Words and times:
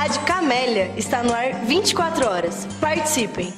Rádio 0.00 0.24
Camélia 0.24 0.94
está 0.96 1.22
no 1.22 1.30
ar 1.30 1.62
24 1.66 2.26
horas. 2.26 2.64
Participem! 2.80 3.52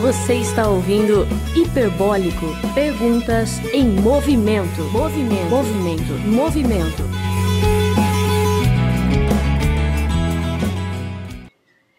Você 0.00 0.36
está 0.36 0.66
ouvindo 0.66 1.26
Hiperbólico. 1.54 2.46
Perguntas 2.74 3.58
em 3.74 4.00
movimento. 4.00 4.80
Movimento. 4.90 5.50
Movimento. 5.50 6.12
Movimento. 6.26 7.02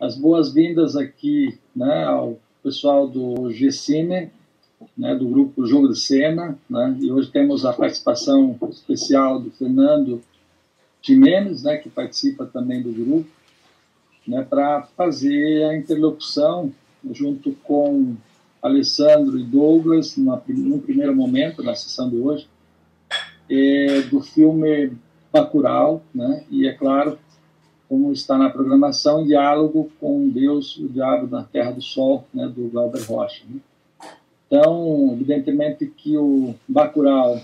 As 0.01 0.17
boas-vindas 0.17 0.95
aqui 0.95 1.59
né, 1.75 2.05
ao 2.05 2.39
pessoal 2.67 3.07
do 3.07 3.49
GCine, 3.49 4.29
né, 4.97 5.15
do 5.15 5.25
grupo 5.29 5.65
Jogo 5.65 5.87
de 5.87 5.97
Cena. 5.97 6.57
Né, 6.69 6.97
e 6.99 7.09
hoje 7.09 7.31
temos 7.31 7.65
a 7.65 7.71
participação 7.71 8.57
especial 8.69 9.39
do 9.39 9.49
Fernando 9.51 10.21
Jimenez, 11.01 11.63
né, 11.63 11.77
que 11.77 11.89
participa 11.89 12.45
também 12.45 12.81
do 12.81 12.91
grupo, 12.91 13.29
né, 14.27 14.45
para 14.49 14.81
fazer 14.97 15.63
a 15.63 15.77
interlocução 15.77 16.73
junto 17.13 17.53
com 17.63 18.17
Alessandro 18.61 19.39
e 19.39 19.43
Douglas, 19.43 20.17
numa, 20.17 20.43
num 20.49 20.79
primeiro 20.79 21.15
momento, 21.15 21.63
na 21.63 21.73
sessão 21.73 22.09
de 22.09 22.17
hoje, 22.17 22.49
é, 23.49 24.01
do 24.01 24.19
filme 24.19 24.91
Bacurau, 25.31 26.03
né? 26.13 26.43
e 26.49 26.67
é 26.67 26.73
claro, 26.73 27.17
como 27.87 28.11
está 28.11 28.37
na 28.37 28.49
programação, 28.49 29.25
diálogo 29.25 29.89
com 29.99 30.27
Deus, 30.29 30.77
o 30.77 30.87
Diabo 30.89 31.27
na 31.27 31.43
Terra 31.43 31.71
do 31.71 31.81
Sol, 31.81 32.25
né? 32.33 32.47
do 32.47 32.67
Glauber 32.69 33.01
Rocha. 33.03 33.43
Né? 33.49 33.59
Então, 34.45 35.11
evidentemente 35.13 35.85
que 35.85 36.17
o 36.17 36.55
Bacurau 36.67 37.39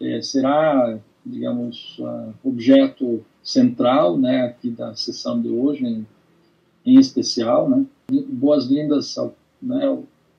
é, 0.00 0.20
será, 0.20 0.98
digamos, 1.24 1.98
uh, 1.98 2.32
objeto 2.44 3.24
central 3.42 4.16
né, 4.18 4.42
aqui 4.42 4.70
da 4.70 4.94
sessão 4.94 5.40
de 5.40 5.48
hoje, 5.48 5.84
em, 5.84 6.06
em 6.84 6.98
especial, 6.98 7.68
né? 7.68 7.84
boas-vindas 8.28 9.16
ao, 9.16 9.34
né, 9.60 9.84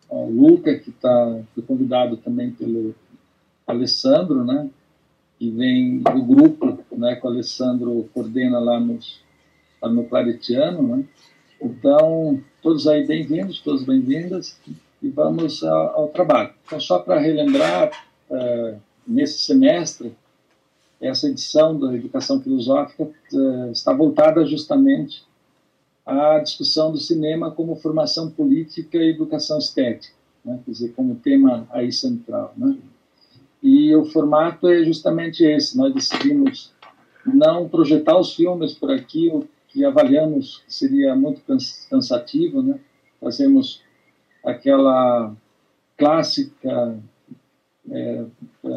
ao, 0.10 0.30
Luca, 0.30 0.78
que 0.78 0.90
está 0.90 1.40
convidado 1.66 2.18
também 2.18 2.52
pelo 2.52 2.94
Alessandro, 3.66 4.44
né, 4.44 4.70
que 5.40 5.50
vem 5.50 6.00
do 6.00 6.22
grupo 6.22 6.83
né, 6.98 7.16
que 7.16 7.26
o 7.26 7.30
Alessandro 7.30 8.10
coordena 8.14 8.60
lá, 8.60 8.80
nos, 8.80 9.22
lá 9.82 9.90
no 9.90 10.06
Claretiano. 10.06 10.98
Né. 10.98 11.06
Então, 11.62 12.42
todos 12.62 12.88
aí 12.88 13.06
bem-vindos, 13.06 13.60
todas 13.60 13.84
bem-vindas, 13.84 14.60
e 15.02 15.10
vamos 15.10 15.64
ao, 15.64 16.02
ao, 16.02 16.08
trabalho. 16.10 16.54
Então, 16.66 16.80
só 16.80 17.00
para 17.00 17.20
relembrar, 17.20 17.92
é, 18.30 18.76
nesse 19.06 19.40
semestre, 19.40 20.16
essa 21.00 21.28
edição 21.28 21.78
da 21.78 21.94
Educação 21.94 22.42
Filosófica 22.42 23.10
é, 23.34 23.72
está 23.72 23.94
voltada 23.94 24.46
justamente 24.46 25.24
a 26.06 26.40
discussão 26.40 26.92
do 26.92 26.98
cinema 26.98 27.52
como 27.52 27.76
formação 27.76 28.30
política 28.30 28.98
e 28.98 29.10
educação 29.10 29.58
estética, 29.58 30.14
né? 30.44 30.60
quer 30.66 30.72
dizer, 30.72 30.94
como 30.94 31.16
tema 31.16 31.68
aí 31.72 31.92
central. 31.92 32.54
Né? 32.58 32.78
E 33.62 33.96
o 33.96 34.04
formato 34.06 34.68
é 34.68 34.84
justamente 34.84 35.46
esse, 35.46 35.78
nós 35.78 35.94
decidimos 35.94 36.73
não 37.26 37.70
projetar 37.70 38.18
os 38.18 38.34
filmes 38.34 38.74
por 38.74 38.92
aqui, 38.92 39.30
o 39.30 39.48
que 39.68 39.84
avaliamos 39.84 40.64
seria 40.68 41.16
muito 41.16 41.42
cansativo, 41.90 42.62
né? 42.62 42.80
fazemos 43.20 43.82
aquela 44.44 45.34
clássica 45.98 47.00
é, 47.90 48.26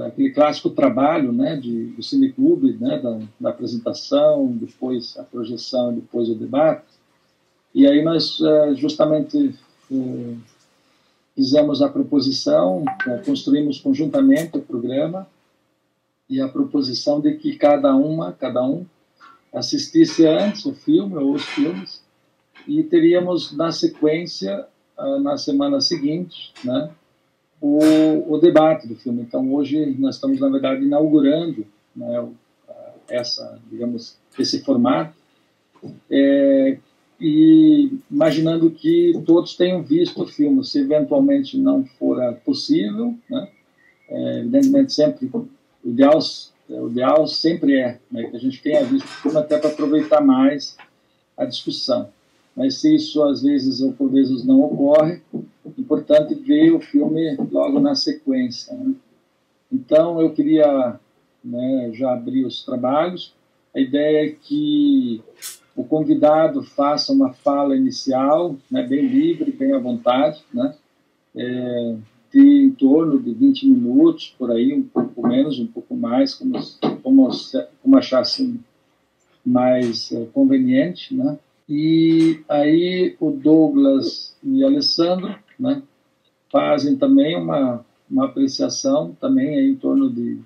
aquele 0.08 0.30
clássico 0.30 0.70
trabalho 0.70 1.33
né, 1.33 1.56
de, 1.56 1.86
do 1.92 2.03
cineclube, 2.03 2.77
né, 2.80 2.98
da, 2.98 3.20
da 3.38 3.50
apresentação, 3.50 4.48
depois 4.48 5.16
a 5.16 5.22
projeção, 5.22 5.94
depois 5.94 6.28
o 6.28 6.34
debate, 6.34 6.97
e 7.76 7.87
aí 7.87 8.03
nós 8.03 8.41
eh, 8.41 8.75
justamente 8.75 9.54
eh, 9.92 10.34
fizemos 11.34 11.82
a 11.82 11.91
proposição, 11.91 12.82
eh, 13.06 13.19
construímos 13.19 13.78
conjuntamente 13.78 14.56
o 14.56 14.62
programa 14.62 15.28
e 16.28 16.41
a 16.41 16.48
proposição 16.48 17.20
de 17.20 17.34
que 17.37 17.56
cada 17.56 17.94
uma, 17.94 18.32
cada 18.32 18.62
um, 18.64 18.84
assistisse 19.54 20.26
antes 20.26 20.64
o 20.66 20.75
filme 20.75 21.16
ou 21.16 21.32
os 21.32 21.44
filmes 21.44 22.03
e 22.66 22.82
teríamos 22.82 23.56
na 23.56 23.70
sequência 23.70 24.66
na 25.20 25.36
semana 25.36 25.81
seguinte, 25.81 26.53
né, 26.65 26.91
o, 27.60 28.34
o 28.34 28.38
debate 28.38 28.88
do 28.88 28.97
filme. 28.97 29.22
Então 29.22 29.53
hoje 29.53 29.94
nós 29.98 30.16
estamos 30.16 30.41
na 30.41 30.48
verdade 30.48 30.84
inaugurando 30.84 31.66
né, 31.94 32.28
essa, 33.09 33.59
digamos, 33.70 34.16
esse 34.38 34.62
formato. 34.62 35.15
É, 36.10 36.78
e 37.20 37.98
imaginando 38.10 38.70
que 38.70 39.12
todos 39.25 39.56
tenham 39.56 39.82
visto 39.82 40.22
o 40.22 40.26
filme, 40.26 40.65
se 40.65 40.81
eventualmente 40.81 41.59
não 41.59 41.84
for 41.84 42.19
possível, 42.44 43.15
né? 43.31 43.48
É, 44.09 44.38
evidentemente 44.41 44.92
sempre 44.92 45.31
o 45.86 45.91
ideal, 45.91 46.19
o 46.69 46.88
ideal 46.88 47.26
sempre 47.28 47.78
é 47.78 47.98
né, 48.10 48.24
que 48.24 48.36
a 48.36 48.41
gente 48.41 48.60
tenha 48.60 48.84
visto 48.84 49.04
o 49.04 49.08
filme 49.08 49.38
até 49.38 49.56
para 49.56 49.70
aproveitar 49.70 50.20
mais 50.20 50.76
a 51.36 51.44
discussão. 51.44 52.08
Mas 52.56 52.80
se 52.80 52.92
isso 52.94 53.22
às 53.22 53.42
vezes 53.42 53.80
ou 53.80 53.92
por 53.92 54.10
vezes 54.10 54.44
não 54.44 54.60
ocorre, 54.62 55.20
é 55.32 55.69
importante 55.78 56.34
ver 56.34 56.72
o 56.72 56.80
filme 56.80 57.36
logo 57.52 57.78
na 57.78 57.94
sequência. 57.94 58.74
Né? 58.74 58.94
Então 59.70 60.20
eu 60.20 60.32
queria 60.32 60.98
né, 61.44 61.91
já 61.92 62.12
abrir 62.12 62.44
os 62.44 62.64
trabalhos. 62.64 63.32
A 63.72 63.78
ideia 63.78 64.26
é 64.26 64.30
que 64.30 65.22
o 65.76 65.84
convidado 65.84 66.64
faça 66.64 67.12
uma 67.12 67.32
fala 67.32 67.76
inicial, 67.76 68.56
né, 68.70 68.82
bem 68.82 69.06
livre, 69.06 69.53
bem 69.53 69.72
à 69.72 69.78
vontade, 69.78 70.42
né, 70.53 70.74
é, 71.36 71.97
em 72.38 72.70
torno 72.70 73.19
de 73.19 73.32
20 73.32 73.66
minutos, 73.66 74.34
por 74.38 74.50
aí, 74.50 74.74
um 74.74 74.82
pouco 74.82 75.26
menos, 75.26 75.58
um 75.58 75.66
pouco 75.66 75.97
mais, 75.97 76.34
como, 76.34 76.58
como, 77.02 77.30
como 77.82 77.97
achasse 77.97 78.60
mais 79.44 80.12
é, 80.12 80.26
conveniente, 80.34 81.14
né, 81.14 81.38
e 81.69 82.41
aí 82.48 83.16
o 83.19 83.30
Douglas 83.30 84.36
e 84.42 84.62
Alessandro, 84.62 85.34
né, 85.58 85.82
fazem 86.50 86.97
também 86.97 87.36
uma, 87.36 87.84
uma 88.10 88.26
apreciação, 88.26 89.16
também 89.20 89.70
em 89.70 89.74
torno 89.74 90.10
de 90.10 90.38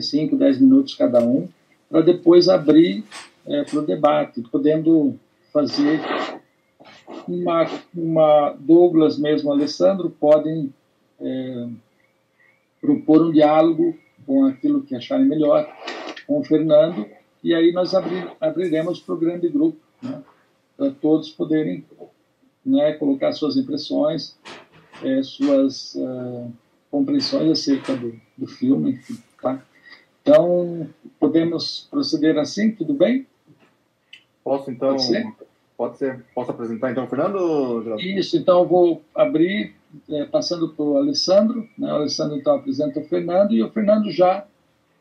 5, 0.00 0.36
10 0.36 0.60
minutos 0.60 0.94
cada 0.94 1.24
um, 1.24 1.48
para 1.88 2.02
depois 2.02 2.48
abrir 2.48 3.04
é, 3.46 3.64
para 3.64 3.78
o 3.78 3.86
debate, 3.86 4.42
podendo 4.42 5.18
fazer 5.52 6.00
uma, 7.26 7.66
uma 7.94 8.56
Douglas 8.58 9.18
mesmo, 9.18 9.50
Alessandro, 9.50 10.10
podem 10.10 10.72
é, 11.20 11.68
propor 12.80 13.26
um 13.26 13.32
diálogo 13.32 13.96
com 14.26 14.46
aquilo 14.46 14.82
que 14.82 14.94
acharem 14.94 15.26
melhor 15.26 15.68
com 16.26 16.40
o 16.40 16.44
Fernando, 16.44 17.06
e 17.42 17.54
aí 17.54 17.72
nós 17.72 17.94
abrir, 17.94 18.30
abriremos 18.40 19.00
para 19.00 19.14
o 19.14 19.18
grande 19.18 19.48
grupo, 19.48 19.78
né, 20.02 20.22
para 20.76 20.90
todos 20.90 21.30
poderem 21.30 21.84
né, 22.64 22.92
colocar 22.92 23.32
suas 23.32 23.56
impressões, 23.56 24.36
é, 25.02 25.22
suas 25.22 25.94
uh, 25.94 26.52
compreensões 26.90 27.50
acerca 27.50 27.96
do, 27.96 28.14
do 28.36 28.46
filme, 28.46 28.92
enfim, 28.92 29.18
tá? 29.40 29.62
Então, 30.22 30.88
podemos 31.18 31.88
proceder 31.90 32.38
assim, 32.38 32.70
tudo 32.70 32.92
bem? 32.92 33.26
Posso 34.44 34.70
então. 34.70 34.90
Pode 34.90 35.02
ser? 35.02 35.32
Pode 35.76 35.98
ser. 35.98 36.24
Posso 36.34 36.50
apresentar 36.50 36.90
então, 36.90 37.06
Fernando? 37.06 37.98
Isso, 37.98 38.36
então 38.36 38.60
eu 38.60 38.68
vou 38.68 39.02
abrir, 39.14 39.74
é, 40.08 40.24
passando 40.24 40.72
para 40.74 40.84
o 40.84 40.96
Alessandro. 40.96 41.68
Né? 41.78 41.92
O 41.92 41.96
Alessandro 41.96 42.36
então 42.36 42.54
apresenta 42.54 43.00
o 43.00 43.04
Fernando 43.04 43.52
e 43.52 43.62
o 43.62 43.70
Fernando 43.70 44.10
já 44.10 44.46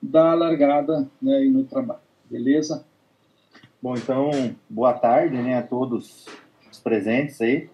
dá 0.01 0.31
a 0.31 0.35
largada 0.35 1.07
né, 1.21 1.39
no 1.45 1.63
trabalho. 1.63 2.01
Beleza? 2.29 2.85
Bom, 3.81 3.95
então, 3.95 4.31
boa 4.69 4.93
tarde 4.93 5.37
né, 5.37 5.57
a 5.57 5.63
todos 5.63 6.25
os 6.69 6.79
presentes 6.79 7.39
aí, 7.41 7.69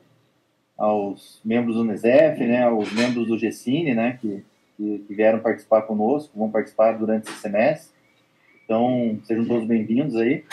aos 0.77 1.39
membros 1.43 1.75
do 1.75 1.83
NESEF, 1.83 2.43
né, 2.43 2.63
aos 2.63 2.91
membros 2.93 3.27
do 3.27 3.37
GECINE, 3.37 3.93
né, 3.93 4.17
que, 4.21 4.43
que, 4.77 4.99
que 4.99 5.13
vieram 5.13 5.39
participar 5.39 5.83
conosco, 5.83 6.37
vão 6.37 6.49
participar 6.49 6.93
durante 6.93 7.29
esse 7.29 7.39
semestre. 7.39 7.95
Então, 8.65 9.19
sejam 9.23 9.45
todos 9.45 9.67
bem-vindos 9.67 10.15
aí. 10.15 10.43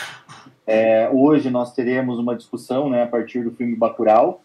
É, 0.67 1.09
hoje 1.09 1.49
nós 1.49 1.73
teremos 1.73 2.19
uma 2.19 2.35
discussão 2.35 2.89
né, 2.89 3.03
a 3.03 3.07
partir 3.07 3.43
do 3.43 3.51
filme 3.51 3.75
Bacurau. 3.75 4.42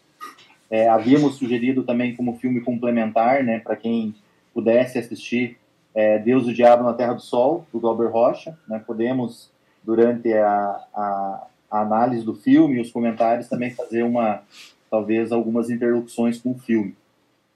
É, 0.71 0.89
havíamos 0.89 1.37
sugerido 1.37 1.83
também 1.83 2.15
como 2.15 2.37
filme 2.37 2.61
complementar, 2.61 3.43
né, 3.43 3.59
para 3.59 3.77
quem 3.77 4.15
pudesse 4.53 4.99
assistir 4.99 5.57
é, 5.95 6.19
Deus 6.19 6.47
e 6.47 6.51
o 6.51 6.55
Diabo 6.55 6.85
na 6.85 6.93
Terra 6.93 7.15
do 7.15 7.23
Sol, 7.23 7.67
do 7.73 7.81
Glauber 7.81 8.11
Rocha. 8.11 8.57
Né, 8.69 8.83
podemos, 8.87 9.51
durante 9.83 10.33
a, 10.33 10.81
a, 10.95 11.47
a, 11.71 11.81
análise 11.81 12.25
do 12.25 12.35
filme 12.35 12.77
e 12.77 12.81
os 12.81 12.91
comentários, 12.91 13.49
também 13.49 13.71
fazer 13.71 14.03
uma, 14.03 14.43
talvez, 14.91 15.33
algumas 15.33 15.71
interlocuções 15.71 16.39
com 16.41 16.53
o 16.53 16.59
filme. 16.59 16.95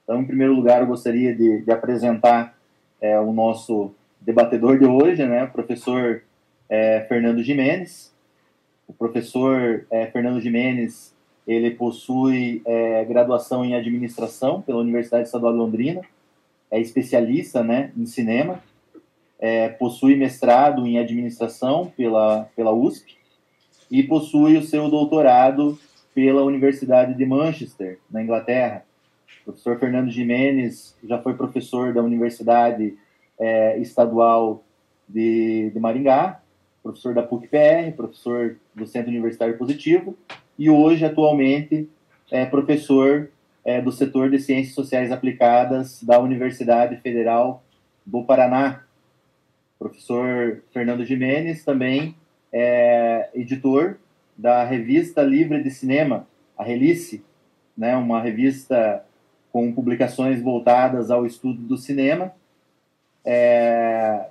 Então, 0.03 0.21
em 0.21 0.25
primeiro 0.25 0.53
lugar, 0.53 0.81
eu 0.81 0.87
gostaria 0.87 1.35
de, 1.35 1.61
de 1.61 1.71
apresentar 1.71 2.57
é, 2.99 3.19
o 3.19 3.31
nosso 3.31 3.93
debatedor 4.19 4.79
de 4.79 4.85
hoje, 4.85 5.25
né, 5.25 5.43
o 5.43 5.51
professor 5.51 6.23
é, 6.69 7.01
Fernando 7.07 7.43
Jimenez. 7.43 8.11
O 8.87 8.93
professor 8.93 9.85
é, 9.89 10.07
Fernando 10.07 10.41
Jimenez, 10.41 11.12
ele 11.47 11.71
possui 11.71 12.61
é, 12.65 13.03
graduação 13.05 13.65
em 13.65 13.75
administração 13.75 14.61
pela 14.61 14.79
Universidade 14.79 15.25
Estadual 15.25 15.53
de 15.53 15.59
Londrina, 15.59 16.01
é 16.71 16.79
especialista 16.79 17.63
né, 17.63 17.91
em 17.97 18.05
cinema, 18.05 18.61
é, 19.39 19.69
possui 19.69 20.15
mestrado 20.15 20.87
em 20.87 20.97
administração 20.97 21.91
pela, 21.95 22.49
pela 22.55 22.71
USP 22.71 23.17
e 23.91 24.01
possui 24.01 24.57
o 24.57 24.63
seu 24.63 24.89
doutorado 24.89 25.77
pela 26.15 26.43
Universidade 26.43 27.13
de 27.13 27.25
Manchester, 27.25 27.99
na 28.09 28.23
Inglaterra. 28.23 28.85
O 29.41 29.45
professor 29.45 29.77
Fernando 29.77 30.09
Jimenez 30.09 30.95
já 31.03 31.21
foi 31.21 31.33
professor 31.33 31.93
da 31.93 32.01
Universidade 32.01 32.97
é, 33.39 33.77
Estadual 33.79 34.63
de, 35.07 35.71
de 35.71 35.79
Maringá, 35.79 36.41
professor 36.81 37.13
da 37.13 37.23
PUC-PR, 37.23 37.95
professor 37.95 38.57
do 38.73 38.87
Centro 38.87 39.09
Universitário 39.09 39.57
Positivo, 39.57 40.17
e 40.57 40.69
hoje, 40.69 41.05
atualmente, 41.05 41.89
é 42.31 42.45
professor 42.45 43.29
é, 43.63 43.81
do 43.81 43.91
setor 43.91 44.29
de 44.29 44.39
Ciências 44.39 44.75
Sociais 44.75 45.11
Aplicadas 45.11 46.03
da 46.03 46.19
Universidade 46.19 46.97
Federal 46.97 47.63
do 48.05 48.23
Paraná. 48.23 48.83
professor 49.79 50.61
Fernando 50.71 51.05
Jimenez 51.05 51.63
também 51.63 52.15
é 52.51 53.29
editor 53.33 53.97
da 54.37 54.63
revista 54.63 55.21
Livre 55.21 55.61
de 55.63 55.71
Cinema, 55.71 56.27
a 56.57 56.63
Relice, 56.63 57.23
né, 57.77 57.95
uma 57.95 58.21
revista 58.21 59.03
com 59.51 59.71
publicações 59.71 60.41
voltadas 60.41 61.11
ao 61.11 61.25
estudo 61.25 61.61
do 61.61 61.77
cinema, 61.77 62.33
é, 63.25 64.25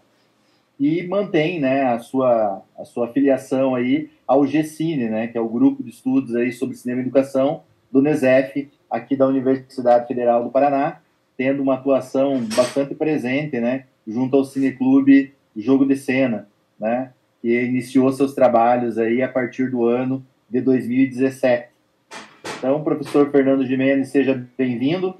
e 0.78 1.06
mantém 1.06 1.60
né, 1.60 1.82
a, 1.84 1.98
sua, 2.00 2.62
a 2.76 2.84
sua 2.84 3.08
filiação 3.08 3.74
aí 3.74 4.10
ao 4.32 4.46
GCine, 4.46 5.10
né, 5.10 5.26
que 5.26 5.36
é 5.36 5.40
o 5.42 5.48
grupo 5.48 5.82
de 5.82 5.90
estudos 5.90 6.34
aí 6.34 6.50
sobre 6.52 6.74
cinema 6.74 7.02
e 7.02 7.04
educação 7.04 7.64
do 7.90 8.00
NESEF, 8.00 8.70
aqui 8.90 9.14
da 9.14 9.26
Universidade 9.26 10.08
Federal 10.08 10.42
do 10.42 10.48
Paraná, 10.48 11.00
tendo 11.36 11.62
uma 11.62 11.74
atuação 11.74 12.42
bastante 12.56 12.94
presente, 12.94 13.60
né, 13.60 13.84
junto 14.06 14.34
ao 14.34 14.46
Cineclube 14.46 15.34
Jogo 15.54 15.84
de 15.84 15.96
Cena, 15.96 16.48
né, 16.80 17.12
que 17.42 17.62
iniciou 17.62 18.10
seus 18.10 18.32
trabalhos 18.34 18.96
aí 18.96 19.20
a 19.20 19.28
partir 19.28 19.70
do 19.70 19.84
ano 19.84 20.24
de 20.48 20.62
2017. 20.62 21.68
Então, 22.56 22.82
professor 22.82 23.30
Fernando 23.30 23.66
Gimenez, 23.66 24.08
seja 24.08 24.48
bem-vindo. 24.56 25.14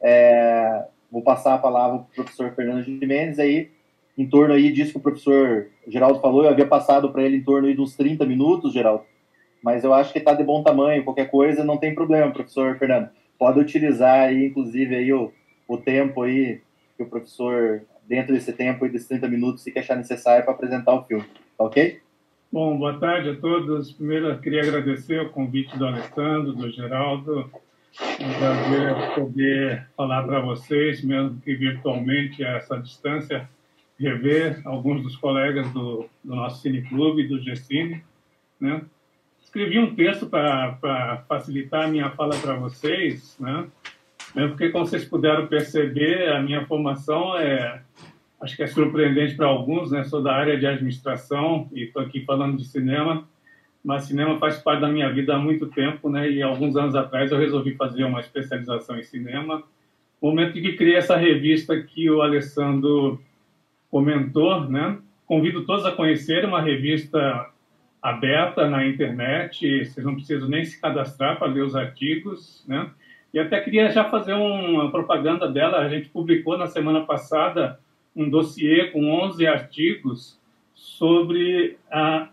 É, 0.00 0.84
vou 1.10 1.22
passar 1.22 1.54
a 1.54 1.58
palavra 1.58 1.98
para 1.98 2.06
o 2.06 2.14
professor 2.14 2.52
Fernando 2.54 2.84
Gimenez 2.84 3.40
aí, 3.40 3.72
em 4.16 4.28
torno 4.28 4.54
aí 4.54 4.72
disso 4.72 4.92
que 4.92 4.98
o 4.98 5.02
professor 5.02 5.68
Geraldo 5.86 6.20
falou, 6.20 6.44
eu 6.44 6.50
havia 6.50 6.66
passado 6.66 7.10
para 7.10 7.22
ele 7.22 7.36
em 7.36 7.42
torno 7.42 7.68
aí 7.68 7.74
de 7.74 7.80
uns 7.80 7.96
30 7.96 8.24
minutos, 8.26 8.72
Geraldo, 8.72 9.04
mas 9.62 9.84
eu 9.84 9.92
acho 9.92 10.12
que 10.12 10.18
está 10.18 10.34
de 10.34 10.44
bom 10.44 10.62
tamanho, 10.62 11.04
qualquer 11.04 11.30
coisa, 11.30 11.64
não 11.64 11.76
tem 11.76 11.94
problema, 11.94 12.32
professor 12.32 12.78
Fernando. 12.78 13.10
Pode 13.38 13.58
utilizar 13.58 14.28
aí, 14.28 14.46
inclusive, 14.46 14.94
aí 14.94 15.12
o, 15.12 15.32
o 15.66 15.78
tempo 15.78 16.22
aí 16.22 16.60
que 16.96 17.02
o 17.02 17.06
professor, 17.06 17.82
dentro 18.06 18.34
desse 18.34 18.52
tempo 18.52 18.84
aí, 18.84 18.90
desses 18.90 19.08
30 19.08 19.28
minutos, 19.28 19.62
se 19.62 19.72
que 19.72 19.78
achar 19.78 19.96
necessário 19.96 20.44
para 20.44 20.52
apresentar 20.52 20.94
o 20.94 21.04
filme. 21.04 21.24
Tá 21.56 21.64
ok? 21.64 22.00
Bom, 22.52 22.76
boa 22.76 22.98
tarde 22.98 23.30
a 23.30 23.36
todos. 23.36 23.92
Primeiro, 23.92 24.28
eu 24.28 24.38
queria 24.38 24.62
agradecer 24.62 25.20
o 25.20 25.30
convite 25.30 25.76
do 25.78 25.86
Alessandro, 25.86 26.52
do 26.52 26.70
Geraldo. 26.70 27.50
É 28.18 28.26
um 28.26 28.38
prazer 28.38 29.14
poder 29.14 29.86
falar 29.96 30.24
para 30.24 30.40
vocês, 30.40 31.02
mesmo 31.02 31.40
que 31.40 31.54
virtualmente, 31.54 32.44
a 32.44 32.56
essa 32.56 32.76
distância, 32.76 33.48
rever 34.00 34.62
alguns 34.64 35.02
dos 35.02 35.14
colegas 35.16 35.70
do, 35.72 36.08
do 36.24 36.34
nosso 36.34 36.62
cineclube, 36.62 37.28
do 37.28 37.38
GCine, 37.38 38.02
né? 38.58 38.82
escrevi 39.50 39.80
um 39.80 39.94
texto 39.94 40.26
para 40.26 41.24
facilitar 41.28 41.84
a 41.84 41.88
minha 41.88 42.08
fala 42.10 42.36
para 42.36 42.54
vocês, 42.54 43.36
né? 43.40 43.66
Porque, 44.32 44.68
como 44.68 44.86
vocês 44.86 45.04
puderam 45.04 45.48
perceber, 45.48 46.28
a 46.28 46.40
minha 46.40 46.64
formação 46.66 47.36
é, 47.36 47.82
acho 48.40 48.56
que 48.56 48.62
é 48.62 48.66
surpreendente 48.68 49.34
para 49.34 49.46
alguns, 49.46 49.90
né? 49.90 50.04
Sou 50.04 50.22
da 50.22 50.32
área 50.32 50.56
de 50.56 50.66
administração 50.66 51.68
e 51.72 51.82
estou 51.82 52.00
aqui 52.00 52.24
falando 52.24 52.56
de 52.56 52.64
cinema, 52.64 53.28
mas 53.84 54.04
cinema 54.04 54.38
faz 54.38 54.58
parte 54.58 54.82
da 54.82 54.88
minha 54.88 55.12
vida 55.12 55.34
há 55.34 55.38
muito 55.38 55.66
tempo, 55.66 56.08
né? 56.08 56.30
E 56.30 56.40
alguns 56.42 56.76
anos 56.76 56.94
atrás 56.94 57.32
eu 57.32 57.38
resolvi 57.38 57.74
fazer 57.74 58.04
uma 58.04 58.20
especialização 58.20 58.96
em 58.98 59.02
cinema. 59.02 59.64
Momento 60.22 60.56
em 60.56 60.62
que 60.62 60.76
criei 60.76 60.94
essa 60.94 61.16
revista 61.16 61.76
que 61.82 62.08
o 62.08 62.22
Alessandro 62.22 63.20
comentou, 63.90 64.68
né? 64.68 64.98
Convido 65.26 65.64
todos 65.64 65.84
a 65.84 65.92
conhecer 65.92 66.44
uma 66.44 66.60
revista 66.60 67.50
aberta 68.02 68.68
na 68.68 68.86
internet, 68.86 69.84
vocês 69.84 70.04
não 70.04 70.14
precisam 70.14 70.48
nem 70.48 70.64
se 70.64 70.80
cadastrar 70.80 71.38
para 71.38 71.48
ler 71.48 71.62
os 71.62 71.76
artigos, 71.76 72.64
né? 72.66 72.90
E 73.32 73.38
até 73.38 73.60
queria 73.60 73.90
já 73.90 74.04
fazer 74.04 74.32
uma 74.32 74.90
propaganda 74.90 75.46
dela, 75.48 75.78
a 75.78 75.88
gente 75.88 76.08
publicou 76.08 76.58
na 76.58 76.66
semana 76.66 77.02
passada 77.02 77.78
um 78.14 78.28
dossiê 78.28 78.86
com 78.86 79.08
11 79.08 79.46
artigos 79.46 80.40
sobre 80.74 81.76
a 81.90 82.28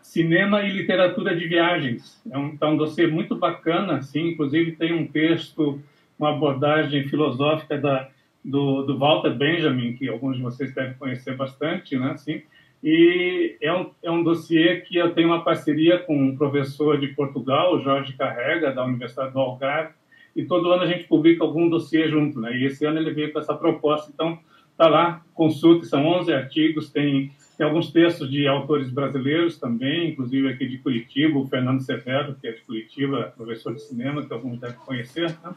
cinema 0.00 0.62
e 0.62 0.70
literatura 0.70 1.36
de 1.36 1.46
viagens. 1.46 2.22
É 2.30 2.38
um, 2.38 2.56
tá 2.56 2.68
um 2.68 2.78
dossiê 2.78 3.06
muito 3.06 3.34
bacana, 3.36 3.96
assim, 3.96 4.28
inclusive 4.28 4.72
tem 4.72 4.94
um 4.94 5.06
texto, 5.06 5.82
uma 6.18 6.30
abordagem 6.30 7.06
filosófica 7.08 7.76
da, 7.76 8.08
do, 8.48 8.82
do 8.82 8.98
Walter 8.98 9.34
Benjamin, 9.34 9.94
que 9.94 10.08
alguns 10.08 10.36
de 10.36 10.42
vocês 10.42 10.74
devem 10.74 10.94
conhecer 10.94 11.36
bastante, 11.36 11.96
né, 11.96 12.12
assim, 12.12 12.42
e 12.82 13.56
é 13.60 13.72
um, 13.72 13.90
é 14.02 14.10
um 14.10 14.22
dossiê 14.22 14.80
que 14.80 14.96
eu 14.96 15.12
tenho 15.12 15.28
uma 15.28 15.42
parceria 15.42 15.98
com 15.98 16.16
um 16.16 16.36
professor 16.36 16.98
de 16.98 17.08
Portugal, 17.08 17.80
Jorge 17.82 18.12
Carrega, 18.14 18.72
da 18.72 18.84
Universidade 18.84 19.32
do 19.32 19.40
Algarve, 19.40 19.92
e 20.34 20.44
todo 20.44 20.70
ano 20.70 20.84
a 20.84 20.86
gente 20.86 21.04
publica 21.04 21.42
algum 21.42 21.68
dossiê 21.68 22.08
junto, 22.08 22.40
né? 22.40 22.56
E 22.56 22.64
esse 22.66 22.84
ano 22.84 23.00
ele 23.00 23.12
veio 23.12 23.32
com 23.32 23.40
essa 23.40 23.54
proposta, 23.54 24.10
então 24.14 24.38
tá 24.76 24.86
lá, 24.86 25.22
consulte, 25.34 25.86
são 25.86 26.06
11 26.06 26.32
artigos, 26.32 26.90
tem, 26.90 27.32
tem 27.56 27.66
alguns 27.66 27.90
textos 27.90 28.30
de 28.30 28.46
autores 28.46 28.88
brasileiros 28.90 29.58
também, 29.58 30.10
inclusive 30.10 30.48
aqui 30.48 30.68
de 30.68 30.78
Curitiba, 30.78 31.36
o 31.36 31.48
Fernando 31.48 31.80
Severo, 31.80 32.36
que 32.40 32.46
é 32.46 32.52
de 32.52 32.60
Curitiba, 32.60 33.34
professor 33.36 33.74
de 33.74 33.82
cinema, 33.82 34.24
que 34.24 34.32
alguns 34.32 34.60
devem 34.60 34.76
conhecer, 34.76 35.36
né? 35.42 35.52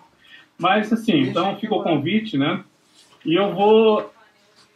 Mas, 0.57 0.91
assim, 0.91 1.21
então 1.21 1.55
fica 1.57 1.73
o 1.73 1.83
convite, 1.83 2.37
né? 2.37 2.63
E 3.25 3.35
eu 3.35 3.53
vou 3.53 4.11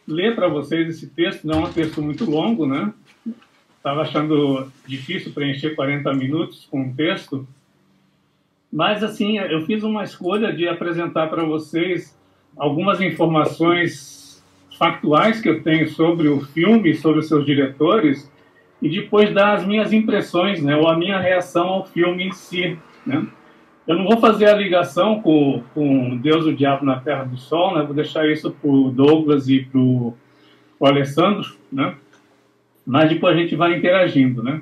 ler 0.06 0.34
para 0.34 0.48
vocês 0.48 0.88
esse 0.88 1.08
texto, 1.08 1.46
não 1.46 1.64
é 1.64 1.68
um 1.68 1.72
texto 1.72 2.00
muito 2.00 2.28
longo, 2.30 2.66
né? 2.66 2.92
Estava 3.76 4.02
achando 4.02 4.70
difícil 4.86 5.32
preencher 5.32 5.74
40 5.74 6.12
minutos 6.14 6.66
com 6.70 6.80
um 6.80 6.94
texto, 6.94 7.46
mas 8.72 9.02
assim, 9.02 9.38
eu 9.38 9.64
fiz 9.64 9.82
uma 9.82 10.04
escolha 10.04 10.52
de 10.52 10.68
apresentar 10.68 11.28
para 11.28 11.44
vocês 11.44 12.16
algumas 12.56 13.00
informações 13.00 14.44
factuais 14.78 15.40
que 15.40 15.48
eu 15.48 15.62
tenho 15.62 15.88
sobre 15.88 16.28
o 16.28 16.40
filme, 16.40 16.94
sobre 16.94 17.20
os 17.20 17.28
seus 17.28 17.46
diretores, 17.46 18.30
e 18.82 18.88
depois 18.88 19.32
dar 19.32 19.54
as 19.54 19.64
minhas 19.64 19.92
impressões, 19.92 20.62
né, 20.62 20.76
ou 20.76 20.88
a 20.88 20.96
minha 20.96 21.18
reação 21.18 21.68
ao 21.68 21.86
filme 21.86 22.24
em 22.24 22.32
si, 22.32 22.78
né? 23.06 23.26
Eu 23.86 23.96
não 23.96 24.04
vou 24.04 24.18
fazer 24.18 24.46
a 24.46 24.56
ligação 24.56 25.22
com, 25.22 25.62
com 25.72 26.16
Deus, 26.16 26.44
o 26.44 26.52
Diabo 26.52 26.84
na 26.84 26.98
Terra 26.98 27.22
do 27.22 27.36
Sol, 27.36 27.76
né? 27.76 27.84
Vou 27.84 27.94
deixar 27.94 28.28
isso 28.28 28.50
para 28.50 28.68
o 28.68 28.90
Douglas 28.90 29.48
e 29.48 29.60
para 29.60 29.78
o 29.80 30.16
Alessandro, 30.80 31.56
né? 31.70 31.94
Mas 32.84 33.08
depois 33.08 33.36
a 33.36 33.40
gente 33.40 33.54
vai 33.54 33.76
interagindo, 33.76 34.42
né? 34.42 34.60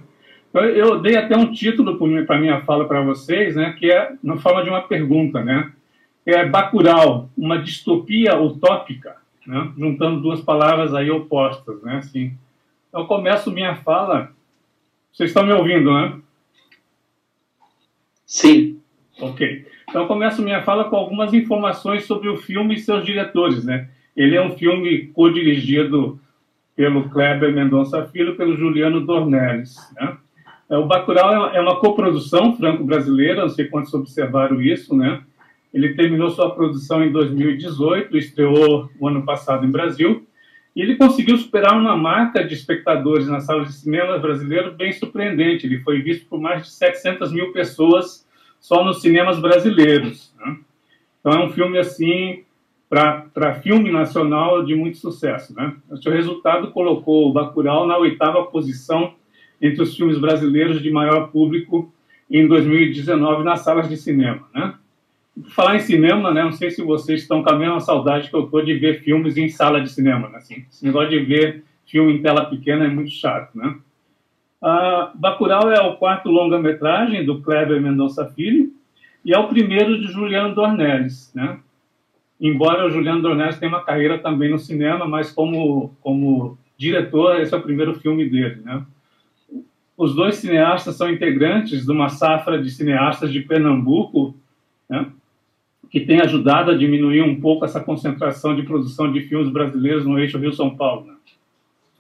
Eu, 0.53 1.01
dei 1.01 1.17
até 1.17 1.37
um 1.37 1.51
título 1.51 1.99
para 2.27 2.39
minha 2.39 2.61
fala 2.61 2.87
para 2.87 3.01
vocês, 3.01 3.57
né? 3.57 3.75
Que 3.79 3.91
é 3.91 4.13
na 4.23 4.37
forma 4.37 4.63
de 4.63 4.69
uma 4.69 4.83
pergunta, 4.83 5.43
né? 5.43 5.73
É 6.27 6.47
Bacurau, 6.47 7.29
uma 7.37 7.59
distopia 7.59 8.39
utópica, 8.39 9.17
né? 9.47 9.73
Juntando 9.77 10.21
duas 10.21 10.41
palavras 10.41 10.95
aí 10.95 11.11
opostas, 11.11 11.83
né? 11.83 11.97
Assim, 11.97 12.37
eu 12.93 13.07
começo 13.07 13.51
minha 13.51 13.75
fala. 13.77 14.31
Vocês 15.13 15.31
estão 15.31 15.45
me 15.45 15.53
ouvindo, 15.53 15.93
né? 15.93 16.21
Sim. 18.27 18.81
Ok. 19.21 19.67
Então, 19.89 20.07
começo 20.07 20.43
minha 20.43 20.63
fala 20.63 20.85
com 20.85 20.97
algumas 20.97 21.33
informações 21.33 22.05
sobre 22.05 22.29
o 22.29 22.37
filme 22.37 22.75
e 22.75 22.81
seus 22.81 23.05
diretores, 23.05 23.65
né? 23.65 23.89
Ele 24.17 24.37
é 24.37 24.43
um 24.43 24.57
filme 24.57 25.09
co-dirigido 25.09 26.21
pelo 26.75 27.09
Kleber 27.09 27.53
Mendonça 27.53 28.05
Filho 28.07 28.37
pelo 28.37 28.57
Juliano 28.57 29.01
Dornelles, 29.01 29.77
né? 29.95 30.17
É, 30.69 30.77
o 30.77 30.87
Bacurau 30.87 31.51
é, 31.51 31.59
é 31.59 31.61
uma 31.61 31.79
coprodução 31.79 32.57
franco-brasileira, 32.57 33.43
não 33.43 33.49
sei 33.49 33.67
quantos 33.67 33.93
observaram 33.95 34.61
isso, 34.61 34.97
né? 34.97 35.23
Ele 35.73 35.95
terminou 35.95 36.31
sua 36.31 36.55
produção 36.55 37.05
em 37.05 37.13
2018, 37.13 38.17
estreou 38.17 38.91
o 38.99 39.09
ano 39.09 39.25
passado 39.25 39.67
em 39.67 39.71
Brasil, 39.71 40.27
e 40.75 40.81
ele 40.81 40.97
conseguiu 40.97 41.37
superar 41.37 41.79
uma 41.79 41.97
marca 41.97 42.43
de 42.43 42.55
espectadores 42.55 43.29
nas 43.29 43.45
salas 43.45 43.69
de 43.69 43.75
cinema 43.75 44.19
brasileiro 44.19 44.73
bem 44.73 44.93
surpreendente. 44.93 45.67
Ele 45.67 45.81
foi 45.81 46.01
visto 46.01 46.27
por 46.29 46.41
mais 46.41 46.65
de 46.65 46.73
700 46.73 47.33
mil 47.33 47.53
pessoas 47.53 48.24
só 48.65 48.83
nos 48.83 49.03
cinemas 49.03 49.39
brasileiros. 49.39 50.35
Né? 50.41 50.57
Então 51.21 51.33
é 51.33 51.45
um 51.45 51.51
filme 51.51 51.79
assim 51.79 52.45
para 52.89 53.61
filme 53.61 53.93
nacional 53.93 54.65
de 54.65 54.75
muito 54.75 54.97
sucesso, 54.97 55.55
né? 55.55 55.75
O 55.91 55.99
seu 55.99 56.11
resultado 56.11 56.71
colocou 56.71 57.29
o 57.29 57.33
Bacurau 57.33 57.87
na 57.87 57.99
oitava 57.99 58.43
posição 58.45 59.15
entre 59.61 59.83
os 59.83 59.95
filmes 59.95 60.19
brasileiros 60.19 60.81
de 60.81 60.91
maior 60.91 61.29
público 61.29 61.93
em 62.31 62.47
2019 62.47 63.45
nas 63.45 63.61
salas 63.61 63.87
de 63.87 63.99
cinema, 63.99 64.49
né? 64.55 64.75
Falar 65.49 65.77
em 65.77 65.81
cinema, 65.81 66.33
né? 66.33 66.43
Não 66.43 66.53
sei 66.53 66.71
se 66.71 66.81
vocês 66.81 67.21
estão 67.21 67.43
com 67.43 67.51
a 67.51 67.59
mesma 67.59 67.81
saudade 67.81 68.31
que 68.31 68.37
eu 68.37 68.47
tô 68.47 68.63
de 68.63 68.73
ver 68.75 69.03
filmes 69.03 69.37
em 69.37 69.49
sala 69.49 69.83
de 69.83 69.91
cinema, 69.91 70.31
né? 70.31 70.39
Assim, 70.39 70.65
esse 70.71 70.87
negócio 70.87 71.11
de 71.11 71.19
ver 71.19 71.65
filme 71.85 72.15
em 72.15 72.23
tela 72.23 72.47
pequena 72.47 72.87
é 72.87 72.89
muito 72.89 73.11
chato, 73.11 73.59
né? 73.59 73.77
Bacurau 75.15 75.71
é 75.71 75.81
o 75.83 75.97
quarto 75.97 76.31
longa-metragem 76.31 77.25
do 77.25 77.43
Kleber 77.43 77.83
Mendonça 77.83 78.25
Filho 78.25 78.73
e 79.23 79.35
é 79.35 79.39
o 79.39 79.49
primeiro 79.49 80.01
de 80.01 80.07
Juliano 80.07 80.55
Dornelles, 80.55 81.31
né? 81.35 81.59
Embora 82.41 82.87
o 82.87 82.91
Juliano 82.91 83.21
Dornelles 83.21 83.59
tenha 83.59 83.71
uma 83.71 83.85
carreira 83.85 84.19
também 84.19 84.51
no 84.51 84.59
cinema, 84.59 85.07
mas 85.07 85.31
como, 85.31 85.95
como 86.01 86.59
diretor, 86.79 87.41
esse 87.41 87.53
é 87.53 87.57
o 87.57 87.63
primeiro 87.63 87.95
filme 87.95 88.29
dele, 88.29 88.63
né? 88.65 88.83
Os 89.97 90.15
dois 90.15 90.37
cineastas 90.37 90.97
são 90.97 91.11
integrantes 91.11 91.85
de 91.85 91.93
uma 91.93 92.09
safra 92.09 92.61
de 92.61 92.71
cineastas 92.71 93.31
de 93.31 93.41
Pernambuco, 93.41 94.35
né? 94.89 95.07
que 95.91 96.01
tem 96.01 96.21
ajudado 96.21 96.73
a 96.73 96.77
diminuir 96.77 97.23
um 97.23 97.41
pouco 97.41 97.65
essa 97.65 97.81
concentração 97.81 98.57
de 98.57 98.63
produção 98.63 99.13
de 99.13 99.21
filmes 99.21 99.53
brasileiros 99.53 100.05
no 100.05 100.19
eixo 100.19 100.39
Rio-São 100.39 100.75
Paulo. 100.75 101.07
Né? 101.07 101.15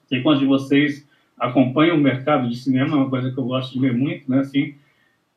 Sei 0.09 0.23
quantos 0.23 0.41
de 0.41 0.47
vocês 0.47 1.07
acompanham 1.39 1.97
o 1.97 2.01
mercado 2.01 2.49
de 2.49 2.57
cinema, 2.57 2.97
é 2.97 3.01
uma 3.01 3.11
coisa 3.11 3.31
que 3.31 3.39
eu 3.39 3.45
gosto 3.45 3.73
de 3.73 3.81
ver 3.81 3.93
muito, 3.93 4.31
né? 4.31 4.41
Assim, 4.41 4.75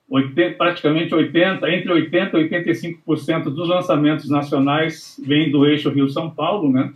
80, 0.09 0.55
praticamente 0.55 1.13
80, 1.13 1.69
entre 1.69 1.91
80 1.91 2.39
e 2.39 2.49
85% 2.49 3.43
dos 3.45 3.67
lançamentos 3.67 4.29
nacionais 4.29 5.19
vêm 5.25 5.51
do 5.51 5.65
eixo 5.65 5.89
Rio-São 5.89 6.29
Paulo, 6.29 6.71
né? 6.71 6.93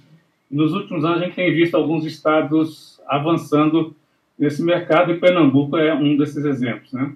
Nos 0.50 0.74
últimos 0.74 1.04
anos 1.04 1.22
a 1.22 1.26
gente 1.26 1.36
tem 1.36 1.54
visto 1.54 1.76
alguns 1.76 2.06
estados 2.06 3.02
avançando 3.08 3.96
nesse 4.38 4.64
mercado 4.64 5.12
e 5.12 5.20
Pernambuco 5.20 5.78
é 5.78 5.94
um 5.94 6.16
desses 6.16 6.44
exemplos, 6.46 6.92
né? 6.94 7.14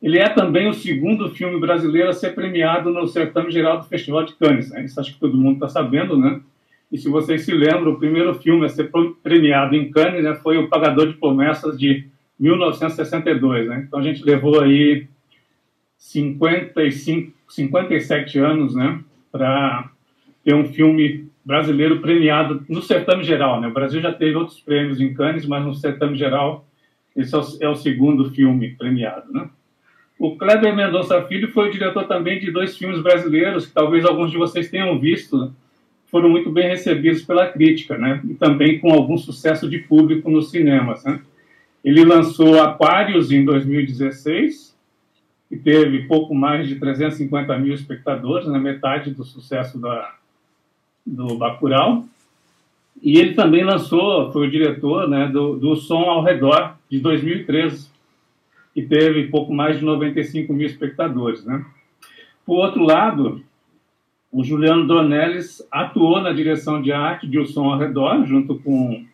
Ele 0.00 0.18
é 0.18 0.28
também 0.28 0.68
o 0.68 0.74
segundo 0.74 1.30
filme 1.30 1.58
brasileiro 1.58 2.10
a 2.10 2.12
ser 2.12 2.34
premiado 2.34 2.92
no 2.92 3.06
certame 3.08 3.50
geral 3.50 3.78
do 3.78 3.86
Festival 3.86 4.24
de 4.24 4.34
Cannes, 4.34 4.70
né? 4.70 4.84
Isso 4.84 5.00
acho 5.00 5.14
que 5.14 5.20
todo 5.20 5.36
mundo 5.36 5.54
está 5.54 5.68
sabendo, 5.68 6.16
né? 6.16 6.40
E 6.90 6.98
se 6.98 7.08
vocês 7.08 7.44
se 7.44 7.52
lembram, 7.52 7.92
o 7.92 7.98
primeiro 7.98 8.34
filme 8.34 8.64
a 8.64 8.68
ser 8.68 8.90
premiado 9.22 9.74
em 9.74 9.90
Cannes 9.90 10.22
né, 10.22 10.34
foi 10.36 10.56
O 10.58 10.68
Pagador 10.68 11.08
de 11.08 11.14
Promessas 11.14 11.78
de 11.78 12.06
1962, 12.38 13.68
né? 13.68 13.84
Então 13.86 13.98
a 13.98 14.02
gente 14.02 14.22
levou 14.24 14.60
aí 14.60 15.08
55, 15.98 17.32
57 17.48 18.38
anos, 18.38 18.74
né, 18.74 19.00
para 19.32 19.90
ter 20.44 20.54
um 20.54 20.66
filme 20.66 21.26
brasileiro 21.44 22.00
premiado 22.00 22.64
no 22.68 22.82
certame 22.82 23.24
geral, 23.24 23.60
né? 23.60 23.68
O 23.68 23.72
Brasil 23.72 24.00
já 24.00 24.12
teve 24.12 24.36
outros 24.36 24.60
prêmios 24.60 25.00
em 25.00 25.14
Cannes, 25.14 25.46
mas 25.46 25.64
no 25.64 25.74
certame 25.74 26.16
geral 26.16 26.66
esse 27.16 27.34
é 27.34 27.38
o, 27.38 27.42
é 27.62 27.68
o 27.68 27.74
segundo 27.74 28.30
filme 28.30 28.74
premiado, 28.76 29.32
né? 29.32 29.48
O 30.18 30.36
Kleber 30.36 30.74
Mendonça 30.74 31.22
Filho 31.22 31.50
foi 31.52 31.68
o 31.68 31.72
diretor 31.72 32.04
também 32.04 32.38
de 32.38 32.50
dois 32.50 32.76
filmes 32.76 33.02
brasileiros 33.02 33.66
que 33.66 33.72
talvez 33.72 34.04
alguns 34.04 34.30
de 34.30 34.38
vocês 34.38 34.70
tenham 34.70 34.98
visto, 34.98 35.54
foram 36.16 36.30
muito 36.30 36.50
bem 36.50 36.66
recebidos 36.66 37.22
pela 37.22 37.46
crítica, 37.46 37.98
né? 37.98 38.22
E 38.26 38.32
também 38.32 38.78
com 38.78 38.90
algum 38.90 39.18
sucesso 39.18 39.68
de 39.68 39.80
público 39.80 40.30
nos 40.30 40.50
cinemas, 40.50 41.04
né? 41.04 41.20
Ele 41.84 42.06
lançou 42.06 42.58
Aquários 42.58 43.30
em 43.30 43.44
2016 43.44 44.74
que 45.46 45.58
teve 45.58 46.04
pouco 46.04 46.34
mais 46.34 46.66
de 46.66 46.76
350 46.76 47.58
mil 47.58 47.74
espectadores, 47.74 48.46
na 48.46 48.54
né, 48.54 48.60
metade 48.60 49.10
do 49.10 49.24
sucesso 49.24 49.78
da, 49.78 50.14
do 51.04 51.36
Bacurau. 51.36 52.06
E 53.02 53.18
ele 53.18 53.34
também 53.34 53.62
lançou, 53.62 54.32
foi 54.32 54.48
o 54.48 54.50
diretor 54.50 55.06
né, 55.06 55.28
do, 55.28 55.54
do 55.56 55.76
Som 55.76 56.00
ao 56.00 56.24
Redor, 56.24 56.76
de 56.90 56.98
2013, 56.98 57.90
que 58.72 58.80
teve 58.80 59.28
pouco 59.28 59.52
mais 59.52 59.78
de 59.78 59.84
95 59.84 60.50
mil 60.50 60.66
espectadores. 60.66 61.44
Né? 61.44 61.62
Por 62.46 62.56
outro 62.56 62.82
lado, 62.82 63.44
o 64.30 64.44
Juliano 64.44 64.86
Dornelles 64.86 65.66
atuou 65.70 66.20
na 66.20 66.32
direção 66.32 66.82
de 66.82 66.92
arte 66.92 67.26
de 67.26 67.38
O 67.38 67.46
Som 67.46 67.70
ao 67.70 67.78
Redor, 67.78 68.24
junto 68.26 68.58
com, 68.58 69.04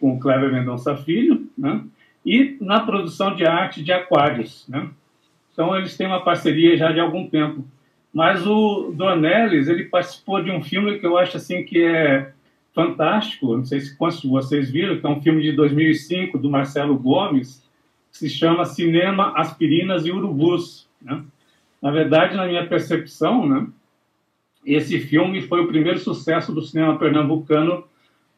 com 0.00 0.14
o 0.14 0.20
Cleber 0.20 0.52
Mendonça 0.52 0.96
Filho, 0.96 1.48
né? 1.56 1.82
e 2.24 2.56
na 2.60 2.80
produção 2.80 3.34
de 3.34 3.44
arte 3.44 3.82
de 3.82 3.92
Aquários, 3.92 4.66
né? 4.68 4.88
Então, 5.52 5.76
eles 5.76 5.96
têm 5.96 6.06
uma 6.06 6.24
parceria 6.24 6.76
já 6.76 6.90
de 6.90 7.00
algum 7.00 7.28
tempo. 7.28 7.64
Mas 8.12 8.46
o 8.46 8.92
Dornelles, 8.94 9.68
ele 9.68 9.84
participou 9.84 10.42
de 10.42 10.50
um 10.50 10.62
filme 10.62 10.98
que 10.98 11.06
eu 11.06 11.18
acho 11.18 11.36
assim 11.36 11.62
que 11.62 11.82
é 11.82 12.32
fantástico, 12.74 13.54
não 13.56 13.64
sei 13.64 13.80
se 13.80 13.96
quantos 13.96 14.22
de 14.22 14.28
vocês 14.28 14.70
viram, 14.70 14.98
que 14.98 15.06
é 15.06 15.10
um 15.10 15.20
filme 15.20 15.42
de 15.42 15.52
2005 15.52 16.38
do 16.38 16.50
Marcelo 16.50 16.96
Gomes, 16.96 17.62
que 18.10 18.18
se 18.18 18.30
chama 18.30 18.64
Cinema, 18.64 19.32
Aspirinas 19.36 20.06
e 20.06 20.10
Urubus. 20.10 20.88
Né? 21.00 21.22
Na 21.82 21.90
verdade, 21.90 22.36
na 22.36 22.46
minha 22.46 22.66
percepção, 22.66 23.46
né, 23.46 23.66
esse 24.64 24.98
filme 25.00 25.42
foi 25.42 25.60
o 25.60 25.68
primeiro 25.68 25.98
sucesso 25.98 26.52
do 26.52 26.62
cinema 26.62 26.98
pernambucano 26.98 27.84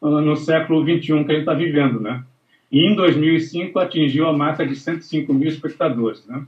uh, 0.01 0.21
no 0.21 0.35
século 0.35 0.83
XXI 0.83 0.99
que 0.99 1.13
a 1.13 1.17
gente 1.17 1.39
está 1.39 1.53
vivendo. 1.53 1.99
Né? 1.99 2.23
E 2.71 2.85
em 2.85 2.95
2005 2.95 3.77
atingiu 3.79 4.27
a 4.27 4.33
marca 4.33 4.65
de 4.65 4.75
105 4.75 5.33
mil 5.33 5.47
espectadores. 5.47 6.25
Né? 6.27 6.45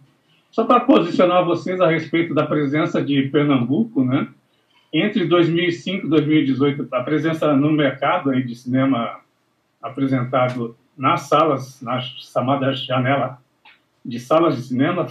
Só 0.51 0.63
para 0.63 0.79
posicionar 0.79 1.46
vocês 1.46 1.79
a 1.79 1.88
respeito 1.88 2.34
da 2.34 2.46
presença 2.46 3.01
de 3.01 3.24
Pernambuco, 3.24 4.03
né? 4.03 4.27
Entre 4.91 5.25
2005 5.25 6.07
e 6.07 6.10
2018, 6.10 6.88
a 6.91 7.03
presença 7.03 7.53
no 7.53 7.72
mercado 7.72 8.31
aí 8.31 8.41
de 8.41 8.55
cinema 8.55 9.19
apresentado 9.81 10.75
nas 10.98 11.22
salas, 11.27 11.81
na 11.81 12.00
chamada 12.00 12.74
janela 12.74 13.39
de 14.03 14.19
salas 14.19 14.55
de 14.55 14.63
cinema, 14.63 15.05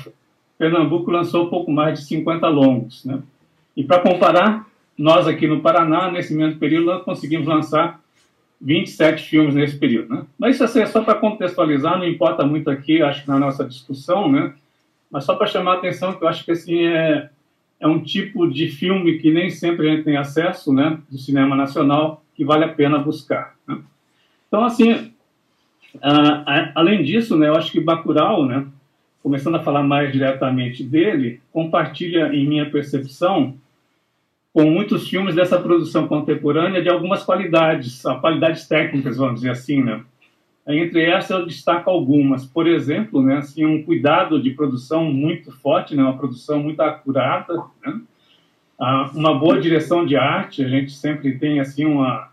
Pernambuco 0.58 1.10
lançou 1.10 1.50
pouco 1.50 1.70
mais 1.70 2.00
de 2.00 2.06
50 2.06 2.48
longos, 2.48 3.04
né? 3.04 3.22
E 3.76 3.84
para 3.84 4.00
comparar, 4.00 4.66
nós 4.96 5.26
aqui 5.26 5.46
no 5.46 5.60
Paraná, 5.60 6.10
nesse 6.10 6.34
mesmo 6.34 6.58
período, 6.58 6.86
nós 6.86 7.02
conseguimos 7.02 7.46
lançar 7.46 8.00
27 8.60 9.22
filmes 9.22 9.54
nesse 9.54 9.76
período, 9.76 10.14
né? 10.14 10.26
Mas 10.38 10.54
isso 10.54 10.64
assim, 10.64 10.80
é 10.80 10.86
só 10.86 11.02
para 11.02 11.16
contextualizar, 11.16 11.98
não 11.98 12.06
importa 12.06 12.44
muito 12.44 12.70
aqui, 12.70 13.02
acho 13.02 13.22
que 13.22 13.28
na 13.28 13.38
nossa 13.38 13.64
discussão, 13.64 14.30
né? 14.32 14.54
Mas 15.10 15.24
só 15.24 15.34
para 15.34 15.46
chamar 15.46 15.72
a 15.72 15.76
atenção, 15.76 16.14
que 16.14 16.24
eu 16.24 16.28
acho 16.28 16.44
que 16.44 16.52
assim, 16.52 16.86
é, 16.86 17.28
é 17.78 17.86
um 17.86 18.02
tipo 18.02 18.48
de 18.48 18.68
filme 18.68 19.18
que 19.18 19.30
nem 19.30 19.50
sempre 19.50 19.88
a 19.88 19.94
gente 19.94 20.04
tem 20.04 20.16
acesso, 20.16 20.72
né, 20.72 20.98
do 21.10 21.18
cinema 21.18 21.54
nacional, 21.54 22.24
que 22.34 22.44
vale 22.44 22.64
a 22.64 22.68
pena 22.68 22.98
buscar. 22.98 23.54
Né? 23.68 23.78
Então, 24.48 24.64
assim, 24.64 25.12
além 26.74 27.02
disso, 27.02 27.36
né, 27.36 27.48
eu 27.48 27.54
acho 27.54 27.70
que 27.70 27.80
Bacurau, 27.80 28.46
né, 28.46 28.66
começando 29.22 29.56
a 29.56 29.62
falar 29.62 29.82
mais 29.82 30.12
diretamente 30.12 30.82
dele, 30.82 31.40
compartilha, 31.52 32.32
em 32.32 32.46
minha 32.46 32.70
percepção, 32.70 33.54
com 34.56 34.70
muitos 34.70 35.06
filmes 35.06 35.34
dessa 35.34 35.60
produção 35.60 36.08
contemporânea 36.08 36.80
de 36.80 36.88
algumas 36.88 37.22
qualidades, 37.22 38.00
qualidades 38.22 38.66
técnicas, 38.66 39.18
vamos 39.18 39.34
dizer 39.34 39.50
assim, 39.50 39.82
né? 39.82 40.02
Entre 40.66 41.02
essas 41.02 41.28
eu 41.28 41.44
destaco 41.44 41.90
algumas. 41.90 42.46
Por 42.46 42.66
exemplo, 42.66 43.22
né, 43.22 43.36
assim, 43.36 43.66
um 43.66 43.82
cuidado 43.82 44.42
de 44.42 44.52
produção 44.52 45.04
muito 45.12 45.52
forte, 45.52 45.94
né, 45.94 46.02
uma 46.02 46.16
produção 46.16 46.58
muito 46.58 46.80
acurada, 46.80 47.54
né? 47.84 48.00
ah, 48.80 49.10
uma 49.12 49.38
boa 49.38 49.60
direção 49.60 50.06
de 50.06 50.16
arte. 50.16 50.64
A 50.64 50.68
gente 50.68 50.92
sempre 50.92 51.38
tem 51.38 51.60
assim 51.60 51.84
uma, 51.84 52.30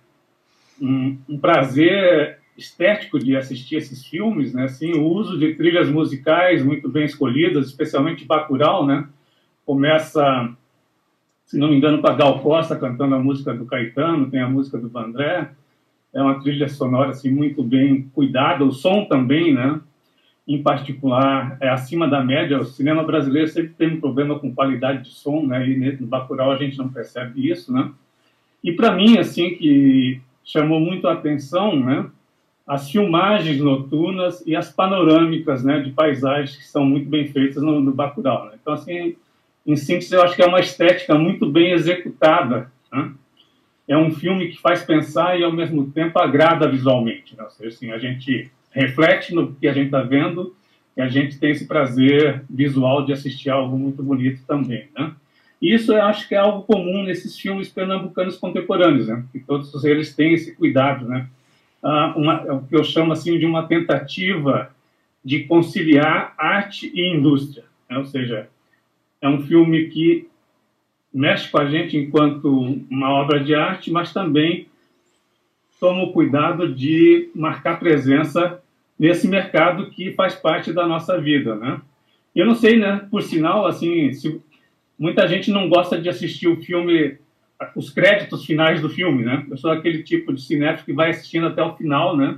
um, 0.82 1.18
um, 1.28 1.38
prazer 1.38 2.40
estético 2.58 3.20
de 3.20 3.36
assistir 3.36 3.76
esses 3.76 4.06
filmes, 4.06 4.54
né? 4.54 4.64
Assim, 4.64 4.94
o 4.94 5.04
uso 5.04 5.38
de 5.38 5.56
trilhas 5.56 5.90
musicais 5.90 6.64
muito 6.64 6.88
bem 6.88 7.04
escolhidas, 7.04 7.68
especialmente 7.68 8.24
Bacurau, 8.24 8.86
né? 8.86 9.10
Começa, 9.66 10.56
se 11.54 11.60
não 11.60 11.70
me 11.70 11.78
engano, 11.78 12.02
com 12.02 12.08
a 12.08 12.14
Gal 12.14 12.40
Costa 12.40 12.76
cantando 12.76 13.16
a 13.16 13.20
música 13.20 13.54
do 13.54 13.66
Caetano, 13.66 14.30
tem 14.30 14.42
a 14.42 14.50
música 14.50 14.78
do 14.78 14.90
Vandré 14.90 15.52
é 16.14 16.22
uma 16.22 16.40
trilha 16.40 16.70
sonora 16.70 17.10
assim 17.10 17.32
muito 17.32 17.64
bem 17.64 18.04
cuidada, 18.14 18.64
o 18.64 18.72
som 18.72 19.06
também, 19.06 19.54
né? 19.54 19.82
Em 20.48 20.62
particular, 20.62 21.58
é 21.60 21.70
acima 21.70 22.08
da 22.08 22.24
média. 22.24 22.60
O 22.60 22.66
cinema 22.66 23.04
brasileiro 23.04 23.48
sempre 23.48 23.74
tem 23.74 23.88
um 23.88 24.00
problema 24.00 24.38
com 24.38 24.54
qualidade 24.54 25.04
de 25.04 25.10
som, 25.10 25.46
né? 25.46 25.68
E 25.68 25.98
no 26.00 26.06
Bacurau 26.06 26.52
a 26.52 26.58
gente 26.58 26.78
não 26.78 26.90
percebe 26.90 27.50
isso, 27.50 27.74
né? 27.74 27.92
E 28.64 28.72
para 28.72 28.92
mim, 28.92 29.18
assim, 29.18 29.56
que 29.56 30.22
chamou 30.44 30.80
muito 30.80 31.08
a 31.08 31.14
atenção, 31.14 31.76
né? 31.76 32.06
As 32.68 32.90
filmagens 32.92 33.60
noturnas 33.60 34.44
e 34.46 34.56
as 34.56 34.72
panorâmicas, 34.72 35.64
né? 35.64 35.80
De 35.80 35.92
paisagens 35.92 36.56
que 36.56 36.66
são 36.66 36.86
muito 36.86 37.10
bem 37.10 37.28
feitas 37.28 37.64
no, 37.64 37.80
no 37.80 37.94
Bacurau. 37.94 38.46
Né? 38.46 38.52
Então, 38.62 38.74
assim, 38.74 39.16
em 39.66 39.76
síntese, 39.76 40.14
eu 40.14 40.22
acho 40.22 40.36
que 40.36 40.42
é 40.42 40.48
uma 40.48 40.60
estética 40.60 41.16
muito 41.16 41.50
bem 41.50 41.72
executada, 41.72 42.72
né? 42.92 43.12
é 43.88 43.98
um 43.98 44.12
filme 44.12 44.50
que 44.50 44.60
faz 44.60 44.84
pensar 44.84 45.40
e 45.40 45.44
ao 45.44 45.52
mesmo 45.52 45.92
tempo 45.92 46.20
agrada 46.20 46.70
visualmente. 46.70 47.36
Né? 47.36 47.44
Ou 47.44 47.50
seja, 47.50 47.70
assim, 47.70 47.92
a 47.92 47.98
gente 47.98 48.52
reflete 48.72 49.34
no 49.34 49.54
que 49.54 49.68
a 49.68 49.74
gente 49.74 49.86
está 49.86 50.02
vendo 50.02 50.56
e 50.96 51.02
a 51.02 51.08
gente 51.08 51.40
tem 51.40 51.52
esse 51.52 51.68
prazer 51.68 52.44
visual 52.50 53.06
de 53.06 53.14
assistir 53.14 53.50
algo 53.50 53.78
muito 53.78 54.04
bonito 54.04 54.42
também. 54.46 54.88
Né? 54.98 55.14
Isso 55.62 55.94
eu 55.94 56.02
acho 56.04 56.28
que 56.28 56.36
é 56.36 56.40
algo 56.40 56.64
comum 56.64 57.04
nesses 57.04 57.40
filmes 57.40 57.70
pernambucanos 57.70 58.38
contemporâneos, 58.38 59.08
né? 59.08 59.24
Que 59.32 59.40
todos 59.40 59.84
eles 59.86 60.14
têm 60.14 60.34
esse 60.34 60.54
cuidado, 60.54 61.08
né? 61.08 61.28
Ah, 61.82 62.14
uma, 62.18 62.44
é 62.46 62.52
o 62.52 62.62
que 62.64 62.76
eu 62.76 62.84
chamo 62.84 63.14
assim 63.14 63.40
de 63.40 63.46
uma 63.46 63.66
tentativa 63.66 64.70
de 65.24 65.46
conciliar 65.46 66.34
arte 66.38 66.92
e 66.94 67.16
indústria, 67.16 67.64
né? 67.90 67.98
ou 67.98 68.04
seja, 68.04 68.50
é 69.24 69.30
um 69.30 69.42
filme 69.42 69.88
que 69.88 70.28
mexe 71.14 71.50
com 71.50 71.58
a 71.58 71.66
gente 71.66 71.96
enquanto 71.96 72.50
uma 72.90 73.10
obra 73.10 73.42
de 73.42 73.56
arte, 73.56 73.90
mas 73.90 74.12
também 74.12 74.68
toma 75.80 76.04
o 76.04 76.12
cuidado 76.12 76.68
de 76.68 77.30
marcar 77.34 77.80
presença 77.80 78.62
nesse 79.00 79.26
mercado 79.30 79.90
que 79.92 80.12
faz 80.12 80.36
parte 80.36 80.74
da 80.74 80.86
nossa 80.86 81.18
vida, 81.22 81.56
né? 81.56 81.80
Eu 82.36 82.46
não 82.46 82.54
sei, 82.54 82.78
né? 82.78 83.08
Por 83.10 83.22
sinal, 83.22 83.66
assim, 83.66 84.12
se, 84.12 84.42
muita 85.00 85.26
gente 85.26 85.50
não 85.52 85.70
gosta 85.70 86.00
de 86.00 86.10
assistir 86.10 86.50
o 86.50 86.62
filme, 86.62 87.18
os 87.78 87.90
créditos 87.90 88.46
finais 88.46 88.82
do 88.82 88.90
filme, 88.90 89.24
né? 89.24 89.46
Eu 89.50 89.56
sou 89.56 89.72
aquele 89.72 90.04
tipo 90.04 90.34
de 90.34 90.42
cinéfilo 90.42 90.86
que 90.86 90.94
vai 90.94 91.12
assistindo 91.12 91.48
até 91.48 91.64
o 91.64 91.78
final, 91.78 92.18
né? 92.18 92.38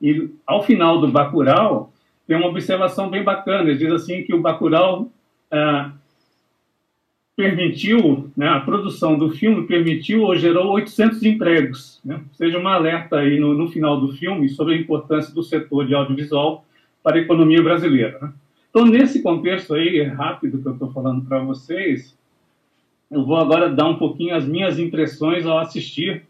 E 0.00 0.30
ao 0.46 0.62
final 0.62 1.00
do 1.00 1.08
Bacurau 1.08 1.92
tem 2.24 2.36
uma 2.36 2.46
observação 2.46 3.10
bem 3.10 3.24
bacana. 3.24 3.68
Ele 3.68 3.78
diz 3.78 3.92
assim 3.92 4.22
que 4.22 4.32
o 4.32 4.40
Bacurau 4.40 5.10
ah, 5.50 5.92
permitiu, 7.40 8.30
né, 8.36 8.46
a 8.46 8.60
produção 8.60 9.16
do 9.16 9.30
filme 9.30 9.66
permitiu 9.66 10.24
ou 10.24 10.36
gerou 10.36 10.72
800 10.72 11.22
empregos. 11.22 11.98
Né? 12.04 12.20
Seja 12.34 12.58
um 12.58 12.68
alerta 12.68 13.16
aí 13.16 13.40
no, 13.40 13.54
no, 13.54 13.70
final 13.70 13.98
do 13.98 14.12
filme 14.12 14.46
sobre 14.50 14.74
a 14.74 14.76
importância 14.76 15.34
do 15.34 15.42
setor 15.42 15.86
de 15.86 15.94
audiovisual 15.94 16.66
para 17.02 17.16
a 17.16 17.20
economia 17.20 17.62
brasileira. 17.62 18.18
Né? 18.20 18.32
Então, 18.68 18.84
nesse 18.84 19.22
contexto 19.22 19.72
aí, 19.72 20.02
rápido 20.02 20.60
que 20.60 20.68
eu 20.68 20.74
estou 20.74 20.92
falando 20.92 21.24
para 21.24 21.38
vocês, 21.38 22.14
eu 23.10 23.24
vou 23.24 23.38
agora 23.38 23.70
dar 23.70 23.88
um 23.88 23.96
pouquinho 23.96 24.36
as 24.36 24.46
minhas 24.46 24.78
impressões 24.78 25.46
ao 25.46 25.58
assistir 25.58 26.24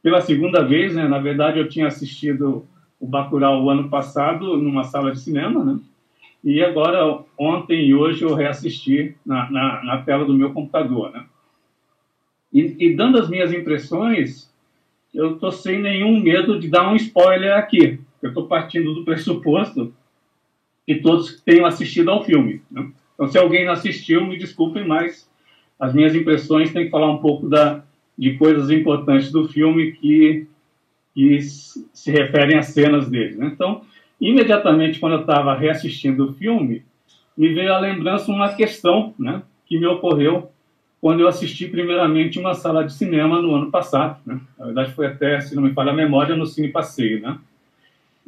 pela 0.00 0.20
segunda 0.20 0.62
vez. 0.62 0.94
Né? 0.94 1.08
Na 1.08 1.18
verdade, 1.18 1.58
eu 1.58 1.68
tinha 1.68 1.88
assistido 1.88 2.64
o 3.00 3.06
Bacurau 3.06 3.64
o 3.64 3.68
ano 3.70 3.88
passado 3.88 4.56
numa 4.56 4.84
sala 4.84 5.10
de 5.10 5.18
cinema, 5.18 5.64
né? 5.64 5.80
E 6.46 6.62
agora, 6.62 7.24
ontem 7.36 7.88
e 7.88 7.92
hoje, 7.92 8.22
eu 8.22 8.32
reassisti 8.32 9.16
na, 9.26 9.50
na, 9.50 9.82
na 9.82 10.02
tela 10.02 10.24
do 10.24 10.32
meu 10.32 10.52
computador, 10.52 11.10
né? 11.10 11.26
E, 12.52 12.86
e 12.86 12.94
dando 12.94 13.18
as 13.18 13.28
minhas 13.28 13.52
impressões, 13.52 14.48
eu 15.12 15.34
estou 15.34 15.50
sem 15.50 15.82
nenhum 15.82 16.20
medo 16.20 16.60
de 16.60 16.68
dar 16.68 16.88
um 16.88 16.94
spoiler 16.94 17.52
aqui. 17.56 17.98
Eu 18.22 18.28
estou 18.28 18.46
partindo 18.46 18.94
do 18.94 19.04
pressuposto 19.04 19.92
que 20.86 20.94
todos 21.00 21.40
tenham 21.40 21.66
assistido 21.66 22.12
ao 22.12 22.24
filme. 22.24 22.62
Né? 22.70 22.92
Então, 23.14 23.26
se 23.26 23.36
alguém 23.36 23.66
não 23.66 23.72
assistiu, 23.72 24.24
me 24.24 24.38
desculpem, 24.38 24.86
mas 24.86 25.28
as 25.80 25.92
minhas 25.92 26.14
impressões 26.14 26.72
têm 26.72 26.84
que 26.84 26.90
falar 26.92 27.10
um 27.10 27.18
pouco 27.18 27.48
da, 27.48 27.82
de 28.16 28.34
coisas 28.34 28.70
importantes 28.70 29.32
do 29.32 29.48
filme 29.48 29.90
que, 29.94 30.46
que 31.12 31.40
se 31.40 32.12
referem 32.12 32.56
às 32.56 32.66
cenas 32.66 33.08
dele. 33.08 33.34
Né? 33.34 33.50
Então, 33.52 33.82
imediatamente 34.20 34.98
quando 34.98 35.14
eu 35.14 35.20
estava 35.20 35.54
reassistindo 35.54 36.30
o 36.30 36.32
filme, 36.34 36.84
me 37.36 37.52
veio 37.52 37.72
à 37.72 37.78
lembrança 37.78 38.30
uma 38.32 38.54
questão 38.54 39.14
né, 39.18 39.42
que 39.66 39.78
me 39.78 39.86
ocorreu 39.86 40.50
quando 41.00 41.20
eu 41.20 41.28
assisti 41.28 41.68
primeiramente 41.68 42.38
uma 42.38 42.54
sala 42.54 42.84
de 42.84 42.92
cinema 42.92 43.40
no 43.40 43.54
ano 43.54 43.70
passado. 43.70 44.18
Né? 44.24 44.40
Na 44.58 44.66
verdade, 44.66 44.92
foi 44.92 45.06
até, 45.06 45.40
se 45.40 45.54
não 45.54 45.62
me 45.62 45.72
falha 45.72 45.92
a 45.92 45.94
memória, 45.94 46.34
no 46.34 46.46
Cine 46.46 46.68
Passeio. 46.68 47.20
Né? 47.20 47.38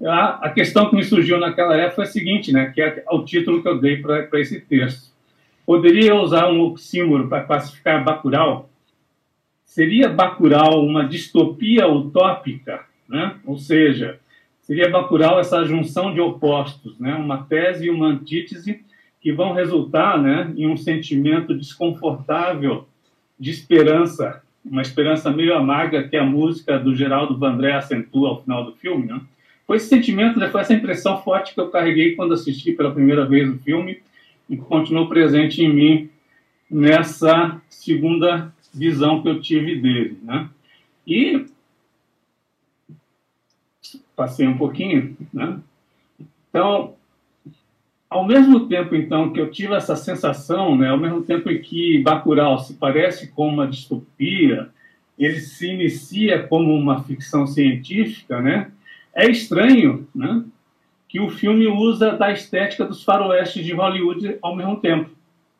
A, 0.04 0.46
a, 0.46 0.50
questão 0.50 0.88
que 0.88 0.94
me 0.94 1.02
surgiu 1.02 1.38
naquela 1.38 1.74
época 1.74 1.96
foi 1.96 2.04
a 2.04 2.08
seguinte, 2.08 2.52
né, 2.52 2.70
que 2.72 2.80
é 2.80 3.04
o 3.10 3.24
título 3.24 3.62
que 3.62 3.68
eu 3.68 3.80
dei 3.80 3.96
para 3.96 4.40
esse 4.40 4.60
texto. 4.60 5.08
Poderia 5.66 6.14
usar 6.14 6.48
um 6.50 6.60
oxímoro 6.60 7.28
para 7.28 7.44
classificar 7.44 8.04
Bacurau? 8.04 8.70
Seria 9.64 10.08
Bacurau 10.08 10.84
uma 10.84 11.04
distopia 11.04 11.88
utópica? 11.88 12.84
Né? 13.08 13.36
Ou 13.44 13.58
seja, 13.58 14.20
seria 14.68 14.90
Bacurau 14.90 15.40
essa 15.40 15.64
junção 15.64 16.12
de 16.12 16.20
opostos, 16.20 16.98
né? 16.98 17.14
uma 17.14 17.42
tese 17.44 17.86
e 17.86 17.90
uma 17.90 18.08
antítese 18.08 18.84
que 19.18 19.32
vão 19.32 19.54
resultar 19.54 20.22
né, 20.22 20.52
em 20.58 20.68
um 20.68 20.76
sentimento 20.76 21.54
desconfortável 21.54 22.86
de 23.40 23.50
esperança, 23.50 24.42
uma 24.62 24.82
esperança 24.82 25.30
meio 25.30 25.56
amarga 25.56 26.06
que 26.06 26.18
a 26.18 26.22
música 26.22 26.78
do 26.78 26.94
Geraldo 26.94 27.38
Vandré 27.38 27.72
acentua 27.72 28.28
ao 28.28 28.42
final 28.42 28.62
do 28.62 28.72
filme. 28.72 29.06
Né? 29.06 29.18
Foi 29.66 29.78
esse 29.78 29.88
sentimento, 29.88 30.38
né, 30.38 30.50
foi 30.50 30.60
essa 30.60 30.74
impressão 30.74 31.22
forte 31.22 31.54
que 31.54 31.60
eu 31.60 31.70
carreguei 31.70 32.14
quando 32.14 32.34
assisti 32.34 32.72
pela 32.72 32.92
primeira 32.92 33.24
vez 33.24 33.48
o 33.48 33.58
filme 33.58 34.02
e 34.50 34.56
continuou 34.58 35.08
presente 35.08 35.64
em 35.64 35.72
mim 35.72 36.10
nessa 36.70 37.58
segunda 37.70 38.52
visão 38.72 39.22
que 39.22 39.30
eu 39.30 39.40
tive 39.40 39.76
dele. 39.76 40.18
Né? 40.22 40.46
E 41.06 41.46
passei 44.18 44.48
um 44.48 44.58
pouquinho, 44.58 45.16
né? 45.32 45.60
Então, 46.50 46.94
ao 48.10 48.26
mesmo 48.26 48.66
tempo, 48.66 48.96
então, 48.96 49.32
que 49.32 49.40
eu 49.40 49.48
tive 49.48 49.74
essa 49.74 49.94
sensação, 49.94 50.76
né, 50.76 50.88
ao 50.88 50.98
mesmo 50.98 51.22
tempo 51.22 51.48
em 51.48 51.62
que 51.62 52.02
Bacurau 52.02 52.58
se 52.58 52.74
parece 52.74 53.28
com 53.28 53.46
uma 53.46 53.68
distopia, 53.68 54.68
ele 55.16 55.38
se 55.38 55.68
inicia 55.68 56.42
como 56.42 56.74
uma 56.74 57.04
ficção 57.04 57.46
científica, 57.46 58.40
né? 58.40 58.72
É 59.14 59.30
estranho, 59.30 60.08
né, 60.12 60.44
que 61.08 61.20
o 61.20 61.30
filme 61.30 61.68
usa 61.68 62.12
da 62.16 62.32
estética 62.32 62.84
dos 62.84 63.04
faroestes 63.04 63.64
de 63.64 63.72
Hollywood 63.72 64.36
ao 64.42 64.56
mesmo 64.56 64.80
tempo, 64.80 65.10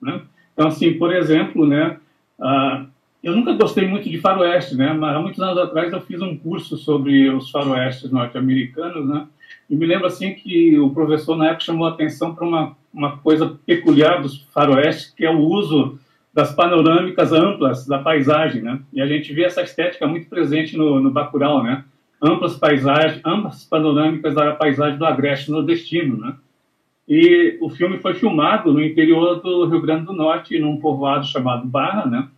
né? 0.02 0.22
Então, 0.52 0.66
assim, 0.66 0.94
por 0.94 1.14
exemplo, 1.14 1.64
né, 1.64 1.96
uh, 2.40 2.86
eu 3.22 3.35
nunca 3.35 3.52
gostei 3.52 3.87
muito 3.87 4.09
de 4.09 4.18
faroeste, 4.18 4.76
né? 4.76 4.92
Mas 4.92 5.16
há 5.16 5.20
muitos 5.20 5.40
anos 5.40 5.59
atrás 5.59 5.92
eu 5.92 6.00
fiz 6.00 6.20
um 6.22 6.37
curso 6.37 6.76
sobre 6.76 7.28
os 7.28 7.50
faroestes 7.50 8.11
norte-americanos, 8.11 9.09
né? 9.09 9.26
E 9.68 9.76
me 9.76 9.87
lembro 9.87 10.07
assim 10.07 10.35
que 10.35 10.78
o 10.78 10.90
professor 10.90 11.37
na 11.37 11.48
época 11.48 11.64
chamou 11.64 11.87
a 11.87 11.90
atenção 11.90 12.35
para 12.35 12.46
uma, 12.46 12.76
uma 12.92 13.18
coisa 13.18 13.59
peculiar 13.66 14.22
dos 14.22 14.42
faroestes, 14.54 15.12
que 15.12 15.24
é 15.24 15.31
o 15.31 15.40
uso 15.40 15.98
das 16.33 16.54
panorâmicas 16.54 17.33
amplas 17.33 17.87
da 17.87 17.98
paisagem, 17.98 18.62
né? 18.62 18.81
E 18.92 19.00
a 19.00 19.07
gente 19.07 19.33
vê 19.33 19.44
essa 19.44 19.62
estética 19.62 20.07
muito 20.07 20.28
presente 20.28 20.76
no, 20.76 21.00
no 21.00 21.11
Bacurau, 21.11 21.62
né? 21.62 21.85
Amplas 22.22 22.57
paisagens, 22.57 23.20
amplas 23.24 23.64
panorâmicas 23.64 24.35
da 24.35 24.54
paisagem 24.54 24.98
do 24.98 25.04
agreste 25.04 25.50
nordestino, 25.50 26.16
né? 26.16 26.37
E 27.09 27.59
o 27.61 27.68
filme 27.70 27.98
foi 27.98 28.14
filmado 28.14 28.72
no 28.72 28.83
interior 28.83 29.40
do 29.40 29.66
Rio 29.66 29.81
Grande 29.81 30.07
do 30.07 30.12
Norte, 30.12 30.59
num 30.59 30.76
povoado 30.76 31.26
chamado 31.26 31.66
Barra, 31.66 32.07
né? 32.07 32.28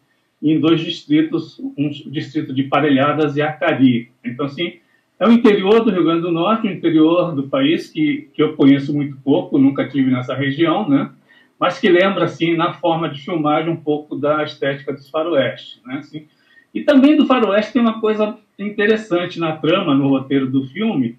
Em 0.43 0.59
dois 0.59 0.81
distritos, 0.81 1.61
um 1.77 1.91
distrito 1.91 2.53
de 2.55 2.65
Parelhadas 2.65 3.37
e 3.37 3.43
Acari. 3.43 4.11
Então, 4.25 4.47
assim, 4.47 4.75
é 5.19 5.29
o 5.29 5.33
interior 5.33 5.85
do 5.85 5.91
Rio 5.91 6.05
Grande 6.05 6.23
do 6.23 6.33
Norte, 6.33 6.67
o 6.67 6.71
interior 6.71 7.35
do 7.35 7.49
país 7.49 7.91
que, 7.91 8.31
que 8.33 8.43
eu 8.43 8.55
conheço 8.55 8.95
muito 8.95 9.17
pouco, 9.19 9.59
nunca 9.59 9.87
tive 9.87 10.11
nessa 10.11 10.35
região, 10.35 10.89
né? 10.89 11.11
Mas 11.59 11.79
que 11.79 11.91
lembra, 11.91 12.25
assim, 12.25 12.57
na 12.57 12.73
forma 12.73 13.11
de 13.11 13.21
filmagem 13.21 13.71
um 13.71 13.77
pouco 13.77 14.17
da 14.17 14.43
estética 14.43 14.95
dos 14.95 15.11
faroeste, 15.11 15.79
né? 15.85 15.97
Assim, 15.97 16.27
e 16.73 16.83
também 16.83 17.17
do 17.17 17.27
faroeste 17.27 17.75
tem 17.75 17.83
uma 17.83 18.01
coisa 18.01 18.39
interessante 18.59 19.39
na 19.39 19.57
trama, 19.57 19.95
no 19.95 20.09
roteiro 20.09 20.51
do 20.51 20.67
filme, 20.69 21.19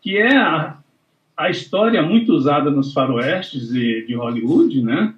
que 0.00 0.16
é 0.16 0.36
a, 0.36 0.78
a 1.36 1.50
história 1.50 2.02
muito 2.02 2.32
usada 2.32 2.70
nos 2.70 2.92
faroestes 2.92 3.68
de, 3.72 4.06
de 4.06 4.14
Hollywood, 4.14 4.80
né? 4.80 5.14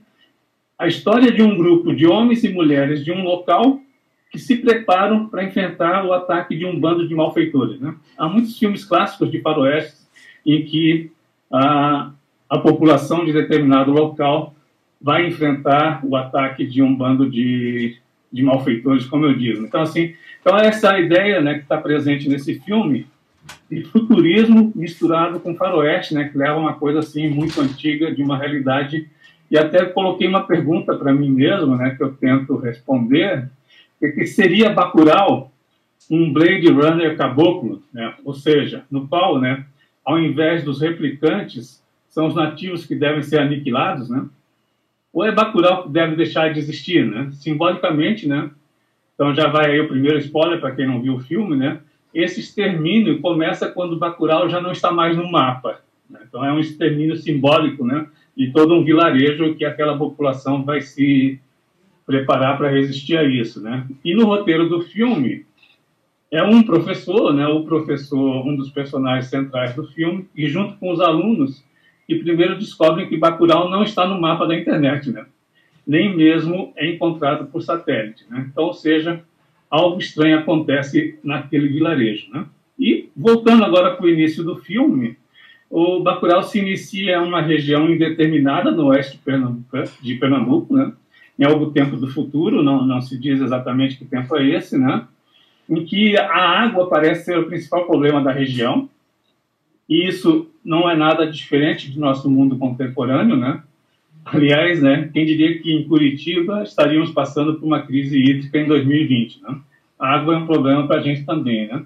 A 0.78 0.86
história 0.86 1.30
de 1.30 1.42
um 1.42 1.56
grupo 1.56 1.94
de 1.94 2.06
homens 2.06 2.42
e 2.44 2.48
mulheres 2.48 3.04
de 3.04 3.12
um 3.12 3.22
local 3.22 3.80
que 4.30 4.38
se 4.38 4.56
preparam 4.56 5.28
para 5.28 5.44
enfrentar 5.44 6.06
o 6.06 6.12
ataque 6.12 6.56
de 6.56 6.64
um 6.64 6.80
bando 6.80 7.06
de 7.06 7.14
malfeitores. 7.14 7.78
Né? 7.78 7.94
Há 8.16 8.26
muitos 8.26 8.58
filmes 8.58 8.84
clássicos 8.84 9.30
de 9.30 9.40
faroeste 9.40 10.02
em 10.44 10.64
que 10.64 11.12
a, 11.52 12.10
a 12.48 12.58
população 12.58 13.24
de 13.24 13.32
determinado 13.32 13.92
local 13.92 14.54
vai 15.00 15.26
enfrentar 15.26 16.00
o 16.04 16.16
ataque 16.16 16.66
de 16.66 16.80
um 16.80 16.94
bando 16.94 17.28
de, 17.28 17.98
de 18.32 18.42
malfeitores, 18.42 19.04
como 19.04 19.26
eu 19.26 19.34
digo. 19.34 19.64
Então, 19.64 19.82
assim, 19.82 20.14
então 20.40 20.56
essa 20.56 20.98
ideia 20.98 21.40
né, 21.40 21.54
que 21.54 21.62
está 21.62 21.76
presente 21.76 22.28
nesse 22.28 22.58
filme 22.60 23.06
de 23.70 23.82
futurismo 23.84 24.72
misturado 24.74 25.40
com 25.40 25.56
faroeste, 25.56 26.14
né, 26.14 26.28
que 26.28 26.38
leva 26.38 26.58
uma 26.58 26.74
coisa 26.74 27.00
assim 27.00 27.28
muito 27.28 27.60
antiga 27.60 28.14
de 28.14 28.22
uma 28.22 28.38
realidade 28.38 29.08
e 29.52 29.58
até 29.58 29.84
coloquei 29.84 30.26
uma 30.26 30.44
pergunta 30.44 30.96
para 30.96 31.12
mim 31.12 31.30
mesmo, 31.30 31.76
né, 31.76 31.90
que 31.94 32.02
eu 32.02 32.14
tento 32.14 32.56
responder, 32.56 33.50
que 34.00 34.26
seria 34.26 34.72
Bacurau 34.72 35.52
um 36.10 36.32
Blade 36.32 36.68
Runner 36.68 37.16
caboclo, 37.18 37.82
né? 37.92 38.14
ou 38.24 38.32
seja, 38.32 38.84
no 38.90 39.06
qual, 39.06 39.38
né, 39.38 39.66
ao 40.02 40.18
invés 40.18 40.64
dos 40.64 40.80
replicantes, 40.80 41.82
são 42.08 42.26
os 42.26 42.34
nativos 42.34 42.86
que 42.86 42.94
devem 42.94 43.22
ser 43.22 43.40
aniquilados, 43.40 44.08
né? 44.08 44.26
Ou 45.12 45.24
é 45.24 45.32
Bacurau 45.32 45.84
que 45.84 45.90
deve 45.90 46.16
deixar 46.16 46.52
de 46.52 46.58
existir, 46.58 47.06
né? 47.06 47.30
Simbolicamente, 47.32 48.28
né? 48.28 48.50
Então 49.14 49.34
já 49.34 49.46
vai 49.48 49.70
aí 49.70 49.80
o 49.80 49.88
primeiro 49.88 50.18
spoiler 50.18 50.60
para 50.60 50.74
quem 50.74 50.86
não 50.86 51.00
viu 51.00 51.14
o 51.14 51.20
filme, 51.20 51.56
né? 51.56 51.80
Esse 52.12 52.40
extermínio 52.40 53.20
começa 53.20 53.70
quando 53.70 53.98
Bacurau 53.98 54.48
já 54.48 54.60
não 54.60 54.72
está 54.72 54.90
mais 54.90 55.16
no 55.16 55.30
mapa. 55.30 55.80
Né? 56.10 56.20
Então 56.28 56.44
é 56.44 56.52
um 56.52 56.58
extermínio 56.58 57.16
simbólico, 57.16 57.86
né? 57.86 58.06
E 58.36 58.50
todo 58.50 58.74
um 58.74 58.84
vilarejo 58.84 59.54
que 59.54 59.64
aquela 59.64 59.96
população 59.96 60.64
vai 60.64 60.80
se 60.80 61.40
preparar 62.06 62.58
para 62.58 62.70
resistir 62.70 63.16
a 63.16 63.24
isso, 63.24 63.62
né? 63.62 63.86
E 64.04 64.14
no 64.14 64.24
roteiro 64.24 64.68
do 64.68 64.82
filme 64.82 65.44
é 66.30 66.42
um 66.42 66.62
professor, 66.62 67.32
né? 67.32 67.46
O 67.46 67.64
professor, 67.64 68.46
um 68.46 68.56
dos 68.56 68.70
personagens 68.70 69.26
centrais 69.26 69.74
do 69.74 69.86
filme, 69.88 70.26
e 70.34 70.48
junto 70.48 70.76
com 70.78 70.90
os 70.90 71.00
alunos 71.00 71.62
que 72.06 72.16
primeiro 72.16 72.58
descobrem 72.58 73.08
que 73.08 73.16
Bacurau 73.16 73.70
não 73.70 73.82
está 73.82 74.06
no 74.06 74.20
mapa 74.20 74.46
da 74.46 74.56
internet, 74.56 75.10
né? 75.10 75.26
Nem 75.86 76.16
mesmo 76.16 76.72
é 76.76 76.90
encontrado 76.90 77.46
por 77.46 77.62
satélite, 77.62 78.24
né? 78.30 78.46
Então, 78.50 78.64
ou 78.64 78.72
seja, 78.72 79.22
algo 79.70 79.98
estranho 79.98 80.38
acontece 80.38 81.18
naquele 81.22 81.68
vilarejo, 81.68 82.30
né? 82.30 82.46
E 82.78 83.10
voltando 83.16 83.64
agora 83.64 83.94
para 83.94 84.06
o 84.06 84.08
início 84.08 84.42
do 84.42 84.56
filme, 84.56 85.16
o 85.72 86.00
Bacurau 86.00 86.42
se 86.42 86.58
inicia 86.58 87.16
em 87.16 87.26
uma 87.26 87.40
região 87.40 87.90
indeterminada 87.90 88.70
no 88.70 88.88
oeste 88.88 89.12
de 89.12 89.22
Pernambuco, 89.22 89.78
de 90.02 90.14
Pernambuco 90.16 90.76
né? 90.76 90.92
em 91.38 91.44
algum 91.44 91.70
tempo 91.70 91.96
do 91.96 92.08
futuro, 92.08 92.62
não, 92.62 92.86
não 92.86 93.00
se 93.00 93.18
diz 93.18 93.40
exatamente 93.40 93.96
que 93.96 94.04
tempo 94.04 94.36
é 94.36 94.50
esse, 94.50 94.76
né? 94.76 95.06
em 95.70 95.82
que 95.82 96.14
a 96.18 96.62
água 96.62 96.90
parece 96.90 97.24
ser 97.24 97.38
o 97.38 97.46
principal 97.46 97.86
problema 97.86 98.22
da 98.22 98.30
região, 98.30 98.86
e 99.88 100.06
isso 100.06 100.50
não 100.62 100.88
é 100.88 100.94
nada 100.94 101.26
diferente 101.26 101.90
do 101.90 101.98
nosso 101.98 102.28
mundo 102.30 102.58
contemporâneo, 102.58 103.36
né? 103.36 103.62
Aliás, 104.24 104.80
né, 104.80 105.10
quem 105.12 105.26
diria 105.26 105.58
que 105.60 105.72
em 105.72 105.84
Curitiba 105.84 106.62
estaríamos 106.62 107.10
passando 107.10 107.54
por 107.54 107.66
uma 107.66 107.82
crise 107.82 108.18
hídrica 108.18 108.58
em 108.58 108.66
2020, 108.66 109.42
né? 109.42 109.58
A 109.98 110.14
água 110.14 110.34
é 110.34 110.38
um 110.38 110.46
problema 110.46 110.86
para 110.86 111.00
a 111.00 111.02
gente 111.02 111.24
também, 111.24 111.66
né? 111.66 111.84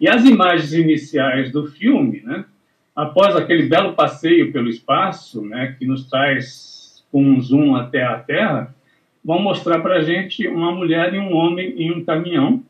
E 0.00 0.08
as 0.08 0.24
imagens 0.24 0.72
iniciais 0.72 1.52
do 1.52 1.66
filme, 1.66 2.22
né, 2.22 2.44
após 2.94 3.34
aquele 3.34 3.64
belo 3.64 3.94
passeio 3.94 4.52
pelo 4.52 4.68
espaço, 4.68 5.42
né, 5.42 5.74
que 5.78 5.86
nos 5.86 6.08
traz 6.08 7.04
com 7.10 7.22
um 7.22 7.40
zoom 7.40 7.74
até 7.74 8.02
a 8.02 8.18
Terra, 8.18 8.74
vão 9.24 9.40
mostrar 9.40 9.80
para 9.80 9.96
a 9.96 10.02
gente 10.02 10.46
uma 10.46 10.72
mulher 10.72 11.14
e 11.14 11.18
um 11.18 11.32
homem 11.34 11.74
em 11.76 11.92
um 11.92 12.04
caminhão, 12.04 12.62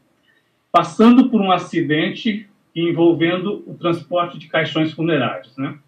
passando 0.70 1.28
por 1.28 1.40
um 1.40 1.52
acidente 1.52 2.48
envolvendo 2.74 3.62
o 3.66 3.74
transporte 3.74 4.38
de 4.38 4.48
caixões 4.48 4.92
funerários. 4.92 5.56
Né? 5.56 5.78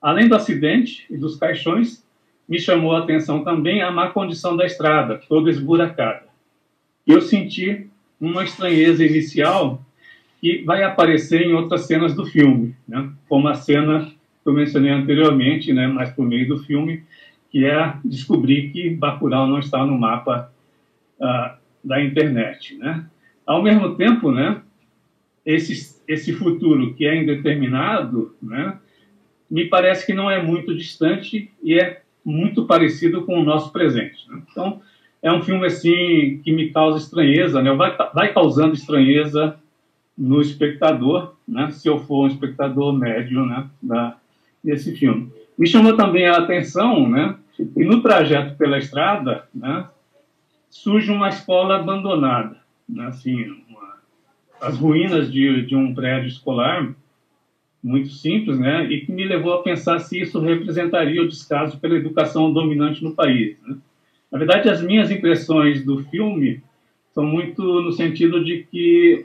Além 0.00 0.28
do 0.28 0.34
acidente 0.34 1.06
e 1.10 1.16
dos 1.16 1.36
caixões, 1.36 2.04
me 2.48 2.58
chamou 2.58 2.94
a 2.94 3.00
atenção 3.00 3.42
também 3.42 3.82
a 3.82 3.90
má 3.90 4.10
condição 4.10 4.56
da 4.56 4.64
estrada, 4.64 5.20
toda 5.28 5.50
esburacada. 5.50 6.26
Eu 7.06 7.20
senti 7.20 7.88
uma 8.20 8.44
estranheza 8.44 9.04
inicial 9.04 9.84
que 10.46 10.62
vai 10.62 10.84
aparecer 10.84 11.42
em 11.42 11.54
outras 11.54 11.88
cenas 11.88 12.14
do 12.14 12.24
filme, 12.24 12.72
né? 12.86 13.10
como 13.28 13.48
a 13.48 13.54
cena 13.54 14.06
que 14.06 14.48
eu 14.48 14.52
mencionei 14.52 14.92
anteriormente, 14.92 15.72
né? 15.72 15.88
mais 15.88 16.10
por 16.10 16.24
meio 16.24 16.46
do 16.46 16.58
filme, 16.58 17.02
que 17.50 17.64
é 17.64 17.94
descobrir 18.04 18.70
que 18.70 18.90
Bacurau 18.90 19.48
não 19.48 19.58
está 19.58 19.84
no 19.84 19.98
mapa 19.98 20.52
uh, 21.18 21.56
da 21.82 22.00
internet. 22.00 22.76
Né? 22.76 23.04
Ao 23.44 23.60
mesmo 23.60 23.96
tempo, 23.96 24.30
né, 24.30 24.62
esse, 25.44 26.00
esse 26.06 26.32
futuro 26.32 26.94
que 26.94 27.04
é 27.04 27.20
indeterminado, 27.20 28.32
né, 28.40 28.78
me 29.50 29.64
parece 29.64 30.06
que 30.06 30.14
não 30.14 30.30
é 30.30 30.40
muito 30.40 30.76
distante 30.76 31.50
e 31.60 31.74
é 31.74 32.02
muito 32.24 32.66
parecido 32.66 33.22
com 33.22 33.40
o 33.40 33.44
nosso 33.44 33.72
presente. 33.72 34.30
Né? 34.30 34.42
Então, 34.48 34.80
é 35.20 35.32
um 35.32 35.42
filme 35.42 35.66
assim 35.66 36.40
que 36.44 36.52
me 36.52 36.70
causa 36.70 36.98
estranheza, 36.98 37.60
né? 37.60 37.72
vai, 37.72 37.96
vai 38.14 38.32
causando 38.32 38.74
estranheza 38.74 39.58
no 40.16 40.40
espectador, 40.40 41.34
né? 41.46 41.70
se 41.70 41.88
eu 41.88 41.98
for 41.98 42.24
um 42.24 42.26
espectador 42.26 42.92
médio 42.92 43.44
né? 43.44 43.68
da, 43.82 44.16
desse 44.62 44.94
filme. 44.96 45.30
Me 45.58 45.66
chamou 45.66 45.96
também 45.96 46.26
a 46.26 46.38
atenção, 46.38 47.08
né? 47.08 47.36
e 47.58 47.84
no 47.84 48.02
trajeto 48.02 48.56
pela 48.56 48.78
estrada, 48.78 49.46
né? 49.54 49.88
surge 50.70 51.10
uma 51.10 51.28
escola 51.28 51.76
abandonada, 51.76 52.58
né? 52.88 53.06
assim, 53.06 53.44
uma, 53.68 53.96
as 54.60 54.78
ruínas 54.78 55.30
de, 55.30 55.62
de 55.66 55.76
um 55.76 55.94
prédio 55.94 56.28
escolar 56.28 56.94
muito 57.86 58.08
simples, 58.08 58.58
né, 58.58 58.84
e 58.90 59.02
que 59.02 59.12
me 59.12 59.24
levou 59.24 59.52
a 59.52 59.62
pensar 59.62 60.00
se 60.00 60.20
isso 60.20 60.40
representaria 60.40 61.22
o 61.22 61.28
descaso 61.28 61.78
pela 61.78 61.94
educação 61.94 62.52
dominante 62.52 63.02
no 63.04 63.14
país. 63.14 63.56
Né? 63.62 63.76
Na 64.30 64.38
verdade, 64.38 64.68
as 64.68 64.82
minhas 64.82 65.08
impressões 65.08 65.84
do 65.84 66.02
filme 66.04 66.60
são 67.14 67.24
muito 67.24 67.62
no 67.62 67.92
sentido 67.92 68.44
de 68.44 68.66
que 68.68 69.24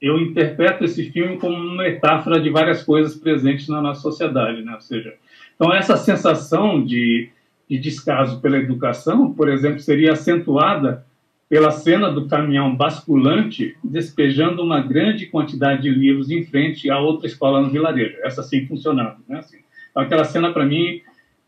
eu 0.00 0.18
interpreto 0.18 0.84
esse 0.84 1.10
filme 1.10 1.38
como 1.38 1.56
uma 1.56 1.82
metáfora 1.82 2.40
de 2.40 2.50
várias 2.50 2.82
coisas 2.84 3.16
presentes 3.16 3.68
na 3.68 3.82
nossa 3.82 4.00
sociedade, 4.00 4.62
né? 4.62 4.74
Ou 4.74 4.80
seja, 4.80 5.14
então 5.54 5.74
essa 5.74 5.96
sensação 5.96 6.84
de, 6.84 7.30
de 7.68 7.78
descaso 7.78 8.40
pela 8.40 8.58
educação, 8.58 9.32
por 9.32 9.48
exemplo, 9.48 9.80
seria 9.80 10.12
acentuada 10.12 11.04
pela 11.48 11.70
cena 11.70 12.10
do 12.10 12.28
caminhão 12.28 12.76
basculante 12.76 13.76
despejando 13.82 14.62
uma 14.62 14.80
grande 14.80 15.26
quantidade 15.26 15.82
de 15.82 15.90
livros 15.90 16.30
em 16.30 16.44
frente 16.44 16.90
a 16.90 16.98
outra 16.98 17.26
escola 17.26 17.60
no 17.60 17.70
vilarejo. 17.70 18.18
Essa 18.22 18.42
sim 18.42 18.66
funcionando, 18.66 19.16
né? 19.28 19.38
Assim, 19.38 19.58
então, 19.90 20.02
aquela 20.02 20.24
cena 20.24 20.52
para 20.52 20.64
mim 20.64 21.00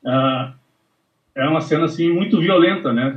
ah, 0.04 0.54
é 1.34 1.46
uma 1.46 1.60
cena 1.60 1.84
assim 1.84 2.10
muito 2.10 2.40
violenta, 2.40 2.92
né? 2.92 3.14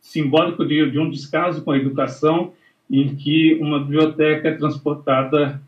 Simbólico 0.00 0.64
de, 0.64 0.90
de 0.90 0.98
um 0.98 1.10
descaso 1.10 1.62
com 1.62 1.72
a 1.72 1.76
educação 1.76 2.54
em 2.90 3.14
que 3.14 3.54
uma 3.60 3.78
biblioteca 3.80 4.48
é 4.48 4.54
transportada 4.54 5.60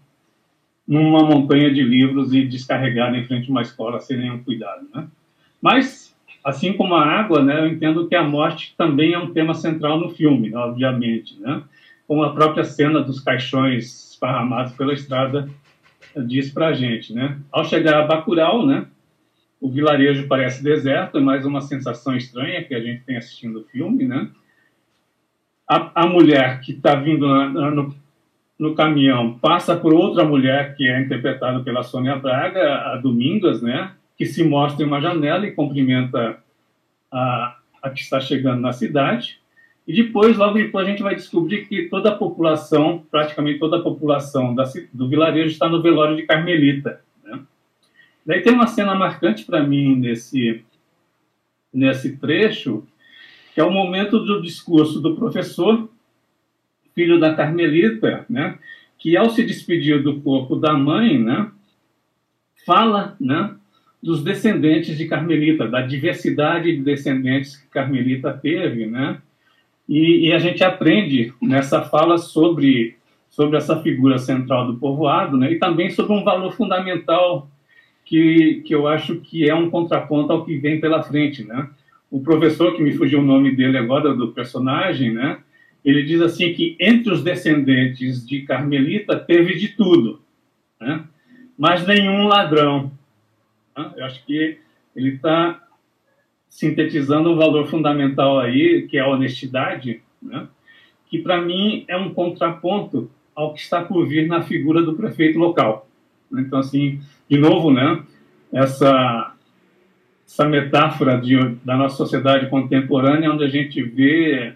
numa 0.87 1.25
montanha 1.25 1.73
de 1.73 1.83
livros 1.83 2.35
e 2.35 2.45
descarregada 2.45 3.17
em 3.17 3.25
frente 3.25 3.49
a 3.49 3.51
uma 3.51 3.63
escola 3.63 4.01
sem 4.01 4.17
nenhum 4.17 4.43
cuidado, 4.43 4.87
né? 4.93 5.07
Mas 5.61 6.13
Assim 6.45 6.73
como 6.73 6.95
a 6.95 7.07
água, 7.07 7.43
né, 7.43 7.61
eu 7.61 7.69
entendo 7.69 8.09
que 8.09 8.17
a 8.17 8.25
morte 8.25 8.75
também 8.77 9.13
é 9.13 9.19
um 9.19 9.33
tema 9.33 9.55
central 9.55 9.99
no 9.99 10.11
filme, 10.11 10.53
obviamente, 10.55 11.39
né? 11.41 11.63
Como 12.07 12.25
a 12.25 12.35
própria 12.35 12.65
cena 12.65 13.01
dos 13.01 13.21
caixões 13.21 14.11
esparramados 14.11 14.73
pela 14.73 14.93
estrada 14.93 15.49
diz 16.27 16.51
para 16.51 16.69
a 16.69 16.73
gente, 16.73 17.15
né? 17.15 17.39
Ao 17.51 17.65
chegar 17.65 18.03
a 18.03 18.07
Bacurau, 18.07 18.67
né, 18.67 18.87
o 19.61 19.71
vilarejo 19.71 20.27
parece 20.27 20.65
deserto, 20.65 21.19
é 21.19 21.21
mais 21.21 21.47
uma 21.47 21.61
sensação 21.61 22.17
estranha 22.17 22.65
que 22.65 22.75
a 22.75 22.81
gente 22.81 23.05
tem 23.05 23.17
assistindo 23.17 23.61
o 23.61 23.65
filme, 23.65 24.05
né? 24.05 24.29
A, 25.73 26.03
a 26.03 26.07
mulher 26.07 26.61
que 26.61 26.73
está 26.73 26.95
vindo 26.95 27.27
na, 27.27 27.71
no, 27.71 27.95
no 28.59 28.75
caminhão 28.75 29.39
passa 29.39 29.75
por 29.75 29.95
outra 29.95 30.23
mulher 30.23 30.77
que 30.77 30.87
é 30.87 31.01
interpretada 31.01 31.61
pela 31.61 31.83
Sônia 31.83 32.15
Braga, 32.15 32.93
a 32.93 32.97
Domingas, 32.97 33.63
né? 33.63 33.93
que 34.19 34.27
se 34.27 34.45
mostra 34.45 34.85
em 34.85 34.87
uma 34.87 35.01
janela 35.01 35.47
e 35.47 35.53
cumprimenta 35.53 36.39
a, 37.11 37.57
a 37.83 37.89
que 37.89 38.01
está 38.01 38.21
chegando 38.21 38.61
na 38.61 38.75
cidade. 38.75 39.41
E 39.89 39.95
depois, 39.95 40.37
logo 40.37 40.59
depois, 40.59 40.87
a 40.87 40.91
gente 40.91 41.03
vai 41.03 41.15
descobrir 41.15 41.67
que 41.67 41.89
toda 41.89 42.11
a 42.11 42.17
população, 42.17 43.07
praticamente 43.11 43.59
toda 43.59 43.79
a 43.79 43.83
população 43.83 44.55
da, 44.55 44.65
do 44.93 45.09
vilarejo 45.09 45.53
está 45.53 45.71
no 45.71 45.81
velório 45.81 46.17
de 46.17 46.25
Carmelita. 46.25 47.01
Né? 47.25 47.41
Daí 48.27 48.43
tem 48.43 48.53
uma 48.53 48.67
cena 48.67 48.95
marcante 48.95 49.47
para 49.47 49.63
mim 49.63 49.97
nesse, 49.97 50.63
nesse 51.73 52.19
trecho, 52.19 52.87
que 53.55 53.61
é 53.61 53.65
o 53.65 53.71
momento 53.71 54.19
do 54.19 54.41
discurso 54.41 55.01
do 55.01 55.15
professor, 55.15 55.89
filho 56.95 57.19
da 57.19 57.35
Carmelita, 57.35 58.25
né? 58.29 58.59
que 58.99 59.17
ao 59.17 59.31
se 59.31 59.45
despedir 59.45 60.03
do 60.03 60.21
corpo 60.21 60.57
da 60.57 60.73
mãe, 60.73 61.19
né? 61.19 61.51
fala 62.65 63.17
né? 63.21 63.55
dos 64.03 64.23
descendentes 64.23 64.99
de 64.99 65.07
Carmelita, 65.07 65.69
da 65.69 65.81
diversidade 65.81 66.75
de 66.77 66.83
descendentes 66.83 67.57
que 67.57 67.69
Carmelita 67.69 68.33
teve, 68.33 68.87
né? 68.87 69.19
E, 69.89 70.29
e, 70.29 70.33
a 70.33 70.39
gente 70.39 70.65
aprende 70.65 71.33
nessa 71.41 71.83
fala 71.83 72.19
sobre 72.19 72.97
sobre 73.31 73.57
essa 73.57 73.81
figura 73.81 74.19
central 74.19 74.67
do 74.67 74.79
povoado, 74.79 75.37
né? 75.37 75.53
E 75.53 75.59
também 75.59 75.91
sobre 75.91 76.13
um 76.13 76.25
valor 76.25 76.53
fundamental 76.53 77.49
que 78.05 78.63
que 78.67 78.75
eu 78.75 78.89
acho 78.89 79.17
que 79.21 79.49
é 79.49 79.55
um 79.55 79.71
contraponto 79.71 80.33
ao 80.33 80.45
que 80.45 80.57
vem 80.57 80.81
pela 80.81 81.03
frente, 81.03 81.45
né? 81.45 81.69
O 82.13 82.21
professor 82.21 82.77
que 82.77 82.83
me 82.83 82.93
fugiu 82.93 83.19
o 83.19 83.25
nome 83.25 83.57
dele 83.57 83.77
agora 83.77 84.15
do 84.15 84.29
personagem, 84.29 85.13
né? 85.13 85.39
Ele 85.85 86.05
diz 86.05 86.21
assim 86.21 86.53
que 86.53 86.77
entre 86.79 87.13
os 87.13 87.25
descendentes 87.25 88.25
de 88.25 88.43
Carmelita 88.43 89.19
teve 89.19 89.57
de 89.57 89.69
tudo, 89.69 90.21
né? 90.81 91.05
Mas 91.59 91.85
nenhum 91.85 92.29
ladrão, 92.29 92.93
né? 93.77 93.93
Eu 93.97 94.05
acho 94.05 94.25
que 94.25 94.59
ele 94.95 95.15
está 95.15 95.61
sintetizando 96.49 97.33
um 97.33 97.37
valor 97.37 97.67
fundamental 97.67 98.39
aí, 98.39 98.87
que 98.89 98.99
é 98.99 99.01
a 99.01 99.09
honestidade, 99.09 100.03
né? 100.23 100.47
que 101.13 101.19
para 101.19 101.41
mim 101.43 101.85
é 101.89 101.97
um 101.97 102.15
contraponto 102.15 103.11
ao 103.35 103.53
que 103.53 103.61
está 103.61 103.83
por 103.83 104.07
vir 104.07 104.27
na 104.27 104.41
figura 104.41 104.83
do 104.83 104.95
prefeito 104.95 105.39
local. 105.39 105.87
Então, 106.33 106.59
assim, 106.59 107.01
de 107.29 107.39
novo, 107.39 107.71
né, 107.71 108.03
essa, 108.51 109.32
essa 110.27 110.47
metáfora 110.47 111.21
de, 111.21 111.37
da 111.65 111.77
nossa 111.77 111.97
sociedade 111.97 112.49
contemporânea, 112.49 113.31
onde 113.31 113.45
a 113.45 113.49
gente 113.49 113.83
vê 113.83 114.55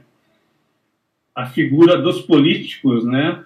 a 1.34 1.46
figura 1.46 1.98
dos 1.98 2.22
políticos, 2.22 3.04
né, 3.04 3.44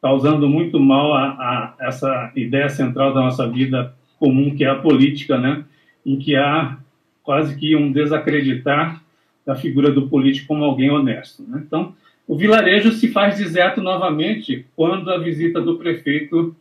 causando 0.00 0.48
muito 0.48 0.80
mal 0.80 1.14
a, 1.14 1.24
a 1.28 1.74
essa 1.80 2.32
ideia 2.34 2.68
central 2.68 3.14
da 3.14 3.20
nossa 3.20 3.48
vida 3.48 3.94
comum 4.18 4.54
que 4.54 4.64
é 4.64 4.68
a 4.68 4.74
política, 4.74 5.38
né, 5.38 5.64
em 6.04 6.18
que 6.18 6.34
há 6.34 6.78
quase 7.22 7.56
que 7.56 7.76
um 7.76 7.92
desacreditar 7.92 9.00
da 9.46 9.54
figura 9.54 9.90
do 9.90 10.08
político 10.08 10.48
como 10.48 10.64
alguém 10.64 10.90
honesto. 10.90 11.42
Né? 11.42 11.62
Então, 11.66 11.94
o 12.26 12.36
vilarejo 12.36 12.92
se 12.92 13.08
faz 13.08 13.38
deserto 13.38 13.80
novamente 13.80 14.66
quando 14.76 15.10
a 15.10 15.18
visita 15.18 15.60
do 15.60 15.76
prefeito 15.76 16.54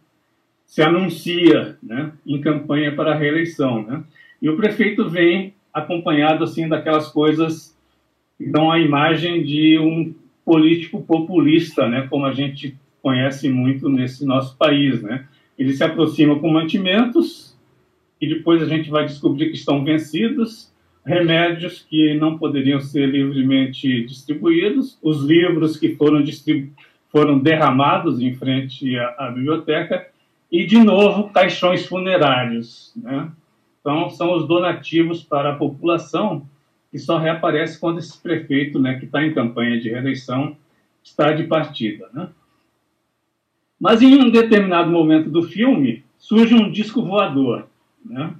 se 0.65 0.81
anuncia 0.81 1.77
né, 1.81 2.11
em 2.25 2.39
campanha 2.39 2.95
para 2.95 3.11
a 3.11 3.15
reeleição. 3.15 3.83
Né? 3.83 4.03
E 4.41 4.49
o 4.49 4.57
prefeito 4.57 5.07
vem 5.09 5.53
acompanhado 5.73 6.43
assim 6.43 6.67
daquelas 6.67 7.09
coisas 7.09 7.77
que 8.37 8.47
dão 8.47 8.71
a 8.71 8.79
imagem 8.79 9.43
de 9.43 9.77
um 9.77 10.13
político 10.43 11.01
populista, 11.03 11.87
né, 11.87 12.07
como 12.09 12.25
a 12.25 12.33
gente 12.33 12.75
conhece 13.01 13.49
muito 13.49 13.87
nesse 13.87 14.25
nosso 14.25 14.57
país. 14.57 15.01
Né? 15.01 15.25
Ele 15.57 15.73
se 15.73 15.83
aproxima 15.83 16.39
com 16.39 16.49
mantimentos 16.49 17.55
e 18.19 18.27
depois 18.27 18.61
a 18.61 18.65
gente 18.65 18.89
vai 18.89 19.05
descobrir 19.05 19.47
que 19.47 19.55
estão 19.55 19.83
vencidos, 19.83 20.71
remédios 21.05 21.85
que 21.87 22.13
não 22.15 22.37
poderiam 22.37 22.79
ser 22.79 23.07
livremente 23.07 24.05
distribuídos, 24.05 24.97
os 25.01 25.23
livros 25.23 25.77
que 25.77 25.95
foram, 25.95 26.23
foram 27.09 27.39
derramados 27.39 28.21
em 28.21 28.33
frente 28.33 28.97
à, 28.97 29.15
à 29.17 29.31
biblioteca 29.31 30.07
e, 30.51 30.65
de 30.65 30.77
novo, 30.77 31.29
caixões 31.29 31.85
funerários. 31.85 32.93
Né? 32.95 33.31
Então, 33.81 34.09
são 34.11 34.37
os 34.37 34.47
donativos 34.47 35.23
para 35.23 35.51
a 35.51 35.55
população 35.55 36.47
que 36.91 36.99
só 36.99 37.17
reaparece 37.17 37.79
quando 37.79 37.99
esse 37.99 38.21
prefeito, 38.21 38.79
né, 38.79 38.99
que 38.99 39.05
está 39.05 39.25
em 39.25 39.33
campanha 39.33 39.79
de 39.79 39.89
reeleição, 39.89 40.55
está 41.03 41.31
de 41.31 41.43
partida. 41.45 42.09
Né? 42.13 42.29
Mas 43.79 44.01
em 44.01 44.13
um 44.15 44.29
determinado 44.29 44.91
momento 44.91 45.29
do 45.29 45.43
filme, 45.43 46.03
surge 46.17 46.53
um 46.53 46.69
disco 46.69 47.01
voador. 47.01 47.67
Né? 48.05 48.35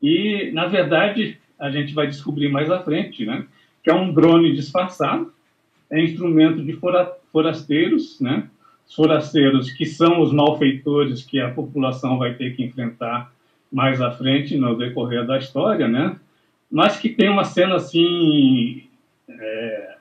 E, 0.00 0.50
na 0.52 0.66
verdade, 0.66 1.38
a 1.58 1.70
gente 1.70 1.94
vai 1.94 2.06
descobrir 2.06 2.48
mais 2.48 2.70
à 2.70 2.82
frente, 2.82 3.24
né, 3.24 3.46
que 3.82 3.90
é 3.90 3.94
um 3.94 4.12
drone 4.12 4.52
disfarçado, 4.52 5.32
é 5.90 6.02
instrumento 6.02 6.62
de 6.62 6.78
forasteiros, 7.32 8.20
né, 8.20 8.48
os 8.86 8.94
forasteiros 8.94 9.70
que 9.70 9.86
são 9.86 10.20
os 10.20 10.32
malfeitores 10.32 11.24
que 11.24 11.40
a 11.40 11.50
população 11.50 12.18
vai 12.18 12.34
ter 12.34 12.54
que 12.54 12.62
enfrentar 12.62 13.32
mais 13.72 14.00
à 14.00 14.10
frente 14.10 14.56
no 14.56 14.76
decorrer 14.76 15.26
da 15.26 15.38
história, 15.38 15.88
né? 15.88 16.16
Mas 16.70 16.98
que 16.98 17.08
tem 17.08 17.28
uma 17.28 17.44
cena 17.44 17.76
assim, 17.76 18.84
é, 19.28 19.96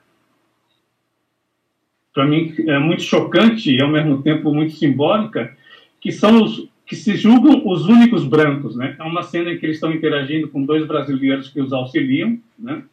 para 2.14 2.26
mim 2.26 2.54
é 2.68 2.80
muito 2.80 3.04
chocante 3.04 3.76
e 3.76 3.82
ao 3.82 3.90
mesmo 3.90 4.22
tempo 4.22 4.54
muito 4.54 4.74
simbólica, 4.74 5.56
que 6.00 6.12
são 6.12 6.44
os 6.44 6.70
que 6.86 6.96
se 6.96 7.16
julgam 7.16 7.68
os 7.68 7.88
únicos 7.88 8.24
brancos, 8.26 8.76
né? 8.76 8.96
É 9.00 9.04
uma 9.04 9.24
cena 9.24 9.52
em 9.52 9.58
que 9.58 9.66
eles 9.66 9.78
estão 9.78 9.92
interagindo 9.92 10.48
com 10.50 10.64
dois 10.64 10.86
brasileiros 10.86 11.50
que 11.50 11.60
os 11.60 11.74
auxiliam, 11.74 12.40
né? 12.58 12.84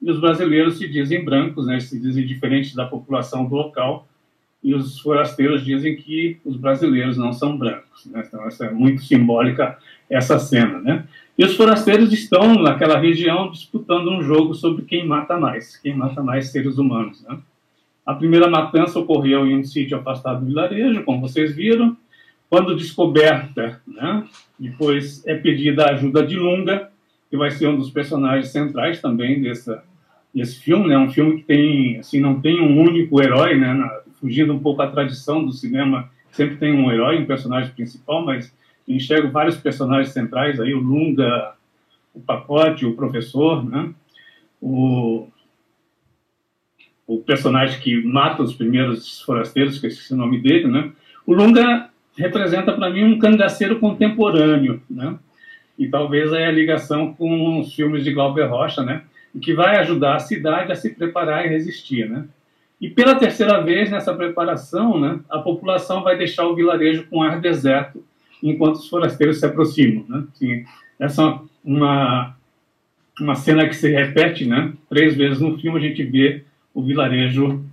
E 0.00 0.10
os 0.10 0.18
brasileiros 0.18 0.78
se 0.78 0.88
dizem 0.88 1.24
brancos, 1.24 1.66
né? 1.66 1.78
Se 1.78 2.00
dizem 2.00 2.26
diferentes 2.26 2.74
da 2.74 2.86
população 2.86 3.44
do 3.44 3.54
local 3.54 4.08
e 4.64 4.74
os 4.74 4.98
forasteiros 4.98 5.62
dizem 5.62 5.94
que 5.94 6.38
os 6.42 6.56
brasileiros 6.56 7.18
não 7.18 7.34
são 7.34 7.54
brancos. 7.54 8.06
Né? 8.06 8.24
Então, 8.26 8.46
essa 8.46 8.64
é 8.64 8.70
muito 8.70 9.02
simbólica 9.02 9.76
essa 10.08 10.38
cena. 10.38 10.80
Né? 10.80 11.04
E 11.36 11.44
os 11.44 11.54
forasteiros 11.54 12.10
estão 12.14 12.54
naquela 12.54 12.98
região 12.98 13.50
disputando 13.50 14.08
um 14.10 14.22
jogo 14.22 14.54
sobre 14.54 14.86
quem 14.86 15.06
mata 15.06 15.38
mais, 15.38 15.76
quem 15.76 15.94
mata 15.94 16.22
mais 16.22 16.50
seres 16.50 16.78
humanos. 16.78 17.22
Né? 17.24 17.38
A 18.06 18.14
primeira 18.14 18.48
matança 18.48 18.98
ocorreu 18.98 19.46
em 19.46 19.58
um 19.58 19.64
sítio 19.64 19.98
afastado 19.98 20.40
do 20.40 20.46
vilarejo, 20.46 21.04
como 21.04 21.20
vocês 21.20 21.54
viram. 21.54 21.94
Quando 22.48 22.74
descoberta, 22.74 23.82
né? 23.86 24.24
depois 24.58 25.26
é 25.26 25.34
pedida 25.34 25.84
a 25.84 25.90
ajuda 25.90 26.24
de 26.24 26.36
Lunga, 26.36 26.90
que 27.28 27.36
vai 27.36 27.50
ser 27.50 27.68
um 27.68 27.76
dos 27.76 27.90
personagens 27.90 28.48
centrais 28.48 28.98
também 29.02 29.42
dessa, 29.42 29.84
desse 30.34 30.58
filme. 30.60 30.86
É 30.86 30.88
né? 30.88 30.98
um 30.98 31.10
filme 31.10 31.38
que 31.38 31.42
tem, 31.42 31.98
assim, 31.98 32.18
não 32.18 32.40
tem 32.40 32.62
um 32.62 32.80
único 32.80 33.20
herói, 33.20 33.58
né? 33.58 33.74
Na, 33.74 34.03
fugindo 34.24 34.54
um 34.54 34.58
pouco 34.58 34.80
à 34.80 34.90
tradição 34.90 35.44
do 35.44 35.52
cinema, 35.52 36.10
sempre 36.32 36.56
tem 36.56 36.72
um 36.72 36.90
herói, 36.90 37.18
um 37.18 37.26
personagem 37.26 37.70
principal, 37.74 38.24
mas 38.24 38.56
enxergo 38.88 39.30
vários 39.30 39.58
personagens 39.58 40.14
centrais 40.14 40.58
aí, 40.58 40.72
o 40.72 40.80
Lunga, 40.80 41.52
o 42.14 42.20
Pacote, 42.20 42.86
o 42.86 42.96
professor, 42.96 43.62
né? 43.62 43.92
O, 44.62 45.28
o 47.06 47.18
personagem 47.18 47.78
que 47.80 48.02
mata 48.02 48.42
os 48.42 48.54
primeiros 48.54 49.20
forasteiros, 49.20 49.78
que 49.78 49.88
esqueci 49.88 50.14
o 50.14 50.16
nome 50.16 50.40
dele, 50.40 50.68
né? 50.68 50.90
O 51.26 51.34
Lunga 51.34 51.90
representa 52.16 52.72
para 52.72 52.88
mim 52.88 53.04
um 53.04 53.18
cangaceiro 53.18 53.78
contemporâneo, 53.78 54.80
né? 54.88 55.18
E 55.78 55.86
talvez 55.86 56.32
é 56.32 56.46
a 56.46 56.52
ligação 56.52 57.12
com 57.12 57.60
os 57.60 57.74
filmes 57.74 58.02
de 58.02 58.12
Glauber 58.14 58.46
Rocha, 58.46 58.82
né? 58.82 59.02
E 59.34 59.38
que 59.38 59.52
vai 59.52 59.76
ajudar 59.80 60.16
a 60.16 60.20
cidade 60.20 60.72
a 60.72 60.76
se 60.76 60.94
preparar 60.94 61.44
e 61.44 61.50
resistir, 61.50 62.08
né? 62.08 62.26
E 62.80 62.88
pela 62.88 63.14
terceira 63.14 63.62
vez 63.62 63.90
nessa 63.90 64.14
preparação, 64.14 65.00
né, 65.00 65.20
a 65.30 65.38
população 65.38 66.02
vai 66.02 66.16
deixar 66.18 66.46
o 66.46 66.54
vilarejo 66.54 67.06
com 67.08 67.22
ar 67.22 67.40
deserto 67.40 68.04
enquanto 68.42 68.76
os 68.76 68.88
forasteiros 68.88 69.38
se 69.38 69.46
aproximam. 69.46 70.04
Né? 70.08 70.24
Assim, 70.34 70.64
essa 70.98 71.22
é 71.22 71.38
uma, 71.64 72.36
uma 73.20 73.34
cena 73.34 73.66
que 73.66 73.74
se 73.74 73.88
repete 73.88 74.44
né, 74.44 74.72
três 74.88 75.16
vezes 75.16 75.40
no 75.40 75.56
filme, 75.58 75.78
a 75.78 75.82
gente 75.82 76.02
vê 76.02 76.44
o 76.74 76.82
vilarejo 76.82 77.64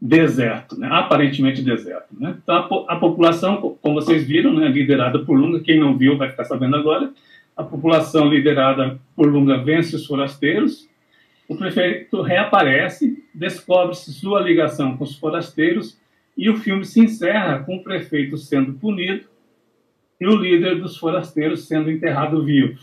deserto, 0.00 0.78
né, 0.78 0.88
aparentemente 0.90 1.62
deserto. 1.62 2.08
Né? 2.18 2.36
Então, 2.42 2.54
a, 2.88 2.94
a, 2.94 2.96
população, 2.96 3.76
como 3.82 4.00
vocês 4.00 4.26
viram, 4.26 4.54
né, 4.54 4.68
liderada 4.68 5.18
por 5.18 5.38
Lunga, 5.38 5.60
quem 5.60 5.78
não 5.78 5.96
viu 5.96 6.16
vai 6.16 6.30
ficar 6.30 6.44
sabendo 6.44 6.76
agora, 6.76 7.12
a 7.56 7.62
população 7.62 8.28
liderada 8.28 8.98
por 9.14 9.26
Lunga 9.26 9.58
vence 9.58 9.96
os 9.96 10.06
forasteiros, 10.06 10.88
o 11.50 11.56
prefeito 11.56 12.22
reaparece, 12.22 13.24
descobre-se 13.34 14.12
sua 14.12 14.40
ligação 14.40 14.96
com 14.96 15.02
os 15.02 15.16
forasteiros 15.16 16.00
e 16.38 16.48
o 16.48 16.56
filme 16.56 16.84
se 16.84 17.00
encerra 17.00 17.58
com 17.64 17.74
o 17.74 17.82
prefeito 17.82 18.38
sendo 18.38 18.74
punido 18.74 19.26
e 20.20 20.28
o 20.28 20.36
líder 20.36 20.80
dos 20.80 20.96
forasteiros 20.96 21.66
sendo 21.66 21.90
enterrado 21.90 22.44
vivo. 22.44 22.78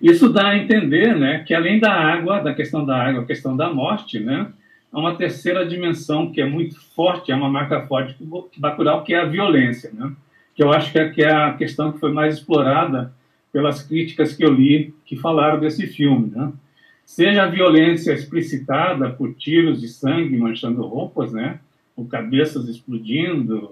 Isso 0.00 0.32
dá 0.32 0.50
a 0.50 0.56
entender 0.56 1.16
né, 1.16 1.42
que, 1.44 1.52
além 1.52 1.80
da 1.80 1.92
água, 1.92 2.38
da 2.38 2.54
questão 2.54 2.86
da 2.86 2.96
água, 2.96 3.22
a 3.22 3.26
questão 3.26 3.56
da 3.56 3.72
morte, 3.72 4.20
né, 4.20 4.52
há 4.92 5.00
uma 5.00 5.16
terceira 5.16 5.66
dimensão 5.66 6.30
que 6.30 6.40
é 6.40 6.46
muito 6.46 6.80
forte, 6.94 7.32
é 7.32 7.34
uma 7.34 7.50
marca 7.50 7.84
forte 7.88 8.14
do 8.20 8.48
Bacurau, 8.56 9.02
que 9.02 9.14
é 9.14 9.18
a 9.18 9.24
violência, 9.24 9.90
né, 9.92 10.12
que 10.54 10.62
eu 10.62 10.72
acho 10.72 10.92
que 10.92 10.98
é, 11.00 11.08
que 11.08 11.24
é 11.24 11.32
a 11.32 11.54
questão 11.54 11.90
que 11.90 11.98
foi 11.98 12.12
mais 12.12 12.36
explorada 12.36 13.12
pelas 13.56 13.82
críticas 13.82 14.34
que 14.34 14.44
eu 14.44 14.52
li 14.52 14.92
que 15.06 15.16
falaram 15.16 15.58
desse 15.58 15.86
filme, 15.86 16.30
né? 16.30 16.52
Seja 17.06 17.44
a 17.44 17.46
violência 17.46 18.12
explicitada 18.12 19.08
por 19.08 19.32
tiros 19.32 19.80
de 19.80 19.88
sangue 19.88 20.36
manchando 20.36 20.82
roupas, 20.82 21.32
né? 21.32 21.58
Ou 21.96 22.04
cabeças 22.04 22.68
explodindo, 22.68 23.70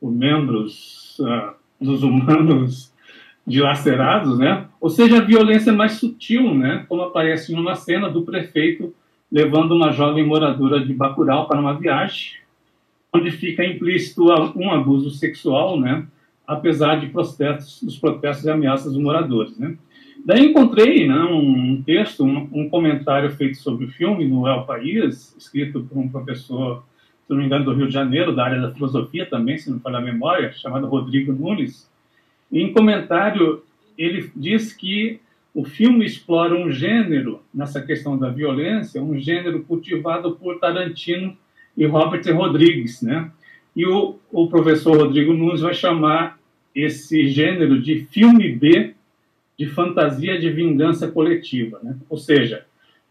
ou 0.00 0.12
membros 0.12 1.18
uh, 1.18 1.54
dos 1.80 2.04
humanos 2.04 2.94
dilacerados, 3.44 4.38
né? 4.38 4.68
Ou 4.80 4.90
seja, 4.90 5.18
a 5.18 5.24
violência 5.24 5.72
mais 5.72 5.94
sutil, 5.94 6.54
né? 6.54 6.86
Como 6.88 7.02
aparece 7.02 7.52
numa 7.52 7.74
cena 7.74 8.08
do 8.08 8.22
prefeito 8.22 8.94
levando 9.32 9.72
uma 9.72 9.90
jovem 9.90 10.24
moradora 10.24 10.78
de 10.78 10.94
Bacurau 10.94 11.48
para 11.48 11.60
uma 11.60 11.76
viagem, 11.76 12.34
onde 13.12 13.32
fica 13.32 13.64
implícito 13.64 14.22
um 14.54 14.70
abuso 14.70 15.10
sexual, 15.10 15.80
né? 15.80 16.06
Apesar 16.46 17.00
de 17.00 17.08
protestos, 17.08 17.82
dos 17.82 17.98
protestos 17.98 18.44
e 18.44 18.50
ameaças 18.50 18.92
dos 18.92 19.02
moradores. 19.02 19.58
Né? 19.58 19.76
Daí 20.24 20.46
encontrei 20.46 21.06
né, 21.06 21.18
um 21.18 21.82
texto, 21.84 22.24
um, 22.24 22.48
um, 22.52 22.68
comentário 22.68 23.30
feito 23.30 23.58
sobre 23.58 23.86
o 23.86 23.90
filme 23.90 24.26
no 24.26 24.46
El 24.46 24.64
País, 24.64 25.34
escrito 25.38 25.82
por 25.84 25.98
um 25.98 26.08
professor, 26.08 26.84
se 27.24 27.30
não 27.30 27.38
me 27.38 27.46
engano, 27.46 27.64
do 27.64 27.74
Rio 27.74 27.86
de 27.86 27.92
Janeiro, 27.92 28.34
da 28.34 28.44
área 28.44 28.60
da 28.60 28.72
filosofia 28.72 29.26
também, 29.26 29.58
se 29.58 29.70
não 29.70 29.80
falha 29.80 29.98
a 29.98 30.00
memória, 30.00 30.52
chamado 30.52 30.86
Rodrigo 30.86 31.32
Nunes. 31.32 31.90
E 32.50 32.60
em 32.60 32.72
comentário, 32.72 33.62
ele 33.98 34.30
diz 34.36 34.72
que 34.72 35.20
o 35.54 35.64
filme 35.64 36.04
explora 36.04 36.54
um 36.54 36.70
gênero, 36.70 37.40
nessa 37.52 37.80
questão 37.80 38.18
da 38.18 38.28
violência, 38.28 39.02
um 39.02 39.18
gênero 39.18 39.62
cultivado 39.62 40.32
por 40.36 40.58
Tarantino 40.58 41.36
e 41.76 41.86
Robert 41.86 42.22
Rodrigues, 42.34 43.00
né? 43.00 43.30
E 43.76 43.86
o, 43.86 44.18
o 44.32 44.48
professor 44.48 44.96
Rodrigo 44.96 45.34
Nunes 45.34 45.60
vai 45.60 45.74
chamar 45.74 46.38
esse 46.74 47.28
gênero 47.28 47.80
de 47.80 48.06
filme 48.10 48.50
B 48.50 48.94
de 49.58 49.66
fantasia 49.66 50.38
de 50.38 50.50
vingança 50.50 51.08
coletiva. 51.08 51.78
Né? 51.82 51.94
Ou 52.08 52.16
seja, 52.16 52.64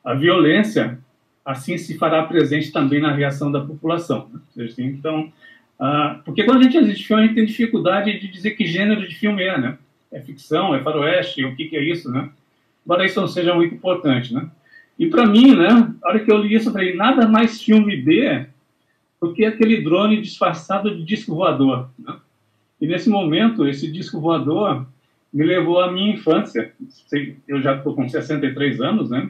a 0.04 0.15
violência 0.15 0.97
assim 1.45 1.78
se 1.78 1.95
fará 1.97 2.23
presente 2.23 2.71
também 2.71 2.99
na 2.99 3.13
reação 3.13 3.51
da 3.51 3.62
população. 3.62 4.30
Né? 4.56 4.65
Assim, 4.65 4.86
então, 4.86 5.32
ah, 5.80 6.19
porque 6.25 6.43
quando 6.43 6.60
a 6.60 6.63
gente 6.63 6.78
assiste 6.78 7.06
filme, 7.06 7.23
a 7.23 7.25
gente 7.28 7.36
tem 7.36 7.45
dificuldade 7.45 8.19
de 8.19 8.28
dizer 8.28 8.51
que 8.51 8.65
gênero 8.65 9.08
de 9.08 9.15
filme 9.15 9.43
é, 9.43 9.60
né? 9.60 9.78
É 10.12 10.19
ficção, 10.21 10.73
é 10.73 10.82
faroeste, 10.82 11.45
o 11.45 11.56
que, 11.56 11.65
que 11.65 11.75
é 11.75 11.84
isso, 11.84 12.10
né? 12.12 12.30
Embora 12.86 13.06
isso 13.06 13.19
não 13.19 13.28
seja 13.28 13.54
muito 13.54 13.75
importante, 13.75 14.34
né? 14.34 14.49
E 14.97 15.08
para 15.08 15.25
mim, 15.25 15.56
né, 15.56 15.93
a 16.01 16.08
hora 16.08 16.19
que 16.19 16.32
eu 16.32 16.38
li 16.38 16.56
isso, 16.56 16.69
eu 16.69 16.73
falei, 16.73 16.95
nada 16.95 17.28
mais 17.28 17.62
filme 17.62 17.97
B 17.97 18.47
do 19.21 19.34
que 19.34 19.45
aquele 19.45 19.82
drone 19.82 20.21
disfarçado 20.21 20.95
de 20.95 21.04
disco 21.04 21.36
voador. 21.36 21.89
Né? 21.97 22.15
E 22.80 22.88
nesse 22.88 23.10
momento, 23.10 23.67
esse 23.67 23.91
disco 23.91 24.19
voador 24.19 24.86
me 25.34 25.43
levou 25.43 25.80
à 25.80 25.91
minha 25.91 26.13
infância. 26.13 26.73
Eu 27.47 27.62
já 27.62 27.75
estou 27.75 27.93
com 27.95 28.08
63 28.08 28.80
anos, 28.82 29.10
né? 29.10 29.30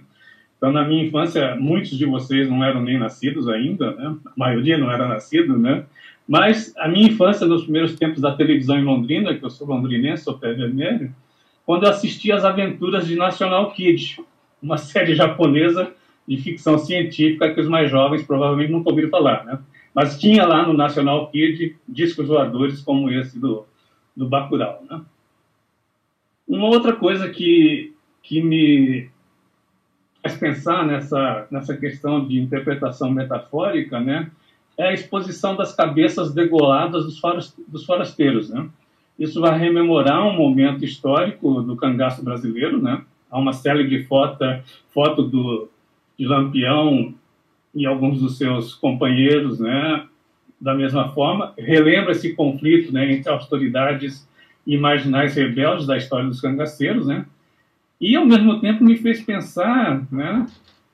Então, 0.58 0.72
na 0.72 0.88
minha 0.88 1.06
infância, 1.06 1.56
muitos 1.56 1.98
de 1.98 2.06
vocês 2.06 2.50
não 2.50 2.64
eram 2.64 2.82
nem 2.82 2.98
nascidos 2.98 3.48
ainda, 3.48 3.92
né? 3.96 4.16
A 4.26 4.32
maioria 4.36 4.78
não 4.78 4.92
era 4.92 5.08
nascido, 5.08 5.58
né? 5.58 5.86
Mas 6.28 6.74
a 6.78 6.88
minha 6.88 7.08
infância, 7.08 7.46
nos 7.46 7.64
primeiros 7.64 7.96
tempos 7.96 8.22
da 8.22 8.36
televisão 8.36 8.78
em 8.78 8.84
Londrina, 8.84 9.36
que 9.36 9.44
eu 9.44 9.50
sou 9.50 9.68
londrinense, 9.68 10.24
sou 10.24 10.38
pé 10.38 10.54
vermelho, 10.54 11.14
quando 11.66 11.84
eu 11.84 11.90
assisti 11.90 12.32
às 12.32 12.46
aventuras 12.46 13.08
de 13.08 13.16
National 13.16 13.72
Kid, 13.72 14.18
uma 14.62 14.78
série 14.80 15.16
japonesa 15.16 15.92
de 16.28 16.38
ficção 16.38 16.78
científica 16.78 17.54
que 17.54 17.62
os 17.62 17.68
mais 17.68 17.90
jovens 17.92 18.24
provavelmente 18.24 18.72
nunca 18.72 18.90
ouviram 18.90 19.10
falar, 19.10 19.46
né? 19.46 19.60
Mas 19.96 20.20
tinha 20.20 20.46
lá 20.46 20.68
no 20.68 20.74
National 20.74 21.32
Kid 21.32 21.78
discos 21.88 22.28
voadores 22.28 22.82
como 22.82 23.10
esse 23.10 23.40
do, 23.40 23.66
do 24.14 24.28
Bacurau, 24.28 24.84
né? 24.90 25.02
Uma 26.46 26.68
outra 26.68 26.94
coisa 26.94 27.30
que, 27.30 27.96
que 28.22 28.42
me 28.42 29.10
faz 30.22 30.38
pensar 30.38 30.86
nessa, 30.86 31.48
nessa 31.50 31.78
questão 31.78 32.28
de 32.28 32.40
interpretação 32.40 33.10
metafórica, 33.10 34.00
né, 34.00 34.30
é 34.78 34.90
a 34.90 34.94
exposição 34.94 35.56
das 35.56 35.74
cabeças 35.74 36.34
degoladas 36.34 37.06
dos, 37.06 37.86
forasteiros, 37.86 38.50
né? 38.50 38.68
Isso 39.18 39.40
vai 39.40 39.58
rememorar 39.58 40.28
um 40.28 40.34
momento 40.34 40.84
histórico 40.84 41.62
do 41.62 41.78
cangaço 41.78 42.22
brasileiro, 42.22 42.82
né? 42.82 43.02
Há 43.32 43.40
uma 43.40 43.54
célebre 43.54 44.04
foto, 44.04 44.44
foto 44.94 45.24
do, 45.24 45.70
de 46.20 46.28
Lampião 46.28 47.14
e 47.76 47.86
alguns 47.86 48.22
dos 48.22 48.38
seus 48.38 48.74
companheiros, 48.74 49.60
né? 49.60 50.06
Da 50.60 50.74
mesma 50.74 51.10
forma, 51.10 51.54
relembra 51.58 52.14
esse 52.14 52.34
conflito 52.34 52.92
né, 52.94 53.12
entre 53.12 53.30
autoridades 53.30 54.28
e 54.66 54.78
marginais 54.78 55.36
rebeldes 55.36 55.86
da 55.86 55.98
história 55.98 56.28
dos 56.28 56.40
cangaceiros, 56.40 57.06
né? 57.06 57.26
E, 58.00 58.16
ao 58.16 58.26
mesmo 58.26 58.60
tempo, 58.60 58.84
me 58.84 58.98
fez 58.98 59.22
pensar 59.22 60.06
né, 60.12 60.46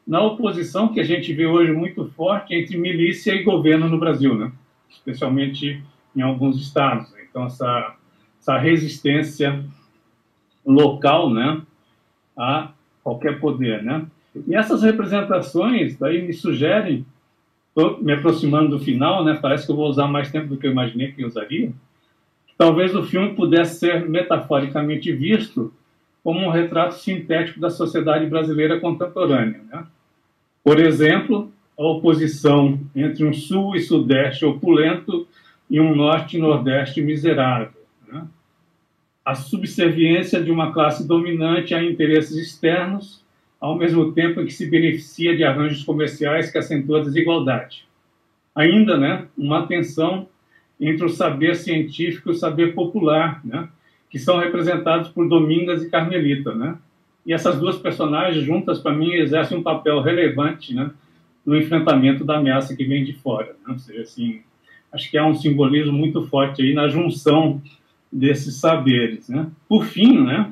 na 0.05 0.21
oposição 0.21 0.89
que 0.89 0.99
a 0.99 1.03
gente 1.03 1.31
vê 1.33 1.45
hoje 1.45 1.71
muito 1.71 2.05
forte 2.15 2.53
entre 2.53 2.77
milícia 2.77 3.33
e 3.33 3.43
governo 3.43 3.87
no 3.87 3.99
Brasil, 3.99 4.35
né? 4.35 4.51
especialmente 4.89 5.81
em 6.15 6.21
alguns 6.21 6.61
estados. 6.61 7.13
Então, 7.29 7.45
essa, 7.45 7.95
essa 8.39 8.57
resistência 8.57 9.63
local 10.65 11.33
né, 11.33 11.61
a 12.37 12.71
qualquer 13.03 13.39
poder. 13.39 13.81
Né? 13.81 14.05
E 14.47 14.55
essas 14.55 14.81
representações 14.81 15.97
daí 15.97 16.21
me 16.21 16.33
sugerem, 16.33 17.05
estou 17.69 18.01
me 18.01 18.13
aproximando 18.13 18.77
do 18.77 18.79
final, 18.79 19.23
né, 19.23 19.37
parece 19.41 19.65
que 19.65 19.71
eu 19.71 19.75
vou 19.75 19.89
usar 19.89 20.07
mais 20.07 20.31
tempo 20.31 20.47
do 20.47 20.57
que 20.57 20.67
eu 20.67 20.71
imaginei 20.71 21.11
que 21.11 21.25
usaria, 21.25 21.67
que 22.47 22.53
talvez 22.57 22.95
o 22.95 23.03
filme 23.03 23.35
pudesse 23.35 23.79
ser 23.79 24.07
metaforicamente 24.09 25.11
visto 25.11 25.73
como 26.23 26.39
um 26.39 26.49
retrato 26.49 26.95
sintético 26.95 27.59
da 27.59 27.69
sociedade 27.69 28.25
brasileira 28.27 28.79
contemporânea. 28.79 29.61
Né? 29.71 29.85
Por 30.63 30.79
exemplo, 30.79 31.51
a 31.77 31.83
oposição 31.83 32.79
entre 32.95 33.25
um 33.25 33.33
sul 33.33 33.75
e 33.75 33.81
sudeste 33.81 34.45
opulento 34.45 35.27
e 35.69 35.79
um 35.79 35.95
norte 35.95 36.37
e 36.37 36.39
nordeste 36.39 37.01
miserável. 37.01 37.81
Né? 38.07 38.23
A 39.25 39.33
subserviência 39.33 40.41
de 40.43 40.51
uma 40.51 40.71
classe 40.71 41.07
dominante 41.07 41.73
a 41.73 41.83
interesses 41.83 42.37
externos, 42.37 43.20
ao 43.62 43.78
mesmo 43.78 44.12
tempo 44.12 44.43
que 44.43 44.52
se 44.52 44.65
beneficia 44.65 45.38
de 45.38 45.43
arranjos 45.43 45.84
comerciais 45.84 46.52
que 46.52 46.58
acentuam 46.58 47.00
a 47.00 47.04
desigualdade. 47.04 47.86
Ainda, 48.56 48.97
né, 48.97 49.28
uma 49.38 49.67
tensão 49.67 50.28
entre 50.80 51.06
o 51.06 51.10
saber 51.10 51.56
científico 51.56 52.30
e 52.30 52.32
o 52.32 52.36
saber 52.36 52.74
popular, 52.74 53.39
né, 53.45 53.69
que 54.10 54.17
são 54.17 54.39
representados 54.39 55.10
por 55.10 55.30
Domingas 55.30 55.84
e 55.84 55.89
Carmelita, 55.89 56.54
né? 56.56 56.76
E 57.24 57.32
essas 57.32 57.60
duas 57.60 57.78
personagens 57.78 58.43
juntas, 58.43 58.80
para 58.80 58.93
mim, 58.93 59.13
exercem 59.13 59.60
um 59.60 59.63
papel 59.63 60.02
relevante, 60.02 60.74
né, 60.74 60.89
no 61.45 61.56
enfrentamento 61.56 62.26
da 62.26 62.38
ameaça 62.38 62.76
que 62.76 62.84
vem 62.84 63.06
de 63.06 63.13
fora. 63.13 63.56
Né? 63.65 63.74
Ou 63.74 63.80
seja, 63.80 64.02
assim, 64.02 64.41
acho 64.91 65.10
que 65.10 65.17
há 65.17 65.26
um 65.26 65.36
simbolismo 65.36 65.93
muito 65.93 66.28
forte 66.28 66.63
aí 66.63 66.74
na 66.74 66.88
junção 66.88 67.62
desses 68.12 68.56
saberes, 68.56 69.30
né? 69.30 69.47
Por 69.69 69.86
fim, 69.86 70.19
né, 70.19 70.52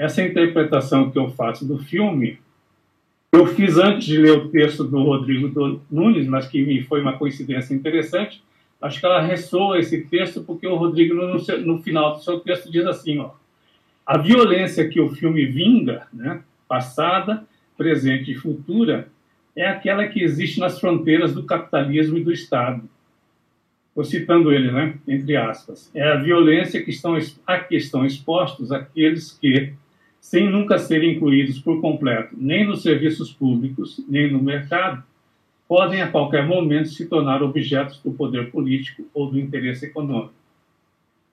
essa 0.00 0.22
interpretação 0.22 1.10
que 1.10 1.18
eu 1.18 1.28
faço 1.28 1.66
do 1.66 1.78
filme, 1.78 2.38
eu 3.30 3.46
fiz 3.48 3.76
antes 3.76 4.06
de 4.06 4.16
ler 4.16 4.32
o 4.32 4.48
texto 4.48 4.82
do 4.82 5.02
Rodrigo 5.02 5.82
Nunes, 5.90 6.26
mas 6.26 6.48
que 6.48 6.64
me 6.64 6.82
foi 6.82 7.02
uma 7.02 7.18
coincidência 7.18 7.74
interessante, 7.74 8.42
acho 8.80 8.98
que 8.98 9.04
ela 9.04 9.20
ressoa 9.20 9.78
esse 9.78 10.00
texto 10.06 10.42
porque 10.42 10.66
o 10.66 10.74
Rodrigo, 10.74 11.14
no, 11.14 11.36
no, 11.58 11.82
final 11.82 12.14
do 12.14 12.22
seu 12.22 12.40
texto, 12.40 12.72
diz 12.72 12.86
assim: 12.86 13.18
ó, 13.18 13.32
a 14.06 14.16
violência 14.16 14.88
que 14.88 14.98
o 14.98 15.10
filme 15.10 15.44
vinga, 15.44 16.06
né, 16.14 16.42
passada, 16.66 17.44
presente 17.76 18.32
e 18.32 18.34
futura, 18.34 19.06
é 19.54 19.66
aquela 19.66 20.08
que 20.08 20.22
existe 20.22 20.58
nas 20.60 20.80
fronteiras 20.80 21.34
do 21.34 21.44
capitalismo 21.44 22.16
e 22.16 22.24
do 22.24 22.32
Estado. 22.32 22.88
Estou 23.90 24.04
citando 24.04 24.50
ele, 24.50 24.70
né, 24.70 24.94
entre 25.06 25.36
aspas. 25.36 25.90
É 25.94 26.10
a 26.10 26.16
violência 26.16 26.82
que 26.82 26.90
estão, 26.90 27.18
a 27.46 27.58
que 27.58 27.76
estão 27.76 28.06
expostos 28.06 28.72
aqueles 28.72 29.32
que, 29.38 29.74
sem 30.20 30.50
nunca 30.50 30.78
serem 30.78 31.16
incluídos 31.16 31.58
por 31.58 31.80
completo, 31.80 32.36
nem 32.38 32.66
nos 32.66 32.82
serviços 32.82 33.32
públicos, 33.32 34.04
nem 34.08 34.30
no 34.30 34.42
mercado, 34.42 35.02
podem 35.66 36.02
a 36.02 36.08
qualquer 36.08 36.46
momento 36.46 36.88
se 36.88 37.06
tornar 37.06 37.42
objetos 37.42 38.00
do 38.02 38.12
poder 38.12 38.50
político 38.50 39.04
ou 39.14 39.30
do 39.30 39.38
interesse 39.38 39.86
econômico. 39.86 40.34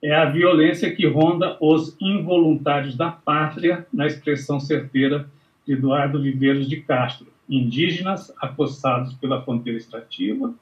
É 0.02 0.14
a 0.14 0.26
violência 0.26 0.94
que 0.94 1.06
ronda 1.06 1.56
os 1.60 1.96
involuntários 2.00 2.96
da 2.96 3.10
pátria, 3.10 3.86
na 3.92 4.06
expressão 4.06 4.60
certeira 4.60 5.28
de 5.66 5.72
Eduardo 5.72 6.22
Viveiros 6.22 6.68
de 6.68 6.76
Castro, 6.80 7.26
indígenas 7.48 8.32
acossados 8.40 9.12
pela 9.14 9.42
fronteira 9.42 9.76
extrativa, 9.78 10.54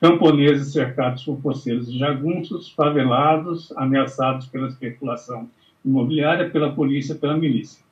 camponeses 0.00 0.72
cercados 0.72 1.24
por 1.24 1.40
poceiros 1.40 1.88
e 1.88 1.96
jagunços, 1.96 2.70
favelados, 2.70 3.72
ameaçados 3.76 4.46
pela 4.46 4.66
especulação 4.66 5.48
imobiliária, 5.84 6.48
pela 6.50 6.72
polícia, 6.72 7.14
pela 7.14 7.36
milícia. 7.36 7.82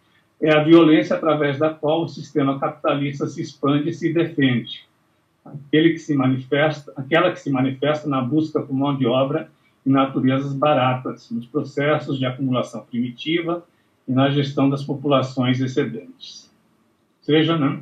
É 0.40 0.52
a 0.52 0.62
violência 0.62 1.16
através 1.16 1.58
da 1.58 1.70
qual 1.70 2.02
o 2.02 2.08
sistema 2.08 2.58
capitalista 2.58 3.26
se 3.26 3.42
expande 3.42 3.90
e 3.90 3.94
se 3.94 4.12
defende, 4.12 4.84
aquele 5.44 5.90
que 5.90 5.98
se 5.98 6.14
manifesta, 6.14 6.92
aquela 6.96 7.30
que 7.30 7.40
se 7.40 7.50
manifesta 7.50 8.08
na 8.08 8.22
busca 8.22 8.60
por 8.60 8.72
mão 8.72 8.96
de 8.96 9.06
obra 9.06 9.50
em 9.84 9.90
naturezas 9.90 10.54
baratas, 10.54 11.30
nos 11.30 11.46
processos 11.46 12.18
de 12.18 12.26
acumulação 12.26 12.82
primitiva 12.82 13.64
e 14.06 14.12
na 14.12 14.30
gestão 14.30 14.68
das 14.68 14.82
populações 14.82 15.60
excedentes. 15.60 16.50
Ou 17.20 17.24
seja, 17.24 17.56
né, 17.56 17.80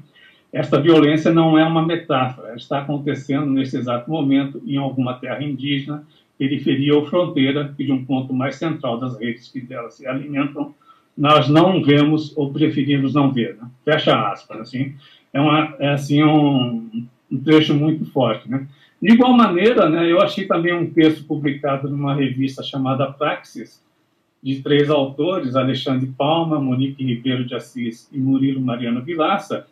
esta 0.52 0.80
violência 0.80 1.32
não 1.32 1.58
é 1.58 1.64
uma 1.64 1.84
metáfora, 1.84 2.54
está 2.54 2.80
acontecendo 2.80 3.46
nesse 3.46 3.76
exato 3.76 4.10
momento 4.10 4.62
em 4.66 4.76
alguma 4.76 5.14
terra 5.14 5.42
indígena, 5.42 6.04
periferia 6.38 6.94
ou 6.94 7.06
fronteira, 7.06 7.74
e 7.78 7.84
de 7.84 7.92
um 7.92 8.04
ponto 8.04 8.32
mais 8.32 8.56
central 8.56 8.98
das 8.98 9.18
redes 9.18 9.50
que 9.50 9.60
delas 9.60 9.94
se 9.94 10.06
alimentam, 10.06 10.74
nós 11.16 11.48
não 11.48 11.82
vemos 11.82 12.32
ou 12.36 12.52
preferimos 12.52 13.14
não 13.14 13.32
ver. 13.32 13.56
Né? 13.56 13.68
Fecha 13.84 14.30
aspas. 14.30 14.60
Assim, 14.60 14.94
é, 15.32 15.40
uma, 15.40 15.74
é 15.80 15.88
assim 15.88 16.22
um, 16.22 17.06
um 17.30 17.40
trecho 17.42 17.74
muito 17.74 18.04
forte. 18.06 18.48
Né? 18.48 18.68
De 19.02 19.12
igual 19.12 19.32
maneira, 19.32 19.88
né, 19.88 20.10
eu 20.10 20.20
achei 20.20 20.46
também 20.46 20.72
um 20.72 20.90
texto 20.90 21.24
publicado 21.24 21.88
numa 21.88 22.14
revista 22.14 22.62
chamada 22.62 23.12
Praxis, 23.12 23.82
de 24.40 24.62
três 24.62 24.88
autores, 24.88 25.56
Alexandre 25.56 26.06
Palma, 26.16 26.60
Monique 26.60 27.04
Ribeiro 27.04 27.44
de 27.44 27.56
Assis 27.56 28.08
e 28.12 28.18
Murilo 28.18 28.60
Mariano 28.60 29.02
Vilaça, 29.02 29.66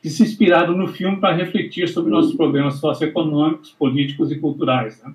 que 0.00 0.08
se 0.08 0.22
inspiraram 0.22 0.76
no 0.76 0.88
filme 0.88 1.16
para 1.18 1.34
refletir 1.34 1.88
sobre 1.88 2.10
nossos 2.10 2.34
problemas 2.34 2.74
socioeconômicos, 2.74 3.70
políticos 3.70 4.30
e 4.30 4.38
culturais. 4.38 5.02
Né? 5.02 5.12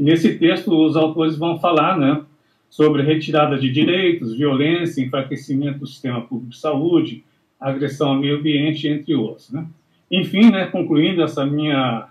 Nesse 0.00 0.38
texto, 0.38 0.74
os 0.74 0.96
autores 0.96 1.36
vão 1.36 1.58
falar 1.58 1.98
né, 1.98 2.22
sobre 2.70 3.02
retirada 3.02 3.58
de 3.58 3.70
direitos, 3.70 4.34
violência, 4.34 5.04
enfraquecimento 5.04 5.80
do 5.80 5.86
sistema 5.86 6.22
público 6.22 6.52
de 6.52 6.56
saúde, 6.56 7.22
agressão 7.60 8.08
ao 8.08 8.18
meio 8.18 8.38
ambiente, 8.38 8.88
entre 8.88 9.14
outros. 9.14 9.50
Né? 9.50 9.66
Enfim, 10.10 10.50
né, 10.50 10.64
concluindo 10.64 11.22
essa 11.22 11.44
minha 11.44 12.08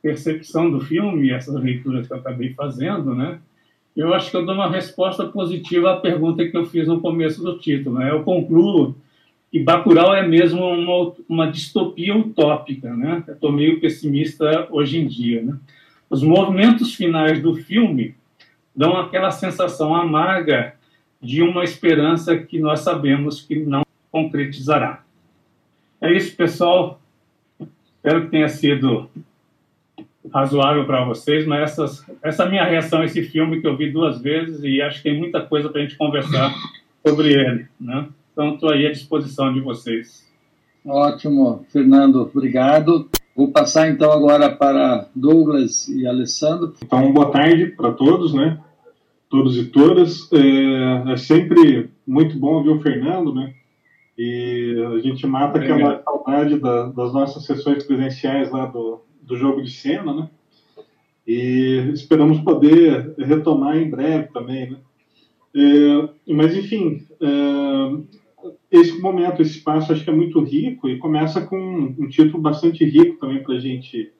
percepção 0.00 0.70
do 0.70 0.80
filme, 0.80 1.30
essas 1.30 1.54
leituras 1.62 2.06
que 2.06 2.14
eu 2.14 2.16
acabei 2.16 2.54
fazendo, 2.54 3.14
né, 3.14 3.38
eu 3.94 4.14
acho 4.14 4.30
que 4.30 4.36
eu 4.38 4.46
dou 4.46 4.54
uma 4.54 4.70
resposta 4.70 5.26
positiva 5.26 5.92
à 5.92 5.96
pergunta 5.98 6.48
que 6.48 6.56
eu 6.56 6.64
fiz 6.64 6.88
no 6.88 7.02
começo 7.02 7.42
do 7.42 7.58
título. 7.58 7.98
Né? 7.98 8.10
Eu 8.10 8.22
concluo 8.22 8.96
que 9.50 9.60
Bacurau 9.60 10.14
é 10.14 10.26
mesmo 10.26 10.64
uma, 10.64 11.12
uma 11.28 11.50
distopia 11.50 12.16
utópica. 12.16 12.96
Né? 12.96 13.22
Eu 13.28 13.34
estou 13.34 13.52
meio 13.52 13.80
pessimista 13.80 14.66
hoje 14.70 14.98
em 14.98 15.06
dia. 15.06 15.42
Né? 15.42 15.58
Os 16.12 16.22
movimentos 16.22 16.94
finais 16.94 17.40
do 17.40 17.54
filme 17.54 18.14
dão 18.76 18.98
aquela 18.98 19.30
sensação 19.30 19.94
amarga 19.94 20.74
de 21.22 21.40
uma 21.40 21.64
esperança 21.64 22.36
que 22.36 22.58
nós 22.58 22.80
sabemos 22.80 23.40
que 23.40 23.58
não 23.58 23.82
concretizará. 24.10 25.02
É 26.02 26.12
isso, 26.12 26.36
pessoal. 26.36 27.00
Espero 27.96 28.26
que 28.26 28.30
tenha 28.30 28.50
sido 28.50 29.08
razoável 30.30 30.84
para 30.84 31.02
vocês, 31.02 31.46
mas 31.46 31.70
essas, 31.70 32.06
essa 32.22 32.44
minha 32.44 32.64
reação 32.64 33.00
a 33.00 33.06
esse 33.06 33.22
filme 33.22 33.62
que 33.62 33.66
eu 33.66 33.74
vi 33.74 33.90
duas 33.90 34.20
vezes 34.20 34.62
e 34.62 34.82
acho 34.82 34.98
que 34.98 35.08
tem 35.08 35.18
muita 35.18 35.40
coisa 35.40 35.70
para 35.70 35.80
a 35.80 35.82
gente 35.82 35.96
conversar 35.96 36.52
sobre 37.02 37.32
ele. 37.32 37.66
Né? 37.80 38.06
Então, 38.32 38.52
estou 38.52 38.68
aí 38.68 38.86
à 38.86 38.92
disposição 38.92 39.50
de 39.50 39.60
vocês. 39.60 40.30
Ótimo, 40.84 41.64
Fernando, 41.70 42.30
obrigado. 42.34 43.08
Vou 43.34 43.50
passar 43.50 43.88
então 43.88 44.12
agora 44.12 44.54
para 44.54 45.08
Douglas 45.14 45.88
e 45.88 46.06
Alessandro. 46.06 46.74
Então, 46.82 47.12
boa 47.12 47.30
tarde 47.30 47.66
para 47.68 47.90
todos, 47.92 48.34
né? 48.34 48.60
Todos 49.30 49.56
e 49.56 49.64
todas. 49.64 50.30
É, 50.32 51.12
é, 51.12 51.16
sempre 51.16 51.90
muito 52.06 52.38
bom 52.38 52.56
ouvir 52.56 52.68
o 52.68 52.82
Fernando, 52.82 53.34
né? 53.34 53.54
E 54.18 54.76
a 54.94 54.98
gente 54.98 55.26
mata 55.26 55.58
aquela 55.58 56.02
saudade 56.02 56.58
da, 56.58 56.88
das 56.88 57.14
nossas 57.14 57.46
sessões 57.46 57.84
presenciais 57.84 58.50
lá 58.50 58.66
do, 58.66 59.00
do 59.22 59.36
jogo 59.38 59.62
de 59.62 59.70
cena, 59.70 60.12
né? 60.12 60.28
E 61.26 61.90
esperamos 61.94 62.38
poder 62.40 63.14
retomar 63.16 63.78
em 63.78 63.88
breve 63.88 64.28
também, 64.32 64.72
né? 64.72 64.76
É, 65.54 66.32
mas, 66.34 66.54
enfim, 66.54 67.06
é, 67.18 68.20
esse 68.70 68.98
momento, 69.00 69.42
esse 69.42 69.58
espaço, 69.58 69.92
acho 69.92 70.04
que 70.04 70.10
é 70.10 70.14
muito 70.14 70.40
rico 70.40 70.88
e 70.88 70.98
começa 70.98 71.40
com 71.42 71.56
um 71.56 72.08
título 72.08 72.42
bastante 72.42 72.84
rico 72.84 73.18
também 73.18 73.42
para 73.42 73.54
a 73.54 73.58
gente 73.58 74.12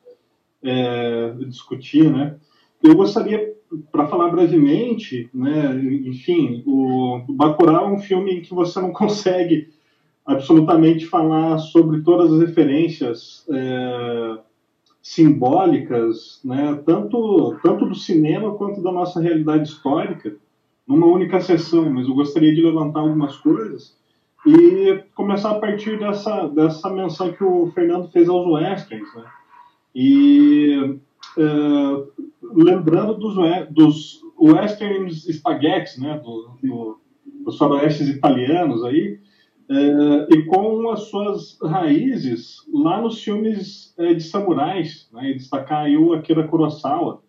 é, 0.63 1.35
discutir, 1.49 2.11
né? 2.11 2.37
Eu 2.83 2.95
gostaria, 2.95 3.55
para 3.91 4.07
falar 4.07 4.29
brevemente, 4.29 5.31
né, 5.33 5.75
enfim, 6.05 6.63
o, 6.67 7.17
o 7.29 7.33
Bacurau 7.33 7.89
é 7.89 7.93
um 7.93 7.99
filme 7.99 8.33
em 8.33 8.43
que 8.43 8.55
você 8.55 8.81
não 8.81 8.93
consegue 8.93 9.69
absolutamente 10.25 11.07
falar 11.07 11.59
sobre 11.59 12.03
todas 12.03 12.33
as 12.33 12.41
referências 12.41 13.47
é, 13.51 14.39
simbólicas, 15.01 16.41
né, 16.45 16.81
tanto, 16.85 17.57
tanto 17.63 17.87
do 17.87 17.95
cinema 17.95 18.55
quanto 18.55 18.83
da 18.83 18.93
nossa 18.93 19.21
realidade 19.21 19.69
histórica, 19.69 20.37
numa 20.87 21.07
única 21.07 21.41
sessão, 21.41 21.91
mas 21.91 22.07
eu 22.07 22.15
gostaria 22.15 22.55
de 22.55 22.61
levantar 22.61 23.01
algumas 23.01 23.37
coisas 23.37 23.97
e 24.47 25.05
começar 25.15 25.53
a 25.53 25.61
partir 25.61 25.99
dessa, 25.99 26.49
dessa 26.49 26.91
menção 26.91 27.33
que 27.33 27.45
o 27.45 27.71
Fernando 27.73 28.11
fez 28.11 28.29
aos 28.29 28.47
westerns, 28.47 29.15
né? 29.15 29.25
E 29.95 30.99
é, 31.39 31.43
lembrando 32.43 33.15
dos, 33.15 33.37
dos 33.71 34.21
westerns 34.41 35.25
spaghetti, 35.27 36.01
né? 36.01 36.19
Do, 36.19 36.57
do, 36.63 37.01
dos 37.45 37.59
faroestes 37.59 38.09
italianos 38.09 38.85
aí, 38.85 39.19
é, 39.71 40.35
e 40.35 40.43
com 40.45 40.91
as 40.91 41.09
suas 41.09 41.59
raízes 41.63 42.59
lá 42.73 43.01
nos 43.01 43.23
filmes 43.23 43.95
é, 43.99 44.15
de 44.15 44.23
samurais, 44.23 45.09
né, 45.13 45.31
e 45.31 45.35
destacar 45.35 45.85
aí 45.85 45.97
o 45.97 46.13
Akira 46.13 46.47
Kurosawa, 46.47 47.23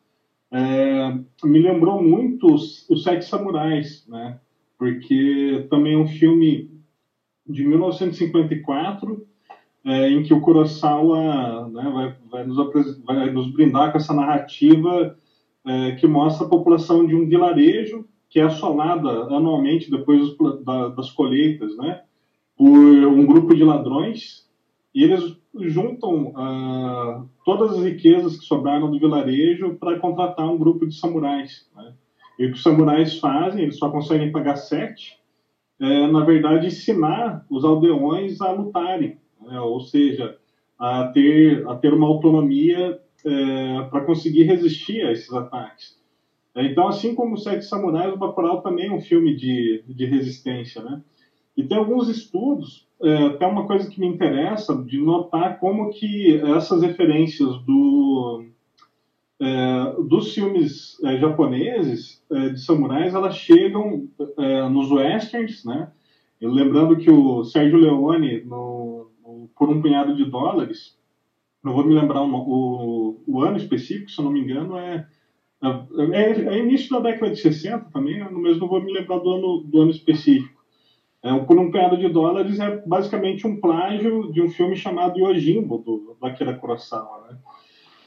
me 1.44 1.60
lembrou 1.60 2.02
muito 2.02 2.54
os, 2.54 2.88
os 2.88 3.04
Sete 3.04 3.26
Samurais, 3.26 4.06
né, 4.08 4.40
porque 4.78 5.66
também 5.70 5.94
é 5.94 5.98
um 5.98 6.08
filme 6.08 6.70
de 7.48 7.66
1954, 7.66 9.26
é, 9.86 10.10
em 10.10 10.24
que 10.24 10.34
o 10.34 10.42
Kurosawa 10.42 11.68
né, 11.70 11.92
vai, 11.94 12.16
vai, 12.32 12.46
nos 12.46 13.04
vai, 13.04 13.30
nos 13.32 13.52
brindar 13.52 13.92
com 13.92 13.98
essa 13.98 14.14
narrativa 14.14 15.18
é, 15.66 15.92
que 15.94 16.08
mostra 16.08 16.46
a 16.46 16.50
população 16.50 17.06
de 17.06 17.16
um 17.16 17.28
vilarejo 17.28 18.06
que 18.30 18.40
é 18.40 18.44
assolada 18.44 19.10
anualmente 19.36 19.92
depois 19.92 20.36
da, 20.64 20.90
das 20.90 21.12
colheitas, 21.12 21.78
né? 21.78 22.02
por 22.58 22.68
um 22.68 23.26
grupo 23.26 23.54
de 23.54 23.64
ladrões 23.64 24.48
e 24.94 25.04
eles 25.04 25.36
juntam 25.56 26.34
ah, 26.36 27.26
todas 27.44 27.78
as 27.78 27.84
riquezas 27.84 28.38
que 28.38 28.46
sobraram 28.46 28.92
do 28.92 29.00
vilarejo 29.00 29.76
para 29.76 30.00
contratar 30.00 30.50
um 30.50 30.58
grupo 30.58 30.86
de 30.86 30.96
samurais. 30.96 31.68
Né? 31.76 31.94
E 32.40 32.46
o 32.46 32.50
que 32.50 32.56
os 32.56 32.64
samurais 32.64 33.20
fazem, 33.20 33.64
eles 33.64 33.78
só 33.78 33.90
conseguem 33.90 34.32
pagar 34.32 34.56
sete, 34.56 35.18
é, 35.80 36.08
na 36.08 36.24
verdade, 36.24 36.68
ensinar 36.68 37.46
os 37.50 37.64
aldeões 37.64 38.40
a 38.42 38.52
lutarem, 38.52 39.18
né? 39.42 39.60
ou 39.60 39.80
seja, 39.82 40.38
a 40.78 41.08
ter, 41.08 41.68
a 41.68 41.76
ter 41.76 41.94
uma 41.94 42.08
autonomia 42.08 43.00
é, 43.26 43.82
para 43.90 44.06
conseguir 44.06 44.44
resistir 44.44 45.02
a 45.06 45.12
esses 45.12 45.32
ataques. 45.34 45.98
Então, 46.56 46.88
assim 46.88 47.16
como 47.16 47.34
os 47.34 47.44
Sete 47.44 47.66
Samurais, 47.66 48.14
o 48.14 48.18
Bacurau 48.18 48.62
também 48.62 48.88
é 48.88 48.92
um 48.92 49.02
filme 49.02 49.36
de, 49.36 49.84
de 49.88 50.06
resistência, 50.06 50.84
né? 50.84 51.02
E 51.58 51.64
tem 51.64 51.78
alguns 51.78 52.10
estudos, 52.10 52.88
é, 53.02 53.26
até 53.28 53.46
uma 53.46 53.66
coisa 53.66 53.90
que 53.90 54.00
me 54.00 54.08
interessa, 54.08 54.76
de 54.76 54.98
notar 55.00 55.60
como 55.60 55.92
que 55.92 56.40
essas 56.56 56.82
referências 56.82 57.58
do, 57.64 58.46
é, 59.44 60.02
dos 60.04 60.34
filmes 60.34 60.98
é, 61.04 61.18
japoneses 61.18 62.24
é, 62.32 62.50
de 62.50 62.62
samurais, 62.62 63.14
elas 63.14 63.36
chegam 63.36 64.08
é, 64.38 64.70
nos 64.70 64.90
westerns, 64.90 65.66
né? 65.66 65.92
E 66.40 66.48
lembrando 66.48 66.96
que 66.96 67.12
o 67.12 67.44
Sérgio 67.44 67.78
Leone, 67.78 68.42
no, 68.46 69.12
no, 69.22 69.50
por 69.58 69.70
um 69.70 69.82
punhado 69.82 70.16
de 70.16 70.24
dólares, 70.24 70.98
não 71.62 71.74
vou 71.74 71.86
me 71.86 71.94
lembrar 71.94 72.22
o, 72.22 73.22
o, 73.28 73.42
ano 73.42 73.58
específico, 73.58 74.10
se 74.10 74.20
eu 74.20 74.26
não 74.26 74.32
me 74.32 74.40
engano, 74.42 74.78
é, 74.78 75.06
é, 75.62 76.22
é, 76.22 76.60
início 76.60 76.90
da 76.92 77.12
década 77.12 77.32
de 77.32 77.40
60 77.40 77.90
também, 77.92 78.20
mas 78.32 78.58
não 78.58 78.68
vou 78.68 78.82
me 78.82 78.94
lembrar 78.94 79.20
do 79.20 79.30
ano, 79.30 79.64
do 79.64 79.82
ano 79.82 79.92
específico. 79.92 80.62
É, 81.22 81.38
por 81.40 81.58
um 81.58 81.70
punhado 81.70 81.98
de 81.98 82.08
dólares 82.08 82.60
é 82.60 82.82
basicamente 82.86 83.46
um 83.46 83.60
plágio 83.60 84.32
de 84.32 84.42
um 84.42 84.50
filme 84.50 84.76
chamado 84.76 85.20
Yojimbo, 85.20 85.78
do, 85.80 86.18
do 86.20 86.26
Akira 86.26 86.54
Kurosawa. 86.54 87.28
Né? 87.30 87.38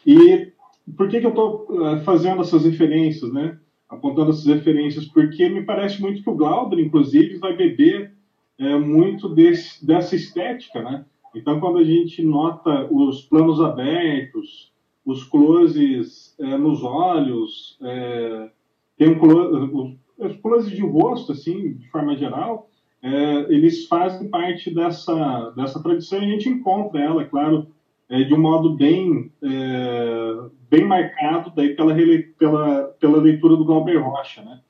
E 0.07 0.56
por 0.95 1.09
que, 1.09 1.21
que 1.21 1.27
eu 1.27 1.31
estou 1.31 1.67
uh, 1.71 2.01
fazendo 2.01 2.43
essas 2.43 2.65
referências, 2.65 3.33
né? 3.33 3.59
apontando 3.89 4.31
essas 4.31 4.47
referências? 4.47 5.07
Porque 5.07 5.49
me 5.49 5.65
parece 5.65 6.01
muito 6.01 6.23
que 6.23 6.31
o 6.31 6.37
Glauber, 6.37 6.79
inclusive, 6.79 7.39
vai 7.39 7.57
beber 7.57 8.13
é, 8.59 8.77
muito 8.77 9.29
desse, 9.29 9.85
dessa 9.85 10.15
estética. 10.15 10.83
Né? 10.83 11.05
Então, 11.35 11.61
quando 11.61 11.79
a 11.79 11.85
gente 11.85 12.23
nota 12.23 12.89
os 12.91 13.23
planos 13.23 13.61
abertos, 13.61 14.73
os 15.05 15.25
closes 15.25 16.35
é, 16.39 16.57
nos 16.57 16.83
olhos, 16.83 17.79
é, 17.83 18.51
tem 18.97 19.09
um 19.11 19.19
close, 19.19 19.99
os 20.19 20.37
closes 20.37 20.71
de 20.71 20.83
rosto, 20.83 21.33
assim, 21.33 21.75
de 21.75 21.89
forma 21.91 22.17
geral, 22.17 22.71
é, 23.03 23.53
eles 23.53 23.87
fazem 23.87 24.29
parte 24.29 24.75
dessa, 24.75 25.51
dessa 25.51 25.83
tradição 25.83 26.21
e 26.21 26.25
a 26.25 26.29
gente 26.29 26.49
encontra 26.49 27.01
ela, 27.01 27.23
é 27.23 27.27
claro, 27.27 27.69
é, 28.09 28.23
de 28.23 28.35
um 28.35 28.41
modo 28.41 28.77
bem, 28.77 29.31
é, 29.43 30.49
bem 30.71 30.85
marcado 30.85 31.53
daí 31.55 31.75
pela, 31.75 31.95
pela, 32.39 32.85
pela 33.01 33.19
leitura 33.19 33.57
do 33.57 33.65
Glauber 33.65 33.97
Rocha. 33.97 34.43
Né? 34.43 34.61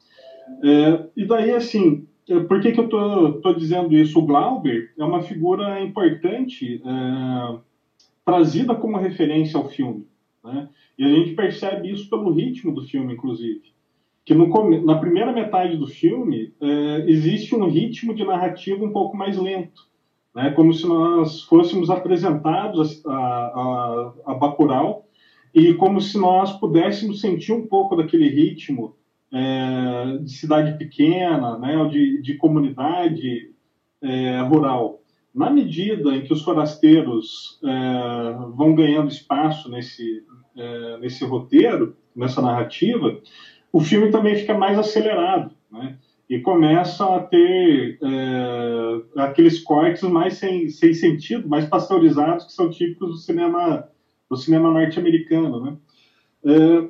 É, 0.63 1.07
e 1.17 1.25
daí, 1.25 1.53
assim, 1.53 2.07
é, 2.29 2.41
por 2.41 2.61
que, 2.61 2.73
que 2.73 2.81
eu 2.81 2.87
estou 2.87 3.55
dizendo 3.55 3.95
isso? 3.95 4.19
O 4.19 4.27
Glauber 4.27 4.93
é 4.99 5.05
uma 5.05 5.23
figura 5.23 5.81
importante 5.83 6.83
é, 6.85 7.59
trazida 8.25 8.75
como 8.75 8.97
referência 8.99 9.59
ao 9.59 9.69
filme. 9.69 10.07
Né? 10.43 10.69
E 10.99 11.05
a 11.05 11.09
gente 11.09 11.35
percebe 11.35 11.91
isso 11.91 12.09
pelo 12.09 12.33
ritmo 12.33 12.73
do 12.73 12.83
filme, 12.83 13.15
inclusive 13.15 13.77
que 14.27 14.35
no, 14.35 14.49
na 14.85 14.99
primeira 14.99 15.33
metade 15.33 15.77
do 15.77 15.87
filme 15.87 16.53
é, 16.61 17.05
existe 17.09 17.55
um 17.55 17.69
ritmo 17.69 18.13
de 18.13 18.25
narrativa 18.25 18.85
um 18.85 18.91
pouco 18.91 19.17
mais 19.17 19.39
lento, 19.39 19.89
né? 20.37 20.51
como 20.51 20.71
se 20.75 20.87
nós 20.87 21.41
fôssemos 21.45 21.89
apresentados 21.89 23.03
a, 23.07 23.17
a, 23.17 24.13
a 24.27 24.35
Bacurau 24.35 25.07
e 25.55 25.73
como 25.73 25.99
se 25.99 26.19
nós 26.19 26.53
pudéssemos 26.53 27.23
sentir 27.23 27.55
um 27.55 27.67
pouco 27.67 27.97
daquele 27.97 28.29
ritmo 28.29 28.95
é, 29.33 30.19
de 30.19 30.31
cidade 30.31 30.77
pequena, 30.77 31.59
né? 31.59 31.79
ou 31.79 31.89
de, 31.89 32.21
de 32.21 32.35
comunidade 32.35 33.51
é, 34.03 34.43
rural. 34.43 35.01
Na 35.35 35.49
medida 35.49 36.15
em 36.15 36.23
que 36.23 36.35
os 36.35 36.43
forasteiros 36.43 37.59
é, 37.65 38.37
vão 38.55 38.75
ganhando 38.75 39.09
espaço 39.09 39.71
nesse, 39.71 40.23
é, 40.55 40.99
nesse 40.99 41.25
roteiro, 41.25 41.97
nessa 42.15 42.43
narrativa, 42.43 43.19
o 43.73 43.81
filme 43.81 44.11
também 44.11 44.37
fica 44.37 44.53
mais 44.53 44.79
acelerado, 44.79 45.55
né? 45.71 45.97
E 46.29 46.41
começa 46.41 47.17
a 47.17 47.21
ter 47.21 47.99
é, 48.03 49.23
aqueles 49.23 49.61
cortes 49.63 50.03
mais 50.03 50.35
sem, 50.35 50.69
sem 50.69 50.93
sentido, 50.93 51.49
mais 51.49 51.67
pasteurizados, 51.67 52.47
que 52.47 52.53
são 52.53 52.69
típicos 52.69 53.11
do 53.11 53.17
cinema, 53.17 53.89
do 54.29 54.37
cinema 54.37 54.71
norte-americano, 54.71 55.65
né? 55.65 55.77
É, 56.45 56.89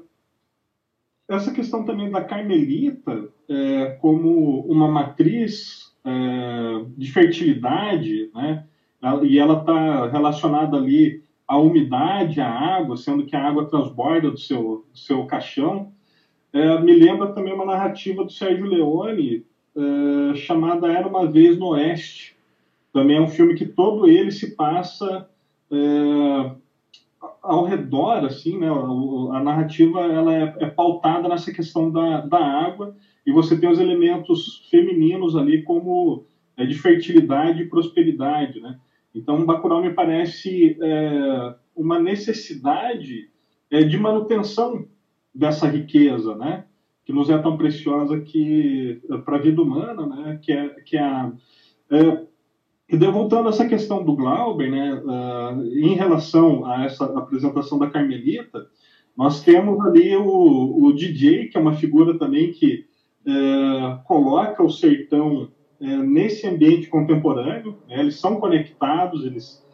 essa 1.29 1.53
questão 1.53 1.85
também 1.85 2.11
da 2.11 2.23
Carmelita 2.23 3.29
é, 3.49 3.99
como 4.01 4.61
uma 4.67 4.89
matriz 4.89 5.93
é, 6.05 6.85
de 6.97 7.11
fertilidade, 7.11 8.31
né? 8.35 8.65
E 9.23 9.39
ela 9.39 9.61
está 9.61 10.09
relacionada 10.09 10.77
ali 10.77 11.23
à 11.47 11.59
umidade, 11.59 12.41
à 12.41 12.49
água, 12.49 12.97
sendo 12.97 13.25
que 13.25 13.37
a 13.37 13.47
água 13.47 13.69
transborda 13.69 14.31
do 14.31 14.39
seu, 14.39 14.87
do 14.91 14.99
seu 14.99 15.27
caixão. 15.27 15.93
É, 16.57 16.81
me 16.81 16.95
lembra 16.95 17.35
também 17.35 17.53
uma 17.53 17.67
narrativa 17.67 18.25
do 18.25 18.33
Sérgio 18.33 18.65
Leone 18.65 19.45
é, 19.77 20.35
chamada 20.37 20.91
Era 20.91 21.07
uma 21.07 21.31
Vez 21.31 21.59
no 21.59 21.69
Oeste. 21.69 22.35
Também 22.95 23.19
é 23.19 23.21
um 23.21 23.29
filme 23.29 23.55
que 23.55 23.67
todo 23.67 24.09
ele 24.09 24.31
se 24.31 24.57
passa 24.57 25.29
é, 25.71 26.51
ao 27.43 27.65
redor, 27.65 28.25
assim, 28.25 28.57
né, 28.57 28.69
a, 28.71 29.41
narrativa 29.41 30.01
ela 30.01 30.35
é, 30.35 30.55
é, 30.61 30.67
pautada 30.67 31.29
nessa 31.29 31.53
questão 31.53 31.91
da, 31.91 32.21
da 32.21 32.39
água 32.39 32.97
e 33.27 33.31
você 33.31 33.55
tem 33.59 33.69
os 33.69 33.79
elementos 33.79 34.67
femininos 34.71 35.37
ali 35.37 35.63
como 35.63 36.25
é, 36.57 36.65
de 36.65 36.75
fertilidade 36.75 37.61
e 37.61 37.69
prosperidade, 37.69 38.61
né? 38.61 38.79
Então, 39.15 39.45
Bacurau 39.45 39.83
me 39.83 39.93
parece 39.93 40.79
é, 40.81 41.55
uma 41.77 41.99
necessidade 41.99 43.29
de 43.71 43.99
manutenção 43.99 44.87
dessa 45.37 45.69
riqueza, 45.69 46.35
né? 46.35 46.65
Que 47.05 47.13
nos 47.13 47.31
é 47.31 47.39
tão 47.39 47.57
preciosa 47.57 48.21
que 48.21 49.01
para 49.25 49.37
a 49.37 49.41
vida 49.41 49.63
humana, 49.63 50.07
né? 50.07 50.39
Que 50.43 50.53
é, 50.53 50.69
que 50.85 50.97
é 50.97 51.03
a 51.03 51.33
é, 51.91 52.27
e 52.89 52.97
voltando 52.97 53.49
a 53.49 53.51
essa 53.51 53.67
questão 53.67 54.05
do 54.05 54.15
Glauber, 54.15 54.71
né, 54.71 54.95
uh, 54.95 55.65
em 55.77 55.95
relação 55.95 56.65
a 56.65 56.85
essa 56.85 57.05
apresentação 57.19 57.79
da 57.79 57.91
Carmelita, 57.91 58.67
nós 59.17 59.43
temos 59.43 59.85
ali 59.85 60.15
o, 60.17 60.85
o 60.85 60.93
DJ, 60.93 61.49
que 61.49 61.57
é 61.57 61.61
uma 61.61 61.75
figura 61.75 62.17
também 62.17 62.53
que 62.53 62.85
uh, 63.27 64.05
coloca 64.05 64.63
o 64.63 64.71
sertão 64.71 65.51
uh, 65.81 65.87
nesse 66.05 66.47
ambiente 66.47 66.87
contemporâneo. 66.87 67.77
Né, 67.89 67.99
eles 67.99 68.21
são 68.21 68.39
conectados, 68.39 69.25
eles 69.25 69.65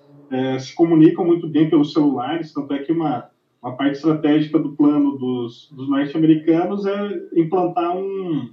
se 0.60 0.74
comunicam 0.74 1.26
muito 1.26 1.46
bem 1.46 1.68
pelos 1.68 1.92
celulares, 1.92 2.54
tanto 2.54 2.72
é 2.72 2.78
que 2.78 2.90
uma, 2.90 3.28
uma 3.62 3.76
parte 3.76 3.96
estratégica 3.96 4.58
do 4.58 4.72
plano 4.72 5.16
dos, 5.16 5.70
dos 5.70 5.88
norte-americanos 5.88 6.84
é 6.84 7.20
implantar 7.36 7.96
um, 7.96 8.50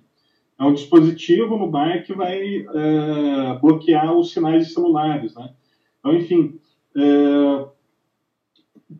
é 0.60 0.64
um 0.64 0.74
dispositivo 0.74 1.58
no 1.58 1.70
bar 1.70 2.04
que 2.04 2.14
vai 2.14 2.58
é, 2.58 3.60
bloquear 3.60 4.14
os 4.14 4.32
sinais 4.32 4.68
de 4.68 4.74
celulares, 4.74 5.34
né? 5.34 5.50
Então, 6.00 6.16
enfim, 6.16 6.60
é, 6.96 7.66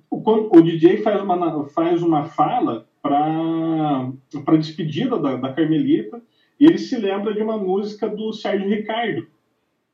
o, 0.10 0.58
o, 0.58 0.62
DJ 0.62 0.98
faz 0.98 1.22
uma, 1.22 1.66
faz 1.70 2.02
uma 2.02 2.26
fala 2.26 2.88
para 3.02 4.12
a 4.48 4.58
despedida 4.58 5.18
da, 5.18 5.36
da, 5.38 5.54
Carmelita 5.54 6.22
e 6.60 6.66
ele 6.66 6.78
se 6.78 6.98
lembra 6.98 7.34
de 7.34 7.42
uma 7.42 7.58
música 7.58 8.10
do 8.10 8.34
Sérgio 8.34 8.68
Ricardo. 8.68 9.28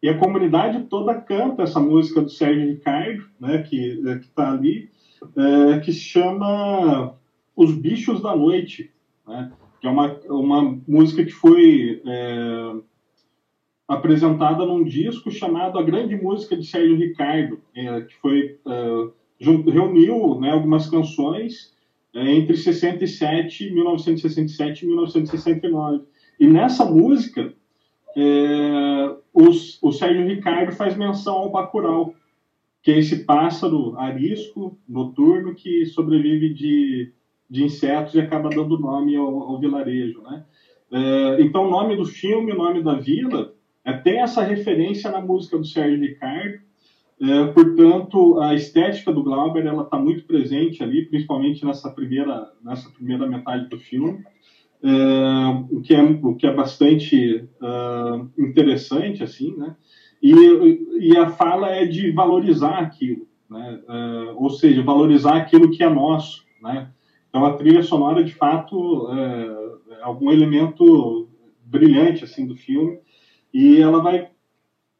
E 0.01 0.09
a 0.09 0.17
comunidade 0.17 0.83
toda 0.83 1.19
canta 1.19 1.63
essa 1.63 1.79
música 1.79 2.21
do 2.21 2.29
Sérgio 2.29 2.67
Ricardo, 2.67 3.25
né, 3.39 3.59
que 3.63 4.01
está 4.21 4.51
ali, 4.51 4.89
é, 5.35 5.79
que 5.79 5.91
se 5.91 5.99
chama 5.99 7.15
Os 7.55 7.73
Bichos 7.73 8.21
da 8.21 8.35
Noite. 8.35 8.91
Né? 9.27 9.51
que 9.85 9.87
é 9.87 9.91
uma, 9.91 10.19
uma 10.29 10.81
música 10.87 11.23
que 11.23 11.31
foi 11.31 12.01
é, 12.05 12.73
apresentada 13.87 14.65
num 14.65 14.83
disco 14.83 15.29
chamado 15.29 15.77
A 15.77 15.83
Grande 15.83 16.15
Música 16.15 16.57
de 16.57 16.65
Sérgio 16.65 16.97
Ricardo, 16.97 17.59
é, 17.75 18.01
que 18.01 18.15
foi 18.15 18.57
é, 18.65 19.07
reuniu 19.39 20.39
né, 20.39 20.51
algumas 20.51 20.89
canções 20.89 21.71
é, 22.15 22.31
entre 22.31 22.57
67, 22.57 23.71
1967 23.71 24.83
e 24.83 24.87
1969. 24.87 26.03
E 26.39 26.47
nessa 26.47 26.83
música, 26.83 27.53
é, 28.17 29.15
os, 29.31 29.77
o 29.83 29.91
Sérgio 29.91 30.25
Ricardo 30.25 30.71
faz 30.71 30.97
menção 30.97 31.35
ao 31.35 31.51
Bacurau, 31.51 32.15
que 32.85 32.91
é 32.91 32.99
esse 32.99 33.25
pássaro 33.25 33.97
arisco, 33.97 34.77
noturno, 34.87 35.55
que 35.55 35.85
sobrevive 35.87 36.53
de 36.53 37.11
de 37.49 37.63
insetos 37.63 38.15
e 38.15 38.19
acaba 38.19 38.49
dando 38.49 38.79
nome 38.79 39.15
ao, 39.15 39.43
ao 39.43 39.59
vilarejo, 39.59 40.21
né? 40.23 40.43
É, 40.91 41.41
então, 41.41 41.67
o 41.67 41.69
nome 41.69 41.95
do 41.95 42.05
filme, 42.05 42.51
o 42.51 42.57
nome 42.57 42.83
da 42.83 42.95
vila, 42.95 43.53
é, 43.83 43.93
tem 43.93 44.19
essa 44.19 44.41
referência 44.41 45.11
na 45.11 45.21
música 45.21 45.57
do 45.57 45.65
Sérgio 45.65 45.99
Ricardo. 45.99 46.59
É, 47.21 47.45
portanto, 47.47 48.39
a 48.39 48.53
estética 48.53 49.11
do 49.11 49.23
Glauber 49.23 49.65
ela 49.65 49.83
está 49.83 49.97
muito 49.97 50.25
presente 50.25 50.83
ali, 50.83 51.05
principalmente 51.05 51.65
nessa 51.65 51.89
primeira 51.89 52.51
nessa 52.63 52.89
primeira 52.89 53.25
metade 53.27 53.69
do 53.69 53.79
filme, 53.79 54.23
é, 54.83 54.89
o 55.71 55.81
que 55.81 55.93
é 55.93 56.01
o 56.01 56.35
que 56.35 56.45
é 56.45 56.53
bastante 56.53 57.47
uh, 57.61 58.29
interessante 58.37 59.23
assim, 59.23 59.55
né? 59.55 59.75
E, 60.27 61.11
e 61.11 61.17
a 61.17 61.29
fala 61.29 61.69
é 61.69 61.85
de 61.85 62.09
valorizar 62.09 62.79
aquilo, 62.79 63.27
né? 63.47 63.79
Uh, 63.87 64.43
ou 64.43 64.49
seja, 64.49 64.81
valorizar 64.81 65.35
aquilo 65.35 65.69
que 65.69 65.83
é 65.83 65.89
nosso, 65.89 66.43
né? 66.59 66.89
Então 67.29 67.45
a 67.45 67.53
trilha 67.53 67.83
sonora, 67.83 68.23
de 68.23 68.33
fato, 68.33 69.07
é, 69.11 69.93
é 69.93 70.01
algum 70.01 70.31
elemento 70.31 71.29
brilhante 71.63 72.23
assim 72.23 72.47
do 72.47 72.55
filme 72.55 72.97
e 73.53 73.79
ela 73.79 74.01
vai, 74.01 74.31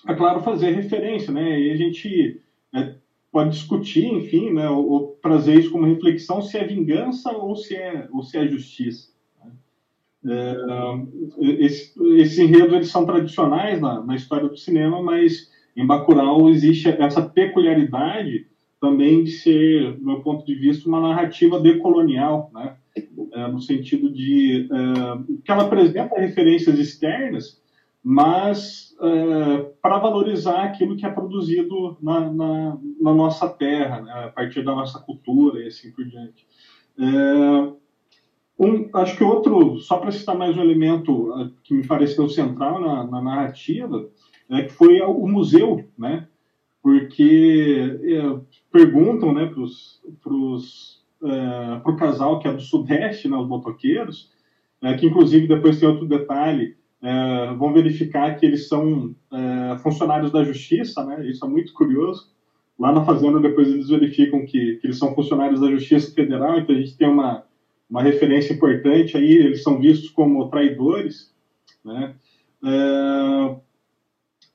é 0.08 0.14
claro, 0.14 0.44
fazer 0.44 0.72
referência, 0.72 1.34
né? 1.34 1.60
E 1.60 1.72
a 1.72 1.76
gente 1.76 2.40
é, 2.72 2.94
pode 3.32 3.50
discutir, 3.50 4.06
enfim, 4.06 4.54
né, 4.54 4.70
ou, 4.70 4.88
ou, 4.88 5.20
trazer 5.24 5.56
isso 5.56 5.72
como 5.72 5.88
reflexão 5.88 6.40
se 6.40 6.56
é 6.56 6.64
vingança 6.64 7.32
ou 7.32 7.56
se 7.56 7.76
é 7.76 8.08
ou 8.12 8.22
se 8.22 8.38
é 8.38 8.48
justiça. 8.48 9.15
É, 10.28 11.64
esse, 11.66 11.94
esses 12.18 12.40
enredos 12.40 12.74
eles 12.74 12.90
são 12.90 13.06
tradicionais 13.06 13.80
na, 13.80 14.04
na 14.04 14.16
história 14.16 14.48
do 14.48 14.58
cinema, 14.58 15.02
mas 15.02 15.52
em 15.76 15.86
Bacurau 15.86 16.50
existe 16.50 16.90
essa 16.90 17.22
peculiaridade 17.22 18.48
também 18.80 19.24
de 19.24 19.32
ser, 19.32 19.94
do 19.98 20.06
meu 20.06 20.22
ponto 20.22 20.46
de 20.46 20.56
vista, 20.56 20.88
uma 20.88 21.02
narrativa 21.02 21.60
decolonial, 21.60 22.52
né? 22.54 22.76
É, 23.34 23.48
no 23.48 23.60
sentido 23.60 24.10
de 24.10 24.70
é, 24.72 25.34
que 25.44 25.52
ela 25.52 25.64
apresenta 25.64 26.20
referências 26.20 26.80
externas, 26.80 27.62
mas 28.02 28.96
é, 29.02 29.72
para 29.82 29.98
valorizar 29.98 30.64
aquilo 30.64 30.96
que 30.96 31.06
é 31.06 31.10
produzido 31.10 31.98
na, 32.02 32.32
na, 32.32 32.78
na 33.02 33.14
nossa 33.14 33.50
terra, 33.50 34.02
né? 34.02 34.12
a 34.26 34.30
partir 34.30 34.64
da 34.64 34.74
nossa 34.74 35.00
cultura 35.00 35.62
e 35.62 35.68
assim 35.68 35.92
por 35.92 36.06
diante. 36.06 36.48
É, 36.98 37.74
um, 38.58 38.90
acho 38.94 39.18
que 39.18 39.24
outro, 39.24 39.78
só 39.80 39.98
para 39.98 40.12
citar 40.12 40.38
mais 40.38 40.56
um 40.58 40.62
elemento 40.62 41.34
é, 41.40 41.50
que 41.64 41.74
me 41.74 41.86
pareceu 41.86 42.30
central 42.30 42.80
na, 42.80 43.04
na 43.04 43.22
narrativa, 43.22 44.08
é 44.50 44.64
que 44.64 44.74
foi 44.74 45.02
o 45.02 45.28
museu, 45.28 45.86
né? 45.98 46.28
porque 46.86 48.00
é, 48.04 48.40
perguntam 48.72 49.34
né, 49.34 49.52
para 50.22 51.34
é, 51.34 51.82
o 51.84 51.96
casal 51.96 52.38
que 52.38 52.48
é 52.48 52.54
do 52.54 52.62
Sudeste, 52.62 53.28
né, 53.28 53.36
os 53.36 53.48
motoqueiros, 53.48 54.32
é, 54.84 54.94
que 54.94 55.08
inclusive 55.08 55.48
depois 55.48 55.80
tem 55.80 55.90
outro 55.90 56.08
detalhe, 56.08 56.78
é, 57.02 57.56
vão 57.56 57.74
verificar 57.74 58.38
que 58.38 58.46
eles 58.46 58.68
são 58.68 59.16
é, 59.34 59.78
funcionários 59.80 60.32
da 60.32 60.44
Justiça, 60.44 61.04
né, 61.04 61.28
isso 61.28 61.44
é 61.44 61.50
muito 61.50 61.74
curioso. 61.74 62.32
Lá 62.78 62.92
na 62.92 63.04
Fazenda, 63.04 63.40
depois 63.40 63.68
eles 63.68 63.90
verificam 63.90 64.46
que, 64.46 64.76
que 64.76 64.86
eles 64.86 65.00
são 65.00 65.16
funcionários 65.16 65.62
da 65.62 65.72
Justiça 65.72 66.14
Federal, 66.14 66.60
então 66.60 66.76
a 66.76 66.78
gente 66.78 66.96
tem 66.96 67.10
uma, 67.10 67.44
uma 67.90 68.02
referência 68.02 68.54
importante 68.54 69.16
aí, 69.18 69.32
eles 69.32 69.64
são 69.64 69.80
vistos 69.80 70.10
como 70.10 70.50
traidores, 70.50 71.34
né? 71.84 72.16
É, 72.64 73.56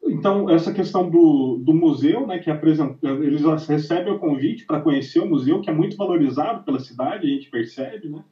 então, 0.02 0.50
essa 0.50 0.72
questão 0.72 1.08
do, 1.08 1.58
do 1.58 1.74
museu, 1.74 2.26
né, 2.26 2.38
que 2.38 2.50
apresenta, 2.50 2.98
eles 3.06 3.42
recebem 3.66 4.12
o 4.12 4.18
convite 4.18 4.66
para 4.66 4.80
conhecer 4.80 5.20
o 5.20 5.28
museu, 5.28 5.60
que 5.60 5.70
é 5.70 5.72
muito 5.72 5.96
valorizado 5.96 6.64
pela 6.64 6.80
cidade, 6.80 7.26
a 7.26 7.30
gente 7.30 7.50
percebe, 7.50 8.08
né? 8.08 8.24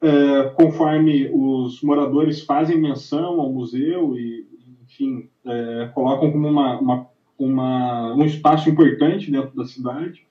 É, 0.00 0.44
conforme 0.50 1.28
os 1.32 1.82
moradores 1.82 2.42
fazem 2.42 2.80
menção 2.80 3.40
ao 3.40 3.52
museu 3.52 4.16
e, 4.16 4.46
enfim, 4.84 5.28
é, 5.44 5.90
colocam 5.92 6.30
como 6.30 6.46
uma, 6.46 6.78
uma, 6.78 7.06
uma, 7.36 8.14
um 8.14 8.24
espaço 8.24 8.70
importante 8.70 9.28
dentro 9.28 9.56
da 9.56 9.64
cidade. 9.64 10.24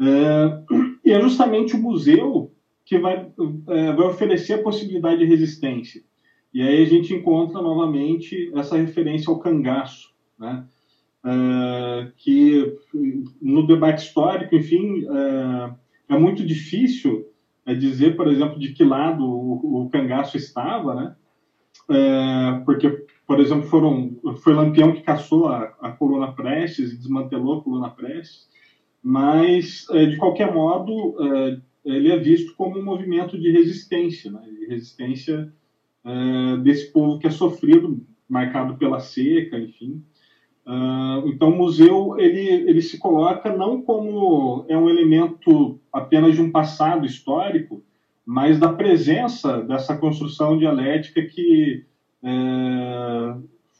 É, 0.00 1.04
e 1.04 1.12
é 1.12 1.20
justamente 1.20 1.74
o 1.74 1.82
museu 1.82 2.53
que 2.84 2.98
vai, 2.98 3.32
é, 3.68 3.92
vai 3.92 4.06
oferecer 4.06 4.54
a 4.54 4.62
possibilidade 4.62 5.18
de 5.18 5.24
resistência. 5.24 6.02
E 6.52 6.62
aí 6.62 6.82
a 6.82 6.86
gente 6.86 7.12
encontra 7.12 7.60
novamente 7.60 8.52
essa 8.54 8.76
referência 8.76 9.30
ao 9.30 9.40
cangaço, 9.40 10.14
né? 10.38 10.64
É, 11.26 12.12
que 12.18 12.76
no 13.40 13.66
debate 13.66 14.06
histórico, 14.06 14.54
enfim, 14.54 15.06
é, 16.08 16.14
é 16.14 16.18
muito 16.18 16.44
difícil 16.44 17.26
é, 17.64 17.74
dizer, 17.74 18.14
por 18.14 18.28
exemplo, 18.28 18.58
de 18.58 18.72
que 18.72 18.84
lado 18.84 19.24
o, 19.24 19.84
o 19.84 19.88
cangaço 19.88 20.36
estava, 20.36 20.94
né? 20.94 21.16
É, 21.88 22.62
porque, 22.64 23.04
por 23.26 23.40
exemplo, 23.40 23.66
foram, 23.66 24.16
foi 24.42 24.54
Lampião 24.54 24.92
que 24.92 25.02
caçou 25.02 25.48
a, 25.48 25.74
a 25.80 25.90
coluna 25.92 26.32
Prestes 26.32 26.92
e 26.92 26.98
desmantelou 26.98 27.58
a 27.58 27.62
coluna 27.62 27.90
Prestes, 27.90 28.48
mas, 29.02 29.86
é, 29.90 30.06
de 30.06 30.16
qualquer 30.16 30.52
modo, 30.52 31.16
ele 31.84 32.10
é 32.10 32.18
visto 32.18 32.54
como 32.56 32.78
um 32.78 32.84
movimento 32.84 33.38
de 33.38 33.50
resistência, 33.50 34.30
né? 34.30 34.40
de 34.42 34.66
resistência 34.66 35.52
uh, 36.04 36.56
desse 36.58 36.92
povo 36.92 37.18
que 37.18 37.26
é 37.26 37.30
sofrido, 37.30 38.04
marcado 38.28 38.76
pela 38.76 39.00
seca, 39.00 39.58
enfim. 39.58 40.02
Uh, 40.66 41.28
então, 41.28 41.50
o 41.50 41.56
museu 41.56 42.18
ele, 42.18 42.48
ele 42.48 42.80
se 42.80 42.98
coloca 42.98 43.54
não 43.54 43.82
como 43.82 44.64
é 44.68 44.76
um 44.76 44.88
elemento 44.88 45.78
apenas 45.92 46.34
de 46.34 46.40
um 46.40 46.50
passado 46.50 47.04
histórico, 47.04 47.82
mas 48.24 48.58
da 48.58 48.72
presença 48.72 49.60
dessa 49.60 49.96
construção 49.96 50.56
dialética 50.56 51.22
que 51.22 51.84
é, 52.22 53.36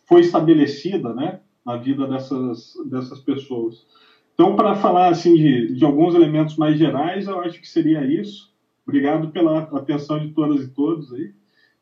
foi 0.07 0.20
estabelecida 0.20 1.14
né, 1.14 1.40
na 1.64 1.76
vida 1.76 2.07
dessas, 2.07 2.74
dessas 2.84 3.20
pessoas. 3.20 3.86
Então, 4.35 4.57
para 4.57 4.74
falar 4.74 5.09
assim 5.09 5.35
de, 5.35 5.74
de 5.74 5.85
alguns 5.85 6.14
elementos 6.14 6.57
mais 6.57 6.76
gerais, 6.76 7.28
eu 7.28 7.41
acho 7.41 7.61
que 7.61 7.68
seria 7.68 8.05
isso. 8.05 8.53
Obrigado 8.87 9.30
pela 9.30 9.61
atenção 9.61 10.18
de 10.18 10.35
todas 10.35 10.64
e 10.64 10.68
todos 10.68 11.12
aí. 11.14 11.32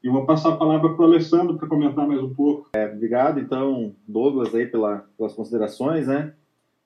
E 0.04 0.08
vou 0.08 0.26
passar 0.26 0.50
a 0.50 0.56
palavra 0.56 0.90
para 0.90 1.02
o 1.02 1.04
Alessandro 1.04 1.56
para 1.56 1.68
comentar 1.68 2.06
mais 2.06 2.20
um 2.20 2.34
pouco. 2.34 2.68
É, 2.74 2.86
obrigado, 2.86 3.40
então, 3.40 3.94
Douglas, 4.06 4.54
aí 4.54 4.66
pela, 4.66 5.06
pelas 5.16 5.32
considerações, 5.32 6.08
né? 6.08 6.34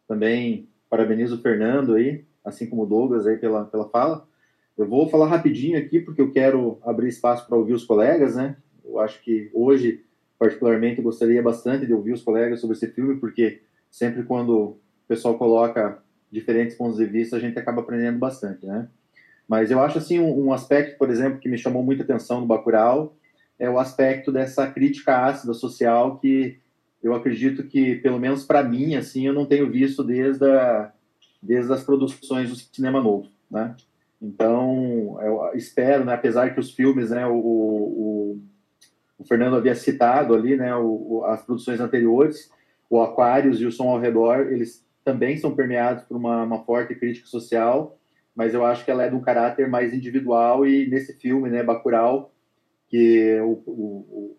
Também 0.07 0.69
parabenizo 0.89 1.37
o 1.37 1.41
Fernando 1.41 1.95
aí, 1.95 2.25
assim 2.45 2.69
como 2.69 2.85
o 2.85 2.87
Douglas 2.87 3.27
aí 3.27 3.37
pela, 3.37 3.65
pela 3.65 3.89
fala. 3.89 4.27
Eu 4.79 4.87
vou 4.87 5.09
falar 5.09 5.27
rapidinho 5.27 5.79
aqui, 5.79 5.99
porque 5.99 6.21
eu 6.21 6.31
quero 6.31 6.79
abrir 6.83 7.09
espaço 7.09 7.47
para 7.47 7.57
ouvir 7.57 7.73
os 7.73 7.85
colegas, 7.85 8.37
né? 8.37 8.57
Eu 8.85 9.01
acho 9.01 9.21
que 9.23 9.51
hoje, 9.53 10.05
particularmente, 10.39 10.99
eu 10.99 11.05
gostaria 11.05 11.43
bastante 11.43 11.87
de 11.87 11.95
ouvir 11.95 12.13
os 12.13 12.23
colegas 12.23 12.61
sobre 12.61 12.77
esse 12.77 12.87
filme, 12.89 13.17
porque 13.17 13.63
sempre 13.91 14.23
quando 14.23 14.79
o 15.07 15.09
pessoal 15.09 15.39
coloca 15.39 15.99
diferentes 16.31 16.77
pontos 16.77 16.99
de 16.99 17.07
vista, 17.07 17.37
a 17.37 17.41
gente 17.41 17.59
acaba 17.59 17.81
aprendendo 17.81 18.19
bastante, 18.19 18.67
né? 18.67 18.89
Mas 19.49 19.71
eu 19.71 19.81
acho, 19.81 19.99
assim, 19.99 20.19
um, 20.19 20.53
aspecto, 20.53 20.99
por 20.99 21.09
exemplo, 21.09 21.39
que 21.39 21.49
me 21.49 21.57
chamou 21.57 21.83
muita 21.83 22.03
atenção 22.03 22.41
no 22.41 22.47
Bacurau, 22.47 23.15
é 23.59 23.71
o 23.71 23.79
aspecto 23.79 24.33
dessa 24.33 24.67
crítica 24.67 25.25
ácida 25.25 25.55
social 25.55 26.19
que 26.19 26.59
eu 27.01 27.15
acredito 27.15 27.63
que, 27.63 27.95
pelo 27.97 28.19
menos 28.19 28.45
para 28.45 28.65
mim, 28.65 28.97
assim, 28.97 29.27
eu 29.27 29.33
não 29.33 29.47
tenho 29.47 29.71
visto 29.71 30.03
desde, 30.03 30.45
a, 30.45 30.93
desde 31.41 31.73
as 31.73 31.85
produções 31.85 32.51
do 32.51 32.57
cinema 32.57 33.01
novo, 33.01 33.29
né? 33.49 33.77
Então, 34.21 35.17
eu 35.23 35.51
espero, 35.55 36.05
né, 36.05 36.15
apesar 36.15 36.53
que 36.53 36.59
os 36.59 36.73
filmes, 36.73 37.11
né, 37.11 37.25
o, 37.27 37.37
o, 37.37 38.41
o 39.19 39.25
Fernando 39.25 39.57
havia 39.57 39.75
citado 39.75 40.35
ali, 40.35 40.57
né, 40.57 40.75
o, 40.75 41.23
as 41.27 41.43
produções 41.45 41.81
anteriores, 41.81 42.51
o 42.91 43.01
Aquários 43.01 43.61
e 43.61 43.67
o 43.67 43.71
Som 43.71 43.89
ao 43.91 44.01
Redor, 44.01 44.49
eles 44.51 44.86
também 45.07 45.37
são 45.37 45.55
permeados 45.55 46.03
por 46.03 46.17
uma, 46.17 46.43
uma 46.43 46.65
forte 46.65 46.93
crítica 46.97 47.29
social, 47.29 47.97
mas 48.35 48.53
eu 48.53 48.67
acho 48.67 48.85
que 48.85 48.91
ela 48.91 49.05
é 49.05 49.09
de 49.09 49.15
um 49.15 49.21
caráter 49.21 49.69
mais 49.69 49.95
individual 49.95 50.67
e 50.67 50.89
nesse 50.89 51.13
filme, 51.13 51.49
né, 51.49 51.63
Bacurau, 51.63 52.35
que 52.89 53.39
o, 53.41 53.53
o, 53.67 54.37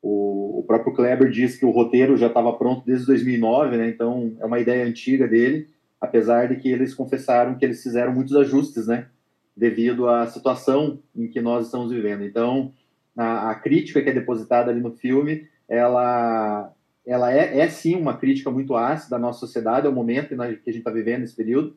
o, 0.00 0.58
o 0.60 0.64
próprio 0.64 0.94
Kleber 0.94 1.28
diz 1.28 1.56
que 1.56 1.66
o 1.66 1.70
roteiro 1.72 2.16
já 2.16 2.28
estava 2.28 2.52
pronto 2.52 2.86
desde 2.86 3.06
2009, 3.06 3.76
né, 3.76 3.88
então 3.88 4.36
é 4.38 4.46
uma 4.46 4.60
ideia 4.60 4.86
antiga 4.86 5.26
dele, 5.26 5.68
apesar 6.00 6.46
de 6.46 6.56
que 6.60 6.68
eles 6.68 6.94
confessaram 6.94 7.56
que 7.56 7.64
eles 7.64 7.82
fizeram 7.82 8.14
muitos 8.14 8.36
ajustes, 8.36 8.86
né, 8.86 9.08
devido 9.56 10.08
à 10.08 10.28
situação 10.28 11.00
em 11.14 11.26
que 11.26 11.40
nós 11.40 11.66
estamos 11.66 11.90
vivendo. 11.90 12.22
Então, 12.22 12.72
a, 13.16 13.50
a 13.50 13.54
crítica 13.56 14.00
que 14.00 14.10
é 14.10 14.14
depositada 14.14 14.70
ali 14.70 14.80
no 14.80 14.92
filme, 14.92 15.48
ela, 15.68 16.72
ela 17.06 17.32
é, 17.32 17.58
é 17.58 17.68
sim 17.68 17.96
uma 17.96 18.16
crítica 18.16 18.50
muito 18.50 18.76
ácida 18.76 19.16
da 19.16 19.18
nossa 19.18 19.40
sociedade, 19.40 19.86
é 19.86 19.90
o 19.90 19.94
momento 19.94 20.28
que 20.28 20.34
a 20.34 20.46
gente 20.48 20.78
está 20.78 20.90
vivendo 20.90 21.20
nesse 21.20 21.34
período, 21.34 21.76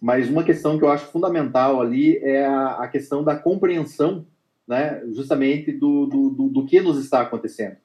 mas 0.00 0.28
uma 0.28 0.42
questão 0.42 0.78
que 0.78 0.84
eu 0.84 0.90
acho 0.90 1.06
fundamental 1.06 1.80
ali 1.80 2.18
é 2.18 2.44
a, 2.44 2.82
a 2.82 2.88
questão 2.88 3.22
da 3.22 3.36
compreensão, 3.36 4.26
né, 4.66 5.02
justamente 5.12 5.72
do, 5.72 6.06
do, 6.06 6.30
do, 6.30 6.48
do 6.48 6.66
que 6.66 6.80
nos 6.80 6.98
está 6.98 7.20
acontecendo. 7.20 7.76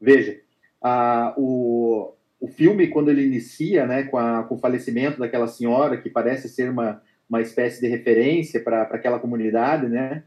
Veja, 0.00 0.38
a, 0.82 1.34
o, 1.36 2.12
o 2.40 2.48
filme, 2.48 2.88
quando 2.88 3.10
ele 3.10 3.24
inicia, 3.24 3.86
né, 3.86 4.04
com, 4.04 4.18
a, 4.18 4.42
com 4.44 4.56
o 4.56 4.58
falecimento 4.58 5.18
daquela 5.18 5.46
senhora, 5.46 5.96
que 5.96 6.10
parece 6.10 6.48
ser 6.48 6.70
uma, 6.70 7.02
uma 7.28 7.40
espécie 7.40 7.80
de 7.80 7.88
referência 7.88 8.60
para 8.62 8.82
aquela 8.82 9.18
comunidade, 9.18 9.88
né, 9.88 10.24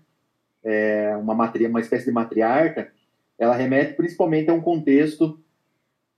é, 0.64 1.16
uma, 1.18 1.36
matri, 1.36 1.66
uma 1.68 1.80
espécie 1.80 2.06
de 2.06 2.12
matriarca, 2.12 2.92
ela 3.38 3.56
remete 3.56 3.94
principalmente 3.94 4.50
a 4.50 4.54
um 4.54 4.62
contexto 4.62 5.40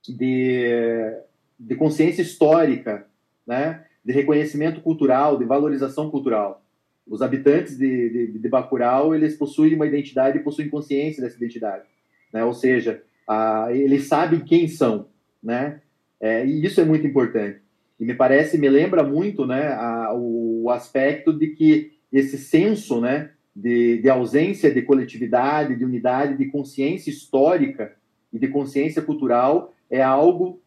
de, 0.08 1.14
de 1.58 1.74
consciência 1.74 2.22
histórica, 2.22 3.06
né, 3.46 3.84
de 4.04 4.12
reconhecimento 4.12 4.80
cultural, 4.80 5.38
de 5.38 5.44
valorização 5.44 6.10
cultural. 6.10 6.64
Os 7.06 7.22
habitantes 7.22 7.76
de, 7.76 8.10
de, 8.10 8.38
de 8.38 8.48
Bacurau, 8.48 9.14
eles 9.14 9.36
possuem 9.36 9.74
uma 9.74 9.86
identidade 9.86 10.38
e 10.38 10.42
possuem 10.42 10.68
consciência 10.68 11.22
dessa 11.22 11.36
identidade, 11.36 11.84
né, 12.32 12.44
ou 12.44 12.52
seja, 12.52 13.02
a, 13.26 13.68
eles 13.70 14.06
sabem 14.06 14.40
quem 14.40 14.66
são, 14.68 15.08
né? 15.42 15.80
É, 16.20 16.46
e 16.46 16.64
isso 16.64 16.80
é 16.80 16.84
muito 16.84 17.06
importante. 17.06 17.60
E 17.98 18.04
me 18.04 18.14
parece, 18.14 18.56
me 18.56 18.68
lembra 18.68 19.02
muito, 19.02 19.46
né, 19.46 19.68
a, 19.74 20.12
o, 20.14 20.70
aspecto 20.70 21.32
de 21.32 21.48
que 21.48 21.92
esse 22.12 22.38
senso, 22.38 23.00
né, 23.00 23.30
de, 23.54 23.98
de 23.98 24.08
ausência 24.08 24.72
de 24.72 24.82
coletividade, 24.82 25.76
de 25.76 25.84
unidade, 25.84 26.36
de 26.36 26.46
consciência 26.46 27.10
histórica 27.10 27.92
e 28.32 28.38
de 28.38 28.48
consciência 28.48 29.02
cultural 29.02 29.74
é 29.92 30.02
algo, 30.02 30.60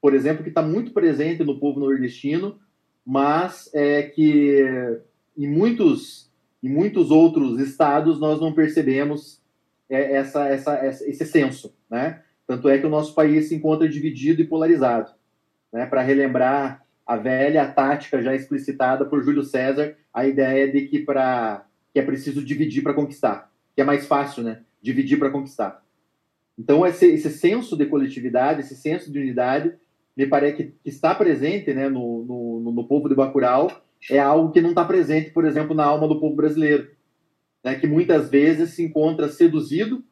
por 0.00 0.14
exemplo, 0.14 0.44
que 0.44 0.48
está 0.48 0.62
muito 0.62 0.92
presente 0.92 1.42
no 1.42 1.58
povo 1.58 1.80
nordestino, 1.80 2.58
mas 3.04 3.68
é 3.74 4.02
que 4.02 4.64
em 5.36 5.48
muitos 5.48 6.28
em 6.62 6.68
muitos 6.68 7.10
outros 7.10 7.60
estados 7.60 8.18
nós 8.18 8.40
não 8.40 8.52
percebemos 8.52 9.40
é, 9.88 10.14
essa, 10.14 10.48
essa, 10.48 10.84
esse 10.84 11.24
senso, 11.24 11.74
né? 11.88 12.22
Tanto 12.46 12.68
é 12.68 12.78
que 12.78 12.86
o 12.86 12.90
nosso 12.90 13.14
país 13.14 13.48
se 13.48 13.54
encontra 13.54 13.88
dividido 13.88 14.40
e 14.40 14.46
polarizado. 14.46 15.12
Né? 15.72 15.86
Para 15.86 16.02
relembrar 16.02 16.82
a 17.06 17.16
velha 17.16 17.66
tática 17.66 18.22
já 18.22 18.34
explicitada 18.34 19.04
por 19.04 19.22
Júlio 19.22 19.44
César, 19.44 19.94
a 20.12 20.26
ideia 20.26 20.70
de 20.70 20.82
que, 20.88 20.98
pra, 21.00 21.64
que 21.92 22.00
é 22.00 22.02
preciso 22.02 22.44
dividir 22.44 22.82
para 22.82 22.94
conquistar, 22.94 23.50
que 23.74 23.80
é 23.80 23.84
mais 23.84 24.06
fácil, 24.06 24.42
né? 24.42 24.62
Dividir 24.82 25.18
para 25.18 25.30
conquistar. 25.30 25.82
Então, 26.58 26.84
esse, 26.84 27.06
esse 27.06 27.30
senso 27.30 27.76
de 27.76 27.86
coletividade, 27.86 28.60
esse 28.60 28.74
senso 28.74 29.12
de 29.12 29.18
unidade, 29.18 29.72
me 30.16 30.26
parece 30.26 30.56
que, 30.56 30.74
está 30.84 31.14
presente 31.14 31.72
né, 31.72 31.88
no, 31.88 32.24
no, 32.24 32.72
no, 32.72 32.88
povo 32.88 33.08
de 33.08 33.14
Bacurau, 33.14 33.70
é 34.10 34.18
algo 34.18 34.50
que 34.50 34.60
não 34.60 34.70
está 34.70 34.84
presente, 34.84 35.30
por 35.30 35.44
exemplo, 35.44 35.74
na 35.76 35.84
alma 35.84 36.08
do 36.08 36.18
povo 36.18 36.34
brasileiro, 36.34 36.90
né, 37.62 37.76
que 37.76 37.86
muitas 37.86 38.28
vezes 38.28 38.70
se 38.70 38.84
encontra 38.84 39.28
seduzido 39.28 40.02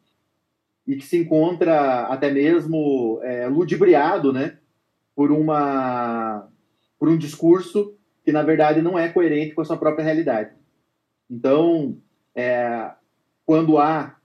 e 0.87 0.95
que 0.95 1.05
se 1.05 1.17
encontra 1.17 2.03
até 2.03 2.31
mesmo 2.31 3.19
é, 3.21 3.47
ludibriado, 3.47 4.31
né, 4.31 4.57
por 5.13 5.31
uma 5.31 6.47
por 6.97 7.09
um 7.09 7.17
discurso 7.17 7.95
que 8.23 8.31
na 8.31 8.41
verdade 8.41 8.81
não 8.81 8.97
é 8.97 9.07
coerente 9.07 9.53
com 9.53 9.61
a 9.61 9.65
sua 9.65 9.77
própria 9.77 10.03
realidade. 10.03 10.51
Então, 11.29 11.97
é, 12.33 12.91
quando 13.45 13.77
há 13.77 14.16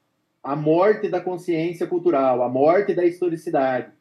a 0.43 0.57
morte 0.57 1.09
da 1.09 1.21
consciência 1.21 1.87
cultural, 1.87 2.43
a 2.43 2.49
morte 2.49 2.95
da 2.95 3.05
historicidade, 3.05 3.93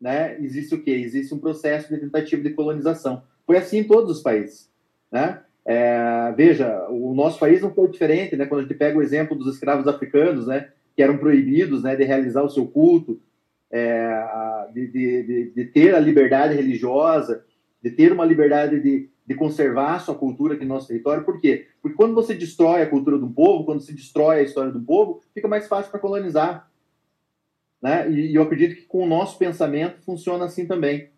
né, 0.00 0.38
existe 0.40 0.74
o 0.74 0.82
quê? 0.82 0.92
Existe 0.92 1.34
um 1.34 1.38
processo 1.38 1.92
de 1.92 2.00
tentativa 2.00 2.42
de 2.42 2.50
colonização. 2.50 3.22
Foi 3.46 3.56
assim 3.56 3.78
em 3.78 3.84
todos 3.84 4.16
os 4.16 4.22
países, 4.22 4.70
né? 5.10 5.42
É, 5.64 6.32
veja, 6.34 6.88
o 6.88 7.12
nosso 7.14 7.38
país 7.38 7.60
não 7.60 7.74
foi 7.74 7.90
diferente, 7.90 8.34
né? 8.36 8.46
Quando 8.46 8.60
a 8.60 8.62
gente 8.62 8.74
pega 8.74 8.96
o 8.96 9.02
exemplo 9.02 9.36
dos 9.36 9.54
escravos 9.54 9.86
africanos, 9.86 10.46
né? 10.46 10.70
que 10.98 11.02
eram 11.04 11.16
proibidos 11.16 11.84
né, 11.84 11.94
de 11.94 12.02
realizar 12.02 12.42
o 12.42 12.50
seu 12.50 12.66
culto, 12.66 13.20
é, 13.70 14.20
de, 14.74 14.88
de, 14.88 15.52
de, 15.54 15.64
ter 15.66 15.94
a 15.94 16.00
liberdade 16.00 16.56
religiosa, 16.56 17.44
de 17.80 17.88
ter 17.92 18.10
uma 18.10 18.24
liberdade 18.24 18.80
de, 18.80 19.08
de 19.28 19.34
conservar 19.34 19.96
a 19.96 19.98
sua 19.98 20.14
cultura 20.14 20.54
aqui 20.54 20.64
no 20.64 20.72
nosso 20.72 20.88
território. 20.88 21.22
Por 21.22 21.38
quê? 21.38 21.68
Porque 21.82 21.94
quando 21.94 22.14
você 22.14 22.32
destrói 22.32 22.80
a 22.80 22.88
cultura 22.88 23.18
de 23.18 23.24
um 23.24 23.30
povo, 23.30 23.62
quando 23.62 23.82
se 23.82 23.92
destrói 23.92 24.38
a 24.38 24.42
história 24.42 24.72
do 24.72 24.80
povo, 24.80 25.20
fica 25.34 25.46
mais 25.46 25.68
fácil 25.68 25.90
para 25.90 26.00
colonizar. 26.00 26.70
Né? 27.82 28.10
E, 28.10 28.32
e 28.32 28.34
eu 28.36 28.42
acredito 28.42 28.74
que 28.74 28.86
com 28.86 29.04
o 29.04 29.06
nosso 29.06 29.36
pensamento 29.36 30.00
funciona 30.00 30.46
assim 30.46 30.66
também. 30.66 31.10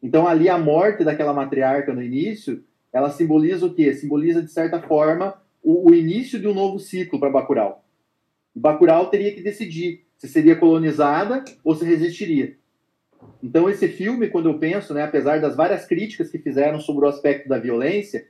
Então, 0.00 0.28
ali 0.28 0.48
a 0.48 0.56
morte 0.56 1.02
daquela 1.02 1.34
matriarca 1.34 1.92
no 1.92 2.00
início, 2.00 2.62
ela 2.92 3.10
simboliza 3.10 3.66
o 3.66 3.74
quê? 3.74 3.92
Simboliza, 3.92 4.40
de 4.40 4.52
certa 4.52 4.80
forma, 4.80 5.34
o, 5.60 5.90
o 5.90 5.94
início 5.96 6.38
de 6.38 6.46
um 6.46 6.54
novo 6.54 6.78
ciclo 6.78 7.18
para 7.18 7.28
Bacurau. 7.28 7.84
Bacurau 8.54 9.10
teria 9.10 9.34
que 9.34 9.42
decidir 9.42 10.06
se 10.16 10.28
seria 10.28 10.54
colonizada 10.54 11.44
ou 11.64 11.74
se 11.74 11.84
resistiria. 11.84 12.56
Então 13.42 13.68
esse 13.68 13.88
filme, 13.88 14.28
quando 14.28 14.48
eu 14.48 14.58
penso, 14.58 14.92
né, 14.94 15.02
apesar 15.02 15.40
das 15.40 15.56
várias 15.56 15.86
críticas 15.86 16.30
que 16.30 16.38
fizeram 16.38 16.80
sobre 16.80 17.04
o 17.04 17.08
aspecto 17.08 17.48
da 17.48 17.58
violência, 17.58 18.26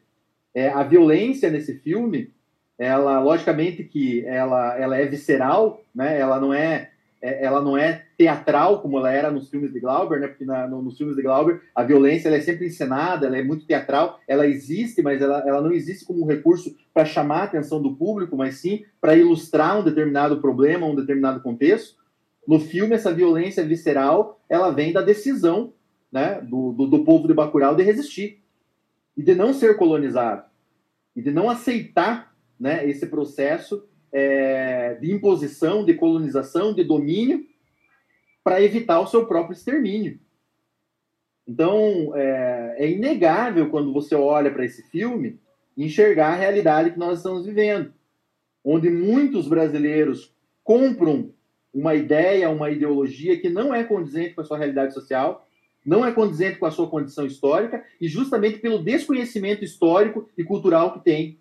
é, 0.55 0.69
a 0.69 0.83
violência 0.83 1.51
nesse 1.51 1.75
filme, 1.79 2.33
ela 2.79 3.21
logicamente 3.21 3.85
que 3.85 4.25
ela, 4.27 4.79
ela 4.79 4.97
é 4.97 5.07
visceral, 5.07 5.83
né, 5.95 6.19
ela 6.19 6.41
não 6.41 6.53
é 6.53 6.91
é, 7.21 7.45
ela 7.45 7.61
não 7.61 7.77
é 7.77 8.05
teatral 8.17 8.81
como 8.81 8.99
ela 8.99 9.11
era 9.11 9.31
nos 9.31 9.51
filmes 9.51 9.73
de 9.73 9.81
Glauber, 9.81 10.21
né? 10.21 10.29
Porque 10.29 10.45
na, 10.45 10.67
no, 10.69 10.83
nos 10.83 10.97
filmes 10.97 11.17
de 11.17 11.23
Glauber 11.23 11.61
a 11.75 11.83
violência 11.83 12.29
ela 12.29 12.37
é 12.37 12.41
sempre 12.41 12.67
encenada, 12.67 13.27
ela 13.27 13.37
é 13.37 13.43
muito 13.43 13.67
teatral, 13.67 14.21
ela 14.27 14.47
existe, 14.47 15.03
mas 15.03 15.21
ela, 15.21 15.43
ela 15.47 15.61
não 15.61 15.73
existe 15.73 16.05
como 16.05 16.23
um 16.23 16.27
recurso 16.27 16.77
para 16.95 17.05
chamar 17.05 17.41
a 17.41 17.45
atenção 17.45 17.83
do 17.83 17.95
público, 17.97 18.37
mas 18.37 18.57
sim 18.57 18.85
para 19.01 19.17
ilustrar 19.17 19.81
um 19.81 19.85
determinado 19.85 20.41
problema, 20.41 20.87
um 20.87 20.95
determinado 20.95 21.41
contexto. 21.41 21.98
No 22.49 22.59
filme 22.59 22.95
essa 22.95 23.13
violência 23.13 23.63
visceral 23.63 24.41
ela 24.49 24.71
vem 24.71 24.91
da 24.91 25.03
decisão, 25.03 25.75
né? 26.11 26.41
Do, 26.41 26.73
do, 26.73 26.87
do 26.87 27.05
povo 27.05 27.29
de 27.29 27.35
Bacurau 27.35 27.77
de 27.77 27.83
resistir 27.83 28.43
e 29.15 29.23
de 29.23 29.35
não 29.35 29.53
ser 29.53 29.77
colonizado 29.77 30.49
e 31.15 31.21
de 31.21 31.31
não 31.31 31.51
aceitar, 31.51 32.35
né? 32.59 32.89
Esse 32.89 33.07
processo 33.07 33.87
é, 34.11 34.95
de 34.95 35.13
imposição, 35.13 35.85
de 35.85 35.93
colonização, 35.93 36.73
de 36.73 36.83
domínio, 36.83 37.45
para 38.43 38.63
evitar 38.63 38.99
o 39.01 39.07
seu 39.07 39.27
próprio 39.27 39.55
extermínio. 39.55 40.19
Então, 41.47 42.17
é, 42.17 42.77
é 42.79 42.91
inegável 42.91 43.69
quando 43.69 43.93
você 43.93 44.15
olha 44.15 44.51
para 44.51 44.65
esse 44.65 44.83
filme 44.85 45.39
enxergar 45.77 46.29
a 46.29 46.37
realidade 46.37 46.93
que 46.93 46.99
nós 46.99 47.19
estamos 47.19 47.45
vivendo, 47.45 47.93
onde 48.65 48.89
muitos 48.89 49.47
brasileiros 49.47 50.35
compram 50.65 51.31
uma 51.73 51.95
ideia, 51.95 52.51
uma 52.51 52.71
ideologia 52.71 53.39
que 53.39 53.49
não 53.49 53.75
é 53.75 53.85
condizente 53.85 54.35
com 54.35 54.41
a 54.41 54.45
sua 54.45 54.59
realidade 54.59 54.95
social, 54.95 55.47
não 55.85 56.05
é 56.05 56.13
condizente 56.13 56.59
com 56.59 56.67
a 56.67 56.71
sua 56.71 56.89
condição 56.89 57.25
histórica 57.25 57.85
e 58.01 58.09
justamente 58.09 58.59
pelo 58.59 58.83
desconhecimento 58.83 59.65
histórico 59.65 60.29
e 60.37 60.45
cultural 60.45 60.93
que 60.93 61.05
tem, 61.05 61.39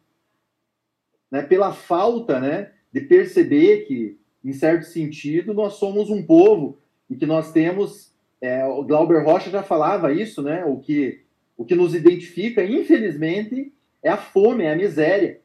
né? 1.31 1.41
pela 1.41 1.73
falta, 1.73 2.39
né, 2.39 2.71
de 2.91 3.01
perceber 3.01 3.85
que, 3.85 4.17
em 4.43 4.53
certo 4.53 4.85
sentido, 4.85 5.53
nós 5.53 5.73
somos 5.73 6.09
um 6.09 6.25
povo 6.25 6.77
e 7.09 7.15
que 7.15 7.25
nós 7.25 7.51
temos, 7.51 8.13
é, 8.39 8.65
o 8.65 8.83
Glauber 8.83 9.23
Rocha 9.23 9.49
já 9.49 9.63
falava 9.63 10.13
isso, 10.13 10.41
né? 10.41 10.63
O 10.65 10.77
que 10.77 11.25
o 11.57 11.65
que 11.65 11.73
nos 11.73 11.95
identifica, 11.95 12.63
infelizmente, 12.63 13.73
é 14.03 14.09
a 14.09 14.17
fome, 14.17 14.63
é 14.63 14.71
a 14.71 14.75
miséria. 14.75 15.41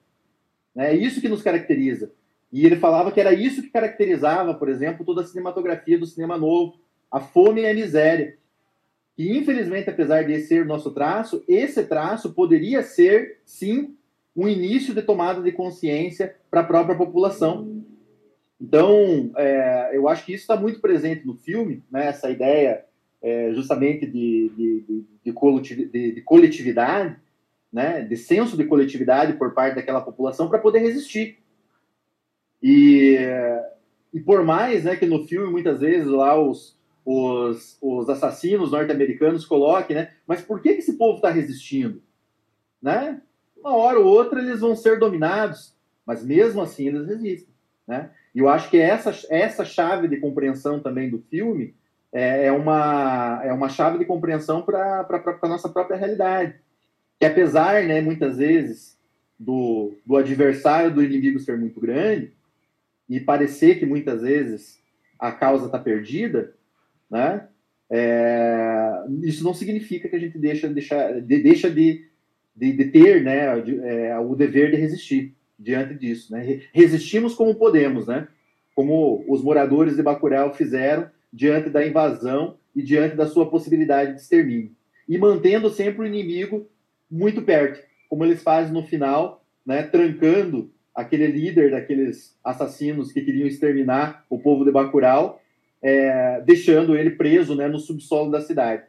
Né? 0.75 0.93
É 0.93 0.95
isso 0.95 1.23
que 1.23 1.29
nos 1.29 1.41
caracteriza. 1.41 2.13
E 2.53 2.67
ele 2.67 2.77
falava 2.77 3.11
que 3.11 3.21
era 3.21 3.33
isso 3.33 3.63
que 3.63 3.71
caracterizava, 3.71 4.53
por 4.55 4.69
exemplo, 4.69 5.07
toda 5.07 5.23
a 5.23 5.25
cinematografia 5.25 5.99
do 5.99 6.07
cinema 6.07 6.37
novo, 6.37 6.79
a 7.11 7.19
fome 7.19 7.63
e 7.63 7.67
a 7.67 7.75
miséria. 7.75 8.37
E, 9.17 9.37
infelizmente, 9.37 9.89
apesar 9.89 10.23
de 10.25 10.39
ser 10.41 10.67
nosso 10.67 10.91
traço, 10.91 11.43
esse 11.49 11.85
traço 11.85 12.35
poderia 12.35 12.83
ser, 12.83 13.41
sim, 13.45 13.97
um 14.35 14.49
início 14.49 14.95
de 14.95 15.03
tomada 15.03 15.43
de 15.43 15.53
consciência 15.53 16.35
para 16.51 16.61
a 16.61 16.65
própria 16.65 16.97
população. 16.97 17.83
Então, 18.61 19.33
é, 19.37 19.91
eu 19.93 20.09
acho 20.09 20.25
que 20.25 20.33
isso 20.33 20.43
está 20.43 20.57
muito 20.57 20.81
presente 20.81 21.27
no 21.27 21.35
filme, 21.35 21.83
né, 21.91 22.07
essa 22.07 22.31
ideia 22.31 22.85
é, 23.21 23.53
justamente 23.53 24.07
de, 24.07 24.53
de, 24.57 24.81
de, 24.81 25.05
de, 26.15 26.23
coletividade, 26.23 27.17
né, 27.73 28.03
de 28.03 28.17
senso 28.17 28.57
de 28.57 28.65
coletividade 28.65 29.35
por 29.35 29.53
parte 29.53 29.75
daquela 29.75 30.01
população 30.01 30.49
para 30.49 30.59
poder 30.59 30.79
resistir. 30.79 31.39
E, 32.63 33.19
e 34.13 34.21
por 34.21 34.45
mais 34.45 34.85
né, 34.85 34.95
que 34.97 35.07
no 35.07 35.27
filme, 35.27 35.51
muitas 35.51 35.81
vezes, 35.81 36.07
lá 36.07 36.41
os, 36.41 36.79
os, 37.05 37.77
os 37.83 38.09
assassinos 38.09 38.71
norte-americanos 38.71 39.45
coloquem, 39.45 39.97
né, 39.97 40.11
mas 40.27 40.41
por 40.43 40.61
que, 40.61 40.69
esse 40.69 40.93
povo 40.95 41.17
está 41.17 41.31
resistindo? 41.31 42.01
Né? 42.81 43.21
Uma 43.59 43.75
hora 43.75 43.99
ou 43.99 44.07
outra 44.07 44.41
eles 44.41 44.61
vão 44.61 44.77
ser 44.77 44.99
dominados, 44.99 45.75
mas 46.07 46.25
mesmo 46.25 46.63
assim 46.63 46.89
eles 46.89 47.07
resistem. 47.07 47.53
Né? 47.87 48.11
E 48.35 48.39
eu 48.39 48.49
acho 48.49 48.71
que 48.71 48.79
essa, 48.79 49.13
essa 49.29 49.65
chave 49.65 50.07
de 50.07 50.19
compreensão 50.19 50.81
também 50.81 51.11
do 51.11 51.19
filme 51.19 51.75
é, 52.13 52.47
é 52.47 52.53
uma, 52.53 53.41
é 53.43 53.53
uma 53.53 53.69
chave 53.69 53.99
de 53.99 54.05
compreensão 54.05 54.63
para 54.63 55.07
a 55.43 55.49
nossa 55.49 55.69
própria 55.69 55.97
realidade. 55.97 56.55
Que 57.19 57.27
apesar, 57.27 57.85
né, 57.85 58.01
muitas 58.01 58.37
vezes, 58.37 58.99
do, 59.39 59.95
do 60.05 60.17
adversário, 60.17 60.93
do 60.93 61.03
inimigo 61.03 61.39
ser 61.39 61.59
muito 61.59 61.81
grande, 61.81 62.33
e 63.17 63.21
parecer 63.21 63.79
que 63.79 63.85
muitas 63.85 64.23
vezes 64.23 64.81
a 65.19 65.31
causa 65.31 65.67
está 65.67 65.79
perdida, 65.79 66.55
né? 67.11 67.47
É, 67.91 69.05
isso 69.23 69.45
não 69.45 69.53
significa 69.53 70.09
que 70.09 70.17
a 70.17 70.19
gente 70.19 70.39
deixa, 70.39 70.67
deixa, 70.67 71.21
de, 71.21 71.43
deixa 71.43 71.71
de, 71.71 72.09
de, 72.57 72.73
de 72.73 72.85
ter 72.87 73.23
né, 73.23 73.61
de, 73.61 73.79
é, 73.81 74.19
o 74.19 74.35
dever 74.35 74.71
de 74.71 74.79
resistir 74.79 75.35
diante 75.59 75.93
disso. 75.93 76.33
Né? 76.33 76.63
Resistimos 76.73 77.35
como 77.35 77.55
podemos, 77.55 78.07
né? 78.07 78.29
como 78.75 79.23
os 79.29 79.43
moradores 79.43 79.97
de 79.97 80.03
Bacurau 80.03 80.55
fizeram 80.55 81.11
diante 81.31 81.69
da 81.69 81.87
invasão 81.87 82.57
e 82.75 82.83
diante 82.83 83.15
da 83.15 83.27
sua 83.27 83.51
possibilidade 83.51 84.15
de 84.15 84.23
extermínio. 84.23 84.71
E 85.07 85.19
mantendo 85.19 85.69
sempre 85.69 86.01
o 86.01 86.07
inimigo 86.07 86.67
muito 87.11 87.43
perto, 87.43 87.79
como 88.09 88.25
eles 88.25 88.43
fazem 88.43 88.73
no 88.73 88.87
final, 88.87 89.45
né, 89.67 89.83
trancando 89.83 90.73
aquele 90.95 91.27
líder 91.27 91.71
daqueles 91.71 92.39
assassinos 92.45 93.13
que 93.13 93.23
queriam 93.23 93.47
exterminar 93.47 94.25
o 94.29 94.39
povo 94.39 94.65
de 94.65 94.71
Bacurau, 94.71 95.41
é, 95.81 96.41
deixando 96.43 96.97
ele 96.97 97.11
preso 97.11 97.55
né, 97.55 97.67
no 97.67 97.79
subsolo 97.79 98.31
da 98.31 98.41
cidade. 98.41 98.85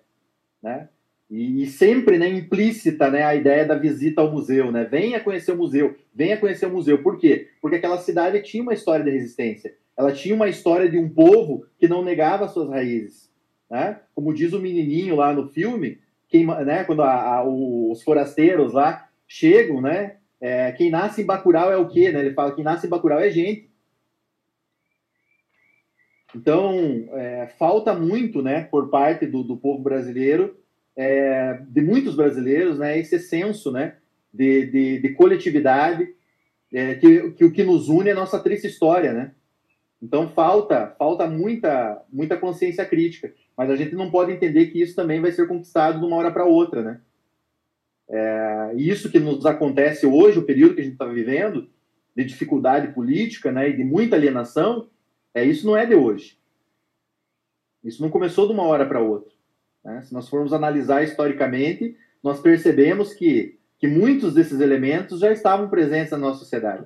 Né? 0.61 0.89
E, 1.29 1.63
e, 1.63 1.67
sempre 1.67 2.17
né, 2.17 2.27
implícita 2.27 3.09
né, 3.09 3.23
a 3.23 3.35
ideia 3.35 3.65
da 3.65 3.75
visita 3.75 4.21
ao 4.21 4.31
museu, 4.31 4.71
né? 4.71 4.83
Venha 4.83 5.19
conhecer 5.19 5.51
o 5.51 5.57
museu, 5.57 5.95
venha 6.13 6.37
conhecer 6.37 6.67
o 6.67 6.71
museu. 6.71 7.01
Por 7.01 7.17
quê? 7.17 7.49
Porque 7.61 7.77
aquela 7.77 7.97
cidade 7.97 8.41
tinha 8.43 8.61
uma 8.61 8.73
história 8.73 9.03
de 9.03 9.09
resistência. 9.09 9.73
Ela 9.97 10.11
tinha 10.11 10.35
uma 10.35 10.47
história 10.47 10.89
de 10.89 10.99
um 10.99 11.09
povo 11.09 11.65
que 11.79 11.87
não 11.87 12.03
negava 12.03 12.47
suas 12.47 12.69
raízes. 12.69 13.31
Né? 13.69 13.99
Como 14.13 14.33
diz 14.33 14.53
o 14.53 14.59
menininho 14.59 15.15
lá 15.15 15.33
no 15.33 15.49
filme, 15.49 15.99
quem, 16.27 16.45
né, 16.45 16.83
quando 16.83 17.01
a, 17.01 17.37
a, 17.37 17.43
os 17.43 18.03
forasteiros 18.03 18.73
lá 18.73 19.07
chegam, 19.27 19.81
né? 19.81 20.17
É, 20.43 20.73
quem 20.73 20.89
nasce 20.89 21.21
em 21.21 21.25
Bacurau 21.25 21.71
é 21.71 21.77
o 21.77 21.87
quê? 21.87 22.11
Né? 22.11 22.19
Ele 22.19 22.33
fala 22.33 22.49
que 22.49 22.57
quem 22.57 22.65
nasce 22.65 22.85
em 22.85 22.89
Bacurau 22.89 23.17
é 23.17 23.29
gente. 23.29 23.71
Então, 26.35 27.07
é, 27.13 27.47
falta 27.57 27.93
muito 27.93 28.41
né, 28.41 28.63
por 28.63 28.89
parte 28.89 29.25
do, 29.25 29.41
do 29.41 29.55
povo 29.55 29.81
brasileiro 29.81 30.57
é, 30.97 31.61
de 31.65 31.81
muitos 31.81 32.13
brasileiros, 32.13 32.77
né, 32.77 32.99
esse 32.99 33.19
senso 33.19 33.71
né, 33.71 33.95
de, 34.33 34.65
de, 34.65 34.99
de 34.99 35.09
coletividade, 35.13 36.13
é, 36.73 36.95
que, 36.95 37.31
que 37.31 37.45
o 37.45 37.51
que 37.51 37.63
nos 37.63 37.87
une 37.87 38.09
é 38.09 38.11
a 38.11 38.15
nossa 38.15 38.37
triste 38.37 38.67
história, 38.67 39.13
né? 39.13 39.31
Então 40.01 40.27
falta 40.27 40.93
falta 40.99 41.25
muita 41.25 42.03
muita 42.11 42.35
consciência 42.35 42.83
crítica, 42.83 43.33
mas 43.55 43.69
a 43.69 43.77
gente 43.77 43.95
não 43.95 44.11
pode 44.11 44.33
entender 44.33 44.65
que 44.65 44.81
isso 44.81 44.93
também 44.93 45.21
vai 45.21 45.31
ser 45.31 45.47
conquistado 45.47 45.99
de 45.99 46.05
uma 46.05 46.17
hora 46.17 46.31
para 46.31 46.43
outra, 46.43 46.81
né? 46.81 46.99
É, 48.09 48.73
isso 48.75 49.09
que 49.09 49.19
nos 49.19 49.45
acontece 49.45 50.05
hoje, 50.05 50.39
o 50.39 50.45
período 50.45 50.75
que 50.75 50.81
a 50.81 50.83
gente 50.83 50.93
está 50.93 51.05
vivendo, 51.05 51.69
de 52.15 52.23
dificuldade 52.23 52.93
política, 52.93 53.51
né, 53.51 53.69
e 53.69 53.75
de 53.75 53.83
muita 53.83 54.15
alienação, 54.15 54.87
é 55.33 55.43
isso 55.43 55.65
não 55.65 55.75
é 55.75 55.85
de 55.85 55.95
hoje. 55.95 56.37
Isso 57.83 58.01
não 58.01 58.09
começou 58.09 58.47
de 58.47 58.53
uma 58.53 58.63
hora 58.63 58.85
para 58.85 59.01
outra. 59.01 59.31
Né? 59.83 60.01
Se 60.03 60.13
nós 60.13 60.29
formos 60.29 60.53
analisar 60.53 61.03
historicamente, 61.03 61.97
nós 62.23 62.39
percebemos 62.39 63.13
que, 63.13 63.59
que 63.77 63.87
muitos 63.87 64.33
desses 64.33 64.61
elementos 64.61 65.19
já 65.19 65.31
estavam 65.31 65.69
presentes 65.69 66.11
na 66.11 66.17
nossa 66.17 66.39
sociedade. 66.39 66.85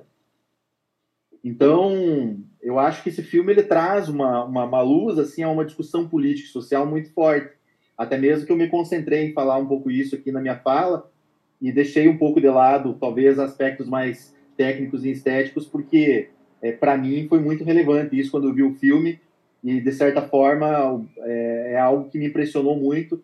Então, 1.44 2.42
eu 2.60 2.78
acho 2.78 3.02
que 3.02 3.10
esse 3.10 3.22
filme 3.22 3.52
ele 3.52 3.62
traz 3.62 4.08
uma, 4.08 4.44
uma, 4.44 4.64
uma 4.64 4.82
luz 4.82 5.18
assim, 5.18 5.42
a 5.42 5.48
uma 5.48 5.64
discussão 5.64 6.08
política 6.08 6.48
e 6.48 6.52
social 6.52 6.84
muito 6.84 7.12
forte. 7.12 7.56
Até 7.98 8.16
mesmo 8.16 8.46
que 8.46 8.52
eu 8.52 8.56
me 8.56 8.68
concentrei 8.68 9.26
em 9.26 9.32
falar 9.32 9.58
um 9.58 9.66
pouco 9.66 9.90
isso 9.90 10.14
aqui 10.14 10.30
na 10.30 10.40
minha 10.40 10.56
fala 10.56 11.10
e 11.60 11.72
deixei 11.72 12.08
um 12.08 12.16
pouco 12.16 12.40
de 12.40 12.48
lado, 12.48 12.96
talvez, 13.00 13.40
aspectos 13.40 13.88
mais 13.88 14.32
técnicos 14.56 15.04
e 15.04 15.10
estéticos, 15.10 15.66
porque 15.66 16.28
é, 16.62 16.70
para 16.70 16.96
mim 16.96 17.26
foi 17.28 17.40
muito 17.40 17.64
relevante 17.64 18.18
isso 18.18 18.30
quando 18.30 18.48
eu 18.48 18.54
vi 18.54 18.62
o 18.62 18.74
filme 18.74 19.20
e 19.62 19.80
de 19.80 19.92
certa 19.92 20.22
forma 20.22 21.04
é, 21.18 21.72
é, 21.72 21.78
algo 21.78 22.08
que 22.08 22.18
me 22.18 22.26
impressionou 22.26 22.76
muito 22.76 23.20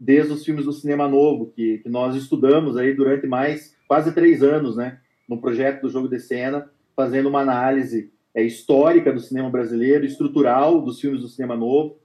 desde 0.00 0.32
os 0.32 0.44
filmes 0.44 0.64
do 0.64 0.72
cinema 0.72 1.06
novo 1.06 1.52
que, 1.54 1.78
que, 1.78 1.88
nós 1.88 2.14
estudamos 2.16 2.76
aí 2.76 2.94
durante 2.94 3.26
mais 3.26 3.74
quase 3.86 4.12
três 4.12 4.42
anos, 4.42 4.76
né, 4.76 4.98
no 5.28 5.40
projeto 5.40 5.82
do 5.82 5.88
jogo 5.88 6.08
de 6.08 6.18
cena, 6.18 6.70
fazendo 6.94 7.28
uma 7.28 7.40
análise 7.40 8.10
é, 8.34 8.42
histórica 8.42 9.12
do 9.12 9.20
cinema 9.20 9.50
brasileiro, 9.50 10.04
estrutural 10.04 10.80
dos 10.80 11.00
filmes 11.00 11.22
do 11.22 11.28
cinema 11.28 11.56
novo, 11.56 11.98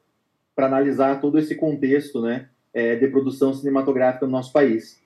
para 0.61 0.67
analisar 0.67 1.19
todo 1.19 1.39
esse 1.39 1.55
contexto, 1.55 2.21
né, 2.21 2.47
é, 2.71 2.95
de 2.95 3.07
produção 3.07 3.51
cinematográfica 3.51 4.27
no 4.27 4.31
nosso 4.31 4.53
país. 4.53 5.01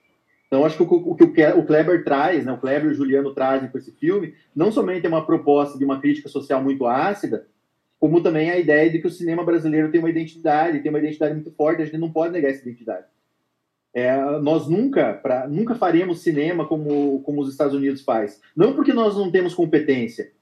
Então, 0.48 0.66
acho 0.66 0.76
que 0.76 0.84
o, 0.84 0.86
o, 0.86 1.16
que 1.16 1.24
o 1.24 1.66
Kleber 1.66 2.04
traz, 2.04 2.44
né, 2.44 2.52
o 2.52 2.58
Kleber 2.58 2.90
e 2.90 2.92
o 2.92 2.94
Juliano 2.94 3.34
trazem 3.34 3.70
com 3.70 3.78
esse 3.78 3.94
filme, 3.94 4.34
não 4.54 4.70
somente 4.70 5.06
é 5.06 5.10
uma 5.10 5.26
proposta 5.26 5.78
de 5.78 5.86
uma 5.86 6.02
crítica 6.02 6.28
social 6.28 6.62
muito 6.62 6.86
ácida, 6.86 7.48
como 7.98 8.22
também 8.22 8.52
a 8.52 8.60
ideia 8.60 8.90
de 8.90 9.00
que 9.00 9.08
o 9.08 9.10
cinema 9.10 9.46
brasileiro 9.46 9.90
tem 9.90 10.02
uma 10.02 10.10
identidade, 10.10 10.82
tem 10.82 10.90
uma 10.90 11.00
identidade 11.00 11.34
muito 11.34 11.52
forte, 11.52 11.82
a 11.82 11.86
gente 11.86 11.98
não 11.98 12.12
pode 12.12 12.34
negar 12.34 12.52
essa 12.52 12.62
identidade. 12.62 13.06
É, 13.94 14.14
nós 14.42 14.68
nunca, 14.68 15.14
pra, 15.14 15.48
nunca 15.48 15.74
faremos 15.74 16.20
cinema 16.22 16.68
como, 16.68 17.22
como 17.22 17.40
os 17.40 17.50
Estados 17.50 17.74
Unidos 17.74 18.02
faz. 18.02 18.42
Não 18.54 18.74
porque 18.74 18.92
nós 18.92 19.16
não 19.16 19.32
temos 19.32 19.54
competência, 19.54 20.34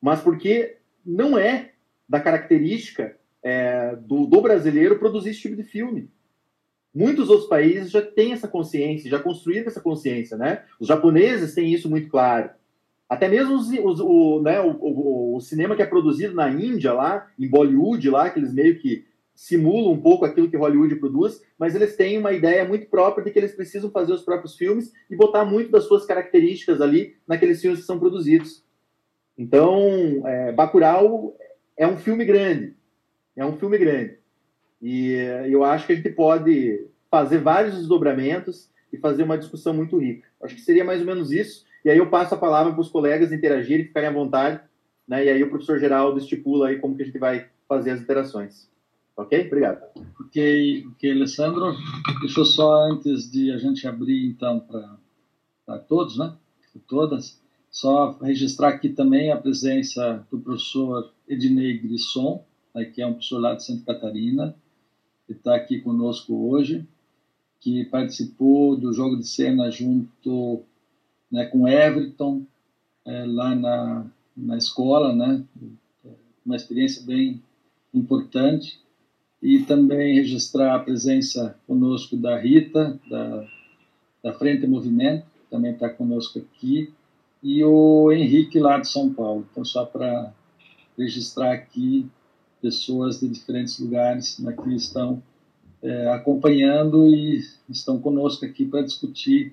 mas 0.00 0.22
porque 0.22 0.78
não 1.04 1.36
é 1.36 1.72
da 2.08 2.18
característica 2.18 3.20
é, 3.42 3.96
do, 3.96 4.26
do 4.26 4.40
brasileiro 4.40 4.98
produzir 4.98 5.30
esse 5.30 5.40
tipo 5.40 5.56
de 5.56 5.64
filme. 5.64 6.10
Muitos 6.94 7.30
outros 7.30 7.48
países 7.48 7.90
já 7.90 8.02
têm 8.02 8.32
essa 8.32 8.46
consciência, 8.46 9.10
já 9.10 9.18
construíram 9.18 9.66
essa 9.66 9.80
consciência, 9.80 10.36
né? 10.36 10.62
Os 10.78 10.88
japoneses 10.88 11.54
têm 11.54 11.72
isso 11.72 11.88
muito 11.88 12.08
claro. 12.10 12.50
Até 13.08 13.28
mesmo 13.28 13.54
os, 13.54 13.68
os, 13.68 14.00
o, 14.00 14.40
né, 14.42 14.60
o, 14.60 14.70
o, 14.70 15.36
o, 15.36 15.40
cinema 15.40 15.76
que 15.76 15.82
é 15.82 15.86
produzido 15.86 16.34
na 16.34 16.50
Índia, 16.50 16.92
lá, 16.92 17.30
em 17.38 17.48
Bollywood, 17.48 18.08
lá, 18.08 18.30
que 18.30 18.38
eles 18.38 18.54
meio 18.54 18.78
que 18.78 19.04
simulam 19.34 19.92
um 19.92 20.00
pouco 20.00 20.24
aquilo 20.24 20.50
que 20.50 20.56
Hollywood 20.56 20.96
produz, 20.96 21.42
mas 21.58 21.74
eles 21.74 21.96
têm 21.96 22.18
uma 22.18 22.32
ideia 22.32 22.66
muito 22.66 22.86
própria 22.86 23.24
de 23.24 23.30
que 23.30 23.38
eles 23.38 23.54
precisam 23.54 23.90
fazer 23.90 24.12
os 24.12 24.22
próprios 24.22 24.56
filmes 24.56 24.92
e 25.10 25.16
botar 25.16 25.44
muito 25.44 25.70
das 25.70 25.84
suas 25.84 26.06
características 26.06 26.80
ali 26.80 27.16
naqueles 27.26 27.60
filmes 27.60 27.80
que 27.80 27.86
são 27.86 27.98
produzidos. 27.98 28.64
Então, 29.36 30.26
é, 30.26 30.52
Bacurau 30.52 31.36
é 31.76 31.86
um 31.86 31.96
filme 31.96 32.24
grande. 32.24 32.74
É 33.36 33.44
um 33.44 33.56
filme 33.56 33.78
grande. 33.78 34.18
E 34.80 35.12
eu 35.48 35.64
acho 35.64 35.86
que 35.86 35.92
a 35.92 35.96
gente 35.96 36.10
pode 36.10 36.86
fazer 37.10 37.38
vários 37.38 37.74
desdobramentos 37.76 38.68
e 38.92 38.96
fazer 38.96 39.22
uma 39.22 39.38
discussão 39.38 39.72
muito 39.72 39.98
rica. 39.98 40.28
Acho 40.42 40.54
que 40.54 40.60
seria 40.60 40.84
mais 40.84 41.00
ou 41.00 41.06
menos 41.06 41.30
isso. 41.30 41.64
E 41.84 41.90
aí 41.90 41.98
eu 41.98 42.10
passo 42.10 42.34
a 42.34 42.38
palavra 42.38 42.72
para 42.72 42.80
os 42.80 42.88
colegas 42.88 43.32
interagirem, 43.32 43.86
ficarem 43.86 44.08
à 44.08 44.12
vontade, 44.12 44.60
né? 45.06 45.24
E 45.24 45.28
aí 45.28 45.42
o 45.42 45.48
professor 45.48 45.78
Geraldo 45.78 46.18
estipula 46.18 46.68
aí 46.68 46.78
como 46.78 46.96
que 46.96 47.02
a 47.02 47.06
gente 47.06 47.18
vai 47.18 47.48
fazer 47.68 47.90
as 47.90 48.00
interações. 48.00 48.68
Ok? 49.16 49.46
Obrigado. 49.46 49.82
Ok, 50.20 50.86
ok, 50.92 51.10
Alessandro. 51.10 51.74
Deixa 52.20 52.40
eu 52.40 52.44
só, 52.44 52.90
antes 52.90 53.30
de 53.30 53.50
a 53.52 53.58
gente 53.58 53.86
abrir, 53.86 54.26
então, 54.26 54.66
para 55.66 55.78
todos, 55.80 56.18
né? 56.18 56.34
Todas, 56.88 57.40
só 57.70 58.18
registrar 58.22 58.68
aqui 58.68 58.88
também 58.88 59.30
a 59.30 59.36
presença 59.36 60.26
do 60.30 60.38
professor 60.38 61.12
Ednei 61.28 61.78
Grisson, 61.78 62.44
que 62.92 63.02
é 63.02 63.06
um 63.06 63.12
professor 63.12 63.38
lá 63.38 63.54
de 63.54 63.64
Santa 63.64 63.94
Catarina, 63.94 64.54
que 65.26 65.32
está 65.32 65.54
aqui 65.54 65.80
conosco 65.80 66.48
hoje, 66.50 66.86
que 67.60 67.84
participou 67.84 68.76
do 68.76 68.92
jogo 68.92 69.16
de 69.16 69.26
cena 69.26 69.70
junto 69.70 70.62
né, 71.30 71.46
com 71.46 71.68
Everton, 71.68 72.44
é, 73.04 73.24
lá 73.24 73.54
na, 73.54 74.06
na 74.36 74.56
escola, 74.56 75.14
né? 75.14 75.44
Uma 76.44 76.56
experiência 76.56 77.02
bem 77.04 77.42
importante. 77.94 78.80
E 79.40 79.60
também 79.60 80.14
registrar 80.14 80.74
a 80.74 80.78
presença 80.78 81.58
conosco 81.66 82.16
da 82.16 82.38
Rita, 82.38 82.98
da, 83.10 83.48
da 84.22 84.32
Frente 84.34 84.66
Movimento, 84.66 85.26
também 85.50 85.72
está 85.72 85.88
conosco 85.88 86.38
aqui, 86.38 86.92
e 87.42 87.62
o 87.64 88.12
Henrique 88.12 88.60
lá 88.60 88.78
de 88.78 88.88
São 88.88 89.12
Paulo. 89.12 89.46
Então, 89.50 89.64
só 89.64 89.84
para 89.84 90.32
registrar 90.96 91.52
aqui 91.52 92.08
pessoas 92.62 93.20
de 93.20 93.28
diferentes 93.28 93.78
lugares 93.80 94.38
né, 94.38 94.52
que 94.52 94.74
estão 94.74 95.20
é, 95.82 96.08
acompanhando 96.10 97.08
e 97.08 97.42
estão 97.68 97.98
conosco 97.98 98.46
aqui 98.46 98.64
para 98.64 98.82
discutir, 98.82 99.52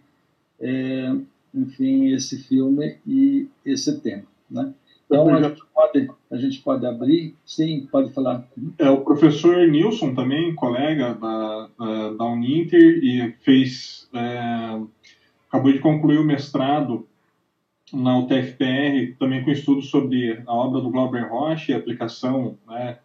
é, 0.60 1.16
enfim, 1.54 2.14
esse 2.14 2.38
filme 2.44 2.98
e 3.06 3.48
esse 3.66 4.00
tema. 4.00 4.24
Né? 4.50 4.72
Então, 5.06 5.34
a 5.34 5.42
gente, 5.42 5.62
pode, 5.74 6.12
a 6.30 6.38
gente 6.38 6.60
pode 6.62 6.86
abrir, 6.86 7.36
sim, 7.44 7.88
pode 7.92 8.14
falar. 8.14 8.48
É, 8.78 8.88
o 8.92 9.02
professor 9.02 9.68
Nilson 9.68 10.14
também, 10.14 10.54
colega 10.54 11.16
da, 11.16 11.70
da 12.16 12.26
Uninter, 12.26 13.04
e 13.04 13.34
fez, 13.42 14.08
é, 14.14 14.80
acabou 15.48 15.74
de 15.74 15.80
concluir 15.80 16.20
o 16.20 16.24
mestrado 16.24 17.09
na 17.94 18.18
UTFPR, 18.20 19.16
também 19.18 19.44
com 19.44 19.52
estudos 19.52 19.90
sobre 19.90 20.42
a 20.46 20.54
obra 20.54 20.82
do 20.82 20.90
Glauber 20.90 21.30
Rocha 21.30 21.72
e 21.72 21.76
aplicação 21.76 22.58
né, 22.68 22.98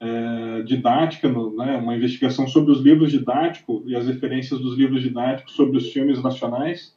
é, 0.00 0.62
didática, 0.62 1.28
no, 1.28 1.54
né, 1.56 1.76
uma 1.76 1.96
investigação 1.96 2.46
sobre 2.46 2.72
os 2.72 2.80
livros 2.80 3.10
didáticos 3.10 3.82
e 3.86 3.94
as 3.94 4.06
referências 4.06 4.60
dos 4.60 4.76
livros 4.76 5.02
didáticos 5.02 5.54
sobre 5.54 5.78
os 5.78 5.92
filmes 5.92 6.22
nacionais. 6.22 6.94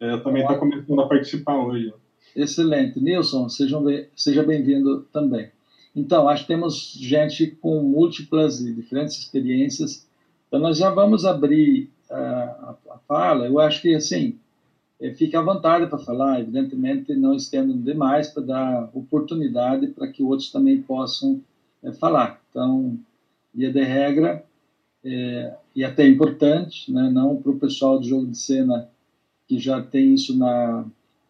É, 0.00 0.16
também 0.18 0.42
está 0.42 0.56
começando 0.56 1.00
a 1.00 1.06
participar 1.06 1.56
hoje. 1.56 1.92
Excelente. 2.34 3.00
Nilson, 3.00 3.48
sejam, 3.48 3.84
seja 4.16 4.42
bem-vindo 4.42 5.06
também. 5.12 5.50
Então, 5.94 6.28
acho 6.28 6.42
que 6.42 6.48
temos 6.48 6.96
gente 6.98 7.46
com 7.60 7.82
múltiplas 7.82 8.60
e 8.60 8.72
diferentes 8.72 9.18
experiências. 9.18 10.06
Então, 10.48 10.58
nós 10.58 10.78
já 10.78 10.90
vamos 10.90 11.24
abrir 11.24 11.90
uh, 12.10 12.14
a, 12.14 12.76
a, 12.90 12.98
fala. 13.06 13.46
Eu 13.46 13.60
acho 13.60 13.82
que, 13.82 13.94
assim, 13.94 14.38
fique 15.10 15.36
à 15.36 15.42
vontade 15.42 15.88
para 15.88 15.98
falar, 15.98 16.40
evidentemente, 16.40 17.14
não 17.14 17.34
estendo 17.34 17.74
demais 17.74 18.28
para 18.28 18.42
dar 18.42 18.90
oportunidade 18.94 19.88
para 19.88 20.08
que 20.08 20.22
outros 20.22 20.50
também 20.50 20.80
possam 20.80 21.40
é, 21.82 21.92
falar. 21.92 22.40
Então, 22.50 22.98
via 23.52 23.72
de 23.72 23.82
regra, 23.82 24.44
é, 25.04 25.54
e 25.74 25.84
até 25.84 26.06
importante, 26.06 26.92
né, 26.92 27.10
não 27.10 27.36
para 27.36 27.50
o 27.50 27.58
pessoal 27.58 27.98
do 27.98 28.06
jogo 28.06 28.26
de 28.26 28.38
cena 28.38 28.88
que 29.48 29.58
já 29.58 29.82
tem 29.82 30.14
isso 30.14 30.36
na 30.36 30.84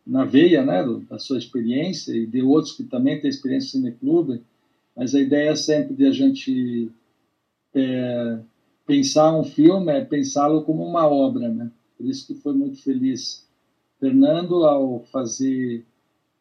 na 0.07 0.25
veia 0.25 0.65
né, 0.65 0.83
do, 0.83 1.01
da 1.01 1.19
sua 1.19 1.39
experiência 1.39 2.13
e 2.13 2.27
de 2.27 2.43
outros 2.43 2.77
que 2.77 2.83
também 2.85 3.21
têm 3.21 3.31
experiência 3.31 3.81
no 3.81 3.93
clube, 3.93 4.43
mas 4.97 5.15
a 5.15 5.21
ideia 5.21 5.51
é 5.51 5.57
sempre 5.57 5.95
de 5.95 6.05
a 6.05 6.11
gente 6.11 6.91
é, 7.75 8.39
pensar 8.85 9.39
um 9.39 9.45
filme, 9.45 9.93
é 9.93 10.05
pensá-lo 10.05 10.65
como 10.65 10.85
uma 10.85 11.07
obra, 11.07 11.49
né? 11.49 11.71
Por 11.97 12.07
isso 12.07 12.27
que 12.27 12.35
foi 12.35 12.53
muito 12.53 12.83
feliz 12.83 13.47
Fernando 14.03 14.65
ao 14.65 14.99
fazer 15.13 15.85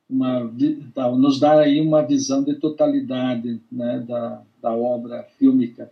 uma 0.09 0.39
nos 1.16 1.39
dar 1.39 1.59
aí 1.59 1.80
uma 1.80 2.01
visão 2.01 2.43
de 2.43 2.55
totalidade, 2.55 3.62
né, 3.72 3.99
da, 3.99 4.41
da 4.59 4.74
obra 4.74 5.24
fílmica, 5.38 5.91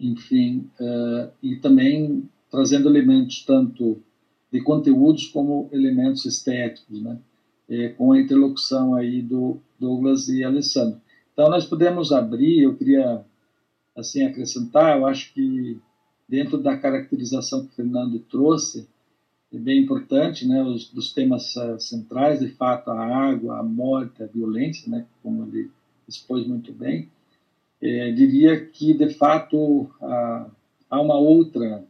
enfim, 0.00 0.70
uh, 0.80 1.30
e 1.42 1.56
também 1.56 2.26
trazendo 2.50 2.88
elementos 2.88 3.44
tanto 3.44 4.02
de 4.50 4.62
conteúdos 4.62 5.26
como 5.26 5.68
elementos 5.72 6.24
estéticos, 6.24 7.02
né? 7.02 7.18
É, 7.68 7.90
com 7.90 8.10
a 8.10 8.18
interlocução 8.18 8.94
aí 8.94 9.22
do 9.22 9.58
Douglas 9.78 10.28
e 10.28 10.42
Alessandro. 10.42 11.00
Então 11.32 11.50
nós 11.50 11.66
podemos 11.66 12.12
abrir, 12.12 12.62
eu 12.62 12.74
queria 12.74 13.24
assim 13.94 14.24
acrescentar, 14.24 14.98
eu 14.98 15.06
acho 15.06 15.32
que 15.34 15.78
dentro 16.26 16.56
da 16.56 16.78
caracterização 16.78 17.66
que 17.66 17.72
o 17.72 17.76
Fernando 17.76 18.18
trouxe, 18.20 18.88
é 19.52 19.58
bem 19.58 19.82
importante, 19.82 20.46
né, 20.46 20.62
os 20.62 20.88
dos 20.90 21.12
temas 21.12 21.56
uh, 21.56 21.78
centrais, 21.78 22.40
de 22.40 22.48
fato, 22.48 22.90
a 22.90 23.04
água, 23.04 23.58
a 23.58 23.62
morte, 23.62 24.22
a 24.22 24.26
violência, 24.26 24.90
né, 24.90 25.06
como 25.22 25.46
ele 25.46 25.70
expôs 26.08 26.46
muito 26.46 26.72
bem. 26.72 27.08
É, 27.82 28.12
diria 28.12 28.64
que, 28.66 28.92
de 28.92 29.08
fato, 29.14 29.90
há 30.90 31.00
uma 31.00 31.16
outra 31.16 31.82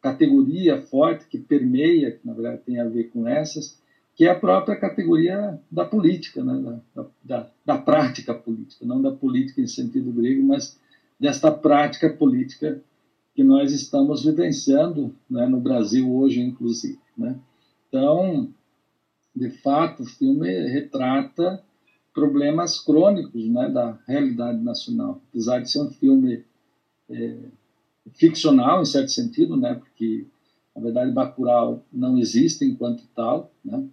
categoria 0.00 0.82
forte 0.82 1.26
que 1.26 1.38
permeia, 1.38 2.12
que 2.12 2.26
na 2.26 2.32
verdade 2.32 2.62
tem 2.64 2.78
a 2.78 2.88
ver 2.88 3.10
com 3.10 3.26
essas, 3.26 3.78
que 4.14 4.24
é 4.24 4.30
a 4.30 4.38
própria 4.38 4.76
categoria 4.76 5.58
da 5.70 5.84
política, 5.84 6.44
né? 6.44 6.80
da, 6.94 7.06
da, 7.24 7.50
da 7.64 7.78
prática 7.78 8.34
política, 8.34 8.84
não 8.84 9.00
da 9.00 9.10
política 9.10 9.60
em 9.60 9.66
sentido 9.66 10.12
grego, 10.12 10.42
mas 10.42 10.78
desta 11.18 11.50
prática 11.50 12.10
política 12.10 12.80
que 13.34 13.42
nós 13.42 13.72
estamos 13.72 14.24
vivenciando 14.24 15.14
né, 15.30 15.46
no 15.46 15.58
Brasil 15.58 16.14
hoje, 16.14 16.40
inclusive. 16.40 16.98
Né? 17.16 17.38
Então, 17.88 18.52
de 19.34 19.50
fato, 19.50 20.02
o 20.02 20.06
filme 20.06 20.48
retrata 20.68 21.62
problemas 22.12 22.78
crônicos 22.78 23.48
né, 23.48 23.70
da 23.70 23.98
realidade 24.06 24.62
nacional, 24.62 25.20
apesar 25.30 25.60
de 25.60 25.70
ser 25.70 25.80
um 25.80 25.90
filme 25.90 26.44
é, 27.08 27.38
ficcional, 28.14 28.82
em 28.82 28.86
certo 28.86 29.10
sentido, 29.10 29.56
né? 29.56 29.74
porque, 29.74 30.26
na 30.74 30.82
verdade, 30.82 31.12
Bacurau 31.12 31.82
não 31.92 32.18
existe 32.18 32.64
enquanto 32.64 33.06
tal, 33.14 33.50
né? 33.64 33.86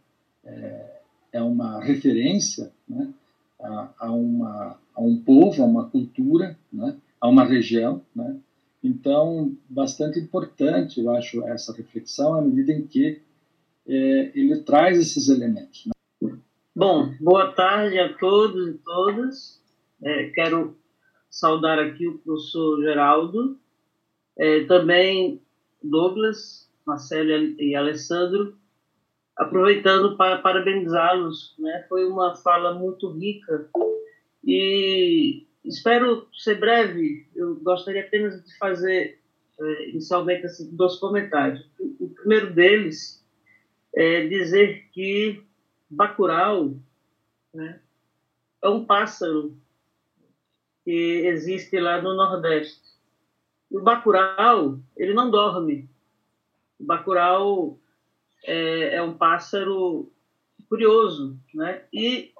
é, 0.43 1.01
é 1.33 1.41
uma 1.41 1.79
referência 1.81 2.71
né? 2.87 3.13
a, 3.61 3.89
a, 3.99 4.11
uma, 4.11 4.77
a 4.93 5.01
um 5.01 5.17
povo, 5.17 5.61
a 5.61 5.65
uma 5.65 5.89
cultura, 5.89 6.57
né? 6.71 6.95
a 7.21 7.27
uma 7.27 7.45
região. 7.45 8.01
Né? 8.15 8.37
Então, 8.83 9.55
bastante 9.69 10.19
importante, 10.19 11.01
eu 11.01 11.09
acho, 11.11 11.45
essa 11.47 11.75
reflexão, 11.75 12.35
à 12.35 12.41
medida 12.41 12.71
em 12.71 12.87
que 12.87 13.21
é, 13.87 14.31
ele 14.33 14.61
traz 14.61 14.97
esses 14.97 15.27
elementos. 15.27 15.85
Né? 16.21 16.37
Bom, 16.75 17.13
boa 17.19 17.51
tarde 17.51 17.99
a 17.99 18.13
todos 18.17 18.69
e 18.69 18.77
todas. 18.77 19.61
É, 20.01 20.29
quero 20.29 20.77
saudar 21.29 21.77
aqui 21.77 22.07
o 22.07 22.19
professor 22.19 22.81
Geraldo, 22.81 23.57
é, 24.37 24.63
também 24.63 25.41
Douglas, 25.83 26.69
Marcelo 26.85 27.29
e 27.59 27.75
Alessandro, 27.75 28.57
aproveitando 29.35 30.15
para 30.15 30.41
parabenizá-los. 30.41 31.53
Né? 31.59 31.85
Foi 31.89 32.05
uma 32.05 32.35
fala 32.37 32.73
muito 32.73 33.11
rica 33.11 33.69
e 34.43 35.45
espero 35.63 36.27
ser 36.33 36.59
breve. 36.59 37.27
Eu 37.35 37.55
gostaria 37.55 38.01
apenas 38.01 38.43
de 38.43 38.57
fazer 38.57 39.19
é, 39.59 39.89
inicialmente 39.89 40.45
assim, 40.45 40.75
dois 40.75 40.95
comentários. 40.95 41.65
O 41.99 42.09
primeiro 42.09 42.53
deles 42.53 43.25
é 43.93 44.27
dizer 44.27 44.89
que 44.91 45.43
Bacurau 45.89 46.75
né, 47.53 47.81
é 48.61 48.69
um 48.69 48.85
pássaro 48.85 49.57
que 50.83 51.23
existe 51.25 51.79
lá 51.79 52.01
no 52.01 52.15
Nordeste. 52.15 52.89
O 53.69 53.81
Bacurau, 53.81 54.79
ele 54.97 55.13
não 55.13 55.29
dorme. 55.29 55.89
O 56.79 56.85
Bacurau 56.85 57.79
é, 58.43 58.95
é 58.95 59.01
um 59.01 59.15
pássaro 59.15 60.11
curioso, 60.67 61.39
né? 61.53 61.83
E 61.91 62.31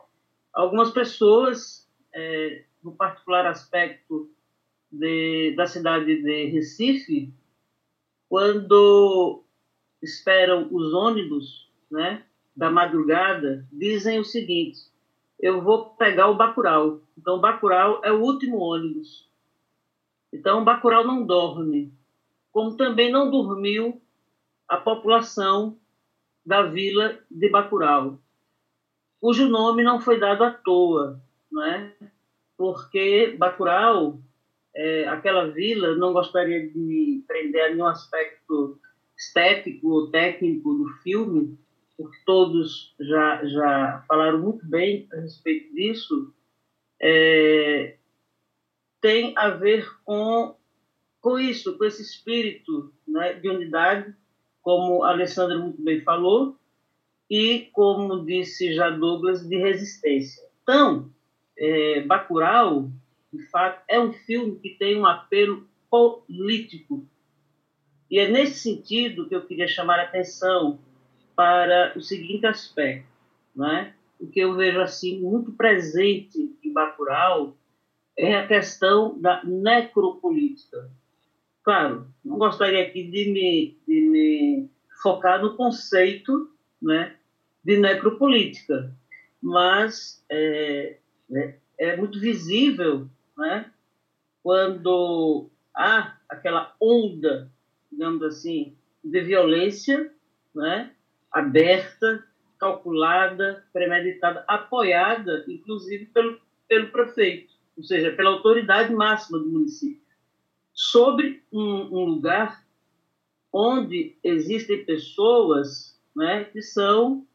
algumas 0.53 0.91
pessoas, 0.91 1.88
é, 2.13 2.63
no 2.84 2.93
particular 2.93 3.45
aspecto 3.45 4.30
de, 4.91 5.53
da 5.55 5.65
cidade 5.67 6.21
de 6.21 6.45
Recife, 6.45 7.34
quando 8.27 9.43
esperam 10.01 10.67
os 10.71 10.93
ônibus, 10.93 11.69
né, 11.91 12.23
da 12.55 12.71
madrugada, 12.71 13.67
dizem 13.71 14.19
o 14.19 14.25
seguinte: 14.25 14.80
eu 15.39 15.61
vou 15.61 15.91
pegar 15.95 16.30
o 16.30 16.36
Bacurau. 16.36 17.01
Então, 17.17 17.36
o 17.36 17.41
Bacurau 17.41 18.01
é 18.03 18.11
o 18.11 18.21
último 18.21 18.57
ônibus 18.59 19.30
então, 20.32 20.63
Bacurau 20.63 21.05
não 21.05 21.25
dorme. 21.25 21.91
como 22.51 22.75
também 22.75 23.11
não 23.11 23.30
dormiu 23.30 24.01
a 24.67 24.77
população 24.77 25.77
da 26.45 26.63
vila 26.63 27.19
de 27.30 27.49
Bacurau, 27.49 28.19
cujo 29.19 29.47
nome 29.47 29.84
não 29.84 29.99
foi 29.99 30.19
dado 30.19 30.43
à 30.43 30.51
toa, 30.51 31.21
não 31.51 31.63
é? 31.63 31.95
Porque 32.60 33.38
Bacurau, 33.38 34.20
é, 34.76 35.07
aquela 35.07 35.47
vila, 35.47 35.95
não 35.95 36.12
gostaria 36.12 36.70
de 36.70 36.78
me 36.78 37.24
prender 37.26 37.64
a 37.64 37.70
nenhum 37.70 37.86
aspecto 37.86 38.78
estético 39.18 39.88
ou 39.88 40.12
técnico 40.12 40.74
do 40.74 40.89
filme, 41.01 41.57
porque 41.95 42.18
todos 42.26 42.93
já, 42.99 43.45
já 43.45 44.03
falaram 44.10 44.39
muito 44.39 44.66
bem 44.66 45.07
a 45.14 45.22
respeito 45.22 45.74
disso, 45.74 46.34
é, 47.01 47.95
tem 48.99 49.34
a 49.38 49.51
ver 49.51 49.89
com, 50.03 50.53
com 51.22 51.39
isso, 51.39 51.78
com 51.78 51.86
esse 51.86 52.01
espírito 52.01 52.93
né, 53.07 53.36
de 53.36 53.47
unidade, 53.47 54.14
como 54.62 55.05
a 55.05 55.12
Alessandra 55.12 55.57
muito 55.57 55.82
bem 55.82 56.01
falou, 56.01 56.57
e, 57.30 57.70
como 57.72 58.26
disse 58.26 58.74
já 58.74 58.89
Douglas, 58.89 59.47
de 59.47 59.55
resistência. 59.55 60.43
Então, 60.62 61.10
é, 61.60 62.01
Bacurau, 62.01 62.89
de 63.32 63.43
fato, 63.49 63.84
é 63.88 63.99
um 63.99 64.12
filme 64.12 64.57
que 64.60 64.70
tem 64.70 64.97
um 64.97 65.05
apelo 65.05 65.68
político. 65.89 67.05
E 68.10 68.18
é 68.18 68.28
nesse 68.28 68.60
sentido 68.60 69.28
que 69.28 69.36
eu 69.36 69.45
queria 69.45 69.68
chamar 69.68 69.99
a 69.99 70.03
atenção 70.03 70.80
para 71.36 71.93
o 71.95 72.01
seguinte 72.01 72.47
aspecto, 72.47 73.07
né? 73.55 73.93
o 74.20 74.28
que 74.28 74.39
eu 74.39 74.53
vejo 74.55 74.82
assim 74.82 75.20
muito 75.20 75.53
presente 75.53 76.53
em 76.64 76.74
Bacurau 76.74 77.55
é 78.18 78.36
a 78.36 78.45
questão 78.45 79.20
da 79.20 79.43
necropolítica. 79.45 80.91
Claro, 81.64 82.07
não 82.24 82.38
gostaria 82.38 82.84
aqui 82.84 83.03
de 83.03 83.32
me, 83.32 83.78
de 83.88 84.01
me 84.01 84.70
focar 85.01 85.41
no 85.41 85.55
conceito 85.55 86.51
né, 86.82 87.16
de 87.64 87.78
necropolítica, 87.78 88.93
mas 89.41 90.24
é, 90.30 90.97
né, 91.30 91.55
é 91.77 91.95
muito 91.95 92.19
visível 92.19 93.07
né, 93.38 93.71
quando 94.43 95.49
há 95.75 96.17
aquela 96.27 96.73
onda, 96.80 97.51
digamos 97.91 98.21
assim, 98.23 98.75
de 99.03 99.21
violência 99.21 100.11
né, 100.53 100.91
aberta, 101.32 102.23
calculada, 102.59 103.65
premeditada, 103.71 104.43
apoiada, 104.47 105.45
inclusive, 105.47 106.07
pelo, 106.07 106.39
pelo 106.67 106.91
prefeito, 106.91 107.53
ou 107.77 107.84
seja, 107.84 108.11
pela 108.11 108.32
autoridade 108.32 108.93
máxima 108.93 109.39
do 109.39 109.47
município, 109.47 110.01
sobre 110.73 111.43
um, 111.51 111.61
um 111.61 112.05
lugar 112.05 112.65
onde 113.51 114.17
existem 114.23 114.86
pessoas 114.86 115.99
né, 116.15 116.43
que 116.45 116.61
são 116.61 117.25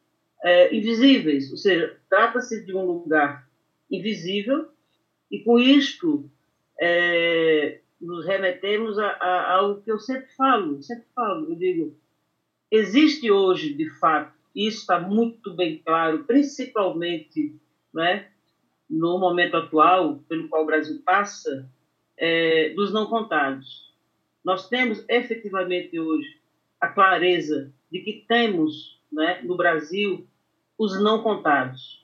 é, 0.43 0.75
invisíveis, 0.75 1.51
ou 1.51 1.57
seja, 1.57 1.99
trata-se 2.09 2.65
de 2.65 2.75
um 2.75 2.85
lugar 2.85 3.44
invisível, 3.99 4.69
e 5.31 5.41
com 5.41 5.59
isto 5.59 6.31
é, 6.81 7.81
nos 8.01 8.27
remetemos 8.27 8.99
a, 8.99 9.09
a, 9.09 9.53
ao 9.55 9.81
que 9.81 9.91
eu 9.91 9.99
sempre 9.99 10.29
falo, 10.37 10.83
sempre 10.83 11.07
falo, 11.15 11.51
eu 11.51 11.57
digo, 11.57 11.97
existe 12.71 13.31
hoje, 13.31 13.75
de 13.75 13.89
fato, 13.99 14.35
e 14.55 14.67
isso 14.67 14.81
está 14.81 15.01
muito 15.01 15.55
bem 15.55 15.79
claro, 15.85 16.25
principalmente 16.25 17.57
né, 17.93 18.29
no 18.89 19.19
momento 19.19 19.57
atual 19.57 20.19
pelo 20.29 20.49
qual 20.49 20.63
o 20.63 20.67
Brasil 20.67 21.03
passa, 21.05 21.69
é, 22.17 22.71
dos 22.71 22.93
não 22.93 23.07
contados. 23.07 23.93
Nós 24.45 24.69
temos 24.69 25.05
efetivamente 25.09 25.99
hoje 25.99 26.39
a 26.81 26.89
clareza 26.89 27.73
de 27.91 28.01
que 28.01 28.25
temos 28.29 29.01
né, 29.11 29.41
no 29.43 29.57
Brasil 29.57 30.27
os 30.79 31.01
não 31.03 31.23
contados. 31.23 32.04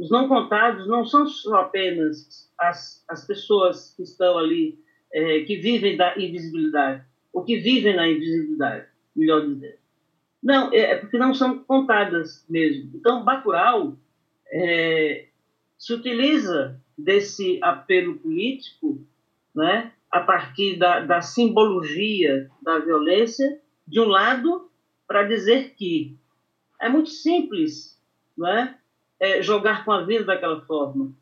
Os 0.00 0.10
não 0.10 0.26
contados 0.26 0.88
não 0.88 1.04
são 1.04 1.26
só 1.26 1.56
apenas 1.56 2.50
as, 2.58 3.04
as 3.06 3.26
pessoas 3.26 3.92
que 3.94 4.02
estão 4.02 4.38
ali, 4.38 4.78
é, 5.12 5.40
que 5.40 5.56
vivem 5.56 5.94
da 5.94 6.16
invisibilidade, 6.16 7.04
ou 7.30 7.44
que 7.44 7.58
vivem 7.58 7.94
na 7.94 8.08
invisibilidade, 8.08 8.86
melhor 9.14 9.46
dizendo. 9.46 9.78
Não, 10.42 10.72
é, 10.72 10.78
é 10.78 10.96
porque 10.96 11.18
não 11.18 11.34
são 11.34 11.58
contadas 11.58 12.46
mesmo. 12.48 12.92
Então, 12.94 13.22
Bacurau 13.22 13.98
é, 14.50 15.26
se 15.76 15.92
utiliza 15.92 16.80
desse 16.96 17.58
apelo 17.62 18.14
político 18.14 19.06
né, 19.54 19.92
a 20.10 20.20
partir 20.20 20.78
da, 20.78 21.00
da 21.00 21.20
simbologia 21.20 22.50
da 22.62 22.78
violência, 22.78 23.60
de 23.86 24.00
um 24.00 24.06
lado, 24.06 24.70
para 25.06 25.24
dizer 25.24 25.74
que 25.74 26.16
é 26.80 26.88
muito 26.88 27.10
simples 27.10 28.00
né, 28.38 28.78
é, 29.20 29.42
jogar 29.42 29.84
com 29.84 29.92
a 29.92 30.02
vida 30.02 30.24
daquela 30.24 30.60
forma. 30.62 31.12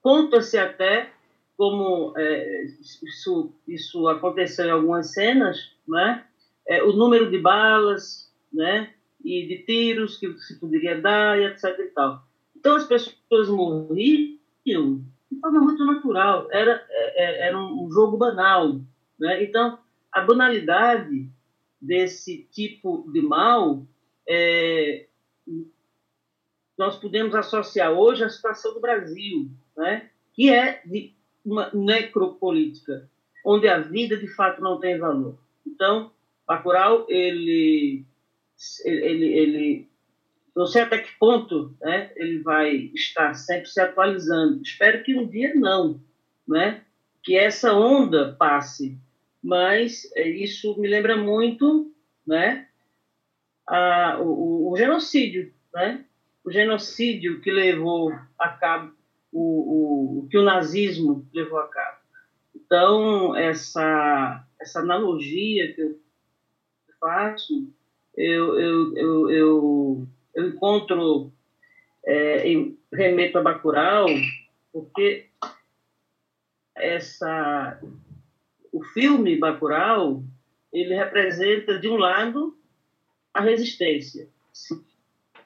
Conta-se 0.00 0.56
até 0.56 1.10
como 1.56 2.14
é, 2.16 2.64
isso, 3.02 3.52
isso 3.66 4.06
aconteceu 4.06 4.66
em 4.66 4.70
algumas 4.70 5.12
cenas, 5.12 5.72
né? 5.86 6.24
É, 6.66 6.82
o 6.84 6.92
número 6.92 7.30
de 7.30 7.38
balas, 7.38 8.32
né? 8.52 8.94
E 9.24 9.46
de 9.46 9.64
tiros 9.64 10.16
que 10.16 10.32
se 10.38 10.60
poderia 10.60 11.00
dar, 11.00 11.38
e 11.38 11.46
etc. 11.46 11.76
E 11.80 11.86
tal. 11.88 12.22
Então 12.56 12.76
as 12.76 12.84
pessoas 12.84 13.48
morriam 13.48 14.38
de 14.64 15.40
forma 15.40 15.60
muito 15.60 15.84
natural. 15.84 16.48
Era, 16.52 16.86
é, 16.88 17.24
é, 17.24 17.48
era 17.48 17.58
um 17.58 17.90
jogo 17.90 18.16
banal, 18.16 18.80
né? 19.18 19.42
Então 19.42 19.78
a 20.12 20.20
banalidade 20.20 21.28
desse 21.80 22.48
tipo 22.52 23.10
de 23.12 23.20
mal 23.20 23.84
é, 24.28 25.06
nós 26.78 26.96
podemos 26.96 27.34
associar 27.34 27.92
hoje 27.92 28.22
a 28.22 28.28
situação 28.28 28.72
do 28.72 28.80
Brasil, 28.80 29.50
né? 29.76 30.08
que 30.32 30.50
é 30.50 30.80
de 30.86 31.12
uma 31.44 31.70
necropolítica, 31.74 33.10
onde 33.44 33.66
a 33.66 33.80
vida 33.80 34.16
de 34.16 34.28
fato 34.28 34.62
não 34.62 34.78
tem 34.78 34.96
valor. 34.96 35.38
Então, 35.66 36.12
Bacurau, 36.46 37.04
ele, 37.08 38.04
ele, 38.84 39.26
ele 39.26 39.88
não 40.54 40.66
sei 40.66 40.82
até 40.82 40.98
que 40.98 41.18
ponto 41.18 41.76
né, 41.80 42.12
ele 42.16 42.40
vai 42.40 42.74
estar 42.94 43.34
sempre 43.34 43.66
se 43.66 43.80
atualizando. 43.80 44.62
Espero 44.62 45.02
que 45.02 45.16
um 45.16 45.26
dia 45.26 45.52
não, 45.54 46.00
né? 46.46 46.84
que 47.22 47.36
essa 47.36 47.74
onda 47.74 48.36
passe. 48.38 48.98
Mas 49.42 50.10
é, 50.14 50.28
isso 50.28 50.78
me 50.80 50.88
lembra 50.88 51.16
muito 51.16 51.92
né, 52.26 52.66
a, 53.66 54.18
o, 54.20 54.72
o 54.72 54.76
genocídio, 54.76 55.52
né? 55.72 56.04
O 56.48 56.50
genocídio 56.50 57.42
que 57.42 57.50
levou 57.50 58.10
a 58.38 58.48
cabo 58.48 58.92
o, 59.30 60.20
o, 60.20 60.28
que 60.30 60.38
o 60.38 60.42
nazismo 60.42 61.28
levou 61.34 61.58
a 61.58 61.68
cabo. 61.68 61.98
Então, 62.56 63.36
essa, 63.36 64.46
essa 64.58 64.80
analogia 64.80 65.74
que 65.74 65.82
eu 65.82 66.00
faço, 66.98 67.70
eu, 68.16 68.58
eu, 68.58 68.96
eu, 68.96 69.30
eu, 69.30 70.08
eu 70.34 70.48
encontro, 70.48 71.30
é, 72.06 72.48
em, 72.48 72.78
remeto 72.90 73.36
a 73.36 73.42
Bacurau, 73.42 74.06
porque 74.72 75.26
essa, 76.74 77.78
o 78.72 78.82
filme 78.82 79.36
Bacurau, 79.36 80.22
ele 80.72 80.94
representa, 80.94 81.78
de 81.78 81.88
um 81.88 81.96
lado, 81.96 82.56
a 83.34 83.42
resistência, 83.42 84.30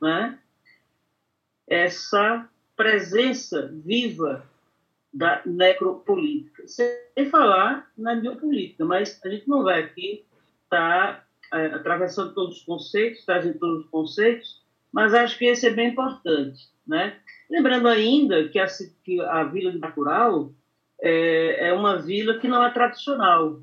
né? 0.00 0.38
Essa 1.72 2.46
presença 2.76 3.72
viva 3.72 4.44
da 5.12 5.40
necropolítica. 5.46 6.68
Sem 6.68 7.30
falar 7.30 7.90
na 7.96 8.14
biopolítica, 8.14 8.84
mas 8.84 9.18
a 9.24 9.28
gente 9.30 9.48
não 9.48 9.62
vai 9.62 9.82
aqui 9.82 10.22
estar 10.64 11.26
tá, 11.50 11.58
é, 11.58 11.66
atravessando 11.68 12.34
todos 12.34 12.58
os 12.58 12.64
conceitos, 12.64 13.24
trazendo 13.24 13.58
todos 13.58 13.84
os 13.84 13.90
conceitos, 13.90 14.62
mas 14.92 15.14
acho 15.14 15.38
que 15.38 15.46
esse 15.46 15.66
é 15.66 15.70
bem 15.70 15.88
importante. 15.88 16.68
Né? 16.86 17.16
Lembrando 17.50 17.88
ainda 17.88 18.46
que 18.50 18.58
a, 18.58 18.66
que 19.02 19.18
a 19.22 19.44
Vila 19.44 19.72
de 19.72 19.78
Bacurau 19.78 20.52
é, 21.00 21.68
é 21.68 21.72
uma 21.72 21.96
vila 21.96 22.38
que 22.38 22.48
não 22.48 22.62
é 22.62 22.70
tradicional. 22.70 23.62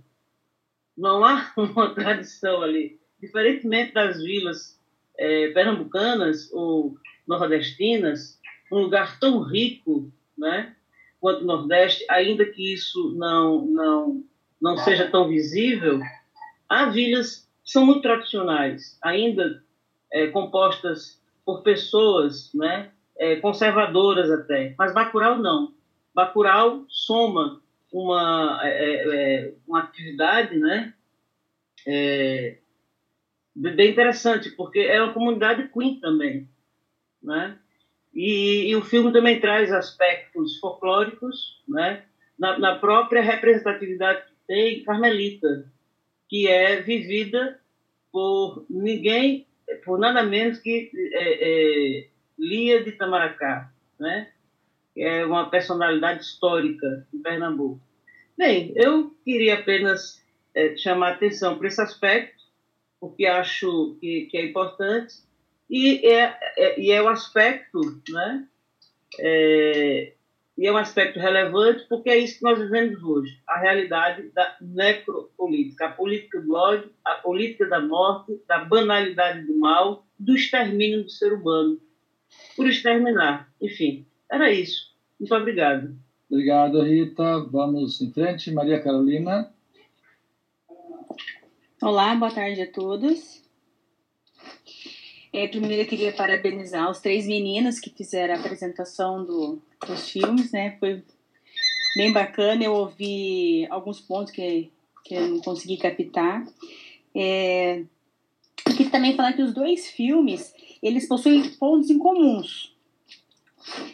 Não 0.98 1.24
há 1.24 1.52
uma 1.56 1.94
tradição 1.94 2.64
ali. 2.64 3.00
Diferentemente 3.22 3.94
das 3.94 4.20
vilas 4.20 4.80
é, 5.16 5.50
pernambucanas 5.50 6.52
ou 6.52 6.98
nordestinas, 7.30 8.40
um 8.72 8.80
lugar 8.80 9.20
tão 9.20 9.42
rico, 9.44 10.12
né, 10.38 10.76
quanto 11.22 11.44
o 11.44 11.48
Nordeste, 11.48 12.04
ainda 12.10 12.46
que 12.46 12.74
isso 12.74 13.14
não 13.16 13.66
não 13.66 14.24
não 14.62 14.76
seja 14.76 15.10
tão 15.10 15.30
visível, 15.30 16.02
há 16.68 16.90
vilas 16.90 17.48
que 17.64 17.72
são 17.72 17.86
muito 17.86 18.02
tradicionais, 18.02 18.98
ainda 19.02 19.64
é, 20.12 20.28
compostas 20.28 21.22
por 21.46 21.62
pessoas, 21.62 22.52
né, 22.54 22.92
é, 23.18 23.38
conservadoras 23.38 24.30
até, 24.30 24.76
mas 24.78 24.94
Bacurau 24.94 25.38
não. 25.38 25.74
Bacurau 26.14 26.84
soma 26.90 27.62
uma 27.92 28.60
é, 28.64 28.70
é, 28.70 29.16
é 29.16 29.54
uma 29.66 29.80
atividade, 29.80 30.58
né, 30.58 30.94
é, 31.88 32.58
bem 33.56 33.92
interessante, 33.92 34.50
porque 34.52 34.80
é 34.80 35.02
uma 35.02 35.14
comunidade 35.14 35.70
Queen 35.70 36.00
também, 36.00 36.50
né? 37.22 37.58
E, 38.14 38.70
e, 38.70 38.76
o 38.76 38.82
filme 38.82 39.12
também 39.14 39.40
traz 39.40 39.72
aspectos 39.72 40.58
folclóricos, 40.60 41.62
né? 41.68 42.04
Na, 42.38 42.58
na, 42.58 42.76
própria 42.76 43.22
representatividade 43.22 44.24
que 44.24 44.36
tem 44.48 44.84
Carmelita, 44.84 45.72
que 46.28 46.48
é 46.48 46.82
vivida 46.82 47.60
por 48.12 48.66
ninguém, 48.70 49.46
por 49.84 50.00
nada 50.00 50.24
menos 50.24 50.58
que 50.60 50.90
é, 51.14 52.00
é, 52.02 52.08
Lia 52.38 52.84
de 52.84 52.94
Tamaracá, 52.94 53.72
né? 54.00 54.32
é 55.00 55.26
uma 55.26 55.50
personalidade 55.50 56.24
histórica 56.24 57.08
de 57.12 57.20
Pernambuco. 57.20 57.82
Bem, 58.38 58.74
eu 58.76 59.16
queria 59.24 59.56
apenas 59.56 60.24
é, 60.54 60.76
chamar 60.76 61.14
atenção 61.14 61.58
para 61.58 61.68
esse 61.68 61.82
aspecto, 61.82 62.44
porque 63.00 63.26
acho 63.26 63.98
que, 64.00 64.26
que 64.26 64.38
é 64.38 64.46
importante, 64.46 65.16
e 65.70 66.06
é, 66.06 66.38
é, 66.58 66.80
e 66.80 66.92
é 66.92 67.02
um 67.02 67.08
aspecto, 67.08 67.80
né? 68.10 68.48
É, 69.20 70.14
e 70.58 70.68
é 70.68 70.72
um 70.72 70.78
aspecto 70.78 71.20
relevante 71.20 71.86
porque 71.88 72.10
é 72.10 72.18
isso 72.18 72.40
que 72.40 72.44
nós 72.44 72.60
vivemos 72.60 73.02
hoje, 73.02 73.40
a 73.48 73.60
realidade 73.60 74.30
da 74.30 74.58
necropolítica, 74.60 75.86
a 75.86 75.92
política 75.92 76.42
do 76.42 76.54
ódio, 76.54 76.92
a 77.06 77.16
política 77.16 77.66
da 77.66 77.80
morte, 77.80 78.42
da 78.48 78.66
banalidade 78.66 79.46
do 79.46 79.58
mal, 79.58 80.06
do 80.18 80.36
extermínio 80.36 81.04
do 81.04 81.10
ser 81.10 81.34
humano, 81.34 81.80
por 82.56 82.68
exterminar. 82.68 83.50
Enfim, 83.62 84.06
era 84.30 84.52
isso. 84.52 84.94
Muito 85.20 85.34
obrigado. 85.34 85.96
Obrigado, 86.30 86.82
Rita. 86.82 87.40
Vamos 87.52 88.02
em 88.02 88.12
frente. 88.12 88.52
Maria 88.52 88.82
Carolina. 88.82 89.52
Olá, 91.82 92.14
boa 92.16 92.32
tarde 92.32 92.62
a 92.62 92.72
todos. 92.72 93.49
É, 95.32 95.48
primeiro 95.48 95.84
eu 95.84 95.88
queria 95.88 96.12
parabenizar 96.12 96.90
os 96.90 97.00
três 97.00 97.28
meninos 97.28 97.80
que 97.80 97.92
fizeram 97.92 98.34
a 98.34 98.40
apresentação 98.40 99.24
do, 99.24 99.62
dos 99.86 100.10
filmes, 100.10 100.52
né? 100.52 100.76
Foi 100.80 101.04
bem 101.96 102.12
bacana, 102.12 102.64
eu 102.64 102.74
ouvi 102.74 103.68
alguns 103.70 104.00
pontos 104.00 104.34
que, 104.34 104.72
que 105.06 105.14
eu 105.14 105.28
não 105.28 105.40
consegui 105.42 105.78
captar. 105.78 106.48
É, 107.14 107.84
eu 108.68 108.76
queria 108.76 108.92
também 108.92 109.16
falar 109.16 109.34
que 109.34 109.44
os 109.44 109.54
dois 109.54 109.88
filmes, 109.88 110.52
eles 110.82 111.08
possuem 111.08 111.48
pontos 111.52 111.92
em 111.92 112.00
comuns, 112.00 112.76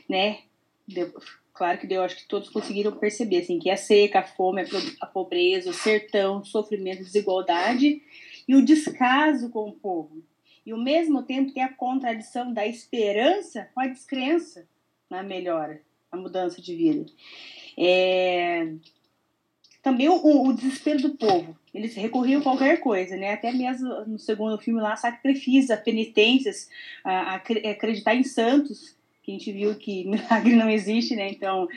né? 0.08 0.40
Deu, 0.88 1.14
claro 1.54 1.78
que 1.78 1.94
eu 1.94 2.02
acho 2.02 2.16
que 2.16 2.28
todos 2.30 2.50
conseguiram 2.50 2.94
perceber, 2.94 3.40
assim, 3.40 3.60
que 3.60 3.70
a 3.70 3.76
seca, 3.76 4.20
a 4.20 4.24
fome, 4.24 4.64
a 5.02 5.06
pobreza, 5.06 5.70
o 5.70 5.74
sertão, 5.74 6.40
o 6.40 6.46
sofrimento, 6.46 7.02
a 7.02 7.04
desigualdade 7.04 8.02
e 8.48 8.56
o 8.56 8.64
descaso 8.64 9.50
com 9.50 9.68
o 9.68 9.74
povo 9.74 10.24
e 10.66 10.72
ao 10.72 10.78
mesmo 10.78 11.22
tempo 11.24 11.52
tem 11.52 11.64
a 11.64 11.74
contradição 11.74 12.52
da 12.52 12.66
esperança 12.66 13.70
com 13.74 13.82
a 13.82 13.88
descrença 13.88 14.68
na 15.10 15.22
melhora, 15.22 15.82
na 16.12 16.18
mudança 16.18 16.62
de 16.62 16.76
vida. 16.76 17.06
É... 17.78 18.74
Também 19.84 20.10
o, 20.10 20.16
o, 20.16 20.54
desespero 20.54 21.00
do 21.00 21.16
povo. 21.16 21.56
Eles 21.72 21.94
recorriam 21.94 22.42
a 22.42 22.44
qualquer 22.44 22.80
coisa, 22.80 23.16
né? 23.16 23.34
Até 23.34 23.52
mesmo 23.52 23.88
no 24.08 24.18
segundo 24.18 24.58
filme 24.58 24.82
lá, 24.82 24.96
sacrifícios, 24.96 25.80
penitências, 25.82 26.68
a, 27.04 27.34
a 27.34 27.36
acreditar 27.36 28.16
em 28.16 28.24
santos, 28.24 28.96
que 29.22 29.32
a 29.32 29.34
gente 29.36 29.52
viu 29.52 29.76
que 29.76 30.04
milagre 30.10 30.56
não 30.56 30.68
existe, 30.72 31.16
né? 31.16 31.30
Então, 31.30 31.68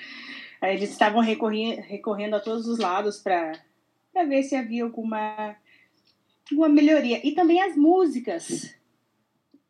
eles 0.63 0.91
estavam 0.91 1.21
recorrendo, 1.21 1.83
recorrendo 1.83 2.37
a 2.37 2.41
todos 2.41 2.67
os 2.67 2.79
lados 2.79 3.19
para 3.19 3.53
ver 4.27 4.43
se 4.43 4.57
havia 4.57 4.85
alguma, 4.85 5.55
alguma 6.51 6.69
melhoria. 6.71 7.21
E 7.23 7.33
também 7.33 7.61
as 7.61 7.77
músicas 7.77 8.75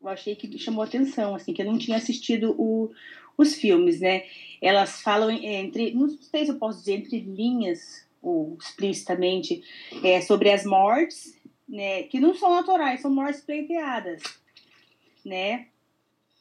eu 0.01 0.09
achei 0.09 0.37
que 0.37 0.59
chamou 0.59 0.83
atenção, 0.83 1.35
assim, 1.35 1.53
que 1.53 1.63
eu 1.63 1.67
não 1.67 1.79
tinha 1.79 1.97
assistido 1.97 2.55
o, 2.59 2.91
os 3.37 3.55
filmes, 3.55 4.01
né? 4.01 4.25
Elas 4.61 5.01
falam 5.03 5.31
entre, 5.31 5.93
não 5.93 6.09
sei 6.09 6.45
se 6.45 6.51
eu 6.51 6.59
posso 6.59 6.79
dizer 6.81 6.95
entre 6.95 7.21
linhas 7.21 8.07
ou 8.23 8.57
explicitamente, 8.61 9.63
é, 10.03 10.21
sobre 10.21 10.51
as 10.51 10.65
mortes, 10.65 11.39
né? 11.69 12.05
Que 12.05 12.21
não 12.21 12.35
são 12.35 12.51
naturais, 12.51 13.01
são 13.01 13.13
mortes 13.13 13.41
pleiteadas, 13.41 14.23
né? 15.25 15.69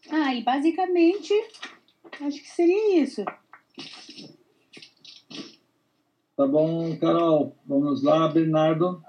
Ah, 0.10 0.34
e 0.34 0.44
basicamente, 0.44 1.34
acho 2.22 2.42
que 2.42 2.50
seria 2.50 3.02
isso. 3.02 3.26
Tá 6.36 6.46
bom, 6.46 6.96
Carol. 6.98 7.56
Vamos 7.66 8.04
lá, 8.04 8.28
Bernardo. 8.28 9.04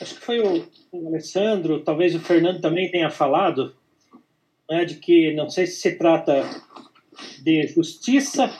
acho 0.00 0.14
que 0.14 0.15
foi 0.26 0.40
o, 0.40 0.66
o, 0.90 1.06
Alessandro, 1.06 1.84
talvez 1.84 2.12
o 2.14 2.20
Fernando 2.20 2.60
também 2.60 2.90
tenha 2.90 3.08
falado, 3.08 3.76
né, 4.68 4.84
de 4.84 4.96
que 4.96 5.32
não 5.34 5.48
sei 5.48 5.66
se 5.68 5.80
se 5.80 5.92
trata 5.92 6.44
de 7.42 7.68
justiça 7.68 8.50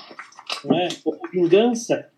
né, 0.64 0.88
ou 1.04 1.18
vingança. 1.32 2.08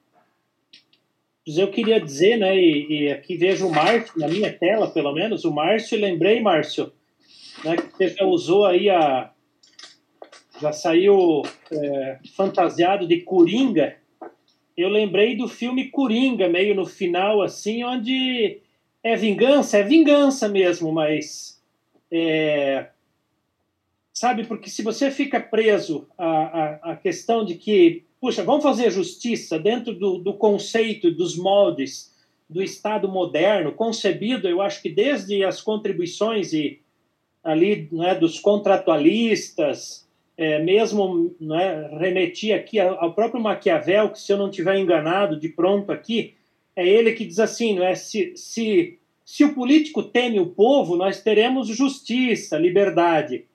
Mas 1.46 1.56
eu 1.56 1.70
queria 1.70 1.98
dizer, 1.98 2.36
né, 2.36 2.54
e, 2.54 3.04
e, 3.04 3.10
aqui 3.10 3.38
vejo 3.38 3.66
o 3.66 3.74
Márcio, 3.74 4.20
na 4.20 4.28
minha 4.28 4.52
tela 4.52 4.90
pelo 4.90 5.14
menos, 5.14 5.46
o 5.46 5.50
Márcio, 5.50 5.98
lembrei, 5.98 6.40
Márcio, 6.40 6.92
né, 7.64 7.76
que 7.76 7.96
você 7.96 8.08
já 8.10 8.26
usou 8.26 8.66
aí 8.66 8.90
a. 8.90 9.32
Já 10.60 10.72
saiu 10.72 11.42
é, 11.70 12.18
fantasiado 12.34 13.06
de 13.06 13.20
Coringa, 13.20 13.96
eu 14.76 14.88
lembrei 14.88 15.36
do 15.36 15.48
filme 15.48 15.88
Coringa, 15.88 16.48
meio 16.48 16.74
no 16.74 16.84
final, 16.84 17.40
assim, 17.40 17.84
onde 17.84 18.60
é 19.02 19.16
vingança, 19.16 19.78
é 19.78 19.82
vingança 19.82 20.48
mesmo, 20.48 20.92
mas. 20.92 21.60
É, 22.10 22.88
sabe, 24.12 24.44
porque 24.44 24.70
se 24.70 24.82
você 24.82 25.10
fica 25.10 25.38
preso 25.38 26.08
à, 26.16 26.26
à, 26.26 26.92
à, 26.92 26.96
questão 26.96 27.44
de 27.44 27.54
que, 27.54 28.04
puxa, 28.20 28.42
vamos 28.42 28.62
fazer 28.62 28.90
justiça 28.90 29.58
dentro 29.58 29.94
do, 29.94 30.18
do 30.18 30.34
conceito, 30.34 31.10
dos 31.10 31.36
moldes 31.36 32.14
do 32.48 32.62
Estado 32.62 33.08
moderno, 33.08 33.72
concebido, 33.72 34.48
eu 34.48 34.62
acho 34.62 34.80
que 34.80 34.88
desde 34.88 35.44
as 35.44 35.60
contribuições 35.60 36.52
e 36.52 36.80
ali 37.44 37.88
né, 37.92 38.14
dos 38.14 38.40
contratualistas, 38.40 40.08
é, 40.36 40.58
mesmo 40.58 41.34
né, 41.40 41.88
remetia 41.98 42.56
aqui 42.56 42.80
ao 42.80 43.12
próprio 43.12 43.42
Maquiavel, 43.42 44.10
que 44.10 44.20
se 44.20 44.32
eu 44.32 44.38
não 44.38 44.50
tiver 44.50 44.78
enganado 44.78 45.38
de 45.38 45.48
pronto 45.48 45.92
aqui, 45.92 46.34
é 46.78 46.86
ele 46.86 47.12
que 47.12 47.24
diz 47.24 47.40
assim, 47.40 47.74
não 47.74 47.84
é? 47.84 47.96
Se, 47.96 48.36
se, 48.36 49.00
se 49.24 49.42
o 49.42 49.52
político 49.52 50.00
teme 50.00 50.38
o 50.38 50.46
povo, 50.46 50.94
nós 50.94 51.20
teremos 51.20 51.66
justiça, 51.66 52.56
liberdade. 52.56 53.46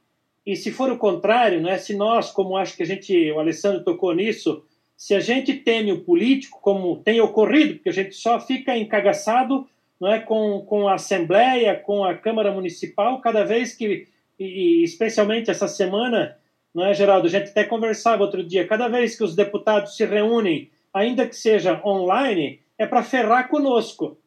E 0.46 0.58
se 0.58 0.74
for 0.74 0.92
o 0.92 0.98
contrário, 0.98 1.62
não 1.62 1.70
é? 1.70 1.78
Se 1.78 1.96
nós, 1.96 2.30
como 2.32 2.58
acho 2.58 2.76
que 2.76 2.84
a 2.84 2.86
gente, 2.86 3.32
o 3.32 3.40
Alessandro 3.40 3.82
tocou 3.82 4.14
nisso, 4.14 4.66
se 4.98 5.16
a 5.16 5.22
gente 5.22 5.54
teme 5.54 5.94
o 5.94 6.02
político, 6.02 6.60
como 6.62 6.98
tem 6.98 7.22
ocorrido, 7.22 7.76
porque 7.76 7.88
a 7.88 7.94
gente 7.94 8.14
só 8.14 8.42
fica 8.42 8.78
encagaçado 8.78 9.66
não 10.02 10.12
é, 10.12 10.20
com, 10.20 10.60
com 10.68 10.90
a 10.90 10.96
Assembleia, 10.96 11.78
com 11.78 12.04
a 12.04 12.14
Câmara 12.14 12.52
Municipal, 12.52 13.22
cada 13.22 13.46
vez 13.46 13.74
que, 13.74 14.06
e 14.38 14.84
especialmente 14.84 15.50
essa 15.50 15.70
semana, 15.70 16.36
não 16.76 16.86
é, 16.86 16.94
Geraldo? 16.94 17.28
A 17.28 17.30
gente 17.30 17.52
até 17.52 17.64
conversava 17.64 18.22
outro 18.22 18.44
dia. 18.44 18.68
Cada 18.68 18.90
vez 18.90 19.16
que 19.16 19.24
os 19.24 19.34
deputados 19.34 19.96
se 19.96 20.06
reúnem, 20.06 20.70
ainda 20.94 21.26
que 21.26 21.38
seja 21.38 21.82
online, 21.86 22.60
é 22.78 22.86
para 22.86 23.04
ferrar 23.04 23.50
conosco. 23.50 24.18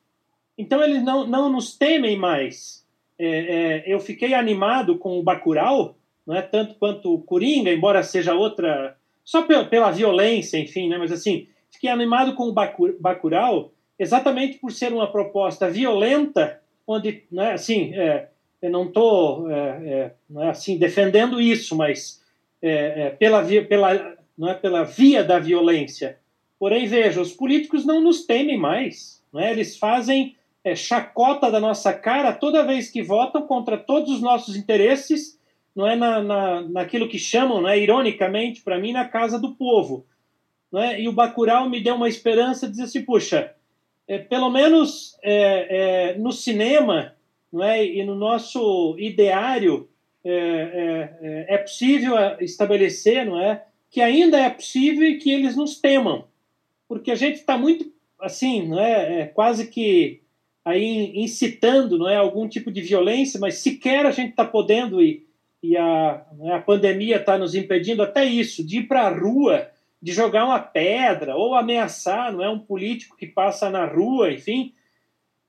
Então 0.57 0.83
eles 0.83 1.03
não, 1.03 1.27
não 1.27 1.51
nos 1.51 1.77
temem 1.77 2.17
mais. 2.17 2.85
É, 3.19 3.27
é, 3.27 3.85
eu 3.87 4.01
fiquei 4.01 4.35
animado 4.35 4.99
com 4.99 5.19
o 5.19 5.23
Bacurau, 5.23 5.97
não 6.27 6.35
é 6.35 6.43
tanto 6.43 6.75
quanto 6.75 7.15
o 7.15 7.23
Coringa, 7.23 7.73
embora 7.73 8.03
seja 8.03 8.35
outra, 8.35 8.97
só 9.25 9.43
pela, 9.43 9.91
violência, 9.91 10.59
enfim, 10.59 10.89
né? 10.89 10.99
Mas 10.99 11.13
assim, 11.13 11.49
fiquei 11.71 11.91
animado 11.91 12.35
com 12.35 12.49
o 12.49 12.53
Bacurau 12.53 13.73
exatamente 13.99 14.59
por 14.59 14.73
ser 14.73 14.93
uma 14.93 15.11
proposta 15.11 15.71
violenta, 15.71 16.61
onde, 16.87 17.25
não 17.31 17.43
é 17.43 17.53
assim, 17.53 17.95
é, 17.95 18.29
eu 18.61 18.71
não 18.71 18.87
estou 18.87 19.51
é, 19.51 20.13
é, 20.37 20.49
assim 20.49 20.79
defendendo 20.79 21.41
isso, 21.41 21.77
mas 21.77 22.23
é, 22.61 23.07
é, 23.07 23.11
pela, 23.11 23.43
via, 23.43 23.65
pela, 23.65 24.17
não 24.37 24.49
é, 24.49 24.55
pela 24.55 24.85
via 24.85 25.25
da 25.25 25.39
violência. 25.39 26.19
Porém, 26.59 26.87
veja, 26.87 27.21
os 27.21 27.33
políticos 27.33 27.85
não 27.85 28.01
nos 28.01 28.25
temem 28.25 28.59
mais. 28.59 29.23
Não 29.33 29.41
é? 29.41 29.51
Eles 29.51 29.77
fazem 29.77 30.37
é, 30.65 30.75
chacota 30.75 31.51
da 31.51 31.61
nossa 31.61 31.93
cara 31.93 32.33
toda 32.33 32.65
vez 32.67 32.91
que 32.91 33.03
votam 33.03 33.43
contra 33.47 33.77
todos 33.77 34.11
os 34.11 34.21
nossos 34.21 34.57
interesses, 34.57 35.39
não 35.75 35.87
é 35.87 35.95
na, 35.95 36.23
na, 36.23 36.61
naquilo 36.63 37.09
que 37.09 37.19
chamam, 37.19 37.69
é, 37.69 37.79
ironicamente, 37.79 38.63
para 38.63 38.79
mim, 38.79 38.93
na 38.93 39.07
casa 39.07 39.39
do 39.39 39.55
povo. 39.55 40.07
Não 40.73 40.83
é? 40.83 41.01
E 41.01 41.09
o 41.09 41.13
Bacurau 41.13 41.69
me 41.69 41.83
deu 41.83 41.95
uma 41.95 42.09
esperança, 42.09 42.69
diz 42.69 42.81
assim, 42.81 43.03
puxa, 43.03 43.55
é, 44.09 44.19
pelo 44.19 44.51
menos 44.51 45.19
é, 45.23 46.13
é, 46.15 46.19
no 46.19 46.33
cinema 46.33 47.17
não 47.53 47.65
é, 47.65 47.85
e 47.85 48.05
no 48.05 48.15
nosso 48.15 48.97
ideário, 48.99 49.89
é, 50.25 50.31
é, 51.23 51.55
é 51.55 51.59
possível 51.59 52.15
estabelecer, 52.41 53.25
não 53.25 53.41
é, 53.41 53.65
que 53.91 54.01
ainda 54.01 54.39
é 54.39 54.51
possível 54.51 55.19
que 55.19 55.31
eles 55.31 55.57
nos 55.57 55.81
temam, 55.81 56.27
porque 56.89 57.11
a 57.11 57.15
gente 57.15 57.37
está 57.37 57.57
muito, 57.59 57.93
assim, 58.21 58.67
não 58.69 58.81
é, 58.81 59.21
é, 59.21 59.27
quase 59.27 59.69
que 59.69 60.23
aí 60.65 61.13
incitando 61.17 61.97
não 61.97 62.09
é, 62.09 62.17
algum 62.17 62.49
tipo 62.49 62.73
de 62.73 62.81
violência, 62.81 63.39
mas 63.39 63.59
sequer 63.59 64.05
a 64.05 64.11
gente 64.11 64.31
está 64.31 64.45
podendo, 64.45 65.03
e, 65.03 65.25
e 65.63 65.77
a, 65.77 66.27
né, 66.33 66.55
a 66.55 66.61
pandemia 66.61 67.17
está 67.17 67.39
nos 67.39 67.55
impedindo 67.55 68.03
até 68.03 68.25
isso, 68.25 68.65
de 68.65 68.79
ir 68.79 68.89
para 68.89 69.03
a 69.03 69.17
rua, 69.17 69.69
de 70.03 70.13
jogar 70.13 70.45
uma 70.45 70.59
pedra, 70.59 71.37
ou 71.37 71.55
ameaçar 71.55 72.33
não 72.33 72.43
é, 72.43 72.49
um 72.49 72.59
político 72.59 73.17
que 73.17 73.27
passa 73.27 73.71
na 73.71 73.87
rua, 73.87 74.33
enfim, 74.33 74.73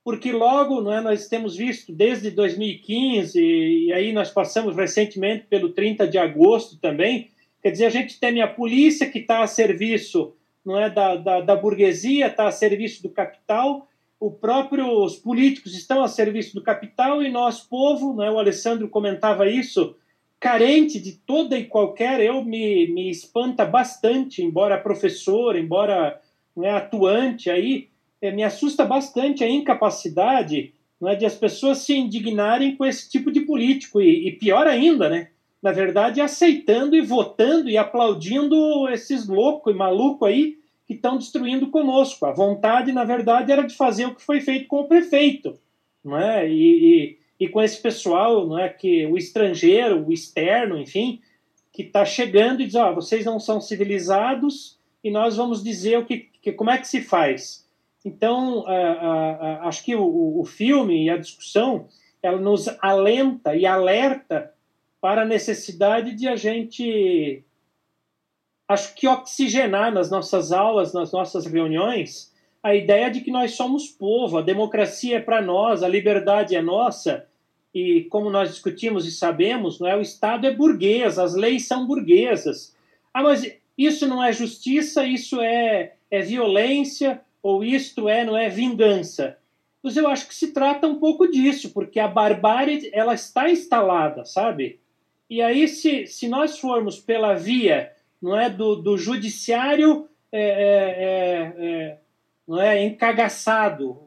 porque 0.03 0.31
logo 0.31 0.81
não 0.81 0.93
é, 0.93 1.01
nós 1.01 1.27
temos 1.27 1.55
visto 1.55 1.91
desde 1.91 2.31
2015, 2.31 3.39
e 3.41 3.91
aí 3.91 4.14
nós 4.14 4.31
passamos 4.31 4.76
recentemente 4.76 5.45
pelo 5.49 5.69
30 5.69 6.07
de 6.07 6.18
agosto 6.18 6.77
também, 6.77 7.30
quer 7.61 7.72
dizer, 7.72 7.85
a 7.85 7.89
gente 7.89 8.19
tem 8.19 8.41
a 8.41 8.47
polícia 8.47 9.09
que 9.09 9.19
está 9.19 9.43
a 9.43 9.47
serviço 9.47 10.34
não 10.68 10.77
é, 10.77 10.89
da, 10.89 11.15
da, 11.15 11.39
da 11.39 11.56
burguesia, 11.56 12.27
está 12.27 12.45
a 12.45 12.52
serviço 12.52 13.02
do 13.02 13.10
capital, 13.10 13.88
o 14.19 14.30
próprio, 14.30 15.02
os 15.02 15.15
políticos 15.15 15.73
estão 15.73 16.03
a 16.03 16.10
serviço 16.10 16.53
do 16.53 16.61
capital 16.61 17.23
e 17.23 17.31
nós, 17.31 17.61
povo, 17.61 18.14
né, 18.14 18.30
o 18.30 18.38
Alessandro 18.38 18.89
comentava 18.89 19.49
isso, 19.49 19.95
carente 20.41 20.99
de 20.99 21.14
toda 21.14 21.57
e 21.57 21.64
qualquer, 21.64 22.19
eu 22.19 22.44
me, 22.44 22.85
me 22.88 23.10
espanta 23.10 23.64
bastante, 23.64 24.44
embora 24.44 24.77
professor, 24.77 25.56
embora 25.56 26.19
é, 26.61 26.69
atuante 26.69 27.49
aí, 27.49 27.88
é, 28.22 28.30
me 28.30 28.44
assusta 28.44 28.84
bastante 28.84 29.45
a 29.45 29.49
incapacidade 29.49 30.73
não 30.99 31.10
é, 31.10 31.15
de 31.15 31.26
as 31.26 31.35
pessoas 31.35 31.77
se 31.77 31.95
indignarem 31.95 32.76
com 32.76 32.84
esse 32.84 33.10
tipo 33.10 33.31
de 33.31 33.39
político 33.41 34.02
e, 34.02 34.27
e 34.27 34.31
pior 34.34 34.68
ainda, 34.68 35.07
né? 35.07 35.30
Na 35.62 35.72
verdade, 35.72 36.22
aceitando 36.22 36.96
e 36.96 37.02
votando 37.02 37.70
e 37.70 37.78
aplaudindo 37.78 38.88
esses 38.90 39.28
loucos 39.28 39.74
e 39.74 39.78
malucos 39.78 40.28
aí 40.28 40.58
que 40.86 40.94
estão 40.94 41.18
destruindo 41.18 41.68
conosco. 41.68 42.26
A 42.26 42.32
vontade, 42.32 42.94
na 42.94 43.04
verdade, 43.04 43.52
era 43.52 43.64
de 43.64 43.76
fazer 43.76 44.06
o 44.06 44.16
que 44.16 44.22
foi 44.22 44.40
feito 44.40 44.68
com 44.68 44.82
o 44.82 44.88
prefeito, 44.88 45.60
não 46.04 46.18
é? 46.18 46.50
E, 46.50 47.18
e, 47.40 47.46
e 47.46 47.50
com 47.50 47.62
esse 47.62 47.82
pessoal, 47.82 48.48
não 48.48 48.58
é 48.58 48.70
que 48.70 49.06
o 49.08 49.18
estrangeiro, 49.18 50.08
o 50.08 50.14
externo, 50.14 50.80
enfim, 50.80 51.20
que 51.74 51.84
está 51.84 52.06
chegando 52.06 52.62
e 52.62 52.66
diz, 52.66 52.76
ó, 52.76 52.92
oh, 52.92 52.96
vocês 52.96 53.26
não 53.26 53.40
são 53.40 53.60
civilizados 53.60 54.80
e 55.04 55.12
nós 55.12 55.36
vamos 55.36 55.64
dizer 55.64 56.00
o 56.00 56.06
que, 56.06 56.30
que 56.42 56.52
como 56.52 56.72
é 56.72 56.78
que 56.78 56.88
se 56.88 57.02
faz. 57.02 57.68
Então, 58.04 58.64
acho 59.62 59.84
que 59.84 59.96
o, 59.96 60.40
o 60.40 60.46
filme 60.46 61.06
e 61.06 61.10
a 61.10 61.18
discussão 61.18 61.88
ela 62.24 62.40
nos 62.40 62.68
alenta 62.82 63.56
e 63.56 63.66
alerta 63.66 64.54
para 65.08 65.22
a 65.22 65.26
necessidade 65.26 66.14
de 66.14 66.28
a 66.28 66.36
gente, 66.36 67.42
acho 68.68 68.94
que 68.94 69.08
oxigenar 69.08 69.90
nas 69.90 70.12
nossas 70.12 70.52
aulas, 70.52 70.92
nas 70.92 71.14
nossas 71.14 71.46
reuniões, 71.46 72.34
a 72.62 72.76
ideia 72.76 73.10
de 73.10 73.22
que 73.22 73.32
nós 73.32 73.54
somos 73.54 73.88
povo, 73.88 74.38
a 74.38 74.42
democracia 74.42 75.16
é 75.16 75.22
para 75.22 75.42
nós, 75.42 75.82
a 75.82 75.88
liberdade 75.88 76.58
é 76.58 76.62
nossa, 76.62 77.26
e 77.74 78.04
como 78.10 78.30
nós 78.30 78.50
discutimos 78.50 79.08
e 79.08 79.12
sabemos, 79.14 79.80
não 79.80 79.88
é 79.88 79.96
o 79.96 80.02
Estado 80.02 80.46
é 80.46 80.54
burguês, 80.54 81.18
as 81.18 81.36
leis 81.36 81.66
são 81.66 81.88
burguesas. 81.88 82.76
Ah, 83.14 83.24
mas 83.24 83.50
isso 83.78 84.08
não 84.08 84.22
é 84.22 84.34
justiça, 84.34 85.06
isso 85.06 85.40
é, 85.40 85.94
é 86.12 86.22
violência, 86.22 87.22
ou 87.42 87.64
isto 87.64 88.10
é, 88.10 88.26
não 88.26 88.36
é 88.36 88.50
vingança. 88.50 89.38
Mas 89.82 89.96
eu 89.96 90.06
acho 90.10 90.28
que 90.28 90.36
se 90.36 90.52
trata 90.52 90.86
um 90.86 91.00
pouco 91.00 91.32
disso, 91.32 91.70
porque 91.70 91.98
a 91.98 92.10
barbárie 92.10 92.90
ela 92.92 93.14
está 93.14 93.50
instalada, 93.50 94.26
sabe? 94.26 94.82
E 95.30 95.41
aí, 95.41 95.68
se, 95.68 96.08
se 96.08 96.28
nós 96.28 96.58
formos 96.58 96.99
pela 96.99 97.34
via 97.34 97.91
não 98.22 98.40
é, 98.40 98.49
do, 98.49 98.76
do 98.76 98.98
judiciário 98.98 100.08
é, 100.32 100.41
é, 100.41 101.04
é, 101.04 101.66
é 101.66 101.98
não 102.48 102.62
é, 102.62 102.82
encagaçado, 102.84 103.99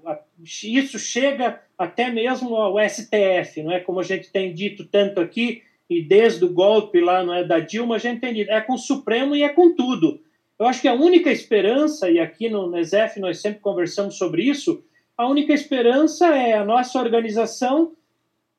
isso 0.43 0.99
chega 0.99 1.61
até 1.77 2.11
mesmo 2.11 2.57
ao 2.57 2.77
STF, 2.89 3.63
não 3.63 3.71
é 3.71 3.81
como 3.81 4.01
a 4.01 4.03
gente 4.03 4.33
tem 4.33 4.55
dito 4.55 4.87
tanto 4.87 5.21
aqui, 5.21 5.63
e 5.91 6.03
desde 6.03 6.45
o 6.45 6.53
golpe 6.53 7.01
lá 7.01 7.23
não 7.23 7.35
é, 7.35 7.45
da 7.45 7.59
Dilma, 7.59 7.97
a 7.97 7.99
gente 7.99 8.21
tem 8.21 8.33
dito, 8.33 8.51
é 8.51 8.61
com 8.61 8.75
o 8.75 8.79
Supremo 8.79 9.37
e 9.37 9.43
é 9.43 9.49
com 9.51 9.75
tudo. 9.75 10.21
Eu 10.59 10.67
acho 10.67 10.81
que 10.81 10.89
a 10.89 10.95
única 10.95 11.31
esperança, 11.31 12.11
e 12.11 12.19
aqui 12.19 12.49
no 12.49 12.71
NESEF 12.71 13.19
nós 13.21 13.41
sempre 13.41 13.61
conversamos 13.61 14.17
sobre 14.17 14.43
isso, 14.43 14.83
a 15.17 15.29
única 15.29 15.53
esperança 15.53 16.29
é 16.35 16.55
a 16.55 16.65
nossa 16.65 16.99
organização 16.99 17.93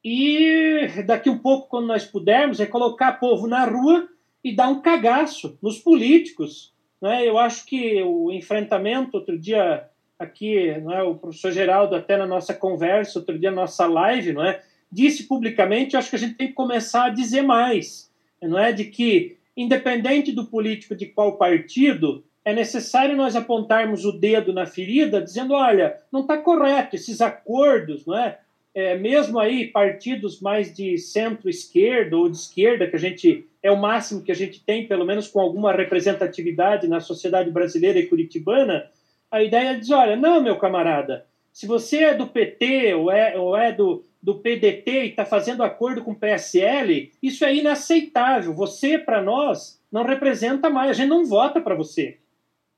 e 0.04 1.04
daqui 1.06 1.30
um 1.30 1.38
pouco, 1.38 1.70
quando 1.70 1.88
nós 1.88 2.06
pudermos, 2.06 2.60
é 2.60 2.66
colocar 2.66 3.14
povo 3.14 3.48
na 3.48 3.66
rua 3.66 4.08
e 4.44 4.56
dar 4.56 4.70
um 4.70 4.82
cagaço 4.82 5.58
nos 5.62 5.78
políticos. 5.78 6.74
Né? 7.02 7.28
Eu 7.28 7.38
acho 7.38 7.66
que 7.66 8.02
o 8.02 8.32
enfrentamento, 8.32 9.18
outro 9.18 9.38
dia 9.38 9.88
aqui, 10.18 10.72
não 10.80 10.92
é, 10.92 11.04
o 11.04 11.16
professor 11.16 11.52
Geraldo, 11.52 11.96
até 11.96 12.18
na 12.18 12.28
nossa 12.28 12.54
conversa, 12.54 13.20
outro 13.20 13.38
dia 13.38 13.52
na 13.52 13.62
nossa 13.62 13.86
live, 13.86 14.34
não 14.34 14.44
é, 14.44 14.62
disse 14.92 15.28
publicamente, 15.28 15.96
acho 15.96 16.10
que 16.10 16.16
a 16.16 16.20
gente 16.20 16.36
tem 16.36 16.48
que 16.48 16.54
começar 16.54 17.06
a 17.06 17.10
dizer 17.10 17.42
mais, 17.42 18.12
não 18.42 18.58
é, 18.58 18.72
de 18.72 18.86
que 18.86 19.38
independente 19.56 20.32
do 20.32 20.46
político 20.46 20.96
de 20.96 21.08
qual 21.08 21.38
partido, 21.38 22.24
é 22.44 22.54
necessário 22.54 23.16
nós 23.16 23.36
apontarmos 23.36 24.06
o 24.06 24.12
dedo 24.12 24.54
na 24.54 24.66
ferida, 24.66 25.22
dizendo: 25.22 25.54
olha, 25.54 25.98
não 26.12 26.22
está 26.22 26.38
correto, 26.38 26.96
esses 26.96 27.22
acordos, 27.22 28.06
não 28.06 28.18
é? 28.18 28.40
É? 28.74 28.98
Mesmo 28.98 29.40
aí 29.40 29.68
partidos 29.68 30.40
mais 30.40 30.74
de 30.74 30.98
centro-esquerda 30.98 32.18
ou 32.18 32.30
de 32.30 32.38
esquerda, 32.38 32.88
que 32.88 32.96
a 32.96 33.00
gente 33.00 33.48
é 33.62 33.72
o 33.72 33.80
máximo 33.80 34.24
que 34.24 34.32
a 34.32 34.36
gente 34.36 34.64
tem, 34.64 34.88
pelo 34.88 35.06
menos 35.06 35.28
com 35.28 35.40
alguma 35.40 35.72
representatividade 35.72 36.88
na 36.88 37.00
sociedade 37.00 37.52
brasileira 37.52 38.00
e 38.00 38.08
curitibana, 38.08 38.90
a 39.30 39.44
ideia 39.44 39.78
diz: 39.78 39.92
olha, 39.92 40.16
não, 40.16 40.42
meu 40.42 40.58
camarada, 40.58 41.26
se 41.52 41.68
você 41.68 42.04
é 42.06 42.14
do 42.14 42.28
PT 42.28 42.94
ou 42.96 43.12
é, 43.12 43.38
ou 43.38 43.56
é 43.56 43.72
do, 43.72 44.06
do 44.22 44.36
PDT 44.36 44.92
e 44.92 45.10
está 45.10 45.26
fazendo 45.26 45.64
acordo 45.64 46.04
com 46.04 46.12
o 46.12 46.20
PSL, 46.20 47.12
isso 47.22 47.44
é 47.44 47.56
inaceitável. 47.56 48.54
Você, 48.54 48.98
para 48.98 49.22
nós, 49.22 49.82
não 49.92 50.04
representa 50.04 50.70
mais, 50.70 50.92
a 50.92 50.94
gente 50.94 51.10
não 51.10 51.26
vota 51.26 51.60
para 51.60 51.76
você. 51.76 52.18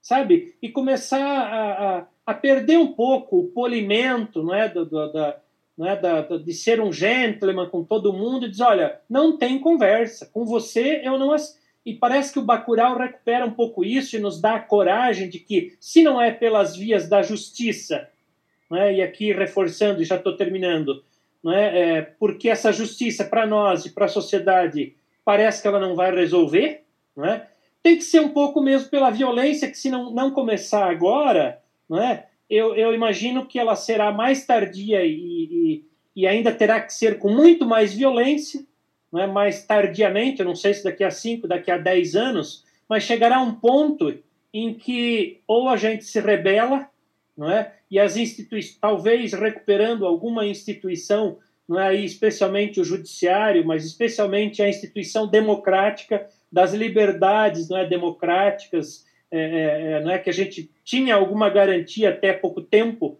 Sabe? 0.01 0.55
E 0.61 0.67
começar 0.69 1.23
a, 1.23 1.99
a, 1.99 2.05
a, 2.25 2.33
perder 2.33 2.77
um 2.77 2.91
pouco 2.91 3.39
o 3.39 3.47
polimento 3.47 4.43
não 4.43 4.53
é, 4.53 4.67
do, 4.67 4.85
do, 4.85 5.13
da, 5.13 5.37
não 5.77 5.87
é, 5.87 5.99
da, 5.99 6.21
de 6.21 6.53
ser 6.53 6.79
um 6.79 6.91
gentleman 6.91 7.69
com 7.69 7.83
todo 7.83 8.13
mundo 8.13 8.45
e 8.45 8.49
dizer: 8.49 8.63
olha, 8.63 8.99
não 9.09 9.37
tem 9.37 9.59
conversa, 9.59 10.29
com 10.31 10.45
você 10.45 11.01
eu 11.03 11.17
não. 11.17 11.35
E 11.85 11.93
parece 11.95 12.31
que 12.31 12.39
o 12.39 12.43
Bacurau 12.43 12.97
recupera 12.97 13.45
um 13.45 13.51
pouco 13.51 13.83
isso 13.83 14.15
e 14.15 14.19
nos 14.19 14.39
dá 14.39 14.55
a 14.55 14.59
coragem 14.59 15.27
de 15.27 15.39
que, 15.39 15.75
se 15.79 16.01
não 16.03 16.21
é 16.21 16.31
pelas 16.31 16.77
vias 16.77 17.09
da 17.09 17.21
justiça, 17.21 18.07
não 18.69 18.77
é, 18.77 18.93
e 18.93 19.01
aqui 19.01 19.33
reforçando, 19.33 20.01
e 20.01 20.05
já 20.05 20.15
estou 20.15 20.37
terminando, 20.37 21.03
não 21.43 21.51
é? 21.51 22.01
porque 22.01 22.49
essa 22.49 22.71
justiça 22.71 23.25
para 23.25 23.45
nós 23.45 23.85
e 23.85 23.89
para 23.89 24.05
a 24.05 24.09
sociedade 24.09 24.95
parece 25.25 25.61
que 25.61 25.67
ela 25.67 25.79
não 25.79 25.93
vai 25.93 26.15
resolver? 26.15 26.83
Tem 27.81 27.97
que 27.97 28.03
ser 28.03 28.21
um 28.21 28.29
pouco 28.29 28.61
mesmo 28.61 28.89
pela 28.89 29.09
violência 29.09 29.69
que 29.69 29.77
se 29.77 29.89
não, 29.89 30.09
não 30.09 30.31
começar 30.31 30.89
agora? 30.89 31.61
Eu, 32.53 32.75
eu 32.75 32.93
imagino 32.93 33.45
que 33.45 33.57
ela 33.57 33.75
será 33.75 34.11
mais 34.11 34.45
tardia 34.45 35.03
e, 35.05 35.13
e, 35.15 35.85
e 36.15 36.27
ainda 36.27 36.51
terá 36.51 36.81
que 36.81 36.93
ser 36.93 37.17
com 37.17 37.29
muito 37.29 37.65
mais 37.65 37.93
violência, 37.93 38.63
não 39.11 39.21
é? 39.21 39.27
Mais 39.27 39.65
tardiamente, 39.65 40.39
eu 40.39 40.45
não 40.45 40.55
sei 40.55 40.73
se 40.73 40.83
daqui 40.83 41.03
a 41.03 41.11
cinco, 41.11 41.47
daqui 41.47 41.71
a 41.71 41.77
dez 41.77 42.15
anos, 42.15 42.63
mas 42.87 43.03
chegará 43.03 43.39
um 43.39 43.53
ponto 43.53 44.13
em 44.53 44.73
que 44.73 45.39
ou 45.47 45.69
a 45.69 45.77
gente 45.77 46.03
se 46.03 46.19
rebela 46.19 46.89
não 47.37 47.49
é? 47.49 47.73
E 47.89 47.99
as 47.99 48.15
instituições, 48.15 48.77
talvez 48.79 49.33
recuperando 49.33 50.05
alguma 50.05 50.45
instituição, 50.45 51.37
não 51.67 51.79
é 51.79 51.87
aí 51.89 52.05
especialmente 52.05 52.79
o 52.79 52.83
judiciário, 52.83 53.65
mas 53.65 53.85
especialmente 53.85 54.61
a 54.61 54.69
instituição 54.69 55.27
democrática 55.27 56.27
das 56.51 56.73
liberdades, 56.73 57.67
não 57.69 57.77
é 57.77 57.85
democráticas, 57.87 59.05
é, 59.37 60.01
é, 60.03 60.03
é, 60.05 60.13
é 60.13 60.17
que 60.19 60.29
a 60.29 60.33
gente 60.33 60.69
tinha 60.83 61.15
alguma 61.15 61.49
garantia 61.49 62.09
até 62.09 62.33
pouco 62.33 62.61
tempo, 62.61 63.17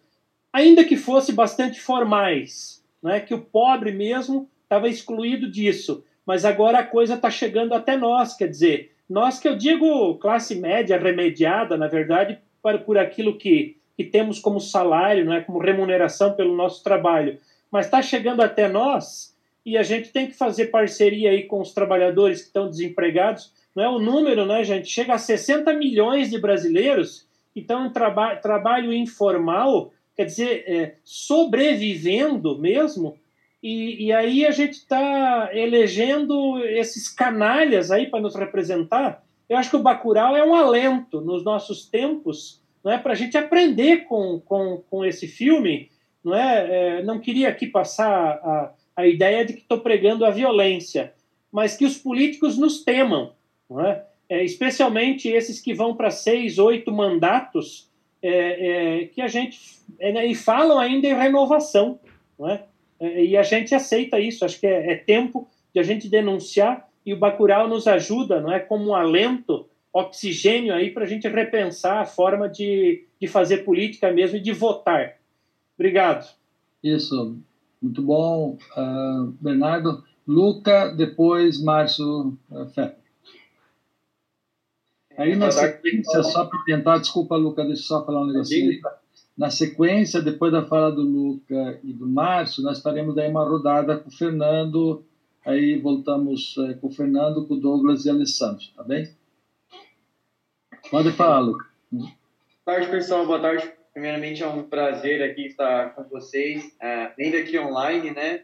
ainda 0.52 0.84
que 0.84 0.96
fosse 0.96 1.34
bastante 1.34 1.80
formais, 1.80 2.84
é 3.06 3.20
que 3.20 3.34
o 3.34 3.42
pobre 3.42 3.92
mesmo 3.92 4.50
estava 4.64 4.88
excluído 4.88 5.52
disso, 5.52 6.04
mas 6.26 6.46
agora 6.46 6.80
a 6.80 6.86
coisa 6.86 7.16
está 7.16 7.30
chegando 7.30 7.74
até 7.74 7.98
nós, 7.98 8.36
quer 8.36 8.48
dizer, 8.48 8.92
nós 9.10 9.40
que 9.40 9.48
eu 9.48 9.58
digo 9.58 10.16
classe 10.16 10.56
média 10.56 10.98
remediada, 10.98 11.76
na 11.76 11.88
verdade, 11.88 12.40
por, 12.62 12.80
por 12.80 12.98
aquilo 12.98 13.38
que 13.38 13.78
que 13.96 14.04
temos 14.04 14.40
como 14.40 14.60
salário, 14.60 15.26
como 15.46 15.60
remuneração 15.60 16.34
pelo 16.34 16.56
nosso 16.56 16.84
trabalho, 16.84 17.38
mas 17.72 17.86
está 17.86 18.02
chegando 18.02 18.42
até 18.42 18.68
nós 18.68 19.36
e 19.66 19.78
a 19.78 19.84
gente 19.84 20.12
tem 20.12 20.28
que 20.28 20.34
fazer 20.34 20.68
parceria 20.68 21.32
aí 21.32 21.44
com 21.44 21.62
os 21.62 21.74
trabalhadores 21.74 22.42
que 22.42 22.48
estão 22.48 22.70
desempregados. 22.70 23.54
Não 23.76 23.84
é 23.84 23.90
o 23.90 24.00
número, 24.00 24.46
né, 24.46 24.64
gente? 24.64 24.88
Chega 24.88 25.14
a 25.14 25.18
60 25.18 25.74
milhões 25.74 26.30
de 26.30 26.40
brasileiros 26.40 27.28
que 27.54 27.60
estão 27.60 27.86
em 27.86 27.90
traba 27.92 28.36
trabalho 28.36 28.94
informal, 28.94 29.92
quer 30.16 30.26
dizer, 30.26 30.64
é, 30.68 30.96
sobrevivendo 31.04 32.58
mesmo. 32.60 33.18
E, 33.62 34.08
e 34.08 34.12
aí 34.12 34.46
a 34.46 34.52
gente 34.52 34.74
está 34.74 35.50
elegendo 35.54 36.60
esses 36.66 37.08
canalhas 37.08 37.92
aí 37.92 38.08
para 38.08 38.22
nos 38.22 38.36
representar. 38.36 39.24
Eu 39.48 39.58
acho 39.58 39.70
que 39.70 39.76
o 39.76 39.82
Bacurau 39.82 40.36
é 40.36 40.46
um 40.46 40.56
alento 40.56 41.22
nos 41.22 41.44
nossos 41.44 41.86
tempos 41.86 42.62
não 42.84 42.92
é, 42.92 42.98
para 42.98 43.14
a 43.14 43.16
gente 43.16 43.38
aprender 43.38 44.06
com, 44.06 44.42
com, 44.42 44.84
com 44.90 45.06
esse 45.06 45.28
filme. 45.28 45.90
Não, 46.24 46.36
é, 46.36 47.00
é 47.00 47.04
não 47.04 47.20
queria 47.20 47.50
aqui 47.50 47.66
passar 47.66 48.10
a, 48.10 48.74
a 48.96 49.08
ideia 49.08 49.46
de 49.46 49.54
que 49.54 49.62
estou 49.62 49.80
pregando 49.80 50.26
a 50.26 50.30
violência, 50.30 51.14
mas 51.52 51.78
que 51.78 51.86
os 51.86 51.98
políticos 51.98 52.58
nos 52.58 52.84
temam, 52.84 53.32
não 53.74 53.86
é? 53.86 54.06
é 54.30 54.44
especialmente 54.44 55.28
esses 55.28 55.60
que 55.60 55.74
vão 55.74 55.96
para 55.96 56.12
seis, 56.12 56.60
oito 56.60 56.92
mandatos, 56.92 57.90
é, 58.22 59.02
é, 59.02 59.06
que 59.08 59.22
a 59.22 59.28
gente 59.28 59.60
é, 60.00 60.12
né, 60.12 60.26
e 60.26 60.36
falam 60.36 60.80
ainda 60.80 61.08
em 61.08 61.16
renovação, 61.16 62.00
não 62.40 62.50
é? 62.50 62.64
é? 63.00 63.26
e 63.26 63.36
a 63.36 63.44
gente 63.44 63.76
aceita 63.76 64.20
isso. 64.20 64.46
Acho 64.46 64.60
que 64.60 64.68
é, 64.68 64.94
é, 64.94 64.96
tempo 64.96 65.48
de 65.74 65.80
a 65.80 65.84
gente 65.84 66.08
denunciar 66.08 66.88
e 67.06 67.14
o 67.14 67.20
Bacurau 67.20 67.68
nos 67.68 67.88
ajuda, 67.88 68.40
não 68.40 68.52
é, 68.52 68.60
como 68.60 68.92
um 68.92 68.96
alento, 68.96 69.68
oxigênio 69.92 70.74
aí 70.74 70.90
para 70.90 71.04
a 71.04 71.08
gente 71.08 71.28
repensar 71.28 72.02
a 72.02 72.06
forma 72.06 72.48
de, 72.48 73.06
de 73.20 73.28
fazer 73.28 73.58
política 73.58 74.12
mesmo 74.12 74.38
e 74.38 74.42
de 74.42 74.52
votar. 74.52 75.18
Obrigado. 75.76 76.34
Isso, 76.84 77.38
muito 77.82 78.02
bom, 78.02 78.58
uh, 78.78 79.26
Bernardo. 79.40 80.04
Luca, 80.26 80.88
depois 80.96 81.62
Márcio 81.62 82.38
uh, 82.50 82.66
Fé. 82.74 82.96
Aí 85.18 85.36
na 85.36 85.52
sequência, 85.52 86.24
só 86.24 86.46
para 86.46 86.60
tentar, 86.66 86.98
desculpa, 86.98 87.36
Luca, 87.36 87.64
deixa 87.64 87.82
eu 87.82 87.86
só 87.86 88.06
falar 88.06 88.22
um 88.22 88.28
negocinho. 88.28 88.80
Na 89.38 89.50
sequência, 89.50 90.22
depois 90.22 90.52
da 90.52 90.66
fala 90.66 90.92
do 90.92 91.02
Luca 91.02 91.80
e 91.84 91.92
do 91.92 92.08
Márcio, 92.08 92.64
nós 92.64 92.78
estaremos 92.78 93.16
daí 93.16 93.30
uma 93.30 93.44
rodada 93.44 93.98
com 93.98 94.10
o 94.10 94.12
Fernando, 94.12 95.04
aí 95.46 95.80
voltamos 95.80 96.56
é, 96.70 96.74
com 96.76 96.88
o 96.88 96.92
Fernando, 96.92 97.48
com 97.48 97.56
o 97.56 97.60
Douglas 97.60 98.06
e 98.06 98.10
o 98.10 98.14
Alessandro, 98.14 98.66
tá 98.76 98.84
bem? 98.84 99.10
Pode 100.92 101.12
falar, 101.14 101.40
Luca. 101.40 101.66
Boa 101.92 102.12
tarde, 102.66 102.88
pessoal, 102.90 103.26
boa 103.26 103.40
tarde. 103.40 103.72
Primeiramente, 103.92 104.44
é 104.44 104.48
um 104.48 104.64
prazer 104.64 105.22
aqui 105.24 105.48
estar 105.48 105.96
com 105.96 106.04
vocês, 106.04 106.76
ainda 107.18 107.38
aqui 107.38 107.58
online, 107.60 108.12
né? 108.12 108.44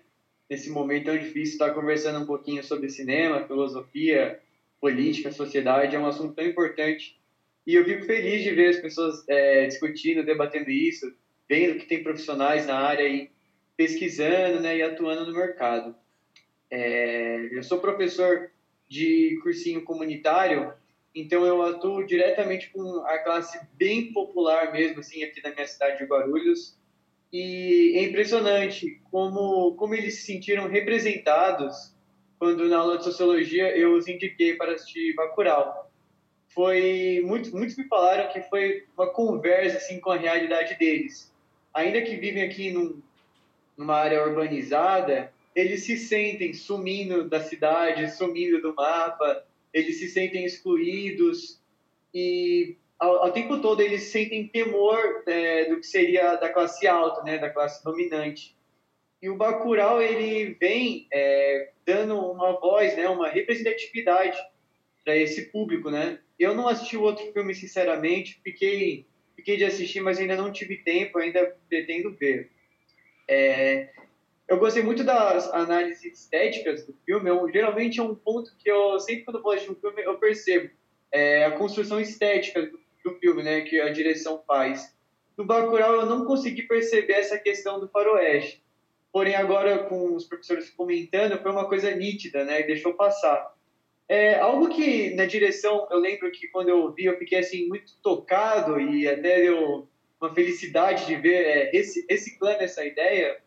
Nesse 0.50 0.70
momento 0.72 1.06
tão 1.06 1.18
difícil, 1.18 1.54
estar 1.54 1.74
conversando 1.74 2.20
um 2.20 2.26
pouquinho 2.26 2.64
sobre 2.64 2.90
cinema, 2.90 3.42
filosofia, 3.42 4.40
política, 4.80 5.32
sociedade, 5.32 5.96
é 5.96 6.00
um 6.00 6.08
assunto 6.08 6.34
tão 6.34 6.46
importante. 6.46 7.20
E 7.66 7.76
eu 7.76 7.86
fico 7.86 8.06
feliz 8.06 8.44
de 8.44 8.52
ver 8.52 8.70
as 8.70 8.78
pessoas 8.78 9.24
é, 9.28 9.68
discutindo, 9.68 10.26
debatendo 10.26 10.70
isso, 10.70 11.14
vendo 11.48 11.78
que 11.80 11.86
tem 11.86 12.04
profissionais 12.04 12.66
na 12.66 12.80
área 12.80 13.06
aí 13.06 13.30
pesquisando 13.76 14.60
né, 14.60 14.78
e 14.78 14.84
atuando 14.84 15.26
no 15.26 15.38
mercado. 15.38 15.96
É, 16.70 17.50
eu 17.52 17.64
sou 17.64 17.80
professor 17.80 18.52
de 18.88 19.40
cursinho 19.42 19.84
comunitário, 19.84 20.74
então 21.14 21.46
eu 21.46 21.62
atuo 21.62 22.06
diretamente 22.06 22.70
com 22.72 23.04
a 23.06 23.18
classe 23.20 23.60
bem 23.74 24.12
popular 24.12 24.72
mesmo, 24.72 25.00
assim, 25.00 25.24
aqui 25.24 25.42
na 25.44 25.52
minha 25.52 25.68
cidade 25.68 25.98
de 25.98 26.06
Guarulhos. 26.06 26.78
E 27.32 27.94
é 27.96 28.04
impressionante 28.04 29.02
como, 29.12 29.76
como 29.76 29.94
eles 29.94 30.16
se 30.16 30.24
sentiram 30.24 30.68
representados 30.68 31.96
quando 32.40 32.70
na 32.70 32.78
aula 32.78 32.98
de 32.98 33.04
sociologia 33.04 33.78
eu 33.78 33.94
os 33.94 34.08
indiquei 34.08 34.56
para 34.56 34.74
assistir 34.74 35.14
Bacurau. 35.14 35.92
Foi 36.48 37.22
muito, 37.26 37.56
muitos 37.56 37.78
me 37.78 37.84
falaram 37.84 38.32
que 38.32 38.42
foi 38.44 38.86
uma 38.98 39.08
conversa 39.12 39.78
assim 39.78 40.00
com 40.00 40.10
a 40.10 40.18
realidade 40.18 40.76
deles. 40.80 41.32
Ainda 41.74 42.02
que 42.02 42.16
vivem 42.16 42.42
aqui 42.42 42.72
num, 42.72 43.02
numa 43.78 43.96
área 43.96 44.26
urbanizada, 44.26 45.32
eles 45.54 45.84
se 45.84 45.98
sentem 45.98 46.54
sumindo 46.54 47.28
da 47.28 47.42
cidade, 47.42 48.10
sumindo 48.16 48.62
do 48.62 48.74
mapa, 48.74 49.46
eles 49.74 50.00
se 50.00 50.08
sentem 50.08 50.46
excluídos 50.46 51.62
e 52.14 52.78
ao, 52.98 53.24
ao 53.24 53.32
tempo 53.32 53.62
todo 53.62 53.82
eles 53.82 54.04
sentem 54.04 54.48
temor 54.48 55.24
é, 55.28 55.66
do 55.66 55.78
que 55.78 55.86
seria 55.86 56.36
da 56.36 56.50
classe 56.50 56.88
alta, 56.88 57.22
né, 57.24 57.38
da 57.38 57.50
classe 57.50 57.84
dominante. 57.84 58.58
E 59.22 59.30
o 59.30 59.36
Bacurau 59.36 60.02
ele 60.02 60.56
vem 60.60 61.08
é, 61.12 61.72
dando 61.86 62.18
uma 62.18 62.60
voz, 62.60 62.96
né, 62.96 63.08
uma 63.10 63.28
representatividade 63.28 64.38
para 65.04 65.16
esse 65.16 65.52
público, 65.52 65.90
né? 65.90 66.20
Eu 66.38 66.56
não 66.56 66.68
assisti 66.68 66.96
o 66.96 67.02
outro 67.02 67.32
filme 67.34 67.54
sinceramente, 67.54 68.40
fiquei 68.44 69.06
fiquei 69.36 69.58
de 69.58 69.66
assistir, 69.66 70.02
mas 70.02 70.20
ainda 70.20 70.36
não 70.36 70.52
tive 70.52 70.78
tempo, 70.78 71.18
ainda 71.18 71.56
pretendo 71.68 72.12
ver. 72.12 72.52
É, 73.28 73.90
eu 74.48 74.58
gostei 74.58 74.84
muito 74.84 75.04
das 75.04 75.52
análises 75.54 76.04
estéticas 76.04 76.86
do 76.86 76.94
filme. 77.06 77.30
Eu, 77.30 77.50
geralmente 77.52 78.00
é 78.00 78.04
um 78.04 78.16
ponto 78.16 78.52
que 78.58 78.70
eu 78.70 79.00
sempre 79.00 79.24
quando 79.24 79.42
vou 79.42 79.52
assistir 79.52 79.72
um 79.72 79.76
filme 79.76 80.04
eu 80.04 80.18
percebo 80.18 80.70
é, 81.12 81.46
a 81.46 81.52
construção 81.52 82.00
estética 82.00 82.64
do, 82.64 82.80
do, 83.04 83.16
filme, 83.20 83.44
né, 83.44 83.62
que 83.62 83.80
a 83.80 83.90
direção 83.90 84.44
faz. 84.46 84.96
No 85.38 85.46
Bacurau 85.46 85.96
eu 85.96 86.06
não 86.06 86.26
consegui 86.26 86.64
perceber 86.64 87.14
essa 87.14 87.38
questão 87.38 87.80
do 87.80 87.88
faroeste. 87.88 88.62
Porém 89.12 89.36
agora 89.36 89.80
com 89.86 90.16
os 90.16 90.26
professores 90.26 90.70
comentando 90.70 91.42
foi 91.42 91.52
uma 91.52 91.68
coisa 91.68 91.94
nítida, 91.96 92.44
né, 92.44 92.62
e 92.62 92.68
deixou 92.68 92.94
passar. 92.94 93.54
É, 94.08 94.40
algo 94.40 94.70
que 94.70 95.12
na 95.12 95.26
direção 95.26 95.88
eu 95.92 96.00
lembro 96.00 96.32
que 96.32 96.48
quando 96.48 96.70
eu 96.70 96.92
vi 96.92 97.06
eu 97.06 97.18
fiquei 97.18 97.40
assim 97.40 97.68
muito 97.68 97.94
tocado 98.02 98.80
e 98.80 99.08
até 99.08 99.42
deu 99.42 99.88
uma 100.20 100.34
felicidade 100.34 101.06
de 101.06 101.16
ver 101.16 101.46
é, 101.46 101.72
reciclando 102.10 102.64
essa 102.64 102.84
ideia 102.84 103.40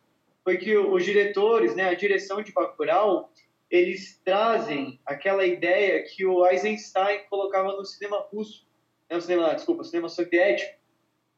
foi 0.44 0.59
que 0.59 0.76
os 0.76 1.05
diretores, 1.05 1.74
né, 1.74 1.89
a 1.89 1.94
direção 1.94 2.43
de 2.43 2.52
Bacurau, 2.52 3.32
eles 3.70 4.20
trazem 4.24 5.01
aquela 5.06 5.47
ideia 5.47 6.02
que 6.02 6.26
o 6.26 6.47
Eisenstein 6.47 7.20
colocava 7.30 7.72
no 7.72 7.84
cinema 7.84 8.18
russo, 8.32 8.66
no 9.10 9.20
cinema, 9.20 9.55
desculpa, 9.55 9.84
cinema 9.84 10.09
soviético, 10.09 10.78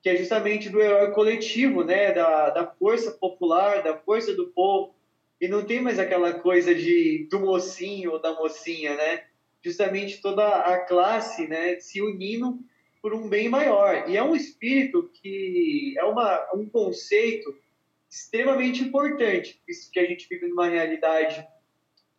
que 0.05 0.11
é 0.11 0.17
justamente 0.17 0.69
do 0.69 0.83
herói 0.83 1.13
coletivo, 1.13 1.83
né, 1.83 2.13
da, 2.13 2.51
da 2.51 2.67
força 2.67 3.11
popular, 3.11 3.83
da 3.83 3.97
força 3.97 4.35
do 4.35 4.49
povo, 4.49 4.95
e 5.41 5.49
não 5.49 5.65
tem 5.65 5.81
mais 5.81 5.99
aquela 5.99 6.35
coisa 6.35 6.75
de 6.75 7.27
do 7.31 7.41
mocinho 7.41 8.13
ou 8.13 8.21
da 8.21 8.35
mocinha, 8.35 8.95
né? 8.95 9.25
Justamente 9.65 10.21
toda 10.21 10.47
a 10.47 10.79
classe, 10.81 11.49
né, 11.49 11.81
se 11.81 12.03
unindo 12.03 12.59
por 13.01 13.15
um 13.15 13.31
bem 13.31 13.49
maior. 13.49 14.05
E 14.07 14.15
é 14.15 14.23
um 14.23 14.37
espírito 14.37 15.11
que 15.15 15.95
é 15.97 16.05
uma, 16.05 16.51
um 16.55 16.69
conceito 16.69 17.57
extremamente 18.11 18.83
importante, 18.83 19.59
que 19.91 20.01
a 20.01 20.05
gente 20.05 20.29
vive 20.29 20.49
numa 20.49 20.69
realidade, 20.69 21.47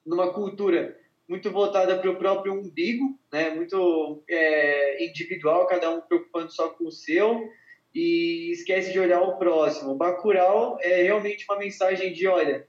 numa 0.03 0.33
cultura 0.33 0.99
muito 1.29 1.51
voltada 1.51 1.99
para 1.99 2.09
o 2.09 2.17
próprio 2.17 2.53
umbigo, 2.53 3.15
né? 3.31 3.51
muito 3.51 4.23
é, 4.27 5.05
individual, 5.05 5.67
cada 5.67 5.91
um 5.91 6.01
preocupando 6.01 6.51
só 6.51 6.69
com 6.69 6.85
o 6.85 6.91
seu, 6.91 7.47
e 7.95 8.51
esquece 8.51 8.91
de 8.91 8.99
olhar 8.99 9.21
o 9.21 9.37
próximo. 9.37 9.95
Bacurau 9.95 10.77
é 10.81 11.01
realmente 11.03 11.45
uma 11.49 11.57
mensagem 11.57 12.11
de, 12.11 12.27
olha, 12.27 12.67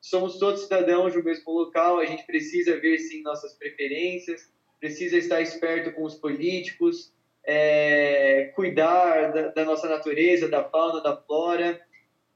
somos 0.00 0.38
todos 0.38 0.62
cidadãos 0.62 1.12
do 1.12 1.24
mesmo 1.24 1.52
local, 1.52 1.98
a 1.98 2.06
gente 2.06 2.24
precisa 2.24 2.78
ver, 2.78 2.98
sim, 2.98 3.20
nossas 3.22 3.52
preferências, 3.54 4.48
precisa 4.78 5.16
estar 5.16 5.40
esperto 5.40 5.92
com 5.92 6.04
os 6.04 6.14
políticos, 6.14 7.12
é, 7.44 8.52
cuidar 8.54 9.32
da, 9.32 9.48
da 9.48 9.64
nossa 9.64 9.88
natureza, 9.88 10.48
da 10.48 10.62
fauna, 10.62 11.02
da 11.02 11.16
flora, 11.16 11.80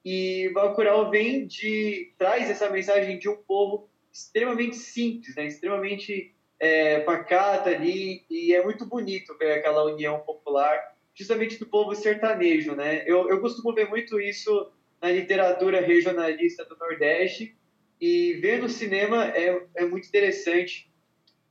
e 0.05 0.51
Bacurau 0.53 1.11
vem 1.11 1.47
de 1.47 2.13
traz 2.19 2.51
essa 2.51 2.69
mensagem 2.69 3.19
de 3.19 3.29
um 3.29 3.37
povo 3.37 3.89
extremamente 4.13 4.77
simples, 4.77 5.35
né? 5.37 5.47
extremamente 5.47 6.35
é, 6.59 7.01
pacata 7.01 7.71
ali 7.71 8.25
e 8.29 8.55
é 8.55 8.63
muito 8.63 8.85
bonito 8.87 9.37
ver 9.39 9.53
aquela 9.53 9.85
união 9.85 10.21
popular, 10.21 10.94
justamente 11.15 11.59
do 11.59 11.67
povo 11.67 11.95
sertanejo, 11.95 12.75
né? 12.75 13.03
Eu, 13.07 13.29
eu 13.29 13.41
costumo 13.41 13.75
ver 13.75 13.89
muito 13.89 14.21
isso 14.21 14.71
na 15.01 15.11
literatura 15.11 15.81
regionalista 15.81 16.65
do 16.65 16.77
Nordeste 16.77 17.57
e 18.01 18.35
ver 18.35 18.61
no 18.61 18.69
cinema 18.69 19.27
é, 19.29 19.63
é 19.77 19.85
muito 19.85 20.09
interessante. 20.09 20.91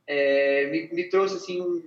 É, 0.06 0.66
me, 0.66 0.88
me 0.92 1.08
trouxe 1.08 1.36
assim 1.36 1.62
um, 1.62 1.82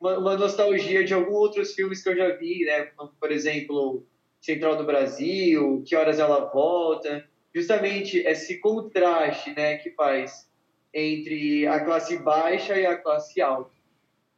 uma, 0.00 0.18
uma 0.18 0.36
nostalgia 0.36 1.04
de 1.04 1.12
alguns 1.12 1.34
outros 1.34 1.74
filmes 1.74 2.02
que 2.02 2.08
eu 2.08 2.16
já 2.16 2.36
vi, 2.36 2.64
né? 2.64 2.90
Por 3.20 3.32
exemplo, 3.32 4.06
Central 4.40 4.76
do 4.76 4.84
Brasil, 4.84 5.82
que 5.86 5.96
horas 5.96 6.18
ela 6.18 6.44
volta, 6.46 7.28
justamente 7.54 8.18
esse 8.18 8.58
contraste 8.58 9.52
né, 9.54 9.78
que 9.78 9.90
faz 9.90 10.48
entre 10.94 11.66
a 11.66 11.84
classe 11.84 12.18
baixa 12.18 12.76
e 12.76 12.86
a 12.86 12.96
classe 12.96 13.40
alta. 13.40 13.70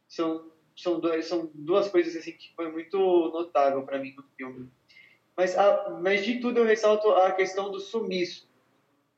São, 0.07 0.50
são, 0.75 0.99
dois, 0.99 1.25
são 1.25 1.49
duas 1.53 1.87
coisas 1.89 2.15
assim 2.15 2.31
que 2.33 2.53
foi 2.55 2.71
muito 2.71 2.97
notável 3.33 3.83
para 3.83 3.99
mim 3.99 4.13
no 4.15 4.23
filme. 4.35 4.69
Mas, 5.35 5.57
a, 5.57 5.99
mas 6.01 6.23
de 6.25 6.39
tudo 6.39 6.59
eu 6.59 6.65
ressalto 6.65 7.09
a 7.11 7.31
questão 7.31 7.71
do 7.71 7.79
sumiço. 7.79 8.49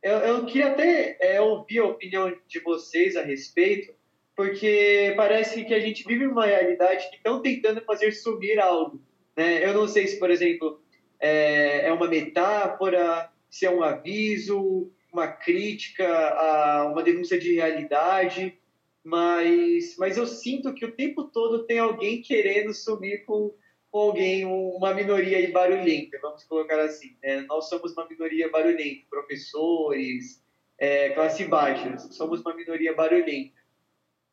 Eu, 0.01 0.17
eu 0.19 0.45
queria 0.45 0.71
até 0.71 1.17
é, 1.19 1.41
ouvir 1.41 1.79
a 1.79 1.85
opinião 1.85 2.35
de 2.47 2.59
vocês 2.59 3.15
a 3.15 3.21
respeito, 3.21 3.93
porque 4.35 5.13
parece 5.15 5.63
que 5.63 5.73
a 5.73 5.79
gente 5.79 6.05
vive 6.05 6.27
uma 6.27 6.45
realidade 6.45 7.09
que 7.09 7.15
estão 7.17 7.41
tentando 7.41 7.81
fazer 7.81 8.11
sumir 8.11 8.59
algo 8.59 9.01
né? 9.35 9.65
Eu 9.65 9.73
não 9.73 9.87
sei 9.87 10.07
se, 10.07 10.19
por 10.19 10.29
exemplo, 10.29 10.81
é, 11.19 11.87
é 11.87 11.93
uma 11.93 12.07
metáfora, 12.07 13.29
se 13.49 13.65
é 13.65 13.71
um 13.71 13.83
aviso, 13.83 14.91
uma 15.11 15.27
crítica, 15.27 16.07
a 16.07 16.87
uma 16.91 17.03
denúncia 17.03 17.37
de 17.37 17.55
realidade, 17.55 18.57
mas, 19.03 19.97
mas 19.97 20.17
eu 20.17 20.25
sinto 20.25 20.73
que 20.73 20.85
o 20.85 20.95
tempo 20.95 21.25
todo 21.25 21.65
tem 21.65 21.79
alguém 21.79 22.21
querendo 22.21 22.73
sumir 22.73 23.25
com, 23.25 23.53
ou 23.91 24.09
alguém, 24.09 24.45
uma 24.45 24.93
minoria 24.93 25.51
barulhenta, 25.51 26.17
vamos 26.21 26.43
colocar 26.45 26.79
assim. 26.79 27.15
Né? 27.21 27.41
Nós 27.41 27.67
somos 27.67 27.91
uma 27.93 28.07
minoria 28.07 28.49
barulhenta, 28.49 29.05
professores, 29.09 30.41
é, 30.77 31.09
classe 31.09 31.45
baixa, 31.45 31.97
somos 31.97 32.41
uma 32.41 32.55
minoria 32.55 32.93
barulhenta. 32.95 33.53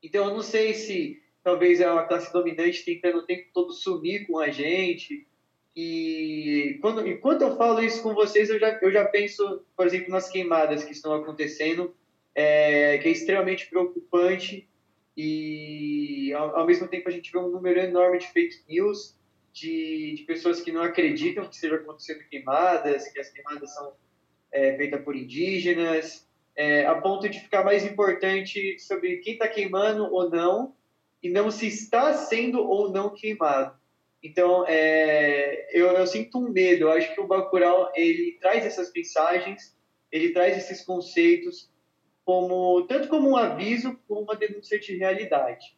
Então, 0.03 0.29
eu 0.29 0.35
não 0.35 0.43
sei 0.43 0.73
se 0.73 1.21
talvez 1.43 1.81
é 1.81 1.91
uma 1.91 2.05
classe 2.05 2.33
dominante 2.33 2.85
tentando 2.85 3.19
o 3.19 3.27
tempo 3.27 3.49
todo 3.53 3.73
sumir 3.73 4.27
com 4.27 4.39
a 4.39 4.51
gente. 4.51 5.27
E 5.75 6.79
quando, 6.81 7.07
enquanto 7.07 7.43
eu 7.43 7.57
falo 7.57 7.83
isso 7.83 8.03
com 8.03 8.15
vocês, 8.15 8.51
eu 8.51 8.59
já, 8.59 8.79
eu 8.81 8.91
já 8.91 9.05
penso, 9.05 9.65
por 9.77 9.87
exemplo, 9.87 10.11
nas 10.11 10.29
queimadas 10.29 10.85
que 10.85 10.93
estão 10.93 11.13
acontecendo, 11.13 11.95
é, 12.35 12.99
que 12.99 13.09
é 13.09 13.11
extremamente 13.11 13.69
preocupante. 13.69 14.69
E 15.17 16.33
ao, 16.35 16.57
ao, 16.57 16.67
mesmo 16.67 16.89
tempo 16.89 17.09
a 17.09 17.13
gente 17.13 17.31
vê 17.31 17.39
um 17.39 17.51
número 17.51 17.81
enorme 17.81 18.19
de 18.19 18.29
fake 18.29 18.63
news, 18.69 19.17
de, 19.53 20.15
de 20.17 20.23
pessoas 20.23 20.61
que 20.61 20.73
não 20.73 20.83
acreditam 20.83 21.45
que 21.45 21.55
esteja 21.55 21.77
acontecendo 21.77 22.21
queimadas, 22.29 23.09
que 23.09 23.21
as 23.21 23.31
queimadas 23.31 23.75
são 23.75 23.93
é, 24.53 24.77
feitas 24.77 25.03
por 25.03 25.17
indígenas, 25.17 26.27
é, 26.57 26.87
a 26.87 26.95
ponto 26.95 27.29
de 27.29 27.41
ficar 27.41 27.65
mais 27.65 27.85
importante 27.85 28.79
sobre 28.79 29.19
quem 29.19 29.35
está 29.35 29.49
queimando 29.49 30.05
ou 30.13 30.31
não, 30.31 30.75
e 31.23 31.29
não 31.29 31.51
se 31.51 31.67
está 31.67 32.15
sendo 32.15 32.61
ou 32.61 32.91
não 32.91 33.15
queimado. 33.15 33.79
Então, 34.23 34.67
é, 34.67 35.69
eu, 35.73 35.89
eu, 35.89 36.07
sinto 36.07 36.39
um 36.39 36.51
medo. 36.51 36.85
Eu 36.85 36.93
acho 36.93 37.15
que 37.15 37.21
o 37.21 37.27
Bacurau 37.27 37.91
ele 37.95 38.39
traz 38.41 38.65
essas 38.65 38.93
mensagens, 38.93 39.77
ele 40.13 40.31
traz 40.31 40.57
esses 40.57 40.85
conceitos 40.85 41.70
como 42.31 42.83
tanto 42.83 43.09
como 43.09 43.31
um 43.31 43.37
aviso 43.37 43.99
como 44.07 44.21
uma 44.21 44.37
denúncia 44.37 44.79
de 44.79 44.97
realidade. 44.97 45.75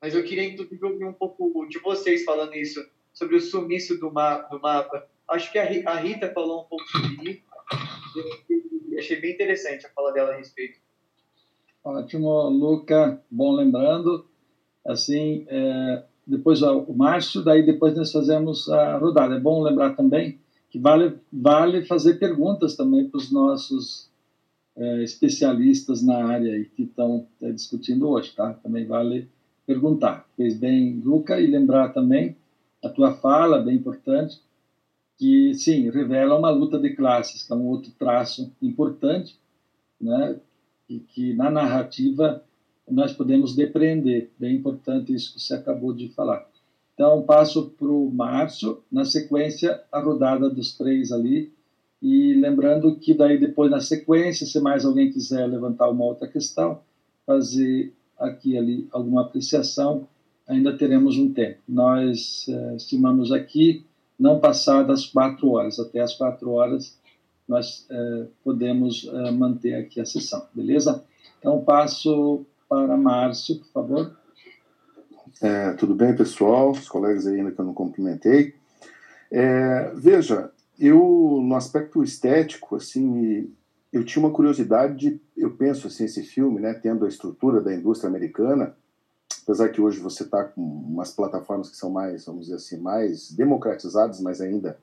Mas 0.00 0.14
eu 0.14 0.24
queria 0.24 0.44
inclusive 0.44 0.82
ouvir 0.82 1.04
um 1.04 1.12
pouco 1.12 1.66
de 1.68 1.78
vocês 1.80 2.24
falando 2.24 2.54
isso 2.54 2.82
sobre 3.12 3.36
o 3.36 3.40
sumiço 3.40 3.98
do, 3.98 4.10
ma 4.10 4.38
do 4.38 4.58
mapa. 4.58 5.06
Acho 5.28 5.52
que 5.52 5.58
a 5.58 5.64
Rita 5.64 6.32
falou 6.32 6.62
um 6.62 6.64
pouco 6.64 6.84
sobre 6.86 7.30
isso. 7.30 7.42
Eu 8.90 8.98
achei 8.98 9.20
bem 9.20 9.34
interessante 9.34 9.84
a 9.84 9.90
fala 9.90 10.12
dela 10.12 10.32
a 10.32 10.36
respeito. 10.38 10.78
Ótimo, 11.84 12.48
Luca. 12.48 13.22
Bom 13.30 13.52
lembrando 13.52 14.26
assim, 14.86 15.44
é, 15.46 16.04
depois 16.26 16.62
o 16.62 16.94
Márcio, 16.94 17.44
daí 17.44 17.66
depois 17.66 17.94
nós 17.94 18.10
fazemos 18.10 18.66
a 18.70 18.96
rodada. 18.96 19.36
É 19.36 19.40
bom 19.40 19.62
lembrar 19.62 19.94
também 19.94 20.40
que 20.70 20.78
vale, 20.78 21.18
vale 21.30 21.84
fazer 21.84 22.14
perguntas 22.14 22.76
também 22.76 23.06
para 23.06 23.18
os 23.18 23.30
nossos 23.30 24.05
é, 24.76 25.02
especialistas 25.02 26.02
na 26.02 26.24
área 26.24 26.64
que 26.64 26.82
estão 26.82 27.26
é, 27.40 27.50
discutindo 27.50 28.08
hoje, 28.08 28.32
tá? 28.34 28.52
Também 28.54 28.86
vale 28.86 29.28
perguntar. 29.66 30.28
Fez 30.36 30.56
bem, 30.56 31.00
Luca, 31.04 31.40
e 31.40 31.46
lembrar 31.46 31.88
também 31.92 32.36
a 32.84 32.88
tua 32.88 33.14
fala, 33.14 33.58
bem 33.58 33.76
importante, 33.76 34.40
que 35.18 35.54
sim, 35.54 35.90
revela 35.90 36.38
uma 36.38 36.50
luta 36.50 36.78
de 36.78 36.94
classes, 36.94 37.42
que 37.42 37.52
é 37.52 37.56
um 37.56 37.66
outro 37.66 37.90
traço 37.98 38.52
importante, 38.60 39.38
né? 40.00 40.38
E 40.88 41.00
que 41.00 41.34
na 41.34 41.50
narrativa 41.50 42.44
nós 42.88 43.12
podemos 43.12 43.56
depreender. 43.56 44.30
Bem 44.38 44.56
importante 44.56 45.12
isso 45.12 45.34
que 45.34 45.40
você 45.40 45.54
acabou 45.54 45.92
de 45.92 46.08
falar. 46.10 46.46
Então, 46.94 47.22
passo 47.22 47.70
para 47.70 47.88
o 47.88 48.10
Márcio, 48.10 48.82
na 48.90 49.04
sequência, 49.04 49.82
a 49.90 50.00
rodada 50.00 50.48
dos 50.48 50.76
três 50.76 51.12
ali. 51.12 51.52
E 52.02 52.34
lembrando 52.34 52.96
que 52.96 53.14
daí 53.14 53.38
depois, 53.38 53.70
na 53.70 53.80
sequência, 53.80 54.46
se 54.46 54.60
mais 54.60 54.84
alguém 54.84 55.10
quiser 55.10 55.46
levantar 55.46 55.88
uma 55.88 56.04
outra 56.04 56.28
questão, 56.28 56.80
fazer 57.24 57.92
aqui 58.18 58.56
ali 58.56 58.88
alguma 58.92 59.22
apreciação, 59.22 60.06
ainda 60.46 60.76
teremos 60.76 61.18
um 61.18 61.32
tempo. 61.32 61.58
Nós 61.68 62.46
eh, 62.48 62.76
estimamos 62.76 63.32
aqui 63.32 63.84
não 64.18 64.38
passar 64.38 64.82
das 64.84 65.06
quatro 65.06 65.50
horas. 65.50 65.78
Até 65.78 66.00
as 66.00 66.14
quatro 66.14 66.52
horas 66.52 66.96
nós 67.48 67.86
eh, 67.90 68.26
podemos 68.44 69.08
eh, 69.12 69.30
manter 69.30 69.74
aqui 69.74 70.00
a 70.00 70.04
sessão, 70.04 70.46
beleza? 70.54 71.04
Então, 71.38 71.62
passo 71.62 72.44
para 72.68 72.96
Márcio, 72.96 73.58
por 73.58 73.68
favor. 73.68 74.16
É, 75.40 75.72
tudo 75.72 75.94
bem, 75.94 76.16
pessoal? 76.16 76.70
Os 76.70 76.88
colegas 76.88 77.26
ainda 77.26 77.52
que 77.52 77.60
eu 77.60 77.64
não 77.64 77.74
cumprimentei. 77.74 78.54
É, 79.30 79.92
veja, 79.94 80.50
eu, 80.78 81.40
no 81.42 81.54
aspecto 81.54 82.02
estético, 82.02 82.76
assim, 82.76 83.52
eu 83.92 84.04
tinha 84.04 84.24
uma 84.24 84.32
curiosidade 84.32 84.96
de, 84.96 85.20
eu 85.36 85.56
penso 85.56 85.86
assim, 85.86 86.04
esse 86.04 86.22
filme, 86.22 86.60
né, 86.60 86.74
tendo 86.74 87.04
a 87.04 87.08
estrutura 87.08 87.60
da 87.60 87.74
indústria 87.74 88.08
americana, 88.08 88.76
apesar 89.42 89.68
que 89.70 89.80
hoje 89.80 90.00
você 90.00 90.22
está 90.22 90.44
com 90.44 90.60
umas 90.60 91.12
plataformas 91.12 91.70
que 91.70 91.76
são 91.76 91.90
mais, 91.90 92.26
vamos 92.26 92.42
dizer 92.42 92.56
assim, 92.56 92.78
mais 92.78 93.30
democratizadas, 93.32 94.20
mas 94.20 94.40
ainda 94.40 94.78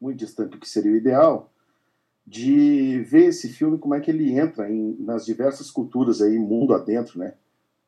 muito 0.00 0.18
distante 0.18 0.50
do 0.50 0.58
que 0.58 0.68
seria 0.68 0.92
o 0.92 0.96
ideal, 0.96 1.50
de 2.26 3.00
ver 3.04 3.26
esse 3.26 3.48
filme 3.48 3.78
como 3.78 3.94
é 3.94 4.00
que 4.00 4.10
ele 4.10 4.38
entra 4.38 4.70
em, 4.70 4.96
nas 5.00 5.24
diversas 5.24 5.70
culturas 5.70 6.20
aí 6.20 6.38
mundo 6.38 6.74
adentro, 6.74 7.18
né? 7.18 7.34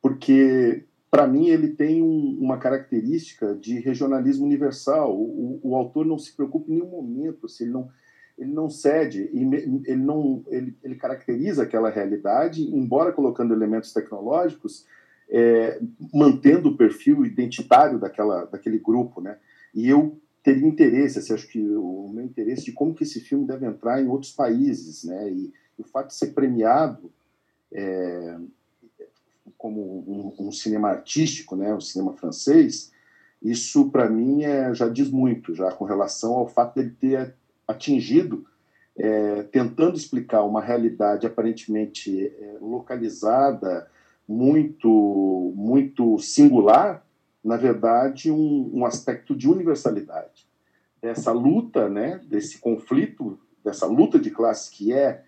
Porque 0.01 0.85
para 1.11 1.27
mim 1.27 1.49
ele 1.49 1.69
tem 1.69 2.03
um, 2.03 2.39
uma 2.41 2.59
característica 2.59 3.55
de 3.55 3.81
regionalismo 3.81 4.47
universal. 4.47 5.15
O, 5.15 5.59
o, 5.63 5.71
o, 5.71 5.77
autor 5.77 6.07
não 6.07 6.19
se 6.19 6.33
preocupa 6.33 6.71
em 6.71 6.75
nenhum 6.75 6.91
momento, 6.91 7.49
se 7.49 7.65
ele 7.65 7.73
não 7.73 7.89
ele 8.39 8.53
não 8.53 8.71
cede, 8.71 9.29
ele 9.35 9.97
não 9.97 10.43
ele, 10.49 10.75
ele 10.83 10.95
caracteriza 10.95 11.63
aquela 11.63 11.91
realidade, 11.91 12.63
embora 12.75 13.13
colocando 13.13 13.53
elementos 13.53 13.93
tecnológicos, 13.93 14.87
é, 15.29 15.79
mantendo 16.15 16.71
o 16.71 16.77
perfil 16.77 17.27
identitário 17.27 17.99
daquela 17.99 18.47
daquele 18.47 18.79
grupo, 18.79 19.21
né? 19.21 19.37
E 19.75 19.87
eu 19.87 20.19
teria 20.43 20.67
interesse, 20.67 21.19
assim, 21.19 21.35
acho 21.35 21.49
que 21.49 21.61
o 21.61 22.09
meu 22.09 22.25
interesse 22.25 22.65
de 22.65 22.73
como 22.73 22.95
que 22.95 23.03
esse 23.03 23.21
filme 23.21 23.47
deve 23.47 23.67
entrar 23.67 24.01
em 24.01 24.09
outros 24.09 24.33
países, 24.33 25.05
né? 25.05 25.31
E 25.31 25.53
o 25.77 25.85
fato 25.85 26.09
de 26.09 26.15
ser 26.15 26.29
premiado 26.29 27.13
é, 27.73 28.39
como 29.57 29.81
um, 29.81 30.47
um, 30.49 30.53
cinema 30.53 30.89
artístico, 30.89 31.57
né? 31.57 31.75
O 31.75 31.81
cinema 31.81 32.13
francês, 32.13 32.93
isso 33.43 33.91
para 33.91 34.09
mim 34.09 34.43
é, 34.43 34.75
já 34.75 34.89
diz 34.89 35.11
muito, 35.11 35.55
já 35.55 35.71
com 35.73 35.85
relação 35.85 36.35
ao 36.35 36.49
fato 36.49 36.75
dele 36.75 36.95
ter 36.99 37.35
atingido, 37.67 38.47
é, 38.97 39.43
tentando 39.45 39.97
explicar 39.97 40.43
uma 40.43 40.61
realidade 40.61 41.27
aparentemente 41.27 42.27
é, 42.27 42.57
localizada, 42.61 43.89
muito 44.29 45.53
muito 45.57 46.19
singular, 46.19 47.05
na 47.43 47.57
verdade, 47.57 48.31
um, 48.31 48.71
um 48.75 48.85
aspecto 48.85 49.35
de 49.35 49.49
universalidade. 49.49 50.47
Dessa 51.01 51.33
luta, 51.33 51.89
né, 51.89 52.21
desse 52.29 52.59
conflito, 52.59 53.39
dessa 53.65 53.87
luta 53.87 54.19
de 54.19 54.31
classes 54.31 54.69
que 54.69 54.93
é, 54.93 55.23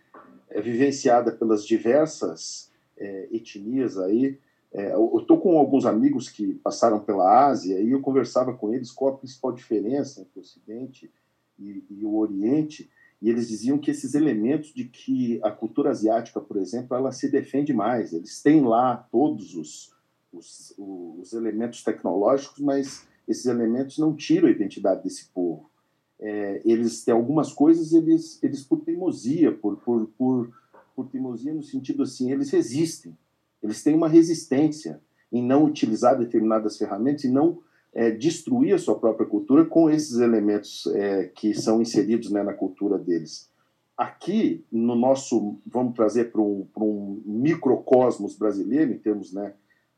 é 0.50 0.60
vivenciada 0.60 1.32
pelas 1.32 1.66
diversas 1.66 2.71
é, 3.02 3.28
etnias 3.32 3.98
aí. 3.98 4.38
É, 4.72 4.94
eu 4.94 5.18
estou 5.20 5.38
com 5.38 5.58
alguns 5.58 5.84
amigos 5.84 6.30
que 6.30 6.54
passaram 6.54 6.98
pela 6.98 7.46
Ásia 7.46 7.78
e 7.78 7.90
eu 7.90 8.00
conversava 8.00 8.54
com 8.54 8.72
eles 8.72 8.90
qual 8.90 9.14
a 9.14 9.18
principal 9.18 9.52
diferença 9.52 10.22
entre 10.22 10.38
o 10.38 10.40
Ocidente 10.40 11.10
e, 11.58 11.84
e 11.90 12.04
o 12.04 12.16
Oriente, 12.16 12.90
e 13.20 13.28
eles 13.28 13.48
diziam 13.48 13.78
que 13.78 13.90
esses 13.90 14.14
elementos 14.14 14.72
de 14.72 14.84
que 14.84 15.38
a 15.42 15.50
cultura 15.50 15.90
asiática, 15.90 16.40
por 16.40 16.56
exemplo, 16.56 16.96
ela 16.96 17.12
se 17.12 17.28
defende 17.28 17.72
mais. 17.72 18.12
Eles 18.12 18.42
têm 18.42 18.62
lá 18.62 18.96
todos 19.12 19.54
os, 19.54 19.92
os, 20.32 20.74
os 20.76 21.32
elementos 21.32 21.84
tecnológicos, 21.84 22.58
mas 22.58 23.06
esses 23.28 23.46
elementos 23.46 23.98
não 23.98 24.14
tiram 24.16 24.48
a 24.48 24.50
identidade 24.50 25.04
desse 25.04 25.26
povo. 25.26 25.70
É, 26.18 26.62
eles 26.64 27.04
têm 27.04 27.14
algumas 27.14 27.52
coisas, 27.52 27.92
eles, 27.92 28.42
eles 28.42 28.64
por 28.64 28.80
teimosia, 28.80 29.52
por, 29.52 29.76
por, 29.76 30.06
por, 30.18 30.52
por 30.94 31.08
teimosia 31.08 31.52
no 31.52 31.62
sentido 31.62 32.02
assim, 32.02 32.30
eles 32.30 32.50
resistem, 32.50 33.16
eles 33.62 33.82
têm 33.82 33.94
uma 33.94 34.08
resistência 34.08 35.00
em 35.32 35.42
não 35.42 35.64
utilizar 35.64 36.18
determinadas 36.18 36.76
ferramentas 36.76 37.24
e 37.24 37.28
não 37.28 37.58
é, 37.94 38.10
destruir 38.10 38.74
a 38.74 38.78
sua 38.78 38.98
própria 38.98 39.26
cultura 39.26 39.64
com 39.64 39.90
esses 39.90 40.18
elementos 40.18 40.86
é, 40.88 41.24
que 41.34 41.54
são 41.54 41.80
inseridos 41.80 42.30
né, 42.30 42.42
na 42.42 42.52
cultura 42.52 42.98
deles. 42.98 43.50
Aqui, 43.96 44.64
no 44.72 44.94
nosso, 44.94 45.58
vamos 45.66 45.94
trazer 45.94 46.32
para 46.32 46.40
um, 46.40 46.66
um 46.76 47.22
microcosmos 47.24 48.34
brasileiro, 48.36 48.92
em 48.92 48.98
termos 48.98 49.32
né, 49.32 49.54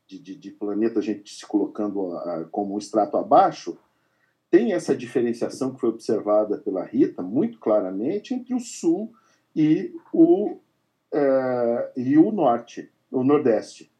de, 0.07 0.19
de, 0.19 0.35
de 0.35 0.51
planeta, 0.51 0.99
a 0.99 1.03
gente 1.03 1.33
se 1.33 1.45
colocando 1.45 2.15
a, 2.15 2.45
como 2.51 2.75
um 2.75 2.77
extrato 2.77 3.17
abaixo, 3.17 3.77
tem 4.51 4.73
essa 4.73 4.95
diferenciação 4.95 5.73
que 5.73 5.79
foi 5.79 5.89
observada 5.89 6.57
pela 6.57 6.83
Rita 6.83 7.21
muito 7.21 7.59
claramente 7.59 8.33
entre 8.33 8.53
o 8.53 8.59
sul 8.59 9.11
e 9.55 9.93
o, 10.13 10.57
é, 11.15 11.91
e 11.95 12.17
o 12.17 12.31
norte, 12.31 12.91
o 13.11 13.23
nordeste, 13.23 13.91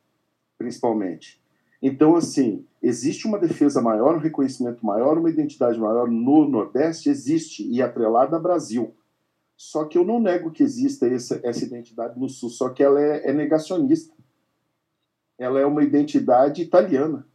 principalmente. 0.57 1.41
Então, 1.81 2.15
assim, 2.15 2.65
existe 2.81 3.27
uma 3.27 3.39
defesa 3.39 3.81
maior, 3.81 4.15
um 4.15 4.19
reconhecimento 4.19 4.85
maior, 4.85 5.17
uma 5.17 5.29
identidade 5.29 5.79
maior 5.79 6.09
no 6.09 6.47
Nordeste? 6.47 7.09
Existe, 7.09 7.67
e 7.67 7.81
atrelada 7.81 8.37
a 8.37 8.39
Brasil. 8.39 8.95
Só 9.55 9.85
que 9.85 9.97
eu 9.97 10.03
não 10.03 10.19
nego 10.19 10.51
que 10.51 10.63
exista 10.63 11.07
essa, 11.07 11.39
essa 11.43 11.63
identidade 11.63 12.19
no 12.19 12.27
Sul, 12.27 12.49
só 12.49 12.69
que 12.69 12.83
ela 12.83 12.99
é, 12.99 13.29
é 13.29 13.33
negacionista 13.33 14.15
ela 15.37 15.59
é 15.59 15.65
uma 15.65 15.83
identidade 15.83 16.61
italiana. 16.61 17.27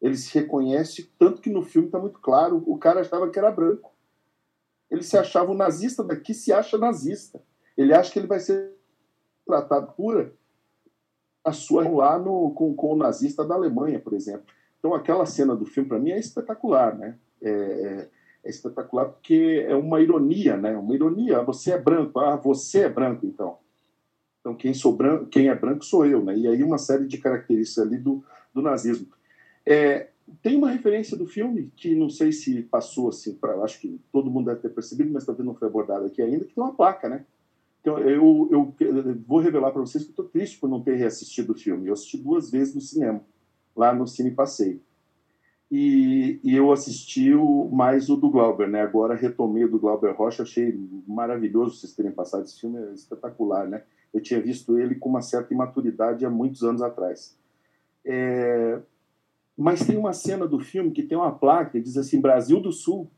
Ele 0.00 0.16
se 0.16 0.32
reconhece, 0.38 1.10
tanto 1.18 1.40
que 1.40 1.50
no 1.50 1.62
filme 1.62 1.88
está 1.88 1.98
muito 1.98 2.18
claro, 2.20 2.62
o 2.66 2.78
cara 2.78 3.00
achava 3.00 3.30
que 3.30 3.38
era 3.38 3.50
branco. 3.50 3.94
Ele 4.90 5.02
se 5.02 5.16
achava 5.16 5.50
o 5.50 5.56
nazista 5.56 6.04
daqui, 6.04 6.32
se 6.32 6.52
acha 6.52 6.78
nazista. 6.78 7.42
Ele 7.76 7.92
acha 7.92 8.12
que 8.12 8.18
ele 8.18 8.26
vai 8.26 8.40
ser 8.40 8.75
tratado 9.46 9.92
pura 9.92 10.32
a 11.44 11.52
sua 11.52 11.88
lá 11.88 12.18
no, 12.18 12.50
com, 12.50 12.74
com 12.74 12.92
o 12.92 12.96
nazista 12.96 13.44
da 13.44 13.54
Alemanha, 13.54 14.00
por 14.00 14.12
exemplo. 14.14 14.44
Então, 14.78 14.92
aquela 14.92 15.24
cena 15.24 15.54
do 15.54 15.64
filme, 15.64 15.88
para 15.88 15.98
mim, 15.98 16.10
é 16.10 16.18
espetacular, 16.18 16.98
né? 16.98 17.16
É, 17.40 17.50
é, 17.50 18.10
é, 18.44 18.50
espetacular 18.50 19.06
porque 19.06 19.64
é 19.66 19.74
uma 19.76 20.00
ironia, 20.00 20.56
né? 20.56 20.76
Uma 20.76 20.94
ironia. 20.94 21.42
Você 21.42 21.70
é 21.70 21.78
branco, 21.78 22.18
ah, 22.18 22.36
você 22.36 22.80
é 22.80 22.88
branco, 22.88 23.24
então. 23.24 23.58
Então, 24.40 24.54
quem, 24.56 24.74
sou 24.74 24.92
branco, 24.92 25.26
quem 25.26 25.48
é 25.48 25.54
branco 25.54 25.84
sou 25.84 26.04
eu, 26.04 26.22
né? 26.24 26.36
E 26.36 26.48
aí 26.48 26.62
uma 26.62 26.78
série 26.78 27.06
de 27.06 27.18
características 27.18 27.86
ali 27.86 27.96
do, 27.96 28.24
do 28.52 28.60
nazismo. 28.60 29.06
É, 29.64 30.08
tem 30.42 30.56
uma 30.56 30.70
referência 30.70 31.16
do 31.16 31.26
filme 31.26 31.72
que 31.76 31.94
não 31.94 32.10
sei 32.10 32.32
se 32.32 32.62
passou 32.62 33.08
assim 33.08 33.34
para, 33.34 33.54
acho 33.62 33.80
que 33.80 34.00
todo 34.12 34.30
mundo 34.30 34.46
deve 34.46 34.60
ter 34.60 34.70
percebido, 34.70 35.12
mas 35.12 35.24
talvez 35.24 35.46
não 35.46 35.54
foi 35.54 35.68
abordado 35.68 36.06
aqui 36.06 36.20
ainda, 36.20 36.44
que 36.44 36.54
tem 36.54 36.62
uma 36.62 36.74
placa, 36.74 37.08
né? 37.08 37.24
Então, 37.86 38.00
eu, 38.00 38.48
eu, 38.50 38.74
vou 39.28 39.38
revelar 39.38 39.70
para 39.70 39.80
vocês 39.80 40.02
que 40.02 40.10
estou 40.10 40.24
triste 40.24 40.58
por 40.58 40.68
não 40.68 40.82
ter 40.82 40.96
reassistido 40.96 41.52
o 41.52 41.56
filme. 41.56 41.86
Eu 41.86 41.92
assisti 41.92 42.18
duas 42.18 42.50
vezes 42.50 42.74
no 42.74 42.80
cinema, 42.80 43.20
lá 43.76 43.94
no 43.94 44.08
Cine 44.08 44.32
Passeio. 44.32 44.82
E, 45.70 46.40
e, 46.42 46.56
eu 46.56 46.72
assisti 46.72 47.32
o, 47.32 47.68
mais 47.70 48.10
o 48.10 48.16
do 48.16 48.28
Glauber, 48.28 48.68
né? 48.68 48.82
Agora 48.82 49.14
retomei 49.14 49.62
o 49.62 49.70
do 49.70 49.78
Glauber 49.78 50.16
Rocha, 50.16 50.42
achei 50.42 50.76
maravilhoso 51.06 51.76
vocês 51.76 51.94
terem 51.94 52.10
passado 52.10 52.42
esse 52.42 52.58
filme, 52.58 52.76
é 52.76 52.92
espetacular, 52.92 53.68
né? 53.68 53.84
Eu 54.12 54.20
tinha 54.20 54.40
visto 54.40 54.76
ele 54.76 54.96
com 54.96 55.08
uma 55.08 55.22
certa 55.22 55.54
imaturidade 55.54 56.26
há 56.26 56.30
muitos 56.30 56.64
anos 56.64 56.82
atrás. 56.82 57.38
É... 58.04 58.80
Mas 59.56 59.86
tem 59.86 59.96
uma 59.96 60.12
cena 60.12 60.44
do 60.44 60.58
filme 60.58 60.90
que 60.90 61.04
tem 61.04 61.16
uma 61.16 61.38
placa 61.38 61.70
que 61.70 61.80
diz 61.80 61.96
assim: 61.96 62.20
Brasil 62.20 62.60
do 62.60 62.72
Sul, 62.72 63.08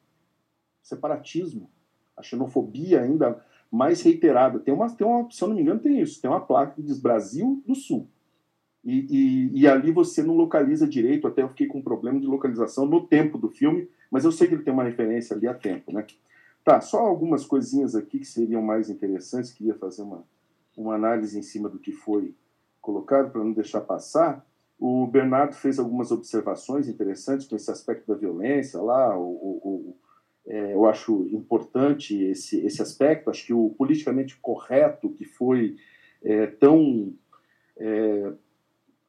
separatismo, 0.83 1.71
a 2.15 2.23
xenofobia 2.23 3.01
ainda 3.01 3.43
mais 3.71 4.03
reiterada. 4.03 4.59
Tem 4.59 4.73
uma, 4.73 4.91
tem 4.91 5.07
uma, 5.07 5.31
se 5.31 5.43
eu 5.43 5.49
não 5.49 5.57
me 5.57 5.63
engano, 5.63 5.81
tem 5.81 6.01
isso. 6.01 6.21
Tem 6.21 6.31
uma 6.31 6.41
placa 6.41 6.75
que 6.75 6.83
diz 6.83 6.99
Brasil 6.99 7.63
do 7.67 7.75
Sul. 7.75 8.09
E, 8.85 9.07
e, 9.11 9.61
e, 9.61 9.69
ali 9.69 9.91
você 9.91 10.23
não 10.23 10.35
localiza 10.35 10.87
direito, 10.87 11.27
até 11.27 11.43
eu 11.43 11.49
fiquei 11.49 11.67
com 11.67 11.79
um 11.79 11.83
problema 11.83 12.19
de 12.21 12.27
localização 12.27 12.87
no 12.87 13.07
tempo 13.07 13.37
do 13.37 13.49
filme, 13.49 13.89
mas 14.11 14.25
eu 14.25 14.33
sei 14.33 14.47
que 14.47 14.55
ele 14.55 14.63
tem 14.63 14.73
uma 14.73 14.85
referência 14.85 15.37
ali 15.37 15.47
a 15.47 15.53
tempo, 15.53 15.93
né? 15.93 16.07
Tá, 16.65 16.81
só 16.81 16.99
algumas 16.99 17.45
coisinhas 17.45 17.95
aqui 17.95 18.19
que 18.19 18.25
seriam 18.25 18.63
mais 18.63 18.89
interessantes, 18.89 19.53
queria 19.53 19.75
fazer 19.75 20.03
uma, 20.03 20.25
uma 20.77 20.95
análise 20.95 21.39
em 21.39 21.43
cima 21.43 21.69
do 21.69 21.79
que 21.79 21.93
foi 21.93 22.35
colocado, 22.81 23.31
para 23.31 23.43
não 23.43 23.53
deixar 23.53 23.81
passar. 23.81 24.47
O 24.79 25.07
Bernardo 25.07 25.55
fez 25.55 25.79
algumas 25.79 26.11
observações 26.13 26.89
interessantes 26.89 27.47
com 27.47 27.57
esse 27.57 27.71
aspecto 27.71 28.07
da 28.07 28.15
violência 28.15 28.81
lá, 28.81 29.19
o, 29.19 29.23
o, 29.23 29.97
é, 30.49 30.73
eu 30.73 30.87
acho 30.87 31.29
importante 31.31 32.17
esse, 32.25 32.65
esse 32.65 32.81
aspecto. 32.81 33.29
Acho 33.29 33.47
que 33.47 33.53
o 33.53 33.69
politicamente 33.77 34.37
correto, 34.41 35.11
que 35.11 35.27
foi 35.27 35.77
é, 36.25 36.47
tão 36.47 37.13
é, 37.77 38.33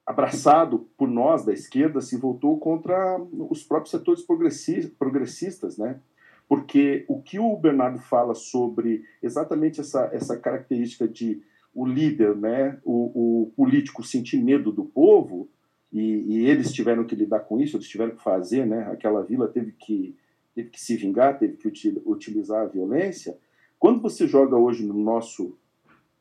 abraçado 0.05 0.89
por 0.97 1.07
nós 1.07 1.45
da 1.45 1.53
esquerda, 1.53 2.01
se 2.01 2.17
voltou 2.17 2.59
contra 2.59 3.17
os 3.49 3.63
próprios 3.63 3.91
setores 3.91 4.21
progressistas, 4.21 5.77
né? 5.77 5.99
Porque 6.47 7.05
o 7.07 7.21
que 7.21 7.39
o 7.39 7.55
Bernardo 7.55 7.99
fala 7.99 8.33
sobre 8.33 9.05
exatamente 9.21 9.79
essa, 9.79 10.09
essa 10.11 10.35
característica 10.35 11.07
de 11.07 11.41
o 11.73 11.85
líder, 11.85 12.35
né, 12.35 12.79
o, 12.83 13.43
o 13.43 13.51
político 13.55 14.03
sentir 14.03 14.43
medo 14.43 14.71
do 14.71 14.83
povo, 14.83 15.47
e, 15.93 16.01
e, 16.01 16.49
eles 16.49 16.73
tiveram 16.73 17.03
que 17.03 17.15
lidar 17.15 17.41
com 17.41 17.59
isso, 17.61 17.77
eles 17.77 17.87
tiveram 17.87 18.15
que 18.15 18.21
fazer, 18.21 18.65
né? 18.65 18.89
Aquela 18.91 19.23
vila 19.23 19.47
teve 19.47 19.71
que 19.71 20.15
teve 20.53 20.69
que 20.69 20.79
se 20.79 20.95
vingar, 20.95 21.39
teve 21.39 21.57
que 21.57 21.67
utilizar 22.05 22.63
a 22.63 22.69
violência. 22.69 23.37
Quando 23.77 24.01
você 24.01 24.27
joga 24.27 24.57
hoje 24.57 24.85
no 24.85 24.93
nosso 24.93 25.57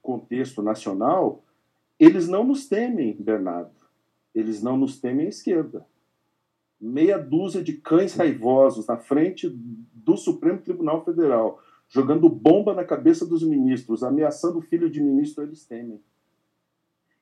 contexto 0.01 0.63
nacional, 0.63 1.45
eles 1.99 2.29
não 2.29 2.45
nos 2.45 2.69
temem, 2.69 3.17
Bernardo. 3.19 3.73
Eles 4.35 4.63
não 4.63 4.77
nos 4.77 5.01
temem 5.01 5.27
à 5.27 5.29
esquerda. 5.29 5.85
Meia 6.81 7.19
dúzia 7.19 7.63
de 7.63 7.73
cães 7.75 8.15
raivosos 8.15 8.87
na 8.87 8.97
frente 8.97 9.49
do 9.49 10.17
Supremo 10.17 10.61
Tribunal 10.61 11.05
Federal, 11.05 11.61
jogando 11.89 12.29
bomba 12.29 12.73
na 12.73 12.85
cabeça 12.85 13.27
dos 13.27 13.43
ministros, 13.43 14.05
ameaçando 14.05 14.59
o 14.59 14.63
filho 14.63 14.89
de 14.89 15.03
ministro, 15.03 15.43
eles 15.43 15.65
temem. 15.67 16.01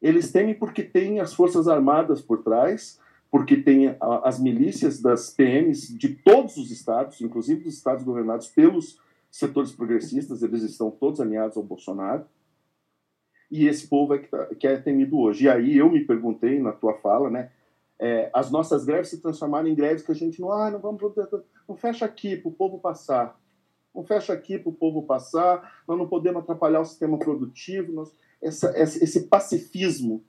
Eles 0.03 0.31
temem 0.31 0.55
porque 0.55 0.83
têm 0.83 1.21
as 1.21 1.33
Forças 1.33 1.67
Armadas 1.69 2.21
por 2.21 2.43
trás, 2.43 3.01
porque 3.37 3.59
tem 3.59 3.95
as 4.01 4.41
milícias 4.41 4.99
das 4.99 5.29
PMs 5.29 5.95
de 5.95 6.09
todos 6.09 6.57
os 6.57 6.71
estados, 6.71 7.21
inclusive 7.21 7.65
dos 7.65 7.75
estados 7.75 8.03
governados 8.03 8.49
pelos 8.49 8.99
setores 9.31 9.73
progressistas, 9.73 10.43
eles 10.43 10.63
estão 10.63 10.91
todos 10.91 11.21
alinhados 11.21 11.55
ao 11.55 11.63
Bolsonaro. 11.63 12.25
E 13.51 13.67
esse 13.67 13.89
povo 13.89 14.15
é 14.15 14.21
que, 14.21 14.29
tá, 14.29 14.47
que 14.55 14.67
é 14.67 14.79
temido 14.79 15.19
hoje. 15.19 15.45
E 15.45 15.51
aí 15.51 15.77
eu 15.77 15.93
me 15.93 16.03
perguntei 16.03 16.59
na 16.63 16.73
tua 16.73 16.95
fala, 16.95 17.29
né? 17.29 17.51
É, 17.99 18.31
as 18.33 18.51
nossas 18.51 18.87
greves 18.87 19.11
se 19.11 19.21
transformaram 19.21 19.69
em 19.69 19.75
greves 19.75 20.03
que 20.03 20.13
a 20.13 20.15
gente 20.15 20.41
não, 20.41 20.51
ah, 20.51 20.71
não 20.71 20.79
vamos, 20.79 21.03
não 21.69 21.77
fecha 21.77 22.07
aqui 22.07 22.39
para 22.39 22.49
o 22.49 22.55
povo 22.55 22.79
passar, 22.79 23.39
não 23.95 24.03
fecha 24.03 24.33
aqui 24.33 24.59
para 24.59 24.71
o 24.71 24.75
povo 24.75 25.03
passar, 25.03 25.83
nós 25.87 25.99
não 25.99 26.09
podemos 26.09 26.43
atrapalhar 26.43 26.81
o 26.81 26.87
sistema 26.87 27.19
produtivo, 27.19 27.93
nós, 27.93 28.11
essa, 28.41 28.73
esse 28.79 29.29
pacifismo 29.29 30.25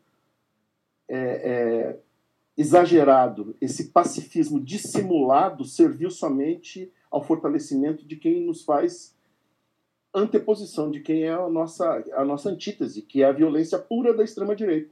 é, 1.10 1.18
é, 1.18 2.00
exagerado, 2.58 3.56
esse 3.62 3.90
pacifismo 3.90 4.60
dissimulado 4.60 5.64
serviu 5.64 6.10
somente 6.10 6.92
ao 7.12 7.24
fortalecimento 7.24 8.06
de 8.06 8.16
quem 8.16 8.46
nos 8.46 8.64
faz 8.64 9.16
anteposição, 10.14 10.90
de 10.90 11.02
quem 11.02 11.24
é 11.24 11.34
a 11.34 11.48
nossa, 11.48 12.04
a 12.14 12.26
nossa 12.26 12.50
antítese, 12.50 13.04
que 13.04 13.22
é 13.22 13.26
a 13.26 13.32
violência 13.32 13.78
pura 13.78 14.14
da 14.14 14.24
extrema-direita. 14.24 14.90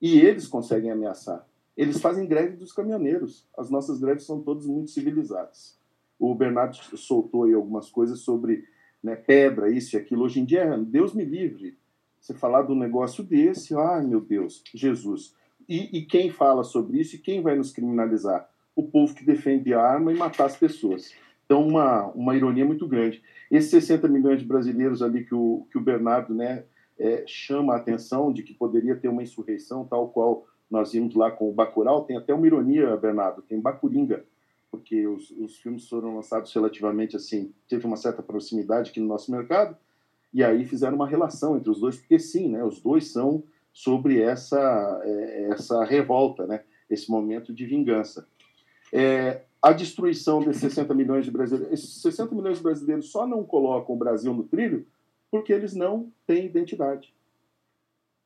E 0.00 0.20
eles 0.20 0.46
conseguem 0.46 0.90
ameaçar. 0.90 1.46
Eles 1.76 2.00
fazem 2.00 2.26
greve 2.26 2.56
dos 2.56 2.72
caminhoneiros. 2.72 3.46
As 3.56 3.70
nossas 3.70 3.98
greves 3.98 4.24
são 4.24 4.42
todas 4.42 4.66
muito 4.66 4.90
civilizadas. 4.90 5.78
O 6.18 6.34
Bernardo 6.34 6.76
soltou 6.98 7.44
aí 7.44 7.54
algumas 7.54 7.88
coisas 7.88 8.20
sobre 8.20 8.64
né, 9.02 9.16
pedra, 9.16 9.70
isso 9.70 9.96
e 9.96 9.98
aquilo. 9.98 10.24
Hoje 10.24 10.40
em 10.40 10.44
dia, 10.44 10.76
Deus 10.76 11.14
me 11.14 11.24
livre. 11.24 11.78
Você 12.20 12.34
falar 12.34 12.70
um 12.70 12.74
negócio 12.74 13.24
desse, 13.24 13.74
ai 13.74 14.04
meu 14.04 14.20
Deus, 14.20 14.62
Jesus. 14.74 15.34
E, 15.70 15.98
e, 15.98 16.02
quem 16.02 16.32
fala 16.32 16.64
sobre 16.64 16.98
isso 16.98 17.14
e 17.14 17.18
quem 17.20 17.40
vai 17.40 17.54
nos 17.54 17.70
criminalizar? 17.70 18.50
O 18.74 18.82
povo 18.82 19.14
que 19.14 19.24
defende 19.24 19.72
a 19.72 19.80
arma 19.80 20.12
e 20.12 20.16
matar 20.16 20.46
as 20.46 20.56
pessoas. 20.56 21.14
Então, 21.46 21.64
uma, 21.64 22.06
uma 22.08 22.34
ironia 22.34 22.64
muito 22.64 22.88
grande. 22.88 23.22
Esses 23.48 23.70
60 23.70 24.08
milhões 24.08 24.40
de 24.40 24.44
brasileiros 24.44 25.00
ali 25.00 25.24
que 25.24 25.32
o, 25.32 25.68
que 25.70 25.78
o 25.78 25.80
Bernardo 25.80 26.34
né, 26.34 26.64
é, 26.98 27.22
chama 27.24 27.74
a 27.74 27.76
atenção 27.76 28.32
de 28.32 28.42
que 28.42 28.52
poderia 28.52 28.96
ter 28.96 29.06
uma 29.06 29.22
insurreição, 29.22 29.86
tal 29.86 30.08
qual 30.08 30.44
nós 30.68 30.90
vimos 30.90 31.14
lá 31.14 31.30
com 31.30 31.48
o 31.48 31.52
Bacurau, 31.52 32.02
tem 32.02 32.16
até 32.16 32.34
uma 32.34 32.48
ironia, 32.48 32.96
Bernardo, 32.96 33.40
tem 33.40 33.60
Bacuringa, 33.60 34.24
porque 34.72 35.06
os, 35.06 35.30
os 35.30 35.56
filmes 35.58 35.88
foram 35.88 36.16
lançados 36.16 36.52
relativamente 36.52 37.14
assim, 37.14 37.52
teve 37.68 37.86
uma 37.86 37.96
certa 37.96 38.24
proximidade 38.24 38.90
aqui 38.90 38.98
no 38.98 39.06
nosso 39.06 39.30
mercado, 39.30 39.76
e 40.34 40.42
aí 40.42 40.64
fizeram 40.64 40.96
uma 40.96 41.06
relação 41.06 41.56
entre 41.56 41.70
os 41.70 41.78
dois, 41.78 41.96
porque 41.96 42.18
sim, 42.18 42.48
né, 42.48 42.64
os 42.64 42.80
dois 42.80 43.12
são 43.12 43.44
sobre 43.72 44.20
essa, 44.20 45.00
é, 45.04 45.48
essa 45.50 45.84
revolta, 45.84 46.46
né? 46.46 46.62
esse 46.88 47.10
momento 47.10 47.52
de 47.52 47.64
vingança. 47.66 48.26
É, 48.92 49.42
a 49.62 49.72
destruição 49.72 50.40
desses 50.40 50.62
60 50.62 50.94
milhões 50.94 51.24
de 51.24 51.30
brasileiros, 51.30 51.72
esses 51.72 52.02
60 52.02 52.34
milhões 52.34 52.56
de 52.56 52.62
brasileiros 52.62 53.10
só 53.10 53.26
não 53.26 53.44
colocam 53.44 53.94
o 53.94 53.98
Brasil 53.98 54.32
no 54.34 54.44
trilho 54.44 54.86
porque 55.30 55.52
eles 55.52 55.74
não 55.74 56.10
têm 56.26 56.46
identidade. 56.46 57.14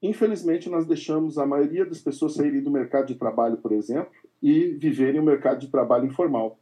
Infelizmente, 0.01 0.69
nós 0.69 0.87
deixamos 0.87 1.39
a 1.39 1.47
maioria 1.47 1.85
das 1.85 2.01
pessoas 2.01 2.35
saírem 2.35 2.63
do 2.63 2.71
mercado 2.71 3.07
de 3.07 3.15
trabalho, 3.15 3.57
por 3.57 3.73
exemplo, 3.73 4.13
e 4.43 4.69
viverem 4.69 5.21
o 5.21 5.25
mercado 5.25 5.61
de 5.61 5.69
trabalho 5.69 6.07
informal. 6.07 6.59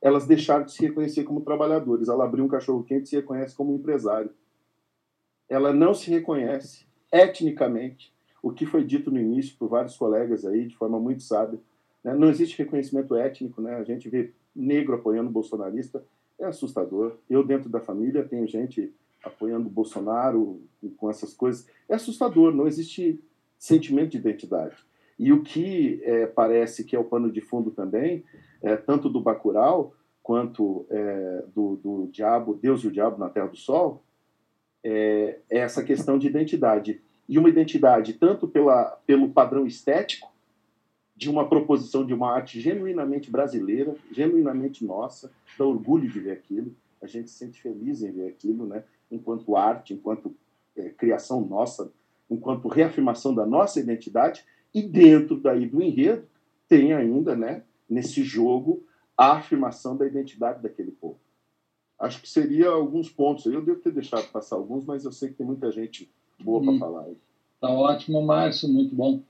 Elas 0.00 0.26
deixaram 0.26 0.64
de 0.64 0.72
se 0.72 0.82
reconhecer 0.82 1.24
como 1.24 1.42
trabalhadores. 1.42 2.08
Ela 2.08 2.24
abriu 2.24 2.44
um 2.44 2.48
cachorro-quente 2.48 3.04
e 3.04 3.08
se 3.08 3.16
reconhece 3.16 3.54
como 3.54 3.74
empresário. 3.74 4.30
Ela 5.48 5.72
não 5.72 5.94
se 5.94 6.10
reconhece 6.10 6.86
etnicamente 7.12 8.15
o 8.46 8.52
que 8.52 8.64
foi 8.64 8.84
dito 8.84 9.10
no 9.10 9.18
início 9.18 9.56
por 9.58 9.68
vários 9.68 9.96
colegas 9.96 10.46
aí, 10.46 10.68
de 10.68 10.76
forma 10.76 11.00
muito 11.00 11.20
sábia. 11.20 11.58
Né? 12.04 12.14
Não 12.14 12.28
existe 12.28 12.56
reconhecimento 12.56 13.16
étnico, 13.16 13.60
né? 13.60 13.74
a 13.74 13.82
gente 13.82 14.08
vê 14.08 14.30
negro 14.54 14.94
apoiando 14.94 15.28
o 15.28 15.32
bolsonarista, 15.32 16.04
é 16.38 16.44
assustador. 16.44 17.16
Eu, 17.28 17.42
dentro 17.42 17.68
da 17.68 17.80
família, 17.80 18.22
tenho 18.22 18.46
gente 18.46 18.94
apoiando 19.24 19.66
o 19.66 19.70
Bolsonaro 19.70 20.62
com 20.96 21.10
essas 21.10 21.34
coisas. 21.34 21.66
É 21.88 21.96
assustador, 21.96 22.54
não 22.54 22.68
existe 22.68 23.20
sentimento 23.58 24.10
de 24.10 24.18
identidade. 24.18 24.76
E 25.18 25.32
o 25.32 25.42
que 25.42 26.00
é, 26.04 26.26
parece 26.26 26.84
que 26.84 26.94
é 26.94 26.98
o 27.00 27.04
pano 27.04 27.32
de 27.32 27.40
fundo 27.40 27.72
também, 27.72 28.22
é, 28.62 28.76
tanto 28.76 29.08
do 29.08 29.20
Bacurau 29.20 29.92
quanto 30.22 30.86
é, 30.88 31.44
do, 31.52 31.74
do 31.82 32.08
Diabo, 32.12 32.54
Deus 32.54 32.84
e 32.84 32.86
o 32.86 32.92
Diabo 32.92 33.18
na 33.18 33.28
Terra 33.28 33.48
do 33.48 33.56
Sol, 33.56 34.04
é, 34.84 35.40
é 35.50 35.58
essa 35.58 35.82
questão 35.82 36.16
de 36.16 36.28
identidade 36.28 37.02
e 37.28 37.38
uma 37.38 37.48
identidade 37.48 38.14
tanto 38.14 38.46
pela, 38.46 38.98
pelo 39.06 39.30
padrão 39.30 39.66
estético, 39.66 40.32
de 41.16 41.30
uma 41.30 41.48
proposição 41.48 42.04
de 42.04 42.12
uma 42.12 42.30
arte 42.30 42.60
genuinamente 42.60 43.30
brasileira, 43.30 43.96
genuinamente 44.12 44.84
nossa, 44.84 45.32
dá 45.58 45.64
orgulho 45.64 46.10
de 46.10 46.20
ver 46.20 46.32
aquilo, 46.32 46.74
a 47.00 47.06
gente 47.06 47.30
se 47.30 47.38
sente 47.38 47.60
feliz 47.60 48.02
em 48.02 48.12
ver 48.12 48.28
aquilo, 48.28 48.66
né? 48.66 48.84
enquanto 49.10 49.56
arte, 49.56 49.94
enquanto 49.94 50.34
é, 50.76 50.90
criação 50.90 51.40
nossa, 51.40 51.90
enquanto 52.30 52.68
reafirmação 52.68 53.34
da 53.34 53.46
nossa 53.46 53.80
identidade, 53.80 54.44
e 54.74 54.82
dentro 54.82 55.40
daí 55.40 55.66
do 55.66 55.82
enredo 55.82 56.26
tem 56.68 56.92
ainda, 56.92 57.34
né, 57.34 57.62
nesse 57.88 58.22
jogo, 58.22 58.84
a 59.16 59.36
afirmação 59.36 59.96
da 59.96 60.06
identidade 60.06 60.60
daquele 60.60 60.90
povo. 60.90 61.18
Acho 61.98 62.20
que 62.20 62.28
seria 62.28 62.68
alguns 62.68 63.08
pontos. 63.08 63.46
Eu 63.46 63.64
devo 63.64 63.80
ter 63.80 63.92
deixado 63.92 64.30
passar 64.30 64.56
alguns, 64.56 64.84
mas 64.84 65.04
eu 65.04 65.12
sei 65.12 65.30
que 65.30 65.36
tem 65.36 65.46
muita 65.46 65.72
gente 65.72 66.12
boa 66.40 66.62
para 66.62 66.72
hum. 66.72 66.78
falar. 66.78 67.04
Tá 67.60 67.70
ótimo, 67.70 68.22
Márcio, 68.22 68.68
muito 68.68 68.94
bom. 68.94 69.22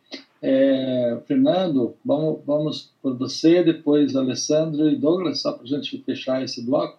É, 0.42 1.18
Fernando, 1.26 1.96
vamos, 2.04 2.40
vamos 2.44 2.94
por 3.02 3.16
você, 3.16 3.62
depois 3.62 4.14
Alessandro 4.14 4.88
e 4.88 4.96
Douglas, 4.96 5.40
só 5.40 5.52
para 5.52 5.64
a 5.64 5.66
gente 5.66 6.02
fechar 6.02 6.42
esse 6.42 6.64
bloco. 6.64 6.98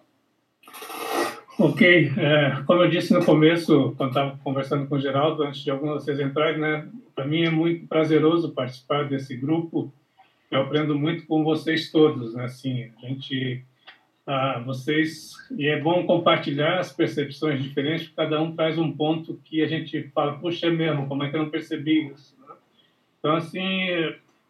Ok, 1.58 2.12
é, 2.16 2.62
como 2.66 2.82
eu 2.82 2.90
disse 2.90 3.12
no 3.12 3.24
começo, 3.24 3.92
quando 3.96 4.10
estava 4.10 4.38
conversando 4.44 4.86
com 4.86 4.94
o 4.94 5.00
Geraldo, 5.00 5.42
antes 5.42 5.62
de 5.62 5.70
alguns 5.70 5.98
de 5.98 6.04
vocês 6.04 6.20
entrarem, 6.20 6.60
né, 6.60 6.88
para 7.14 7.26
mim 7.26 7.42
é 7.42 7.50
muito 7.50 7.86
prazeroso 7.88 8.52
participar 8.52 9.08
desse 9.08 9.36
grupo. 9.36 9.92
Eu 10.50 10.62
aprendo 10.62 10.96
muito 10.96 11.26
com 11.26 11.42
vocês 11.42 11.90
todos, 11.90 12.34
né, 12.34 12.44
assim, 12.44 12.90
a 13.02 13.06
gente 13.06 13.64
a 14.28 14.58
vocês 14.58 15.32
e 15.56 15.66
é 15.66 15.80
bom 15.80 16.04
compartilhar 16.04 16.78
as 16.78 16.92
percepções 16.92 17.62
diferentes, 17.62 18.08
porque 18.08 18.16
cada 18.16 18.38
um 18.42 18.54
traz 18.54 18.76
um 18.76 18.92
ponto 18.92 19.40
que 19.42 19.62
a 19.62 19.66
gente 19.66 20.02
fala, 20.14 20.38
puxa, 20.38 20.66
é 20.66 20.70
mesmo, 20.70 21.08
como 21.08 21.24
é 21.24 21.30
que 21.30 21.36
eu 21.36 21.44
não 21.44 21.48
percebi 21.48 22.12
isso? 22.12 22.36
Então, 23.18 23.36
assim, 23.36 23.88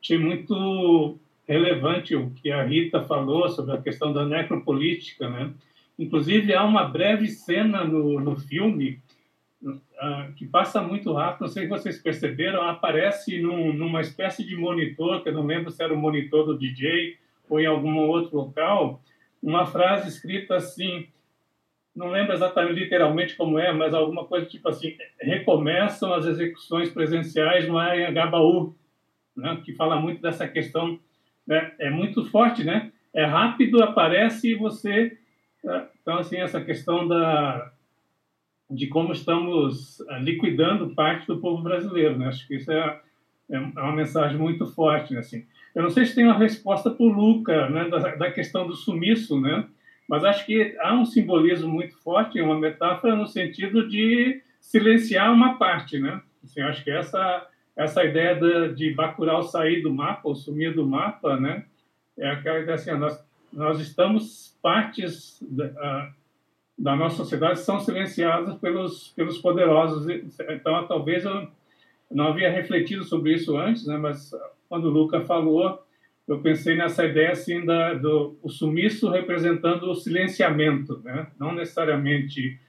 achei 0.03 0.19
muito 0.19 1.17
relevante 1.47 2.17
o 2.17 2.31
que 2.31 2.51
a 2.51 2.65
Rita 2.65 3.05
falou 3.05 3.49
sobre 3.49 3.77
a 3.77 3.81
questão 3.81 4.13
da 4.13 4.27
necropolítica, 4.27 5.31
né? 5.31 5.53
Inclusive, 5.97 6.53
há 6.53 6.65
uma 6.65 6.83
breve 6.83 7.29
cena 7.29 7.85
no, 7.85 8.19
no 8.19 8.37
filme 8.37 9.01
uh, 9.63 10.33
que 10.35 10.45
passa 10.45 10.83
muito 10.83 11.13
rápido, 11.13 11.43
não 11.43 11.49
sei 11.49 11.63
se 11.63 11.69
vocês 11.69 12.03
perceberam, 12.03 12.63
aparece 12.69 13.41
num, 13.41 13.73
numa 13.73 14.01
espécie 14.01 14.45
de 14.45 14.57
monitor, 14.57 15.23
que 15.23 15.29
eu 15.29 15.35
não 15.35 15.47
lembro 15.47 15.71
se 15.71 15.83
era 15.83 15.95
o 15.95 15.97
monitor 15.97 16.45
do 16.45 16.59
DJ 16.59 17.17
ou 17.49 17.61
em 17.61 17.67
algum 17.67 17.97
outro 18.09 18.37
local, 18.37 19.01
uma 19.43 19.67
frase 19.67 20.09
escrita 20.09 20.57
assim, 20.57 21.09
não 21.95 22.11
lembro 22.11 22.33
exatamente 22.33 22.79
literalmente 22.81 23.37
como 23.37 23.59
é, 23.59 23.73
mas 23.73 23.95
alguma 23.95 24.25
coisa 24.25 24.47
tipo 24.47 24.69
assim, 24.69 24.97
recomeçam 25.21 26.13
as 26.15 26.27
execuções 26.27 26.91
presenciais 26.91 27.67
no 27.67 27.79
Anhangabaú, 27.79 28.75
né, 29.37 29.61
que 29.65 29.75
fala 29.75 30.01
muito 30.01 30.21
dessa 30.21 30.47
questão, 30.47 30.99
né, 31.47 31.73
é 31.79 31.91
muito 31.91 32.25
forte, 32.27 32.65
né? 32.65 32.93
É 33.15 33.25
rápido, 33.25 33.83
aparece 33.83 34.53
e 34.53 34.55
você... 34.55 35.17
Né, 35.65 35.89
então, 36.03 36.19
assim, 36.19 36.37
essa 36.37 36.61
questão 36.61 37.07
da, 37.07 37.73
de 38.71 38.87
como 38.87 39.13
estamos 39.13 40.01
eh, 40.01 40.19
liquidando 40.21 40.95
parte 40.95 41.27
do 41.27 41.41
povo 41.41 41.63
brasileiro, 41.63 42.19
né? 42.19 42.29
Acho 42.29 42.47
que 42.47 42.57
isso 42.57 42.71
é, 42.71 43.01
é 43.51 43.59
uma 43.59 43.93
mensagem 43.93 44.37
muito 44.37 44.67
forte, 44.67 45.15
né? 45.15 45.21
Assim, 45.21 45.47
eu 45.79 45.85
não 45.85 45.91
sei 45.91 46.05
se 46.05 46.15
tem 46.17 46.25
uma 46.25 46.37
resposta 46.37 46.91
para 46.91 47.07
o 47.07 47.09
Luca, 47.09 47.71
né, 47.71 47.89
da, 47.89 47.99
da, 48.17 48.33
questão 48.33 48.67
do 48.67 48.75
sumiço, 48.75 49.41
né? 49.41 49.65
Mas 50.09 50.25
acho 50.25 50.45
que 50.45 50.77
há 50.81 50.93
um 50.93 51.05
simbolismo 51.05 51.69
muito 51.69 51.97
forte, 52.03 52.41
uma 52.41 52.59
metáfora 52.59 53.15
no 53.15 53.29
sentido 53.29 53.89
de 53.89 54.43
silenciar 54.61 55.33
uma 55.33 55.57
parte, 55.57 56.01
né? 56.01 56.21
Assim, 56.43 56.63
acho 56.63 56.83
que 56.83 56.91
essa 56.91 57.47
essa 57.77 58.03
ideia 58.03 58.35
de, 58.35 58.75
de 58.75 58.91
Bacurau 58.93 59.41
sair 59.45 59.81
do 59.81 59.95
mapa, 59.95 60.23
ou 60.25 60.35
sumir 60.35 60.75
do 60.75 60.85
mapa, 60.85 61.39
né? 61.39 61.65
É 62.19 62.29
aquela 62.29 62.59
ideia 62.59 62.75
assim, 62.75 62.91
nós, 62.95 63.25
nós 63.53 63.79
estamos 63.79 64.59
partes 64.61 65.39
da, 65.41 66.11
da 66.77 66.97
nossa 66.97 67.19
sociedade 67.19 67.61
são 67.61 67.79
silenciadas 67.79 68.57
pelos 68.57 69.13
pelos 69.15 69.39
poderosos. 69.39 70.09
Então, 70.49 70.89
talvez 70.89 71.25
eu 71.25 71.47
não 72.11 72.27
havia 72.27 72.51
refletido 72.51 73.05
sobre 73.05 73.35
isso 73.35 73.57
antes, 73.57 73.87
né? 73.87 73.97
Mas 73.97 74.33
quando 74.69 74.87
o 74.87 74.91
Luca 74.91 75.21
falou, 75.23 75.83
eu 76.27 76.41
pensei 76.41 76.77
nessa 76.77 77.05
ideia 77.05 77.33
assim 77.33 77.65
da, 77.65 77.95
do 77.95 78.39
o 78.43 78.51
sumiço 78.51 79.11
representando 79.11 79.85
o 79.85 79.95
silenciamento, 79.95 81.01
né? 81.03 81.29
não 81.41 81.55
necessariamente 81.55 82.61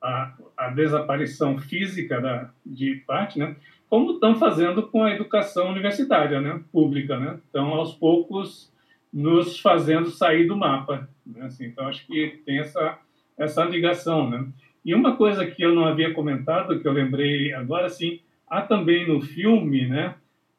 a, 0.00 0.34
a 0.56 0.68
desaparição 0.68 1.58
física 1.58 2.20
da, 2.20 2.50
de 2.64 2.96
parte, 3.06 3.38
né? 3.38 3.56
como 3.88 4.12
estão 4.12 4.34
fazendo 4.34 4.82
com 4.82 5.02
a 5.02 5.14
educação 5.14 5.70
universitária 5.70 6.40
né? 6.40 6.60
pública. 6.70 7.18
Né? 7.18 7.40
Então, 7.48 7.68
aos 7.68 7.94
poucos, 7.94 8.70
nos 9.12 9.58
fazendo 9.58 10.10
sair 10.10 10.46
do 10.46 10.56
mapa. 10.56 11.08
Né? 11.26 11.46
Assim, 11.46 11.66
então, 11.66 11.88
acho 11.88 12.06
que 12.06 12.42
tem 12.44 12.58
essa, 12.58 12.98
essa 13.38 13.64
ligação. 13.64 14.28
Né? 14.28 14.46
E 14.84 14.94
uma 14.94 15.16
coisa 15.16 15.46
que 15.46 15.62
eu 15.62 15.74
não 15.74 15.86
havia 15.86 16.12
comentado, 16.12 16.78
que 16.78 16.86
eu 16.86 16.92
lembrei 16.92 17.54
agora, 17.54 17.88
sim, 17.88 18.20
há 18.46 18.60
também 18.60 19.08
no 19.08 19.20
filme, 19.22 19.86
né? 19.86 20.14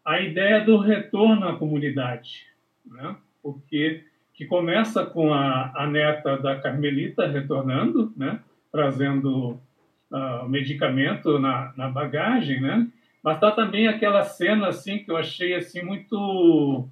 A 0.10 0.20
ideia 0.20 0.60
do 0.66 0.80
retorno 0.80 1.48
à 1.48 1.56
comunidade, 1.56 2.48
né? 2.84 3.16
porque 3.44 4.04
que 4.34 4.44
começa 4.44 5.06
com 5.06 5.32
a, 5.32 5.72
a 5.76 5.86
neta 5.86 6.36
da 6.36 6.60
Carmelita 6.60 7.28
retornando, 7.28 8.12
né? 8.18 8.40
trazendo 8.72 9.62
uh, 10.10 10.50
medicamento 10.50 11.38
na, 11.38 11.72
na 11.78 11.90
bagagem, 11.90 12.60
né? 12.60 12.88
mas 13.22 13.36
está 13.36 13.52
também 13.52 13.88
aquela 13.88 14.24
cena 14.24 14.70
assim 14.70 14.98
que 14.98 15.12
eu 15.12 15.16
achei 15.16 15.54
assim 15.54 15.84
muito 15.84 16.90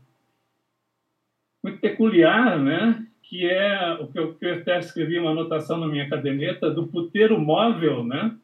muito 1.64 1.80
peculiar, 1.80 2.60
né? 2.60 3.03
que 3.23 3.49
é 3.49 3.94
o 3.99 4.07
que 4.10 4.19
eu, 4.19 4.35
que 4.35 4.45
eu 4.45 4.53
até 4.53 4.77
escrevi 4.77 5.18
uma 5.18 5.31
anotação 5.31 5.80
na 5.80 5.88
minha 5.88 6.07
caderneta 6.07 6.69
do 6.69 6.85
puteiro 6.85 7.39
móvel, 7.39 8.03
né? 8.03 8.38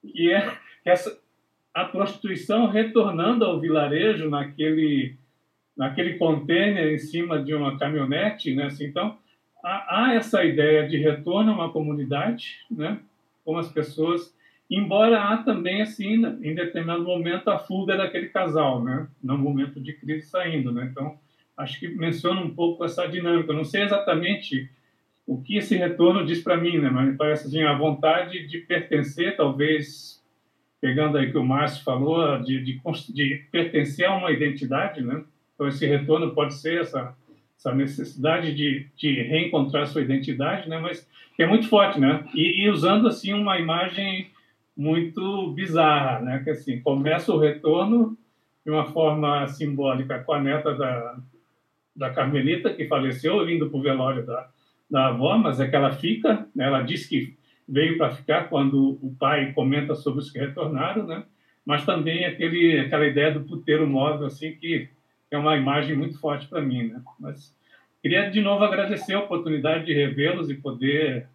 que 0.00 0.32
é 0.32 0.56
essa, 0.86 1.20
a 1.76 1.84
prostituição 1.84 2.68
retornando 2.68 3.44
ao 3.44 3.60
vilarejo 3.60 4.30
naquele 4.30 5.14
naquele 5.76 6.14
container 6.14 6.94
em 6.94 6.96
cima 6.96 7.38
de 7.38 7.52
uma 7.52 7.78
caminhonete, 7.78 8.54
né? 8.54 8.64
Assim, 8.64 8.86
então 8.86 9.18
há, 9.62 10.06
há, 10.06 10.14
essa 10.14 10.42
ideia 10.42 10.88
de 10.88 10.96
retorno 10.96 11.52
a 11.52 11.54
uma 11.54 11.70
comunidade, 11.70 12.60
né? 12.70 12.98
Com 13.44 13.58
as 13.58 13.70
pessoas, 13.70 14.34
embora 14.70 15.20
há 15.20 15.36
também 15.36 15.82
assim 15.82 16.14
em 16.14 16.54
determinado 16.54 17.04
momento 17.04 17.50
a 17.50 17.58
fuga 17.58 17.94
daquele 17.94 18.30
casal, 18.30 18.82
né? 18.82 19.06
No 19.22 19.36
momento 19.36 19.78
de 19.78 19.92
crise 19.92 20.28
saindo, 20.28 20.72
né? 20.72 20.88
Então 20.90 21.18
acho 21.58 21.78
que 21.78 21.88
menciona 21.88 22.40
um 22.40 22.54
pouco 22.54 22.86
essa 22.86 23.06
dinâmica. 23.06 23.52
Eu 23.52 23.56
não 23.56 23.64
sei 23.64 23.82
exatamente 23.82 24.70
o 25.26 25.42
que 25.42 25.58
esse 25.58 25.76
retorno 25.76 26.24
diz 26.24 26.42
para 26.42 26.56
mim, 26.56 26.78
né? 26.78 26.88
Mas 26.88 27.06
me 27.06 27.16
parece 27.18 27.48
assim 27.48 27.62
a 27.64 27.76
vontade 27.76 28.46
de 28.46 28.60
pertencer, 28.60 29.36
talvez 29.36 30.24
pegando 30.80 31.18
aí 31.18 31.30
que 31.30 31.38
o 31.38 31.44
Márcio 31.44 31.82
falou, 31.82 32.38
de, 32.42 32.62
de, 32.62 32.80
de, 33.12 33.46
pertencer 33.50 34.06
a 34.06 34.16
uma 34.16 34.30
identidade, 34.30 35.02
né? 35.02 35.24
Então, 35.54 35.66
esse 35.68 35.86
retorno 35.86 36.34
pode 36.34 36.54
ser 36.54 36.82
essa, 36.82 37.16
essa 37.58 37.74
necessidade 37.74 38.54
de, 38.54 38.86
de 38.96 39.22
reencontrar 39.22 39.86
sua 39.86 40.02
identidade, 40.02 40.68
né? 40.68 40.78
Mas 40.78 41.08
é 41.38 41.46
muito 41.46 41.68
forte, 41.68 41.98
né? 41.98 42.24
E, 42.34 42.64
e, 42.64 42.70
usando, 42.70 43.08
assim, 43.08 43.32
uma 43.32 43.58
imagem 43.58 44.30
muito 44.76 45.52
bizarra, 45.52 46.20
né? 46.20 46.40
Que, 46.44 46.50
assim, 46.50 46.80
começa 46.80 47.32
o 47.32 47.38
retorno 47.38 48.16
de 48.64 48.70
uma 48.70 48.86
forma 48.86 49.46
simbólica 49.48 50.18
com 50.24 50.32
a 50.32 50.40
neta 50.40 50.74
da, 50.74 51.18
da 51.94 52.10
Carmelita, 52.10 52.74
que 52.74 52.86
faleceu, 52.86 53.48
indo 53.48 53.70
para 53.70 53.78
o 53.78 53.82
velório 53.82 54.26
da, 54.26 54.48
da 54.90 55.06
avó, 55.08 55.38
mas 55.38 55.60
é 55.60 55.68
que 55.68 55.76
ela 55.76 55.92
fica, 55.92 56.46
né? 56.54 56.66
ela 56.66 56.82
diz 56.82 57.06
que 57.06 57.36
veio 57.68 57.98
para 57.98 58.14
ficar 58.14 58.48
quando 58.48 58.98
o 59.02 59.14
pai 59.18 59.52
comenta 59.52 59.94
sobre 59.94 60.20
os 60.20 60.30
que 60.30 60.38
retornaram, 60.38 61.06
né? 61.06 61.24
Mas 61.64 61.84
também 61.84 62.24
aquele, 62.24 62.78
aquela 62.78 63.06
ideia 63.06 63.32
do 63.32 63.44
puteiro 63.44 63.86
móvel, 63.86 64.26
assim, 64.26 64.52
que 64.52 64.88
é 65.30 65.36
uma 65.36 65.56
imagem 65.56 65.96
muito 65.96 66.18
forte 66.20 66.46
para 66.46 66.62
mim, 66.62 66.88
né? 66.88 67.02
Mas 67.18 67.54
queria 68.00 68.30
de 68.30 68.40
novo 68.40 68.64
agradecer 68.64 69.14
a 69.14 69.20
oportunidade 69.20 69.86
de 69.86 69.92
revê-los 69.92 70.48
e 70.48 70.54
poder 70.54 71.28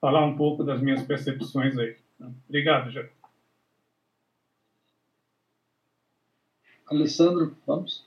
falar 0.00 0.24
um 0.24 0.36
pouco 0.36 0.62
das 0.62 0.80
minhas 0.80 1.02
percepções 1.02 1.76
aí. 1.76 1.96
Obrigado, 2.48 2.90
Jair. 2.90 3.10
Alessandro, 6.88 7.56
vamos? 7.66 8.06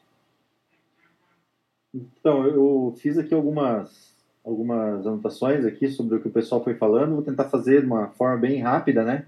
Então, 1.94 2.46
eu 2.46 2.96
fiz 2.98 3.18
aqui 3.18 3.34
algumas 3.34 4.09
algumas 4.50 5.06
anotações 5.06 5.66
aqui 5.66 5.88
sobre 5.88 6.16
o 6.16 6.22
que 6.22 6.28
o 6.28 6.32
pessoal 6.32 6.64
foi 6.64 6.74
falando. 6.74 7.14
Vou 7.14 7.24
tentar 7.24 7.46
fazer 7.46 7.82
de 7.82 7.88
uma 7.88 8.08
forma 8.10 8.38
bem 8.38 8.62
rápida, 8.62 9.04
né? 9.04 9.26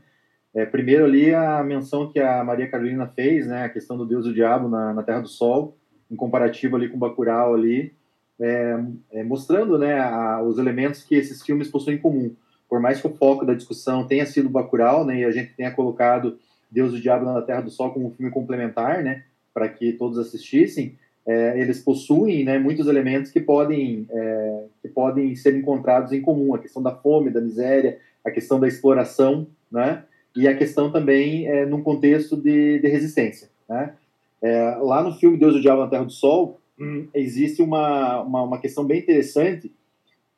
É, 0.54 0.66
primeiro 0.66 1.06
ali 1.06 1.34
a 1.34 1.64
menção 1.64 2.12
que 2.12 2.20
a 2.20 2.44
Maria 2.44 2.68
Carolina 2.68 3.08
fez, 3.08 3.48
né? 3.48 3.64
A 3.64 3.70
questão 3.70 3.98
do 3.98 4.06
Deus 4.06 4.26
e 4.26 4.30
o 4.30 4.34
Diabo 4.34 4.68
na, 4.68 4.94
na 4.94 5.04
Terra 5.04 5.22
do 5.22 5.28
Sol, 5.28 5.78
em 6.10 6.16
comparativo 6.16 6.76
ali 6.76 6.90
com 6.90 6.98
Bacurau 6.98 7.54
ali, 7.54 7.94
é, 8.40 8.80
é, 9.12 9.24
mostrando, 9.24 9.78
né, 9.78 10.00
a, 10.00 10.42
os 10.42 10.58
elementos 10.58 11.04
que 11.04 11.16
esses 11.16 11.42
filmes 11.44 11.70
possuem 11.70 11.98
em 11.98 12.00
comum. 12.00 12.34
Por 12.68 12.80
mais 12.80 13.00
que 13.00 13.08
o 13.08 13.16
foco 13.16 13.46
da 13.46 13.54
discussão 13.54 14.08
tenha 14.08 14.26
sido 14.26 14.50
Bacurau, 14.50 15.06
né? 15.06 15.20
E 15.20 15.26
a 15.26 15.32
gente 15.32 15.54
tenha 15.54 15.72
colocado 15.72 16.38
Deus 16.70 16.94
e 16.94 16.98
o 16.98 17.02
Diabo 17.02 17.26
na 17.26 17.42
Terra 17.42 17.62
do 17.62 17.70
Sol 17.70 17.92
como 17.92 18.08
um 18.08 18.12
filme 18.12 18.32
complementar, 18.32 19.04
né? 19.04 19.24
Para 19.54 19.70
que 19.70 19.94
todos 19.94 20.18
assistissem 20.18 20.98
é, 21.26 21.60
eles 21.60 21.80
possuem 21.80 22.44
né, 22.44 22.58
muitos 22.58 22.88
elementos 22.88 23.32
que 23.32 23.40
podem, 23.40 24.08
é, 24.10 24.64
que 24.82 24.88
podem 24.88 25.36
ser 25.36 25.56
encontrados 25.56 26.12
em 26.12 26.22
comum, 26.22 26.54
a 26.54 26.60
questão 26.60 26.82
da 26.82 26.92
fome, 26.92 27.30
da 27.30 27.42
miséria, 27.42 28.00
a 28.26 28.32
questão 28.32 28.60
da 28.60 28.68
exploração, 28.68 29.48
né, 29.72 30.04
e 30.36 30.48
a 30.48 30.56
questão 30.56 30.92
também 30.92 31.48
é, 31.48 31.66
num 31.66 31.82
contexto 31.82 32.36
de, 32.36 32.80
de 32.80 32.88
resistência. 32.88 33.50
Né. 33.70 33.94
É, 34.42 34.78
lá 34.82 35.04
no 35.04 35.14
filme 35.14 35.38
Deus, 35.38 35.56
o 35.56 35.62
Diabo 35.62 35.82
na 35.82 35.90
Terra 35.90 36.06
do 36.06 36.12
Sol, 36.12 36.60
hum, 36.80 37.08
existe 37.14 37.62
uma, 37.62 38.22
uma, 38.22 38.44
uma, 38.44 38.60
questão 38.60 38.84
bem 38.84 39.00
interessante 39.00 39.72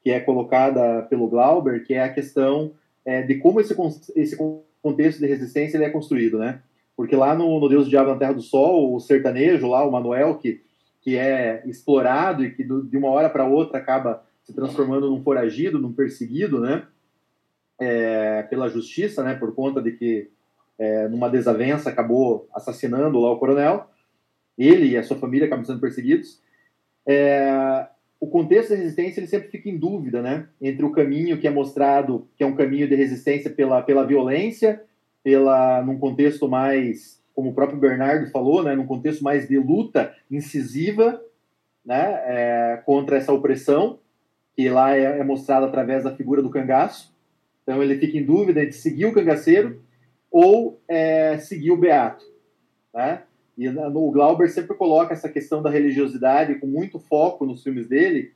que 0.03 0.11
é 0.11 0.19
colocada 0.19 1.03
pelo 1.03 1.30
Glauber, 1.30 1.85
que 1.85 1.93
é 1.93 2.03
a 2.03 2.14
questão 2.14 2.73
é, 3.05 3.22
de 3.22 3.35
como 3.35 3.61
esse, 3.61 3.73
esse 4.15 4.38
contexto 4.81 5.19
de 5.19 5.27
resistência 5.27 5.77
ele 5.77 5.85
é 5.85 5.89
construído, 5.89 6.38
né? 6.38 6.60
Porque 6.95 7.15
lá 7.15 7.34
no, 7.34 7.60
no 7.60 7.69
Deus, 7.69 7.88
o 7.88 7.89
Diabo 7.89 8.10
na 8.10 8.18
Terra 8.18 8.34
do 8.34 8.41
Sol, 8.41 8.93
o 8.93 8.99
sertanejo 8.99 9.68
lá, 9.68 9.88
o 9.88 9.91
Manuel, 9.91 10.35
que 10.35 10.61
que 11.03 11.17
é 11.17 11.61
explorado 11.65 12.45
e 12.45 12.51
que 12.51 12.63
do, 12.63 12.81
de 12.81 12.97
uma 12.97 13.09
hora 13.09 13.30
para 13.30 13.45
outra 13.45 13.77
acaba 13.77 14.23
se 14.43 14.53
transformando 14.53 15.09
num 15.09 15.21
foragido, 15.21 15.80
num 15.80 15.93
perseguido, 15.93 16.59
né? 16.59 16.88
É, 17.80 18.43
pela 18.43 18.69
justiça, 18.69 19.21
né? 19.23 19.35
Por 19.35 19.53
conta 19.53 19.81
de 19.81 19.91
que 19.91 20.30
é, 20.80 21.07
numa 21.09 21.30
desavença 21.30 21.89
acabou 21.89 22.47
assassinando 22.53 23.19
lá 23.19 23.31
o 23.31 23.38
coronel. 23.38 23.89
Ele 24.57 24.89
e 24.89 24.97
a 24.97 25.03
sua 25.03 25.17
família 25.17 25.47
acabam 25.47 25.65
sendo 25.65 25.81
perseguidos. 25.81 26.41
É, 27.05 27.88
o 28.19 28.27
contexto 28.27 28.69
da 28.69 28.77
resistência 28.77 29.19
ele 29.19 29.27
sempre 29.27 29.49
fica 29.49 29.69
em 29.69 29.77
dúvida, 29.77 30.21
né? 30.21 30.47
Entre 30.61 30.85
o 30.85 30.91
caminho 30.91 31.38
que 31.38 31.47
é 31.47 31.51
mostrado, 31.51 32.27
que 32.38 32.43
é 32.43 32.47
um 32.47 32.55
caminho 32.55 32.88
de 32.88 32.95
resistência 32.95 33.51
pela, 33.51 33.81
pela 33.81 34.05
violência, 34.05 34.81
pela 35.21 35.81
num 35.81 35.99
contexto 35.99 36.47
mais 36.47 37.21
como 37.34 37.49
o 37.49 37.53
próprio 37.53 37.80
Bernardo 37.80 38.30
falou, 38.30 38.64
né, 38.64 38.76
num 38.76 38.85
contexto 38.85 39.23
mais 39.23 39.47
de 39.47 39.57
luta 39.57 40.15
incisiva 40.30 41.22
né, 41.84 42.22
é, 42.26 42.81
contra 42.85 43.18
essa 43.18 43.34
opressão, 43.34 43.99
que 44.55 44.69
lá 44.69 44.95
é, 44.95 45.19
é 45.19 45.23
mostrada 45.23 45.65
através 45.65 46.03
da 46.03 46.15
figura 46.15 46.41
do 46.41 46.49
cangaço. 46.49 47.14
Então 47.64 47.81
ele 47.81 47.97
fica 47.97 48.18
em 48.18 48.26
dúvida 48.26 48.61
entre 48.61 48.73
seguir 48.73 49.05
o 49.05 49.14
cangaceiro 49.14 49.81
ou 50.31 50.80
é, 50.88 51.38
seguir 51.38 51.72
o 51.72 51.77
beato. 51.77 52.26
Né? 52.93 53.23
E 53.57 53.68
o 53.68 54.11
Glauber 54.11 54.49
sempre 54.49 54.76
coloca 54.76 55.14
essa 55.14 55.30
questão 55.30 55.61
da 55.61 55.69
religiosidade 55.69 56.55
com 56.55 56.68
muito 56.68 56.99
foco 56.99 57.45
nos 57.45 57.64
filmes 57.64 57.88
dele, 57.88 58.34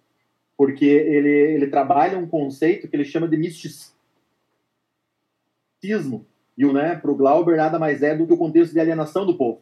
porque 0.55 0.85
ele, 0.85 1.29
ele 1.29 1.67
trabalha 1.67 2.17
um 2.17 2.27
conceito 2.27 2.87
que 2.87 2.95
ele 2.95 3.05
chama 3.05 3.27
de 3.27 3.37
misticismo, 3.37 3.95
e 6.57 6.65
né, 6.65 6.95
para 6.95 7.11
o 7.11 7.15
Glauber 7.15 7.55
nada 7.55 7.77
mais 7.77 8.01
é 8.01 8.15
do 8.15 8.25
que 8.25 8.33
o 8.33 8.37
contexto 8.37 8.73
de 8.73 8.79
alienação 8.79 9.25
do 9.25 9.37
povo. 9.37 9.61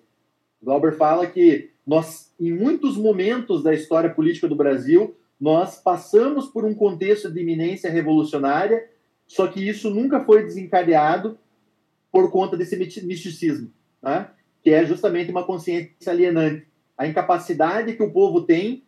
Glauber 0.63 0.93
fala 0.93 1.27
que 1.27 1.71
nós, 1.85 2.33
em 2.39 2.51
muitos 2.51 2.97
momentos 2.97 3.61
da 3.61 3.73
história 3.73 4.09
política 4.09 4.47
do 4.47 4.55
Brasil, 4.55 5.15
nós 5.39 5.79
passamos 5.79 6.47
por 6.47 6.63
um 6.63 6.73
contexto 6.73 7.29
de 7.29 7.41
iminência 7.41 7.91
revolucionária, 7.91 8.89
só 9.27 9.47
que 9.47 9.67
isso 9.67 9.89
nunca 9.89 10.21
foi 10.21 10.43
desencadeado 10.43 11.37
por 12.11 12.31
conta 12.31 12.55
desse 12.55 12.77
misticismo, 12.77 13.69
né? 14.01 14.29
que 14.63 14.69
é 14.69 14.85
justamente 14.85 15.29
uma 15.29 15.43
consciência 15.43 16.11
alienante. 16.11 16.65
A 16.97 17.05
incapacidade 17.05 17.93
que 17.93 18.01
o 18.01 18.11
povo 18.11 18.41
tem 18.41 18.83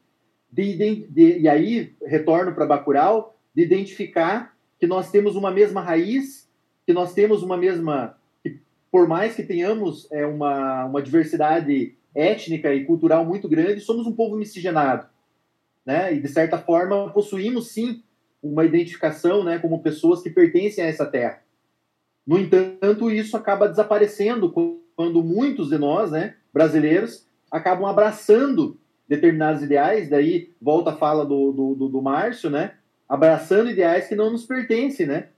de, 0.52 0.76
de, 0.78 1.08
de 1.08 1.40
e 1.40 1.48
aí 1.50 1.94
retorno 2.04 2.54
para 2.56 2.66
Bacurau, 2.66 3.38
de 3.54 3.64
identificar 3.64 4.56
que 4.80 4.88
nós 4.88 5.12
temos 5.12 5.36
uma 5.36 5.52
mesma 5.52 5.82
raiz 5.82 6.47
que 6.88 6.93
nós 6.93 7.14
temos 7.14 7.43
uma 7.43 7.57
mesma. 7.57 8.18
Que 8.41 8.59
por 8.89 9.07
mais 9.07 9.35
que 9.35 9.43
tenhamos 9.43 10.09
é, 10.09 10.26
uma, 10.26 10.85
uma 10.85 11.01
diversidade 11.01 11.93
étnica 12.15 12.73
e 12.73 12.85
cultural 12.85 13.26
muito 13.26 13.49
grande, 13.49 13.81
somos 13.81 14.07
um 14.07 14.14
povo 14.14 14.38
miscigenado. 14.38 15.05
Né? 15.85 16.15
E, 16.15 16.22
de 16.22 16.30
certa 16.30 16.57
forma, 16.57 17.09
possuímos 17.11 17.68
sim 17.72 18.01
uma 18.41 18.64
identificação 18.64 19.43
né, 19.43 19.59
como 19.59 19.84
pessoas 19.84 20.22
que 20.22 20.30
pertencem 20.30 20.84
a 20.84 20.88
essa 20.88 21.05
terra. 21.05 21.41
No 22.26 22.39
entanto, 22.39 23.11
isso 23.11 23.35
acaba 23.35 23.68
desaparecendo 23.68 24.51
quando 24.95 25.23
muitos 25.23 25.69
de 25.69 25.77
nós, 25.77 26.11
né, 26.11 26.35
brasileiros, 26.53 27.26
acabam 27.51 27.85
abraçando 27.85 28.77
determinados 29.07 29.64
ideais, 29.64 30.09
daí 30.09 30.51
volta 30.61 30.91
a 30.91 30.95
fala 30.95 31.26
do, 31.26 31.51
do, 31.51 31.88
do 31.88 32.01
Márcio, 32.01 32.49
né, 32.49 32.73
abraçando 33.07 33.69
ideais 33.69 34.07
que 34.07 34.15
não 34.15 34.31
nos 34.31 34.45
pertencem, 34.45 35.05
né, 35.05 35.30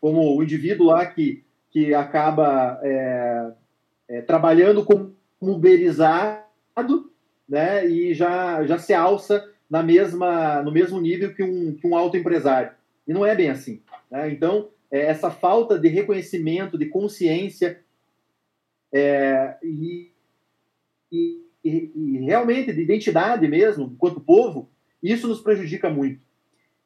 como 0.00 0.36
o 0.36 0.42
indivíduo 0.42 0.86
lá 0.86 1.06
que, 1.06 1.44
que 1.70 1.94
acaba 1.94 2.80
é, 2.82 3.52
é, 4.08 4.22
trabalhando 4.22 4.84
como 4.84 5.14
uberizado, 5.40 7.10
né, 7.48 7.86
e 7.86 8.14
já, 8.14 8.64
já 8.64 8.78
se 8.78 8.94
alça 8.94 9.44
na 9.68 9.82
mesma, 9.82 10.62
no 10.62 10.72
mesmo 10.72 11.00
nível 11.00 11.34
que 11.34 11.42
um, 11.42 11.74
que 11.74 11.86
um 11.86 11.96
autoempresário. 11.96 12.72
E 13.06 13.12
não 13.12 13.24
é 13.24 13.34
bem 13.34 13.50
assim. 13.50 13.80
Né? 14.10 14.30
Então, 14.30 14.68
é, 14.90 15.06
essa 15.06 15.30
falta 15.30 15.78
de 15.78 15.88
reconhecimento, 15.88 16.76
de 16.76 16.86
consciência 16.86 17.80
é, 18.92 19.56
e, 19.62 20.10
e, 21.12 21.44
e, 21.64 22.18
realmente 22.24 22.72
de 22.72 22.82
identidade 22.82 23.46
mesmo, 23.46 23.92
enquanto 23.92 24.20
povo, 24.20 24.68
isso 25.02 25.28
nos 25.28 25.40
prejudica 25.40 25.88
muito. 25.88 26.20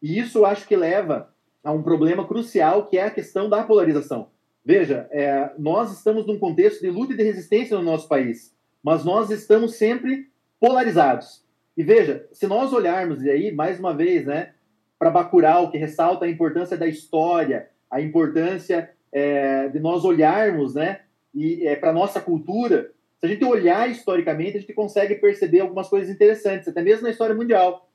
E 0.03 0.19
isso 0.19 0.39
eu 0.39 0.47
acho 0.47 0.69
que 0.69 0.77
leva 0.77 1.34
a 1.65 1.73
um 1.73 1.83
problema 1.83 2.27
crucial 2.27 2.87
que 2.87 2.99
é 2.99 3.05
a 3.05 3.11
questão 3.11 3.49
da 3.49 3.65
polarização. 3.65 4.29
Veja, 4.65 5.09
é, 5.11 5.51
nós 5.59 5.93
estamos 5.93 6.27
num 6.27 6.39
contexto 6.39 6.83
de 6.83 6.91
luta 6.91 7.15
e 7.15 7.17
de 7.17 7.23
resistência 7.23 7.77
no 7.77 7.83
nosso 7.83 8.07
país, 8.07 8.55
mas 8.83 9.05
nós 9.05 9.31
estamos 9.31 9.77
sempre 9.77 10.31
polarizados. 10.61 11.43
E 11.77 11.83
veja, 11.83 12.27
se 12.33 12.47
nós 12.47 12.73
olharmos 12.73 13.23
e 13.23 13.31
aí 13.31 13.53
mais 13.53 13.79
uma 13.81 13.95
vez, 13.95 14.27
né, 14.27 14.53
para 14.99 15.11
Bacurau, 15.11 15.71
que 15.71 15.79
ressalta 15.79 16.27
a 16.27 16.31
importância 16.31 16.77
da 16.77 16.87
história, 16.87 17.69
a 17.91 18.01
importância 18.01 18.91
é, 19.11 19.69
de 19.69 19.81
nós 19.81 20.05
olharmos, 20.05 20.75
né, 20.75 21.01
e 21.35 21.67
é, 21.67 21.75
para 21.75 21.93
nossa 21.93 22.21
cultura, 22.21 22.93
se 23.19 23.27
a 23.27 23.29
gente 23.29 23.45
olhar 23.45 23.91
historicamente, 23.91 24.59
a 24.59 24.61
gente 24.61 24.73
consegue 24.73 25.15
perceber 25.17 25.61
algumas 25.61 25.89
coisas 25.89 26.15
interessantes, 26.15 26.69
até 26.69 26.83
mesmo 26.83 27.05
na 27.05 27.11
história 27.11 27.35
mundial. 27.35 27.89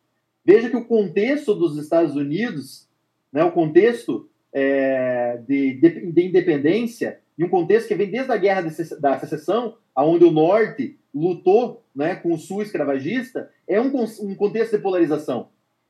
Veja 0.44 0.70
que 0.70 0.76
o 0.76 0.86
contexto 0.86 1.54
dos 1.54 1.78
Estados 1.78 2.16
Unidos 2.16 2.89
né, 3.31 3.43
o 3.43 3.51
contexto 3.51 4.30
é, 4.53 5.39
de, 5.47 5.73
de, 5.76 6.11
de, 6.11 6.27
independência, 6.27 7.19
e 7.38 7.43
um 7.43 7.49
contexto 7.49 7.88
que 7.88 7.95
vem 7.95 8.10
desde 8.10 8.31
a 8.31 8.38
Guerra 8.38 8.69
da 8.99 9.19
Secessão, 9.19 9.77
onde 9.95 10.26
o 10.26 10.31
Norte 10.31 10.97
lutou 11.14 11.84
né, 11.95 12.15
com 12.15 12.34
o 12.34 12.38
Sul 12.38 12.61
escravagista, 12.61 13.49
é 13.68 13.80
um, 13.80 13.91
um 14.22 14.35
contexto 14.35 14.76
de 14.76 14.84
polarização. 14.84 15.49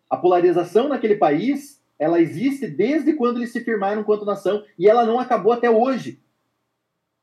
A 0.09 0.17
polarização 0.17 0.87
naquele 0.87 1.15
país, 1.15 1.81
ela 1.97 2.21
existe 2.21 2.67
desde 2.67 3.13
quando 3.13 3.37
eles 3.37 3.51
se 3.51 3.61
firmaram 3.61 4.01
enquanto 4.01 4.25
nação, 4.25 4.63
e 4.77 4.87
ela 4.87 5.05
não 5.05 5.19
acabou 5.19 5.51
até 5.51 5.69
hoje. 5.69 6.19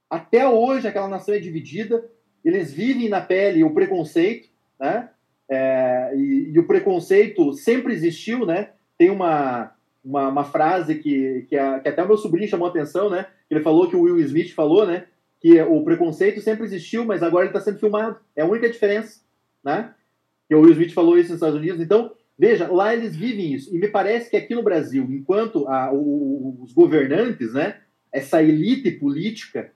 Até 0.09 0.49
hoje 0.49 0.87
aquela 0.87 1.09
nação 1.09 1.35
é 1.35 1.39
dividida, 1.39 2.09
eles 2.45 2.73
vivem 2.73 3.09
na 3.09 3.21
pele 3.21 3.65
o 3.65 3.75
preconceito, 3.75 4.49
né? 4.79 5.11
É, 5.49 6.13
e, 6.17 6.51
e, 6.53 6.59
o 6.59 6.67
preconceito 6.67 7.53
sempre 7.53 7.93
existiu, 7.93 8.45
né? 8.45 8.71
Tem 8.99 9.11
uma 9.11 9.76
uma, 10.07 10.29
uma 10.29 10.45
frase 10.45 10.95
que, 10.95 11.45
que, 11.49 11.57
a, 11.57 11.81
que, 11.81 11.89
até 11.89 12.03
o 12.03 12.07
meu 12.07 12.17
sobrinho 12.17 12.49
chamou 12.49 12.69
atenção, 12.69 13.11
né? 13.11 13.27
Ele 13.51 13.61
falou 13.61 13.89
que 13.89 13.97
o 13.97 14.03
Will 14.03 14.21
Smith 14.21 14.55
falou, 14.55 14.87
né? 14.87 15.07
Que 15.41 15.61
o 15.63 15.83
preconceito 15.83 16.41
sempre 16.41 16.65
existiu, 16.65 17.05
mas 17.05 17.23
agora 17.23 17.45
ele 17.45 17.51
está 17.51 17.61
sendo 17.61 17.81
filmado. 17.81 18.17
É 18.37 18.43
a 18.43 18.47
única 18.47 18.71
diferença, 18.71 19.21
né? 19.65 19.93
Que 20.49 20.55
o 20.55 20.61
Will 20.61 20.73
Smith 20.73 20.93
falou 20.93 21.19
isso 21.19 21.31
nos 21.31 21.39
Estados 21.39 21.59
Unidos. 21.59 21.81
Então, 21.81 22.13
veja, 22.39 22.71
lá 22.71 22.95
eles 22.95 23.17
vivem 23.17 23.53
isso. 23.53 23.75
E 23.75 23.79
me 23.79 23.89
parece 23.89 24.31
que 24.31 24.37
aqui 24.37 24.55
no 24.55 24.63
Brasil, 24.63 25.05
enquanto 25.11 25.67
a, 25.67 25.93
o, 25.93 26.57
os 26.63 26.73
governantes, 26.73 27.53
né? 27.53 27.81
Essa 28.13 28.41
elite 28.41 28.93
política 28.93 29.73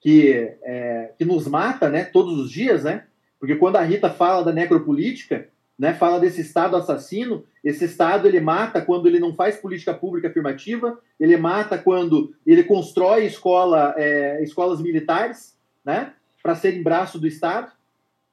que, 0.00 0.32
é, 0.62 1.12
que 1.16 1.24
nos 1.24 1.46
mata, 1.46 1.88
né? 1.88 2.04
Todos 2.04 2.36
os 2.36 2.50
dias, 2.50 2.82
né? 2.82 3.04
Porque 3.38 3.54
quando 3.54 3.76
a 3.76 3.82
Rita 3.82 4.10
fala 4.10 4.44
da 4.44 4.52
necropolítica, 4.52 5.48
né, 5.78 5.94
fala 5.94 6.18
desse 6.18 6.40
Estado 6.40 6.76
assassino. 6.76 7.44
Esse 7.62 7.84
Estado 7.84 8.26
ele 8.26 8.40
mata 8.40 8.82
quando 8.82 9.06
ele 9.06 9.20
não 9.20 9.34
faz 9.34 9.56
política 9.56 9.94
pública 9.94 10.28
afirmativa, 10.28 10.98
ele 11.20 11.36
mata 11.36 11.78
quando 11.78 12.34
ele 12.44 12.64
constrói 12.64 13.26
escola, 13.26 13.94
é, 13.96 14.42
escolas 14.42 14.80
militares 14.80 15.56
né, 15.84 16.12
para 16.42 16.56
serem 16.56 16.82
braço 16.82 17.18
do 17.18 17.26
Estado, 17.26 17.70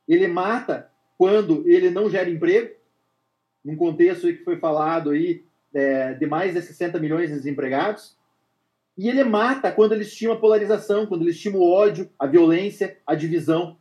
ele 0.07 0.27
mata 0.27 0.89
quando 1.17 1.63
ele 1.67 1.89
não 1.89 2.09
gera 2.09 2.29
emprego, 2.29 2.73
num 3.63 3.75
contexto 3.75 4.27
que 4.27 4.43
foi 4.43 4.57
falado 4.57 5.11
aí 5.11 5.43
é, 5.73 6.13
de 6.13 6.25
mais 6.25 6.53
de 6.53 6.61
60 6.61 6.99
milhões 6.99 7.29
de 7.29 7.35
desempregados, 7.35 8.15
e 8.97 9.09
ele 9.09 9.23
mata 9.23 9.71
quando 9.71 9.91
ele 9.91 10.03
estima 10.03 10.33
a 10.33 10.39
polarização, 10.39 11.05
quando 11.05 11.21
ele 11.21 11.31
estima 11.31 11.57
o 11.57 11.69
ódio, 11.69 12.09
a 12.17 12.25
violência, 12.25 12.97
a 13.05 13.13
divisão. 13.13 13.77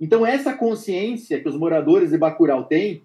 Então, 0.00 0.24
essa 0.24 0.54
consciência 0.54 1.40
que 1.40 1.48
os 1.48 1.56
moradores 1.56 2.10
de 2.10 2.18
Bacurau 2.18 2.64
têm 2.64 3.02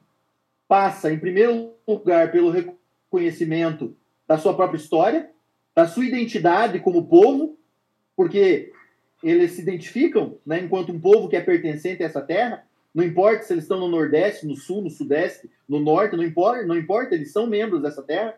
passa, 0.68 1.12
em 1.12 1.20
primeiro 1.20 1.74
lugar, 1.88 2.32
pelo 2.32 2.52
reconhecimento 2.52 3.96
da 4.28 4.38
sua 4.38 4.56
própria 4.56 4.78
história, 4.78 5.30
da 5.76 5.88
sua 5.88 6.06
identidade 6.06 6.80
como 6.80 7.08
povo, 7.08 7.58
porque 8.16 8.72
eles 9.24 9.52
se 9.52 9.62
identificam 9.62 10.38
né, 10.46 10.60
enquanto 10.62 10.92
um 10.92 11.00
povo 11.00 11.30
que 11.30 11.36
é 11.36 11.42
pertencente 11.42 12.04
a 12.04 12.06
essa 12.06 12.22
terra, 12.22 12.66
Não 12.94 13.04
importa 13.04 13.42
se 13.42 13.54
eles 13.54 13.64
estão 13.64 13.80
no 13.80 13.88
Nordeste, 13.88 14.46
no 14.46 14.56
Sul, 14.56 14.84
no 14.84 14.90
Sudeste, 14.90 15.50
no 15.68 15.80
Norte, 15.80 16.16
não 16.16 16.24
importa, 16.24 16.64
não 16.64 16.78
importa, 16.78 17.16
eles 17.16 17.32
são 17.32 17.48
membros 17.48 17.82
dessa 17.82 18.04
terra. 18.04 18.36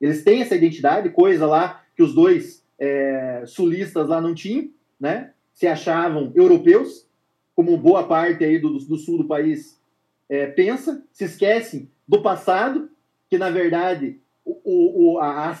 Eles 0.00 0.22
têm 0.22 0.42
essa 0.42 0.54
identidade, 0.54 1.10
coisa 1.10 1.44
lá 1.44 1.82
que 1.96 2.02
os 2.02 2.14
dois 2.14 2.64
é, 2.78 3.42
sulistas 3.46 4.08
lá 4.08 4.20
não 4.20 4.32
tinham, 4.32 4.70
né? 5.00 5.32
Se 5.52 5.66
achavam 5.66 6.32
europeus, 6.36 7.08
como 7.54 7.76
boa 7.76 8.06
parte 8.06 8.44
aí 8.44 8.58
do, 8.58 8.78
do 8.78 8.96
sul 8.96 9.18
do 9.18 9.28
país 9.28 9.80
é, 10.28 10.46
pensa, 10.46 11.04
se 11.12 11.24
esquecem 11.24 11.90
do 12.06 12.22
passado, 12.22 12.90
que 13.28 13.38
na 13.38 13.50
verdade 13.50 14.20
o, 14.44 15.14
o, 15.14 15.18
a 15.18 15.60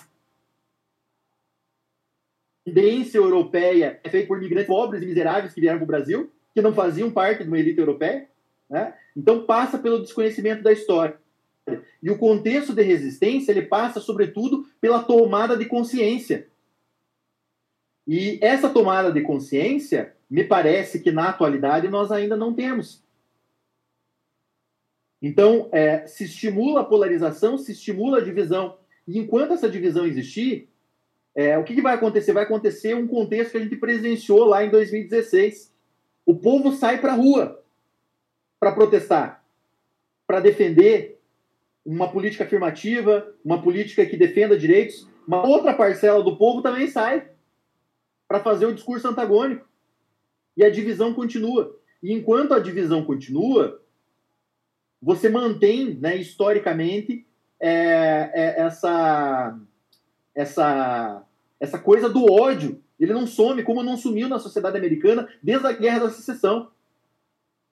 tendência 2.64 3.18
europeia 3.18 4.00
é 4.02 4.08
feita 4.08 4.26
por 4.26 4.38
imigrantes 4.38 4.66
pobres 4.66 5.02
e 5.02 5.06
miseráveis 5.06 5.52
que 5.52 5.60
vieram 5.60 5.78
para 5.78 5.84
o 5.84 5.88
Brasil, 5.88 6.32
que 6.52 6.62
não 6.62 6.72
faziam 6.72 7.10
parte 7.10 7.42
de 7.42 7.48
uma 7.48 7.58
elite 7.58 7.78
europeia. 7.78 8.28
Né? 8.68 8.94
Então 9.16 9.44
passa 9.44 9.78
pelo 9.78 10.00
desconhecimento 10.00 10.62
da 10.62 10.72
história. 10.72 11.18
E 12.02 12.10
o 12.10 12.18
contexto 12.18 12.74
de 12.74 12.82
resistência 12.82 13.50
ele 13.50 13.62
passa, 13.62 14.00
sobretudo, 14.00 14.66
pela 14.80 15.02
tomada 15.02 15.56
de 15.56 15.64
consciência. 15.64 16.46
E 18.06 18.38
essa 18.42 18.68
tomada 18.68 19.10
de 19.10 19.22
consciência, 19.22 20.14
me 20.34 20.42
parece 20.42 20.98
que 20.98 21.12
na 21.12 21.28
atualidade 21.28 21.86
nós 21.86 22.10
ainda 22.10 22.36
não 22.36 22.52
temos. 22.52 23.00
Então, 25.22 25.68
é, 25.70 26.08
se 26.08 26.24
estimula 26.24 26.80
a 26.80 26.84
polarização, 26.84 27.56
se 27.56 27.70
estimula 27.70 28.18
a 28.18 28.20
divisão. 28.20 28.76
E 29.06 29.16
enquanto 29.16 29.52
essa 29.52 29.70
divisão 29.70 30.04
existir, 30.04 30.68
é, 31.36 31.56
o 31.56 31.62
que, 31.62 31.76
que, 31.76 31.80
vai 31.80 31.94
acontecer? 31.94 32.32
Vai 32.32 32.42
acontecer 32.42 32.96
um 32.96 33.06
contexto 33.06 33.52
que 33.52 33.58
a 33.58 33.60
gente 33.60 33.76
presenciou 33.76 34.44
lá 34.44 34.64
em 34.64 34.70
2016. 34.70 35.72
O 36.26 36.34
povo 36.34 36.72
sai 36.72 37.00
para 37.00 37.12
a 37.12 37.16
rua 37.16 37.62
para 38.58 38.72
protestar, 38.72 39.44
para 40.26 40.40
defender 40.40 41.20
uma 41.86 42.10
política 42.10 42.42
afirmativa, 42.42 43.32
uma 43.44 43.62
política 43.62 44.04
que 44.04 44.16
defenda 44.16 44.58
direitos. 44.58 45.08
Uma 45.28 45.46
outra 45.46 45.72
parcela 45.74 46.24
do 46.24 46.36
povo 46.36 46.60
também 46.60 46.88
sai 46.88 47.30
para 48.26 48.40
fazer 48.40 48.66
o 48.66 48.74
discurso 48.74 49.06
antagônico. 49.06 49.72
E 50.56 50.64
a 50.64 50.70
divisão 50.70 51.12
continua. 51.12 51.78
E 52.02 52.12
enquanto 52.12 52.52
a 52.52 52.58
divisão 52.58 53.04
continua, 53.04 53.80
você 55.00 55.28
mantém, 55.28 55.94
né, 55.94 56.16
historicamente, 56.16 57.26
é, 57.60 58.30
é, 58.34 58.60
essa, 58.60 59.58
essa, 60.34 61.22
essa 61.60 61.78
coisa 61.78 62.08
do 62.08 62.30
ódio. 62.30 62.82
Ele 62.98 63.12
não 63.12 63.26
some, 63.26 63.62
como 63.62 63.82
não 63.82 63.96
sumiu 63.96 64.28
na 64.28 64.38
sociedade 64.38 64.76
americana 64.76 65.28
desde 65.42 65.66
a 65.66 65.72
Guerra 65.72 66.00
da 66.00 66.10
Secessão, 66.10 66.70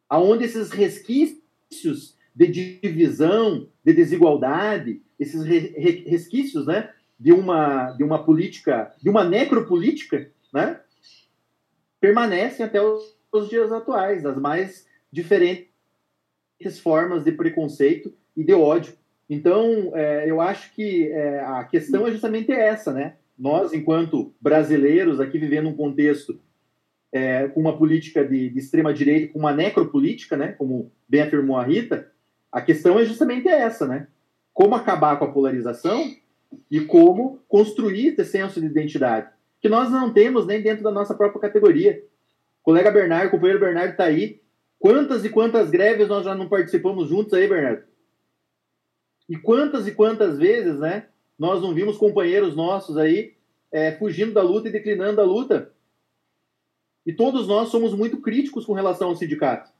aonde 0.08 0.44
esses 0.44 0.70
resquícios 0.70 2.16
de 2.34 2.46
divisão, 2.46 3.68
de 3.84 3.92
desigualdade, 3.92 5.00
esses 5.18 5.44
re, 5.44 6.04
resquícios, 6.06 6.66
né, 6.66 6.90
de 7.18 7.32
uma 7.32 7.92
de 7.92 8.04
uma 8.04 8.22
política, 8.22 8.92
de 9.00 9.08
uma 9.08 9.24
necropolítica, 9.24 10.30
né, 10.52 10.80
permanecem 12.02 12.66
até 12.66 12.82
os, 12.82 13.16
os 13.32 13.48
dias 13.48 13.70
atuais, 13.70 14.26
as 14.26 14.36
mais 14.36 14.88
diferentes 15.12 15.70
formas 16.82 17.22
de 17.22 17.30
preconceito 17.30 18.12
e 18.36 18.42
de 18.42 18.52
ódio. 18.52 18.94
Então, 19.30 19.92
é, 19.94 20.28
eu 20.28 20.40
acho 20.40 20.74
que 20.74 21.06
é, 21.12 21.38
a 21.40 21.62
questão 21.62 22.04
é 22.04 22.10
justamente 22.10 22.50
essa, 22.50 22.92
né? 22.92 23.14
Nós, 23.38 23.72
enquanto 23.72 24.34
brasileiros, 24.40 25.20
aqui 25.20 25.38
vivendo 25.38 25.68
um 25.68 25.76
contexto 25.76 26.40
é, 27.12 27.46
com 27.46 27.60
uma 27.60 27.78
política 27.78 28.24
de, 28.24 28.50
de 28.50 28.58
extrema-direita, 28.58 29.32
com 29.32 29.38
uma 29.38 29.52
necropolítica, 29.52 30.36
né? 30.36 30.48
Como 30.58 30.90
bem 31.08 31.22
afirmou 31.22 31.56
a 31.56 31.62
Rita, 31.62 32.10
a 32.50 32.60
questão 32.60 32.98
é 32.98 33.04
justamente 33.04 33.48
essa, 33.48 33.86
né? 33.86 34.08
Como 34.52 34.74
acabar 34.74 35.18
com 35.20 35.24
a 35.24 35.32
polarização 35.32 36.14
e 36.68 36.80
como 36.80 37.38
construir 37.48 38.08
esse 38.08 38.24
senso 38.24 38.60
de 38.60 38.66
identidade, 38.66 39.30
que 39.62 39.68
nós 39.70 39.90
não 39.90 40.12
temos 40.12 40.46
nem 40.46 40.60
dentro 40.60 40.84
da 40.84 40.90
nossa 40.90 41.14
própria 41.14 41.40
categoria. 41.40 42.04
O 42.60 42.64
colega 42.64 42.90
Bernardo, 42.90 43.28
o 43.28 43.30
companheiro 43.30 43.60
Bernardo 43.60 43.92
está 43.92 44.04
aí, 44.04 44.42
Quantas 44.82 45.24
e 45.24 45.28
quantas 45.28 45.70
greves 45.70 46.08
nós 46.08 46.24
já 46.24 46.34
não 46.34 46.48
participamos 46.48 47.08
juntos 47.08 47.32
aí, 47.34 47.46
Bernardo? 47.46 47.84
E 49.28 49.36
quantas 49.36 49.86
e 49.86 49.92
quantas 49.92 50.36
vezes, 50.36 50.76
né? 50.80 51.06
Nós 51.38 51.62
não 51.62 51.72
vimos 51.72 51.96
companheiros 51.96 52.56
nossos 52.56 52.98
aí 52.98 53.36
é, 53.70 53.92
fugindo 53.92 54.32
da 54.32 54.42
luta 54.42 54.68
e 54.68 54.72
declinando 54.72 55.14
da 55.14 55.22
luta. 55.22 55.72
E 57.06 57.12
todos 57.12 57.46
nós 57.46 57.68
somos 57.68 57.94
muito 57.94 58.20
críticos 58.20 58.66
com 58.66 58.72
relação 58.72 59.10
ao 59.10 59.14
sindicato. 59.14 59.70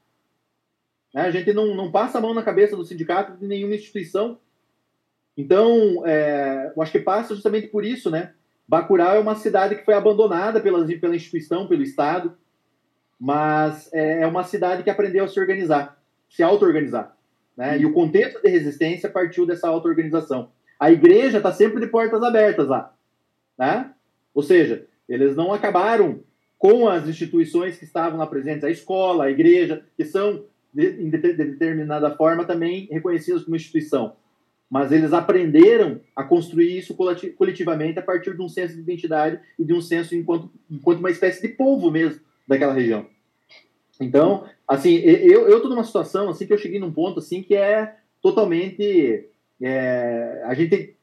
É, 1.13 1.19
a 1.19 1.31
gente 1.31 1.51
não, 1.51 1.75
não 1.75 1.91
passa 1.91 2.17
a 2.17 2.21
mão 2.21 2.33
na 2.33 2.41
cabeça 2.41 2.77
do 2.77 2.85
sindicato 2.85 3.37
de 3.37 3.45
nenhuma 3.45 3.75
instituição. 3.75 4.39
Então, 5.35 6.07
é, 6.07 6.71
eu 6.73 6.81
acho 6.81 6.93
que 6.93 6.99
passa 6.99 7.35
justamente 7.35 7.67
por 7.67 7.83
isso, 7.83 8.09
né? 8.09 8.33
Bacurau 8.67 9.15
é 9.15 9.19
uma 9.19 9.35
cidade 9.35 9.75
que 9.75 9.85
foi 9.85 9.93
abandonada 9.93 10.59
pela, 10.59 10.85
pela 10.85 11.15
instituição, 11.15 11.67
pelo 11.67 11.83
Estado 11.83 12.37
mas 13.23 13.89
é, 13.93 14.23
é 14.23 14.27
uma 14.27 14.43
cidade 14.43 14.83
que 14.83 14.89
aprendeu 14.89 15.23
a 15.23 15.29
se 15.29 15.39
organizar, 15.39 15.97
se 16.29 16.43
auto-organizar. 16.43 17.15
Né? 17.55 17.79
E 17.79 17.85
o 17.85 17.93
contexto 17.93 18.41
de 18.41 18.49
resistência 18.49 19.09
partiu 19.09 19.45
dessa 19.45 19.69
auto-organização. 19.69 20.49
A 20.77 20.91
igreja 20.91 21.37
está 21.37 21.49
sempre 21.53 21.79
de 21.79 21.87
portas 21.87 22.21
abertas 22.21 22.67
lá. 22.67 22.93
Né? 23.57 23.89
Ou 24.33 24.43
seja, 24.43 24.85
eles 25.07 25.37
não 25.37 25.53
acabaram 25.53 26.19
com 26.57 26.85
as 26.85 27.07
instituições 27.07 27.77
que 27.77 27.85
estavam 27.85 28.19
lá 28.19 28.27
presentes, 28.27 28.65
a 28.65 28.69
escola, 28.69 29.23
a 29.23 29.31
igreja, 29.31 29.85
que 29.95 30.03
são, 30.03 30.43
de, 30.73 30.91
de, 30.91 31.17
de 31.17 31.33
determinada 31.33 32.11
forma, 32.17 32.43
também 32.43 32.89
reconhecidas 32.91 33.43
como 33.43 33.55
instituição. 33.55 34.17
Mas 34.69 34.91
eles 34.91 35.13
aprenderam 35.13 36.01
a 36.15 36.23
construir 36.23 36.77
isso 36.77 36.95
coletivamente 37.37 37.99
a 37.99 38.01
partir 38.01 38.35
de 38.35 38.41
um 38.41 38.49
senso 38.49 38.73
de 38.73 38.81
identidade 38.81 39.39
e 39.57 39.63
de 39.63 39.73
um 39.73 39.81
senso 39.81 40.15
enquanto, 40.15 40.49
enquanto 40.69 40.99
uma 40.99 41.11
espécie 41.11 41.41
de 41.41 41.49
povo 41.49 41.91
mesmo 41.91 42.21
daquela 42.47 42.73
região. 42.73 43.05
Então, 44.01 44.45
assim, 44.67 44.95
eu, 44.95 45.47
eu 45.47 45.69
numa 45.69 45.83
situação 45.83 46.29
assim 46.29 46.47
que 46.47 46.53
eu 46.53 46.57
cheguei 46.57 46.79
num 46.79 46.91
ponto 46.91 47.19
assim 47.19 47.43
que 47.43 47.55
é 47.55 47.95
totalmente 48.21 49.29
é, 49.61 50.41
a 50.45 50.53
gente 50.53 50.95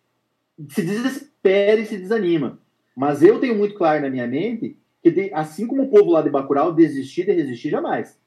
se 0.69 0.83
desespera 0.83 1.81
e 1.81 1.87
se 1.87 1.97
desanima. 1.97 2.59
Mas 2.97 3.23
eu 3.23 3.39
tenho 3.39 3.57
muito 3.57 3.75
claro 3.75 4.03
na 4.03 4.11
minha 4.11 4.27
mente 4.27 4.77
que 5.03 5.31
assim 5.33 5.67
como 5.67 5.85
o 5.85 5.89
povo 5.89 6.11
lá 6.11 6.23
de 6.23 6.31
Bacurau 6.31 6.73
desistir 6.73 7.25
de 7.25 7.33
resistir 7.33 7.71
jamais. 7.71 8.19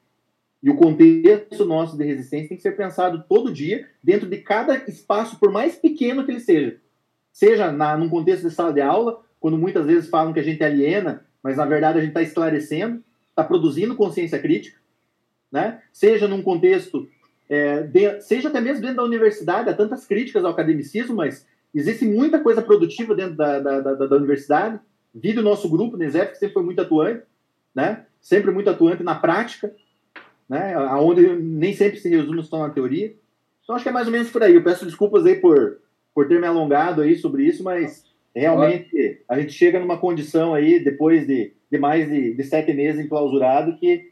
E 0.64 0.70
o 0.70 0.78
contexto 0.78 1.66
nosso 1.66 1.98
de 1.98 2.06
resistência 2.06 2.48
tem 2.48 2.58
que 2.58 2.64
ser 2.64 2.78
pensado 2.78 3.26
todo 3.28 3.52
dia 3.52 3.88
dentro 4.02 4.30
de 4.30 4.38
cada 4.38 4.78
espaço, 4.88 5.38
por 5.38 5.52
mais 5.52 5.76
pequeno 5.76 6.24
que 6.24 6.32
ele 6.32 6.40
seja. 6.40 6.78
Seja 7.34 7.72
na, 7.72 7.98
num 7.98 8.10
contexto 8.10 8.48
de 8.48 8.56
sala 8.56 8.72
de 8.72 8.80
aula, 8.80 9.22
quando 9.40 9.58
muitas 9.58 9.86
vezes 9.86 10.10
falam 10.10 10.32
que 10.32 10.40
a 10.40 10.44
gente 10.44 10.64
aliena, 10.64 11.26
mas 11.44 11.58
na 11.58 11.66
verdade 11.66 11.98
a 11.98 12.02
gente 12.02 12.12
está 12.12 12.22
esclarecendo 12.22 13.04
está 13.34 13.44
produzindo 13.44 13.96
consciência 13.96 14.40
crítica, 14.40 14.80
né? 15.52 15.82
seja 15.92 16.28
num 16.28 16.42
contexto, 16.42 17.10
é, 17.50 17.82
de, 17.82 18.22
seja 18.22 18.48
até 18.48 18.62
mesmo 18.62 18.82
dentro 18.82 18.98
da 18.98 19.04
universidade, 19.04 19.70
há 19.70 19.74
tantas 19.74 20.06
críticas 20.06 20.46
ao 20.46 20.52
academicismo, 20.52 21.16
mas 21.16 21.46
existe 21.74 22.06
muita 22.06 22.40
coisa 22.40 22.62
produtiva 22.62 23.16
dentro 23.16 23.36
da, 23.36 23.60
da, 23.60 23.82
da, 23.82 23.94
da 23.94 24.16
universidade. 24.16 24.80
Vi 25.14 25.38
o 25.38 25.42
nosso 25.42 25.68
grupo, 25.68 25.98
NESEF, 25.98 26.32
que 26.32 26.38
sempre 26.38 26.54
foi 26.54 26.64
muito 26.64 26.82
atuante, 26.82 27.24
né? 27.76 28.06
sempre 28.22 28.52
muito 28.52 28.70
atuante 28.70 29.04
na 29.04 29.16
prática, 29.16 29.74
né? 30.54 30.78
onde 30.98 31.36
nem 31.36 31.74
sempre 31.74 32.00
se 32.00 32.10
resume 32.10 32.44
só 32.44 32.60
na 32.60 32.74
teoria. 32.74 33.14
Então, 33.64 33.76
acho 33.76 33.84
que 33.84 33.90
é 33.90 33.94
mais 33.94 34.08
ou 34.08 34.14
menos 34.14 34.30
por 34.30 34.44
aí. 34.44 34.56
Eu 34.56 34.64
peço 34.64 34.86
desculpas 34.86 35.26
aí 35.26 35.36
por, 35.36 35.80
por 36.14 36.28
ter 36.28 36.40
me 36.40 36.48
alongado 36.48 37.02
aí 37.02 37.16
sobre 37.16 37.44
isso, 37.44 37.64
mas 37.64 38.06
realmente 38.36 39.22
a 39.28 39.40
gente 39.40 39.54
chega 39.54 39.80
numa 39.80 39.98
condição 39.98 40.54
aí, 40.54 40.84
depois 40.84 41.26
de 41.26 41.54
de 41.74 41.80
mais 41.80 42.08
de, 42.08 42.36
de 42.36 42.44
sete 42.44 42.72
meses 42.72 43.04
enclausurado 43.04 43.76
que, 43.78 44.12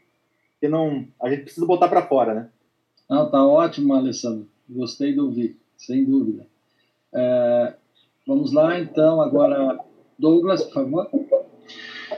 que 0.60 0.66
não, 0.66 1.06
a 1.22 1.30
gente 1.30 1.44
precisa 1.44 1.64
botar 1.64 1.86
para 1.86 2.08
fora, 2.08 2.34
né? 2.34 2.48
Não, 3.08 3.30
tá 3.30 3.46
ótimo, 3.46 3.94
Alessandro. 3.94 4.48
Gostei 4.68 5.12
de 5.12 5.20
ouvir, 5.20 5.56
sem 5.76 6.04
dúvida. 6.04 6.44
É, 7.14 7.74
vamos 8.26 8.52
lá, 8.52 8.80
então, 8.80 9.20
agora, 9.20 9.78
Douglas, 10.18 10.64
por 10.64 10.72
favor. 10.72 11.08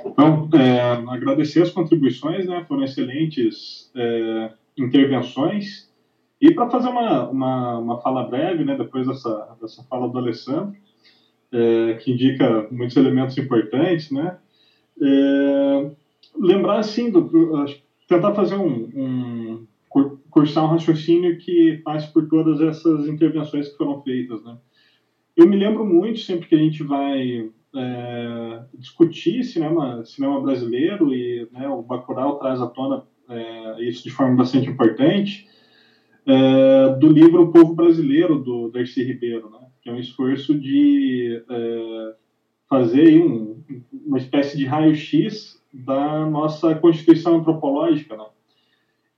Então, 0.05 0.49
é, 0.55 0.81
agradecer 1.09 1.63
as 1.63 1.71
contribuições, 1.71 2.47
né? 2.47 2.65
Foram 2.67 2.85
excelentes 2.85 3.91
é, 3.95 4.53
intervenções. 4.77 5.91
E 6.41 6.53
para 6.53 6.69
fazer 6.69 6.89
uma, 6.89 7.29
uma, 7.29 7.79
uma, 7.79 8.01
fala 8.01 8.29
breve, 8.29 8.65
né, 8.65 8.77
depois 8.77 9.07
dessa, 9.07 9.57
dessa 9.61 9.83
fala 9.85 10.09
do 10.09 10.19
Alessandro, 10.19 10.77
é, 11.53 11.95
que 11.95 12.13
indica 12.13 12.67
muitos 12.71 12.97
elementos 12.97 13.39
importantes, 13.39 14.11
né? 14.11 14.37
É, 15.01 15.91
lembrar, 16.39 16.79
assim, 16.79 17.11
do, 17.11 17.31
tentar 18.09 18.35
fazer 18.35 18.57
um, 18.57 18.91
um, 18.95 19.67
cursar 20.31 20.65
um 20.65 20.69
raciocínio 20.69 21.39
que 21.39 21.81
passe 21.85 22.13
por 22.13 22.29
todas 22.29 22.61
essas 22.61 23.07
intervenções 23.09 23.69
que 23.69 23.77
foram 23.77 24.03
feitas, 24.03 24.43
né? 24.45 24.57
Eu 25.37 25.49
me 25.49 25.57
lembro 25.57 25.85
muito, 25.85 26.21
sempre 26.21 26.49
que 26.49 26.55
a 26.55 26.59
gente 26.59 26.83
vai 26.83 27.51
é, 27.75 28.63
discutir 28.79 29.43
cinema, 29.45 30.05
cinema 30.05 30.41
brasileiro 30.41 31.13
e 31.13 31.49
né, 31.53 31.69
o 31.69 31.83
Bacurau 31.83 32.39
traz 32.39 32.61
à 32.61 32.67
tona 32.67 33.05
é, 33.29 33.83
isso 33.83 34.05
de 34.05 34.11
forma 34.11 34.37
bastante 34.37 34.69
importante, 34.69 35.49
é, 36.27 36.89
do 36.99 37.09
livro 37.09 37.43
O 37.43 37.53
Povo 37.53 37.75
Brasileiro, 37.75 38.39
do 38.39 38.71
Darcy 38.71 39.03
Ribeiro, 39.03 39.51
né? 39.51 39.59
que 39.83 39.91
é 39.91 39.93
um 39.93 39.99
esforço 39.99 40.59
de 40.59 41.43
é, 41.49 42.15
fazer 42.69 43.23
um, 43.23 43.63
uma 43.93 44.19
espécie 44.19 44.57
de 44.57 44.65
raio-x 44.65 45.63
da 45.73 46.25
nossa 46.27 46.75
constituição 46.77 47.37
antropológica. 47.37 48.17
Né? 48.17 48.27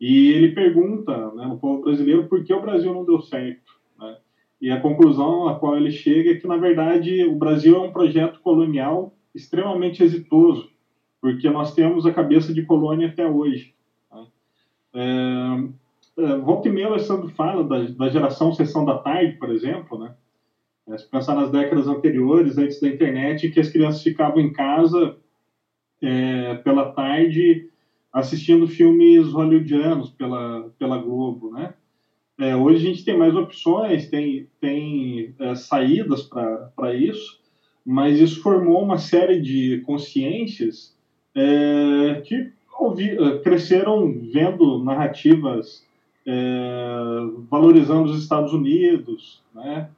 E 0.00 0.28
ele 0.32 0.52
pergunta 0.52 1.30
né, 1.32 1.46
no 1.46 1.58
povo 1.58 1.82
brasileiro 1.82 2.26
por 2.26 2.42
que 2.44 2.52
o 2.52 2.62
Brasil 2.62 2.92
não 2.92 3.04
deu 3.04 3.20
certo. 3.20 3.75
E 4.60 4.70
a 4.70 4.80
conclusão 4.80 5.48
a 5.48 5.58
qual 5.58 5.76
ele 5.76 5.90
chega 5.90 6.30
é 6.30 6.34
que, 6.34 6.46
na 6.46 6.56
verdade, 6.56 7.24
o 7.24 7.36
Brasil 7.36 7.76
é 7.76 7.80
um 7.80 7.92
projeto 7.92 8.40
colonial 8.40 9.14
extremamente 9.34 10.02
exitoso, 10.02 10.70
porque 11.20 11.50
nós 11.50 11.74
temos 11.74 12.06
a 12.06 12.12
cabeça 12.12 12.54
de 12.54 12.64
colônia 12.64 13.08
até 13.08 13.26
hoje. 13.26 13.74
Né? 14.10 14.26
É, 14.94 16.22
é, 16.22 16.36
volta 16.38 16.68
e 16.68 16.72
meia, 16.72 16.86
Alessandro 16.86 17.28
fala 17.28 17.62
da, 17.62 17.82
da 17.82 18.08
geração 18.08 18.52
sessão 18.52 18.84
da 18.84 18.98
tarde, 18.98 19.34
por 19.34 19.50
exemplo, 19.50 19.98
né? 19.98 20.14
É, 20.88 20.96
se 20.96 21.10
pensar 21.10 21.34
nas 21.34 21.50
décadas 21.50 21.88
anteriores, 21.88 22.56
antes 22.56 22.80
da 22.80 22.88
internet, 22.88 23.50
que 23.50 23.60
as 23.60 23.68
crianças 23.68 24.02
ficavam 24.02 24.40
em 24.40 24.52
casa 24.52 25.16
é, 26.00 26.54
pela 26.56 26.92
tarde 26.92 27.68
assistindo 28.12 28.66
filmes 28.66 29.26
hollywoodianos 29.32 30.10
pela, 30.10 30.70
pela 30.78 30.96
Globo, 30.96 31.50
né? 31.50 31.74
É, 32.38 32.54
hoje 32.54 32.76
a 32.76 32.90
gente 32.90 33.04
tem 33.04 33.16
mais 33.16 33.34
opções, 33.34 34.08
tem, 34.08 34.46
tem 34.60 35.34
é, 35.38 35.54
saídas 35.54 36.22
para 36.22 36.94
isso, 36.94 37.40
mas 37.84 38.20
isso 38.20 38.42
formou 38.42 38.82
uma 38.82 38.98
série 38.98 39.40
de 39.40 39.80
consciências 39.86 40.94
é, 41.34 42.22
que 42.24 42.50
ouvi, 42.78 43.10
é, 43.10 43.38
cresceram 43.38 44.12
vendo 44.32 44.82
narrativas 44.82 45.86
é, 46.26 46.96
valorizando 47.48 48.10
os 48.10 48.20
Estados 48.20 48.52
Unidos, 48.52 49.42
né? 49.54 49.88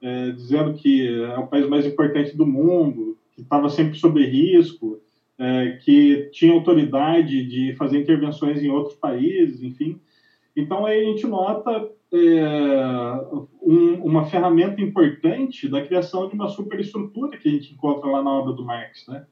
É, 0.00 0.30
dizendo 0.30 0.74
que 0.74 1.08
é 1.08 1.38
o 1.38 1.48
país 1.48 1.68
mais 1.68 1.84
importante 1.84 2.36
do 2.36 2.46
mundo, 2.46 3.16
que 3.34 3.40
estava 3.40 3.68
sempre 3.68 3.98
sob 3.98 4.24
risco, 4.24 5.00
que 5.84 6.28
tinha 6.32 6.52
autoridade 6.52 7.44
de 7.46 7.74
fazer 7.76 8.00
intervenções 8.00 8.62
em 8.62 8.70
outros 8.70 8.96
países, 8.96 9.62
enfim. 9.62 9.98
Então, 10.58 10.84
aí 10.84 11.00
a 11.00 11.04
gente 11.04 11.24
nota 11.24 11.88
é, 12.12 12.18
um, 13.62 13.94
uma 14.02 14.24
ferramenta 14.24 14.82
importante 14.82 15.68
da 15.68 15.80
criação 15.86 16.28
de 16.28 16.34
uma 16.34 16.48
superestrutura 16.48 17.38
que 17.38 17.48
a 17.48 17.52
gente 17.52 17.72
encontra 17.72 18.10
lá 18.10 18.20
na 18.20 18.30
obra 18.32 18.52
do 18.52 18.64
Marx, 18.64 19.06
né? 19.06 19.24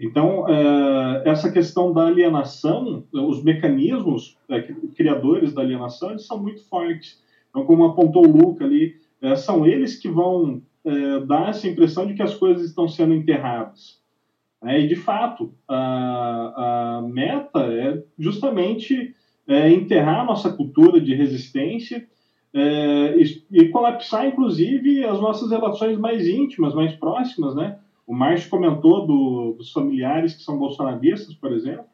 Então, 0.00 0.48
é, 0.48 1.22
essa 1.30 1.52
questão 1.52 1.92
da 1.92 2.08
alienação, 2.08 3.04
os 3.12 3.44
mecanismos 3.44 4.36
é, 4.48 4.62
criadores 4.96 5.54
da 5.54 5.62
alienação, 5.62 6.10
eles 6.10 6.26
são 6.26 6.42
muito 6.42 6.68
fortes. 6.68 7.22
Então, 7.50 7.64
como 7.64 7.84
apontou 7.84 8.26
o 8.26 8.36
Luca 8.36 8.64
ali, 8.64 8.96
é, 9.22 9.36
são 9.36 9.64
eles 9.64 9.96
que 9.96 10.08
vão 10.08 10.60
é, 10.84 11.20
dar 11.20 11.50
essa 11.50 11.68
impressão 11.68 12.04
de 12.04 12.14
que 12.14 12.22
as 12.22 12.34
coisas 12.34 12.66
estão 12.66 12.88
sendo 12.88 13.14
enterradas. 13.14 14.02
É, 14.64 14.80
e, 14.80 14.88
de 14.88 14.96
fato, 14.96 15.54
a, 15.68 16.96
a 16.98 17.02
meta 17.02 17.60
é 17.60 18.02
justamente 18.18 19.14
é, 19.46 19.70
enterrar 19.70 20.26
nossa 20.26 20.52
cultura 20.52 21.00
de 21.00 21.14
resistência 21.14 22.06
é, 22.52 23.16
e, 23.16 23.44
e, 23.50 23.68
colapsar, 23.68 24.26
inclusive, 24.26 25.04
as 25.04 25.20
nossas 25.20 25.50
relações 25.50 25.98
mais 25.98 26.26
íntimas, 26.26 26.74
mais 26.74 26.94
próximas. 26.94 27.54
Né? 27.54 27.78
O 28.06 28.14
Márcio 28.14 28.48
comentou 28.48 29.06
do, 29.06 29.54
dos 29.58 29.72
familiares 29.72 30.34
que 30.34 30.42
são 30.42 30.58
bolsonaristas, 30.58 31.34
por 31.34 31.52
exemplo. 31.52 31.84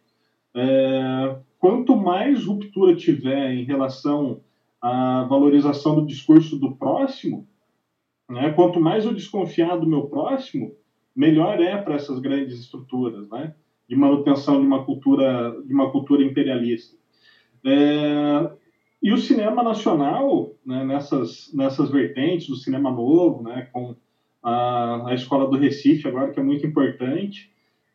É, 0.55 1.37
quanto 1.59 1.97
mais 1.97 2.45
ruptura 2.45 2.95
tiver 2.95 3.55
em 3.55 3.65
relação 3.65 4.41
à 4.83 5.25
valorização 5.25 5.95
do 5.95 6.07
discurso 6.07 6.59
do 6.59 6.75
próximo, 6.75 7.47
né, 8.29 8.51
quanto 8.53 8.81
mais 8.81 9.05
eu 9.05 9.13
desconfiar 9.13 9.77
do 9.77 9.87
meu 9.87 10.07
próximo, 10.07 10.75
melhor 11.15 11.61
é 11.61 11.77
para 11.77 11.97
essas 11.97 12.21
grandes 12.21 12.61
estruturas, 12.61 13.29
né? 13.29 13.55
De 13.89 13.97
manutenção 13.97 14.61
de 14.61 14.67
uma 14.67 14.85
cultura, 14.85 15.55
de 15.67 15.75
uma 15.75 15.91
cultura 15.91 16.23
imperialista. 16.23 16.97
É, 17.65 18.51
e 19.03 19.13
o 19.13 19.19
cinema 19.19 19.63
nacional, 19.63 20.53
né, 20.65 20.85
nessas, 20.85 21.51
nessas 21.55 21.91
vertentes, 21.91 22.49
o 22.49 22.57
cinema 22.57 22.91
novo, 22.91 23.43
né, 23.43 23.69
com 23.73 23.95
a, 24.43 25.09
a 25.09 25.15
Escola 25.15 25.49
do 25.49 25.57
Recife 25.57 26.07
agora, 26.07 26.31
que 26.31 26.41
é 26.41 26.43
muito 26.43 26.67
importante, 26.67 27.51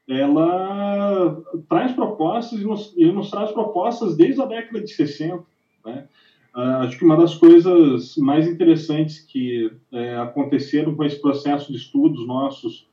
ela 0.08 1.44
traz 1.68 1.92
propostas 1.94 2.60
e 2.60 2.64
nos, 2.64 2.94
e 2.96 3.12
nos 3.12 3.30
traz 3.32 3.52
propostas 3.52 4.16
desde 4.16 4.42
a 4.42 4.46
década 4.46 4.82
de 4.82 4.92
60. 4.92 5.44
Né? 5.86 6.08
Uh, 6.56 6.60
acho 6.84 6.98
que 6.98 7.06
uma 7.06 7.18
das 7.18 7.36
coisas 7.36 8.16
mais 8.18 8.48
interessantes 8.48 9.20
que 9.20 9.72
é, 9.92 10.16
aconteceram 10.18 10.96
com 10.96 11.04
esse 11.04 11.20
processo 11.20 11.72
de 11.72 11.78
estudos 11.78 12.26
nossos 12.26 12.88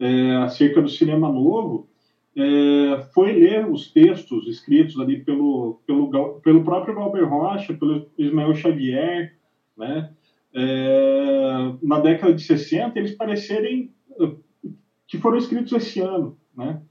é, 0.00 0.36
acerca 0.36 0.80
do 0.80 0.88
cinema 0.88 1.30
novo 1.30 1.88
é, 2.36 3.02
foi 3.14 3.32
ler 3.32 3.68
os 3.68 3.92
textos 3.92 4.46
escritos 4.48 4.98
ali 4.98 5.22
pelo, 5.22 5.80
pelo, 5.86 6.40
pelo 6.40 6.64
próprio 6.64 6.94
Galber 6.94 7.28
Rocha, 7.28 7.74
pelo 7.74 8.06
Ismael 8.16 8.54
Xavier, 8.54 9.36
né? 9.76 10.12
É, 10.54 11.72
na 11.82 11.98
década 12.00 12.34
de 12.34 12.42
60, 12.42 12.98
eles 12.98 13.14
parecerem 13.14 13.90
uh, 14.20 14.38
que 15.06 15.16
foram 15.16 15.38
escritos 15.38 15.72
esse 15.72 16.00
ano, 16.00 16.36
né? 16.54 16.82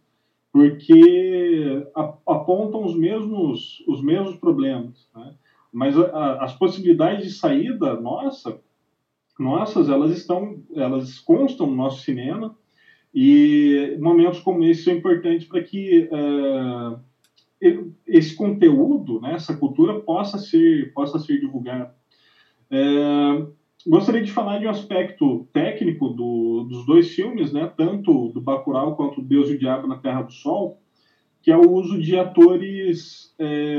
porque 0.52 1.88
apontam 2.28 2.84
os 2.84 2.96
mesmos, 2.96 3.84
os 3.88 4.04
mesmos 4.04 4.36
problemas. 4.36 5.10
Né? 5.16 5.34
Mas 5.72 5.98
a, 5.98 6.44
as 6.44 6.54
possibilidades 6.54 7.26
de 7.26 7.32
saída 7.32 8.00
nossa, 8.00 8.60
nossas, 9.40 9.90
elas 9.90 10.12
estão, 10.12 10.62
elas 10.76 11.20
constam 11.20 11.68
no 11.68 11.76
nosso 11.76 12.04
cinema, 12.04 12.56
e 13.14 13.98
momentos 14.00 14.40
como 14.40 14.64
esse 14.64 14.84
são 14.84 14.94
importantes 14.94 15.48
para 15.48 15.62
que 15.62 16.10
uh, 16.12 17.00
esse 18.08 18.36
conteúdo, 18.36 19.20
né, 19.20 19.34
essa 19.34 19.56
cultura, 19.56 20.00
possa 20.00 20.38
ser, 20.38 20.94
possa 20.94 21.20
ser 21.20 21.40
divulgado. 21.40 21.92
Uh, 22.72 23.54
gostaria 23.86 24.22
de 24.22 24.32
falar 24.32 24.60
de 24.60 24.66
um 24.66 24.70
aspecto 24.70 25.48
técnico 25.52 26.10
do, 26.10 26.64
dos 26.64 26.86
dois 26.86 27.10
filmes, 27.10 27.52
né, 27.52 27.72
tanto 27.76 28.30
do 28.30 28.40
Bacurau 28.40 28.96
quanto 28.96 29.22
Deus 29.22 29.50
e 29.50 29.56
o 29.56 29.60
Diabo 29.60 29.88
na 29.88 29.98
Terra 29.98 30.22
do 30.22 30.32
Sol, 30.32 30.80
que 31.42 31.52
é 31.52 31.58
o 31.58 31.70
uso 31.70 32.00
de 32.00 32.18
atores 32.18 33.36
é, 33.38 33.76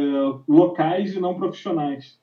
locais 0.49 1.15
e 1.15 1.21
não 1.21 1.37
profissionais. 1.37 2.21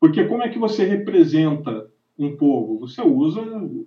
Porque 0.00 0.24
como 0.24 0.42
é 0.42 0.48
que 0.48 0.58
você 0.58 0.84
representa 0.84 1.88
um 2.18 2.36
povo? 2.36 2.80
Você 2.80 3.02
usa 3.02 3.40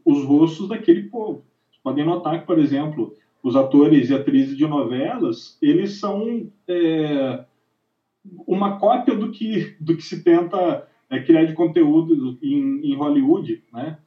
os 0.05 0.23
rostos 0.23 0.69
daquele 0.69 1.09
povo 1.09 1.43
podem 1.85 2.03
notar 2.03 2.39
que, 2.39 2.47
por 2.47 2.57
exemplo, 2.57 3.15
os 3.43 3.55
atores 3.55 4.09
e 4.09 4.15
atrizes 4.15 4.57
de 4.57 4.65
novelas, 4.65 5.55
eles 5.61 5.99
são 5.99 6.49
é, 6.67 7.45
uma 8.47 8.79
cópia 8.79 9.15
do 9.15 9.29
que, 9.29 9.75
do 9.79 9.95
que 9.95 10.01
se 10.01 10.23
tenta 10.23 10.87
é, 11.11 11.19
criar 11.19 11.45
de 11.45 11.53
conteúdo 11.53 12.39
em, 12.41 12.91
em 12.91 12.95
Hollywood, 12.95 13.63
né? 13.71 13.99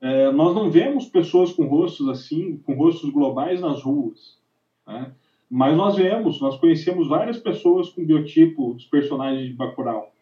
É, 0.00 0.30
nós 0.32 0.54
não 0.54 0.70
vemos 0.70 1.06
pessoas 1.06 1.52
com 1.52 1.66
rostos 1.66 2.08
assim, 2.08 2.56
com 2.64 2.72
rostos 2.72 3.10
globais 3.10 3.60
nas 3.60 3.82
ruas, 3.82 4.38
né? 4.86 5.12
mas 5.50 5.76
nós 5.76 5.96
vemos, 5.96 6.40
nós 6.40 6.58
conhecemos 6.58 7.08
várias 7.08 7.38
pessoas 7.38 7.88
com 7.90 8.04
biotipo 8.04 8.74
dos 8.74 8.84
personagens 8.84 9.48
de 9.48 9.54
Bacurau. 9.54 10.12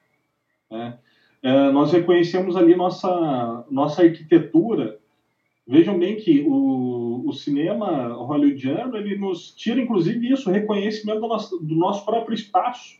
Né? 0.70 0.96
É, 1.42 1.70
nós 1.72 1.92
reconhecemos 1.92 2.56
ali 2.56 2.76
nossa, 2.76 3.64
nossa 3.68 4.02
arquitetura 4.02 4.98
Vejam 5.66 5.98
bem 5.98 6.16
que 6.16 6.44
o, 6.46 7.26
o 7.26 7.32
cinema 7.32 8.12
hollywoodiano 8.12 8.96
ele 8.96 9.16
nos 9.16 9.54
tira, 9.54 9.80
inclusive, 9.80 10.30
isso, 10.30 10.50
o 10.50 10.52
reconhecimento 10.52 11.20
do 11.20 11.28
nosso, 11.28 11.58
do 11.58 11.74
nosso 11.74 12.04
próprio 12.04 12.34
espaço. 12.34 12.98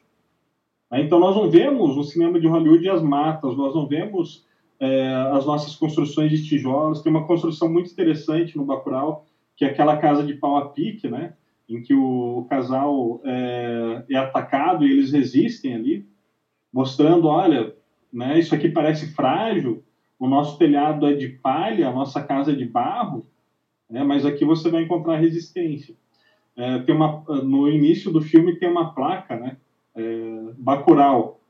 Né? 0.91 1.03
Então, 1.03 1.21
nós 1.21 1.37
não 1.37 1.51
vemos 1.51 1.97
no 1.97 2.05
cinema 2.05 2.41
de 2.41 2.47
Hollywood 2.47 2.89
as 2.89 3.03
matas, 3.03 3.55
nós 3.57 3.75
não 3.75 3.87
vemos 3.87 4.47
é, 4.81 5.13
as 5.33 5.45
nossas 5.45 5.77
construções 5.77 6.31
de 6.31 6.43
tijolos. 6.43 7.03
Tem 7.03 7.13
uma 7.13 7.27
construção 7.27 7.71
muito 7.71 7.91
interessante 7.91 8.57
no 8.57 8.65
Bacurau, 8.65 9.27
que 9.57 9.65
é 9.65 9.69
aquela 9.69 9.99
casa 9.99 10.25
de 10.25 10.35
pau 10.35 10.57
a 10.57 10.71
pique, 10.71 11.07
né? 11.07 11.35
em 11.69 11.83
que 11.83 11.95
o 11.95 12.47
casal 12.49 13.21
é, 13.25 14.05
é 14.11 14.17
atacado 14.17 14.87
e 14.87 14.91
eles 14.91 15.13
resistem 15.13 15.75
ali, 15.75 16.07
mostrando, 16.73 17.29
olha, 17.29 17.75
né, 18.13 18.39
isso 18.39 18.55
aqui 18.55 18.69
parece 18.69 19.15
frágil, 19.15 19.83
o 20.25 20.29
nosso 20.29 20.57
telhado 20.57 21.07
é 21.07 21.13
de 21.13 21.29
palha, 21.29 21.89
a 21.89 21.93
nossa 21.93 22.23
casa 22.23 22.53
é 22.53 22.55
de 22.55 22.65
barro, 22.65 23.27
né, 23.91 24.03
mas 24.03 24.25
aqui 24.25 24.43
você 24.43 24.71
vai 24.71 24.83
encontrar 24.83 25.19
resistência. 25.19 25.95
É, 26.57 26.79
tem 26.79 26.95
uma, 26.95 27.23
no 27.43 27.69
início 27.69 28.11
do 28.11 28.23
filme 28.23 28.57
tem 28.57 28.71
uma 28.71 28.95
placa, 28.95 29.37
né, 29.37 29.59
é, 29.95 30.53
Bacurau, 30.57 31.41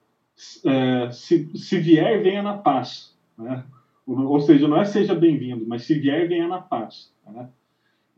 é, 0.65 1.09
se, 1.13 1.57
se 1.57 1.79
vier, 1.79 2.21
venha 2.21 2.43
na 2.43 2.59
paz. 2.59 3.17
Né? 3.39 3.65
Ou 4.07 4.41
seja, 4.41 4.67
não 4.67 4.77
é 4.77 4.85
seja 4.85 5.15
bem-vindo, 5.15 5.65
mas 5.69 5.85
se 5.85 5.95
vier, 5.95 6.27
venha 6.29 6.49
na 6.49 6.61
paz. 6.61 7.13
Né? 7.25 7.49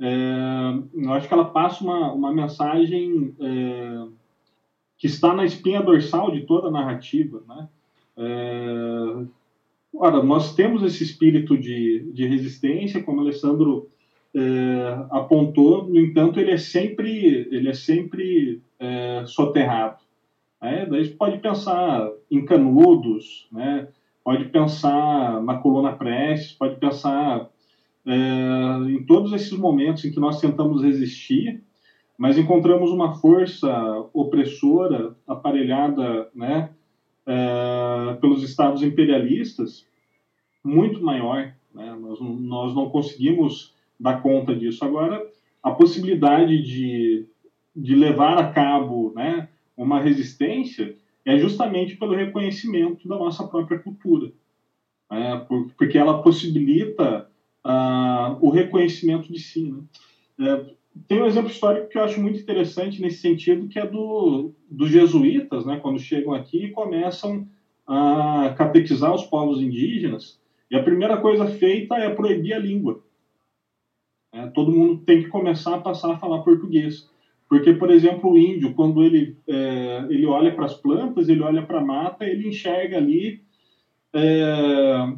É, 0.00 0.72
eu 0.94 1.12
acho 1.12 1.28
que 1.28 1.34
ela 1.34 1.50
passa 1.50 1.84
uma, 1.84 2.12
uma 2.12 2.32
mensagem 2.32 3.34
é, 3.38 4.06
que 4.96 5.06
está 5.06 5.34
na 5.34 5.44
espinha 5.44 5.82
dorsal 5.82 6.30
de 6.30 6.46
toda 6.46 6.68
a 6.68 6.70
narrativa. 6.70 7.42
Né? 7.46 7.68
É, 8.16 9.26
ora, 9.98 10.22
nós 10.22 10.54
temos 10.54 10.82
esse 10.82 11.02
espírito 11.02 11.56
de, 11.56 12.10
de 12.12 12.26
resistência, 12.26 13.02
como 13.02 13.18
o 13.18 13.20
Alessandro 13.22 13.88
é, 14.34 15.06
apontou, 15.10 15.86
no 15.88 15.98
entanto, 15.98 16.38
ele 16.38 16.50
é 16.50 16.58
sempre, 16.58 17.48
ele 17.50 17.68
é 17.68 17.74
sempre 17.74 18.60
é, 18.78 19.24
soterrado. 19.26 19.98
Né? 20.60 20.86
Daí 20.88 21.08
pode 21.08 21.38
pensar 21.38 22.08
em 22.30 22.44
Canudos, 22.44 23.48
né? 23.50 23.88
pode 24.22 24.46
pensar 24.46 25.42
na 25.42 25.56
coluna 25.56 25.92
Prestes, 25.92 26.52
pode 26.52 26.76
pensar 26.76 27.48
é, 28.04 28.90
em 28.90 29.02
todos 29.04 29.32
esses 29.32 29.52
momentos 29.52 30.04
em 30.04 30.12
que 30.12 30.20
nós 30.20 30.40
tentamos 30.40 30.82
resistir, 30.82 31.62
mas 32.18 32.38
encontramos 32.38 32.90
uma 32.90 33.14
força 33.14 33.70
opressora 34.12 35.14
aparelhada 35.26 36.28
né, 36.34 36.70
é, 37.26 38.14
pelos 38.20 38.42
estados 38.42 38.82
imperialistas 38.82 39.86
muito 40.62 41.02
maior. 41.02 41.52
Né? 41.74 41.96
Nós, 42.00 42.20
nós 42.20 42.74
não 42.74 42.90
conseguimos 42.90 43.74
dar 43.98 44.22
conta 44.22 44.54
disso. 44.54 44.84
Agora, 44.84 45.26
a 45.62 45.70
possibilidade 45.70 46.62
de, 46.62 47.26
de 47.74 47.94
levar 47.94 48.38
a 48.38 48.52
cabo 48.52 49.12
né, 49.14 49.48
uma 49.76 50.00
resistência 50.00 50.96
é 51.24 51.36
justamente 51.38 51.96
pelo 51.96 52.14
reconhecimento 52.14 53.08
da 53.08 53.18
nossa 53.18 53.46
própria 53.46 53.78
cultura, 53.78 54.30
né? 55.10 55.44
porque 55.76 55.98
ela 55.98 56.22
possibilita 56.22 57.28
uh, 57.64 58.38
o 58.40 58.48
reconhecimento 58.48 59.32
de 59.32 59.40
si. 59.40 59.74
Né? 60.38 60.48
É, 60.48 60.66
tem 61.06 61.20
um 61.20 61.26
exemplo 61.26 61.50
histórico 61.50 61.88
que 61.88 61.98
eu 61.98 62.02
acho 62.02 62.20
muito 62.20 62.40
interessante 62.40 63.00
nesse 63.00 63.18
sentido, 63.18 63.68
que 63.68 63.78
é 63.78 63.86
do, 63.86 64.52
dos 64.70 64.90
jesuítas, 64.90 65.64
né, 65.66 65.78
quando 65.80 65.98
chegam 65.98 66.32
aqui 66.32 66.66
e 66.66 66.70
começam 66.70 67.46
a 67.86 68.54
catequizar 68.56 69.14
os 69.14 69.24
povos 69.24 69.60
indígenas, 69.60 70.40
e 70.70 70.76
a 70.76 70.82
primeira 70.82 71.16
coisa 71.18 71.46
feita 71.46 71.94
é 71.96 72.10
proibir 72.10 72.54
a 72.54 72.58
língua. 72.58 73.00
É, 74.32 74.46
todo 74.48 74.72
mundo 74.72 75.00
tem 75.04 75.22
que 75.22 75.28
começar 75.28 75.76
a 75.76 75.80
passar 75.80 76.12
a 76.12 76.18
falar 76.18 76.42
português. 76.42 77.08
Porque, 77.48 77.72
por 77.72 77.90
exemplo, 77.90 78.32
o 78.32 78.38
índio, 78.38 78.74
quando 78.74 79.04
ele, 79.04 79.36
é, 79.46 80.04
ele 80.10 80.26
olha 80.26 80.52
para 80.52 80.64
as 80.64 80.74
plantas, 80.74 81.28
ele 81.28 81.42
olha 81.42 81.64
para 81.64 81.78
a 81.78 81.84
mata, 81.84 82.24
ele 82.24 82.48
enxerga 82.48 82.96
ali 82.96 83.40
é, 84.12 85.14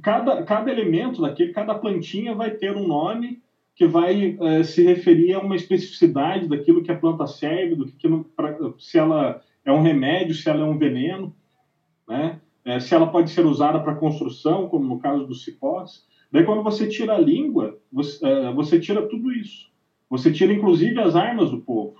cada, 0.00 0.42
cada 0.44 0.70
elemento 0.70 1.20
daquele, 1.20 1.52
cada 1.52 1.74
plantinha 1.74 2.34
vai 2.34 2.52
ter 2.52 2.76
um 2.76 2.86
nome 2.86 3.42
que 3.78 3.86
vai 3.86 4.36
é, 4.40 4.64
se 4.64 4.82
referir 4.82 5.34
a 5.34 5.38
uma 5.38 5.54
especificidade 5.54 6.48
daquilo 6.48 6.82
que 6.82 6.90
a 6.90 6.98
planta 6.98 7.28
serve, 7.28 7.76
do 7.76 7.86
que, 7.86 7.96
que 7.96 8.24
pra, 8.34 8.58
se 8.76 8.98
ela 8.98 9.40
é 9.64 9.70
um 9.70 9.80
remédio, 9.80 10.34
se 10.34 10.50
ela 10.50 10.62
é 10.62 10.64
um 10.64 10.76
veneno, 10.76 11.32
né? 12.08 12.40
É, 12.64 12.80
se 12.80 12.92
ela 12.92 13.06
pode 13.06 13.30
ser 13.30 13.46
usada 13.46 13.78
para 13.78 13.94
construção, 13.94 14.68
como 14.68 14.84
no 14.84 14.98
caso 14.98 15.24
dos 15.24 15.44
cipós. 15.44 16.04
Daí, 16.30 16.44
quando 16.44 16.64
você 16.64 16.88
tira 16.88 17.14
a 17.14 17.20
língua, 17.20 17.78
você, 17.90 18.26
é, 18.26 18.52
você 18.52 18.80
tira 18.80 19.06
tudo 19.06 19.32
isso. 19.32 19.70
Você 20.10 20.32
tira, 20.32 20.52
inclusive, 20.52 20.98
as 20.98 21.14
armas 21.14 21.52
do 21.52 21.60
povo, 21.60 21.94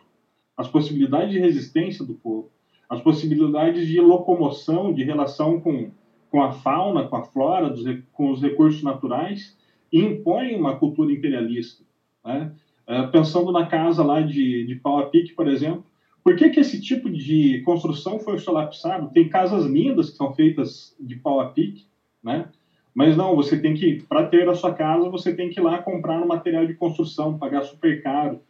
as 0.56 0.66
possibilidades 0.66 1.30
de 1.30 1.38
resistência 1.38 2.04
do 2.04 2.14
povo, 2.14 2.50
as 2.90 3.00
possibilidades 3.00 3.86
de 3.86 4.00
locomoção, 4.00 4.92
de 4.92 5.04
relação 5.04 5.60
com, 5.60 5.92
com 6.28 6.42
a 6.42 6.50
fauna, 6.50 7.06
com 7.06 7.14
a 7.14 7.22
flora, 7.22 7.70
dos, 7.70 7.84
com 8.12 8.32
os 8.32 8.42
recursos 8.42 8.82
naturais, 8.82 9.56
e 9.92 10.00
impõe 10.00 10.54
uma 10.54 10.76
cultura 10.76 11.12
imperialista. 11.12 11.84
Né? 12.24 12.52
É, 12.86 13.06
pensando 13.06 13.52
na 13.52 13.66
casa 13.66 14.02
lá 14.02 14.20
de, 14.20 14.64
de 14.64 14.74
pau 14.76 14.98
a 14.98 15.06
pique, 15.06 15.34
por 15.34 15.48
exemplo, 15.48 15.84
por 16.22 16.36
que, 16.36 16.50
que 16.50 16.60
esse 16.60 16.80
tipo 16.80 17.08
de 17.08 17.62
construção 17.62 18.18
foi 18.18 18.38
solapsado? 18.38 19.10
Tem 19.12 19.28
casas 19.28 19.64
lindas 19.64 20.10
que 20.10 20.16
são 20.16 20.32
feitas 20.34 20.94
de 21.00 21.16
pau 21.16 21.40
a 21.40 21.48
pique, 21.50 21.86
né? 22.22 22.48
Mas 22.94 23.16
não, 23.16 23.36
você 23.36 23.58
tem 23.58 23.74
que, 23.74 24.02
para 24.02 24.26
ter 24.26 24.48
a 24.48 24.54
sua 24.54 24.74
casa, 24.74 25.08
você 25.08 25.34
tem 25.34 25.48
que 25.48 25.60
ir 25.60 25.62
lá 25.62 25.78
comprar 25.78 26.20
um 26.20 26.26
material 26.26 26.66
de 26.66 26.74
construção, 26.74 27.38
pagar 27.38 27.62
super 27.62 28.02
caro, 28.02 28.40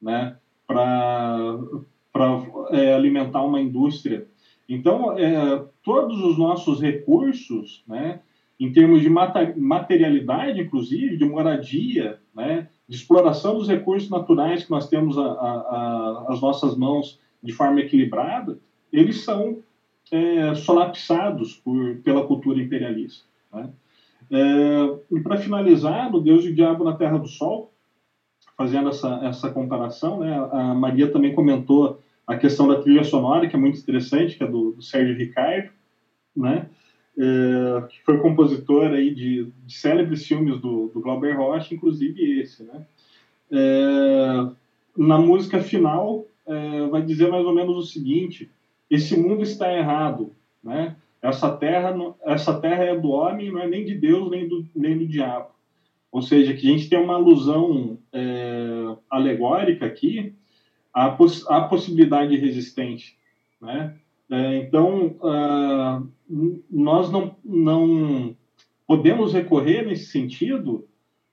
né? 0.00 0.36
Para 0.66 1.58
é, 2.70 2.94
alimentar 2.94 3.42
uma 3.42 3.60
indústria. 3.60 4.26
Então, 4.68 5.18
é, 5.18 5.64
todos 5.82 6.22
os 6.22 6.38
nossos 6.38 6.80
recursos, 6.80 7.82
né? 7.86 8.20
Em 8.60 8.70
termos 8.70 9.00
de 9.00 9.08
materialidade, 9.08 10.60
inclusive, 10.60 11.16
de 11.16 11.24
moradia, 11.24 12.20
né? 12.34 12.68
De 12.86 12.94
exploração 12.94 13.56
dos 13.56 13.66
recursos 13.66 14.10
naturais 14.10 14.64
que 14.64 14.70
nós 14.70 14.86
temos 14.86 15.16
a, 15.16 15.22
a, 15.22 15.26
a, 15.26 16.26
as 16.28 16.42
nossas 16.42 16.76
mãos 16.76 17.18
de 17.42 17.52
forma 17.52 17.80
equilibrada, 17.80 18.58
eles 18.92 19.24
são 19.24 19.62
é, 20.12 20.54
solapsados 20.54 21.54
por, 21.54 21.96
pela 21.98 22.26
cultura 22.26 22.60
imperialista. 22.60 23.24
Né? 23.52 23.70
É, 24.30 25.16
e 25.16 25.20
para 25.20 25.36
finalizar, 25.36 26.10
no 26.10 26.20
Deus 26.20 26.44
e 26.44 26.50
o 26.50 26.54
Diabo 26.54 26.84
na 26.84 26.96
Terra 26.96 27.18
do 27.18 27.26
Sol, 27.26 27.72
fazendo 28.56 28.90
essa, 28.90 29.20
essa 29.22 29.50
comparação, 29.50 30.20
né, 30.20 30.36
a 30.52 30.74
Maria 30.74 31.10
também 31.10 31.34
comentou 31.34 32.00
a 32.26 32.36
questão 32.36 32.68
da 32.68 32.80
trilha 32.80 33.04
sonora, 33.04 33.48
que 33.48 33.56
é 33.56 33.58
muito 33.58 33.78
interessante, 33.78 34.36
que 34.36 34.44
é 34.44 34.46
do, 34.46 34.72
do 34.72 34.82
Sérgio 34.82 35.16
Ricardo, 35.16 35.70
né, 36.36 36.68
é, 37.18 37.86
que 37.88 38.02
foi 38.04 38.18
compositor 38.18 38.88
aí 38.88 39.14
de, 39.14 39.52
de 39.66 39.74
célebres 39.74 40.26
filmes 40.26 40.60
do, 40.60 40.88
do 40.88 41.00
Glauber 41.00 41.36
Rocha, 41.36 41.74
inclusive 41.74 42.40
esse. 42.40 42.62
Né. 42.62 42.86
É, 43.50 44.46
na 44.96 45.18
música 45.18 45.60
final, 45.60 46.26
é, 46.46 46.86
vai 46.86 47.02
dizer 47.02 47.30
mais 47.30 47.44
ou 47.44 47.54
menos 47.54 47.76
o 47.76 47.82
seguinte, 47.82 48.50
esse 48.90 49.16
mundo 49.16 49.42
está 49.42 49.72
errado, 49.72 50.32
né? 50.62 50.96
Essa 51.22 51.54
terra, 51.54 51.94
essa 52.24 52.58
terra 52.58 52.84
é 52.84 52.98
do 52.98 53.10
homem, 53.10 53.52
não 53.52 53.60
é 53.60 53.68
nem 53.68 53.84
de 53.84 53.94
Deus 53.94 54.30
nem 54.30 54.48
do, 54.48 54.66
nem 54.74 54.96
do 54.96 55.06
diabo. 55.06 55.50
Ou 56.10 56.22
seja, 56.22 56.54
que 56.54 56.66
a 56.66 56.72
gente 56.72 56.88
tem 56.88 56.98
uma 56.98 57.14
alusão 57.14 57.98
é, 58.12 58.96
alegórica 59.08 59.86
aqui 59.86 60.34
à, 60.92 61.10
poss 61.10 61.46
à 61.48 61.60
possibilidade 61.62 62.30
de 62.30 62.36
resistência. 62.36 63.14
Né? 63.60 63.94
É, 64.30 64.58
então, 64.58 65.16
uh, 65.20 66.08
nós 66.70 67.10
não, 67.10 67.36
não 67.44 68.36
podemos 68.86 69.32
recorrer 69.32 69.84
nesse 69.84 70.06
sentido 70.06 70.86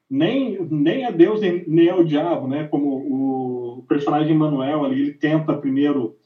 nem, 0.09 0.57
nem 0.69 1.05
a 1.05 1.11
Deus 1.11 1.41
nem, 1.41 1.63
nem 1.67 1.89
ao 1.89 2.03
diabo, 2.03 2.47
né? 2.47 2.67
como 2.67 3.77
o 3.77 3.85
personagem 3.87 4.35
Manuel 4.35 4.83
ali, 4.83 5.01
ele 5.01 5.13
tenta 5.13 5.57
primeiro 5.57 6.17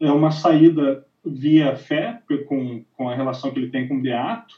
é 0.00 0.10
uma 0.10 0.30
saída 0.30 1.04
via 1.24 1.76
fé, 1.76 2.22
com, 2.48 2.82
com 2.96 3.08
a 3.08 3.14
relação 3.14 3.50
que 3.50 3.58
ele 3.58 3.70
tem 3.70 3.86
com 3.86 3.98
o 3.98 4.00
Beato, 4.00 4.54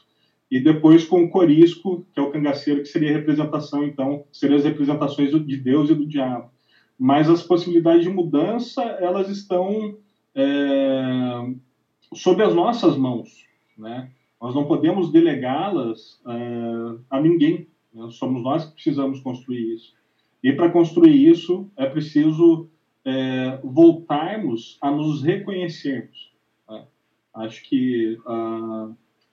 e 0.49 0.59
depois 0.59 1.03
com 1.03 1.23
o 1.23 1.29
Corisco, 1.29 2.05
que 2.13 2.19
é 2.19 2.23
o 2.23 2.31
cangaceiro, 2.31 2.81
que 2.81 2.87
seria 2.87 3.09
a 3.09 3.13
representação, 3.13 3.83
então, 3.83 4.23
seriam 4.31 4.57
as 4.57 4.63
representações 4.63 5.31
de 5.31 5.57
Deus 5.57 5.89
e 5.89 5.95
do 5.95 6.07
diabo. 6.07 6.49
Mas 6.97 7.29
as 7.29 7.43
possibilidades 7.43 8.03
de 8.03 8.09
mudança, 8.09 8.81
elas 9.01 9.29
estão 9.29 9.97
é, 10.35 11.53
sob 12.13 12.41
as 12.43 12.53
nossas 12.53 12.97
mãos, 12.97 13.45
né? 13.77 14.11
Nós 14.41 14.53
não 14.53 14.65
podemos 14.65 15.11
delegá-las 15.11 16.21
é, 16.27 16.99
a 17.09 17.19
ninguém. 17.21 17.67
Né? 17.93 18.09
Somos 18.11 18.43
nós 18.43 18.65
que 18.65 18.73
precisamos 18.73 19.21
construir 19.21 19.75
isso. 19.75 19.93
E 20.43 20.51
para 20.51 20.69
construir 20.69 21.15
isso, 21.15 21.71
é 21.77 21.85
preciso 21.85 22.67
é, 23.05 23.59
voltarmos 23.63 24.77
a 24.81 24.91
nos 24.91 25.23
reconhecermos. 25.23 26.33
Acho 27.33 27.63
que 27.63 28.19
a, 28.27 28.89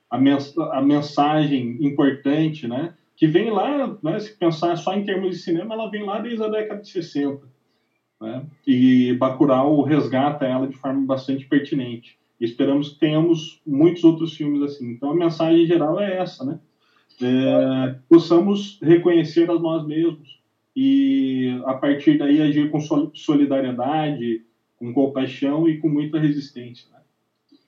a, 0.09 0.17
mens 0.17 0.57
a 0.57 0.81
mensagem 0.81 1.77
importante, 1.85 2.67
né, 2.67 2.95
que 3.15 3.27
vem 3.27 3.51
lá, 3.51 3.95
né, 4.01 4.19
se 4.19 4.35
pensar 4.35 4.75
só 4.75 4.95
em 4.95 5.05
termos 5.05 5.31
de 5.31 5.43
cinema, 5.43 5.75
ela 5.75 5.89
vem 5.89 6.03
lá 6.03 6.19
desde 6.19 6.43
a 6.43 6.47
década 6.47 6.81
de 6.81 6.89
60. 6.89 7.47
Né, 8.21 8.45
e 8.67 9.13
Bacurau 9.13 9.81
resgata 9.81 10.45
ela 10.45 10.67
de 10.67 10.77
forma 10.77 11.03
bastante 11.05 11.47
pertinente. 11.47 12.19
E 12.39 12.45
esperamos 12.45 12.89
que 12.89 12.99
tenhamos 12.99 13.59
muitos 13.65 14.03
outros 14.03 14.35
filmes 14.35 14.61
assim. 14.61 14.91
Então 14.91 15.09
a 15.09 15.15
mensagem 15.15 15.65
geral 15.65 15.99
é 15.99 16.17
essa, 16.17 16.45
né? 16.45 16.59
É, 17.19 17.95
possamos 18.07 18.79
reconhecer 18.81 19.49
a 19.49 19.59
nós 19.59 19.85
mesmos 19.85 20.39
e 20.75 21.59
a 21.65 21.73
partir 21.73 22.17
daí 22.17 22.41
agir 22.41 22.71
com 22.71 22.79
solidariedade, 23.13 24.43
com 24.77 24.93
compaixão 24.93 25.67
e 25.67 25.77
com 25.77 25.89
muita 25.89 26.19
resistência. 26.19 26.89
Né? 26.91 26.99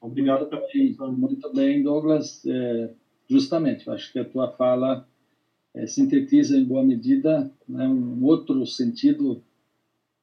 Obrigado 0.02 0.48
pela 0.48 0.64
atenção. 0.64 1.12
Muito 1.12 1.52
bem, 1.54 1.84
Douglas. 1.84 2.44
É, 2.46 2.90
justamente, 3.30 3.90
acho 3.90 4.12
que 4.12 4.20
a 4.20 4.26
tua 4.26 4.52
fala 4.52 5.08
é, 5.76 5.86
sintetiza 5.86 6.58
em 6.58 6.64
boa 6.64 6.84
medida 6.84 7.52
né, 7.68 7.88
um 7.88 8.24
outro 8.24 8.66
sentido 8.66 9.44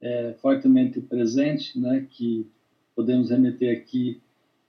é, 0.01 0.35
fortemente 0.40 1.01
presente, 1.01 1.78
né, 1.78 2.06
que 2.10 2.47
podemos 2.94 3.31
remeter 3.31 3.77
aqui 3.77 4.20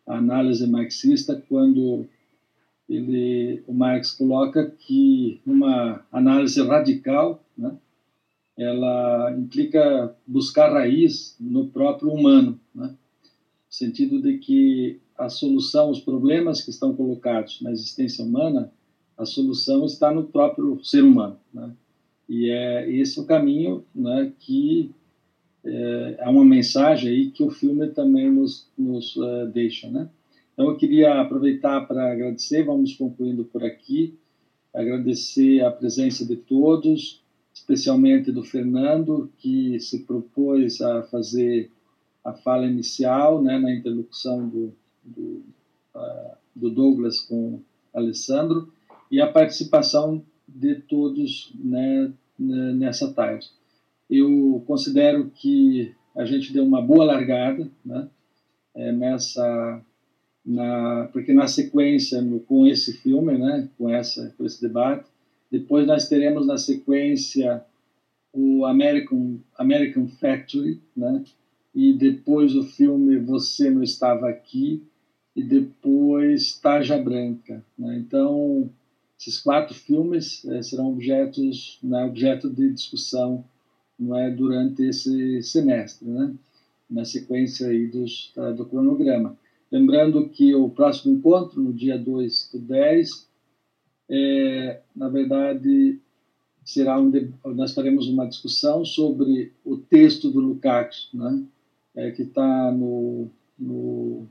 à 0.06 0.18
análise 0.18 0.68
marxista, 0.68 1.42
quando 1.48 2.06
ele, 2.90 3.64
o 3.68 3.74
Marx 3.74 4.12
coloca 4.12 4.70
que 4.70 5.40
uma 5.46 6.06
análise 6.12 6.62
radical 6.62 7.44
né, 7.58 7.78
ela 8.58 9.34
implica 9.38 10.16
buscar 10.28 10.74
raiz 10.74 11.36
no 11.40 11.68
próprio 11.68 12.12
humano, 12.12 12.60
né? 12.76 12.88
no 12.88 12.96
sentido 13.70 14.22
de 14.22 14.38
que 14.38 15.00
a 15.18 15.30
solução, 15.30 15.90
os 15.90 16.00
problemas 16.00 16.62
que 16.62 16.70
estão 16.70 16.94
colocados 16.94 17.62
na 17.62 17.72
existência 17.72 18.26
humana, 18.26 18.72
a 19.18 19.26
solução 19.26 19.86
está 19.86 20.12
no 20.12 20.24
próprio 20.24 20.84
ser 20.84 21.04
humano, 21.04 21.38
né? 21.54 21.72
E 22.28 22.50
é 22.50 22.90
esse 22.90 23.20
o 23.20 23.26
caminho, 23.26 23.84
né, 23.94 24.32
que 24.40 24.90
é, 25.64 26.30
uma 26.30 26.44
mensagem 26.44 27.10
aí 27.10 27.32
que 27.32 27.44
o 27.44 27.52
filme 27.52 27.88
também 27.90 28.32
nos, 28.32 28.68
nos 28.78 29.16
uh, 29.16 29.48
deixa, 29.54 29.90
né? 29.90 30.10
Então 30.54 30.70
eu 30.70 30.78
queria 30.78 31.22
aproveitar 31.22 31.88
para 31.88 32.12
agradecer, 32.12 32.64
vamos 32.64 32.94
concluindo 32.94 33.46
por 33.46 33.64
aqui, 33.64 34.18
agradecer 34.74 35.62
a 35.64 35.72
presença 35.72 36.26
de 36.26 36.36
todos, 36.36 37.22
especialmente 37.54 38.32
do 38.32 38.44
Fernando, 38.44 39.32
que 39.38 39.80
se 39.80 40.00
propôs 40.00 40.82
a 40.82 41.04
fazer 41.04 41.72
a 42.24 42.34
fala 42.34 42.68
inicial, 42.68 43.42
né, 43.42 43.58
na 43.58 43.74
interlocução 43.74 44.48
do, 44.48 44.74
do, 45.04 45.44
uh, 45.96 46.36
do 46.56 46.70
Douglas 46.70 47.20
com 47.20 47.62
Alessandro, 47.94 48.72
e 49.10 49.20
a 49.20 49.32
participação 49.32 50.24
de 50.48 50.76
todos 50.76 51.52
né, 51.56 52.12
nessa 52.38 53.12
tarde. 53.14 53.50
Eu 54.12 54.62
considero 54.68 55.32
que 55.34 55.96
a 56.14 56.26
gente 56.26 56.52
deu 56.52 56.66
uma 56.66 56.82
boa 56.82 57.06
largada 57.06 57.72
né, 57.86 58.10
é, 58.76 58.92
nessa 58.92 59.82
na, 60.46 61.08
porque 61.14 61.32
na 61.32 61.48
sequência 61.48 62.22
com 62.46 62.68
esse 62.68 62.92
filme, 62.92 63.38
né, 63.38 63.70
com 63.78 63.90
essa 63.90 64.34
com 64.38 64.46
esse 64.46 64.62
debate, 64.62 65.08
depois 65.50 65.88
nós 65.88 66.10
teremos 66.10 66.46
na 66.46 66.58
sequência 66.58 67.64
o 68.34 68.66
American 68.66 69.40
American 69.58 70.08
Factory, 70.08 70.82
né, 70.94 71.24
e 71.74 71.94
depois 71.94 72.54
o 72.54 72.64
filme 72.64 73.18
Você 73.18 73.70
não 73.70 73.82
estava 73.82 74.28
aqui 74.28 74.84
e 75.34 75.42
depois 75.42 76.60
Tarja 76.60 76.98
Branca, 76.98 77.64
né? 77.78 77.98
Então 77.98 78.70
esses 79.18 79.40
quatro 79.40 79.74
filmes 79.74 80.44
é, 80.46 80.62
serão 80.62 80.90
objetos, 80.90 81.80
né, 81.82 82.04
objeto 82.04 82.50
de 82.50 82.74
discussão 82.74 83.46
não 84.02 84.18
é, 84.18 84.32
durante 84.32 84.84
esse 84.84 85.42
semestre, 85.44 86.08
né, 86.08 86.34
na 86.90 87.06
sequência 87.06 87.68
aí 87.68 87.88
dos, 87.88 88.32
tá, 88.34 88.52
do 88.52 88.66
cronograma. 88.66 89.38
Lembrando 89.72 90.28
que 90.28 90.54
o 90.54 90.70
próximo 90.70 91.16
encontro, 91.16 91.62
no 91.62 91.72
dia 91.72 91.98
2 91.98 92.50
do 92.52 92.60
10, 92.60 93.30
é, 94.10 94.82
na 94.96 95.08
verdade, 95.08 96.00
será 96.66 97.00
um 97.00 97.12
nós 97.46 97.74
faremos 97.74 98.08
uma 98.08 98.28
discussão 98.28 98.84
sobre 98.84 99.54
o 99.64 99.78
texto 99.78 100.30
do 100.30 100.40
Lukács, 100.40 101.10
né, 101.14 101.44
é, 101.96 102.12
que 102.12 102.24
está 102.24 102.72
no, 102.72 103.30
no, 103.58 104.28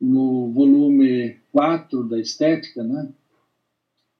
no 0.00 0.50
volume 0.52 1.36
4 1.52 2.02
da 2.08 2.18
Estética, 2.18 2.82
né, 2.82 3.08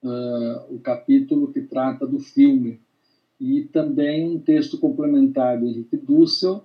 uh, 0.05 0.75
o 0.75 0.79
capítulo 0.79 1.53
que 1.53 1.63
trata 1.63 2.07
do 2.07 2.21
filme. 2.21 2.81
E 3.41 3.63
também 3.63 4.29
um 4.29 4.39
texto 4.39 4.79
complementar 4.79 5.59
do 5.59 5.67
Henrique 5.67 5.97
Dussel, 5.97 6.65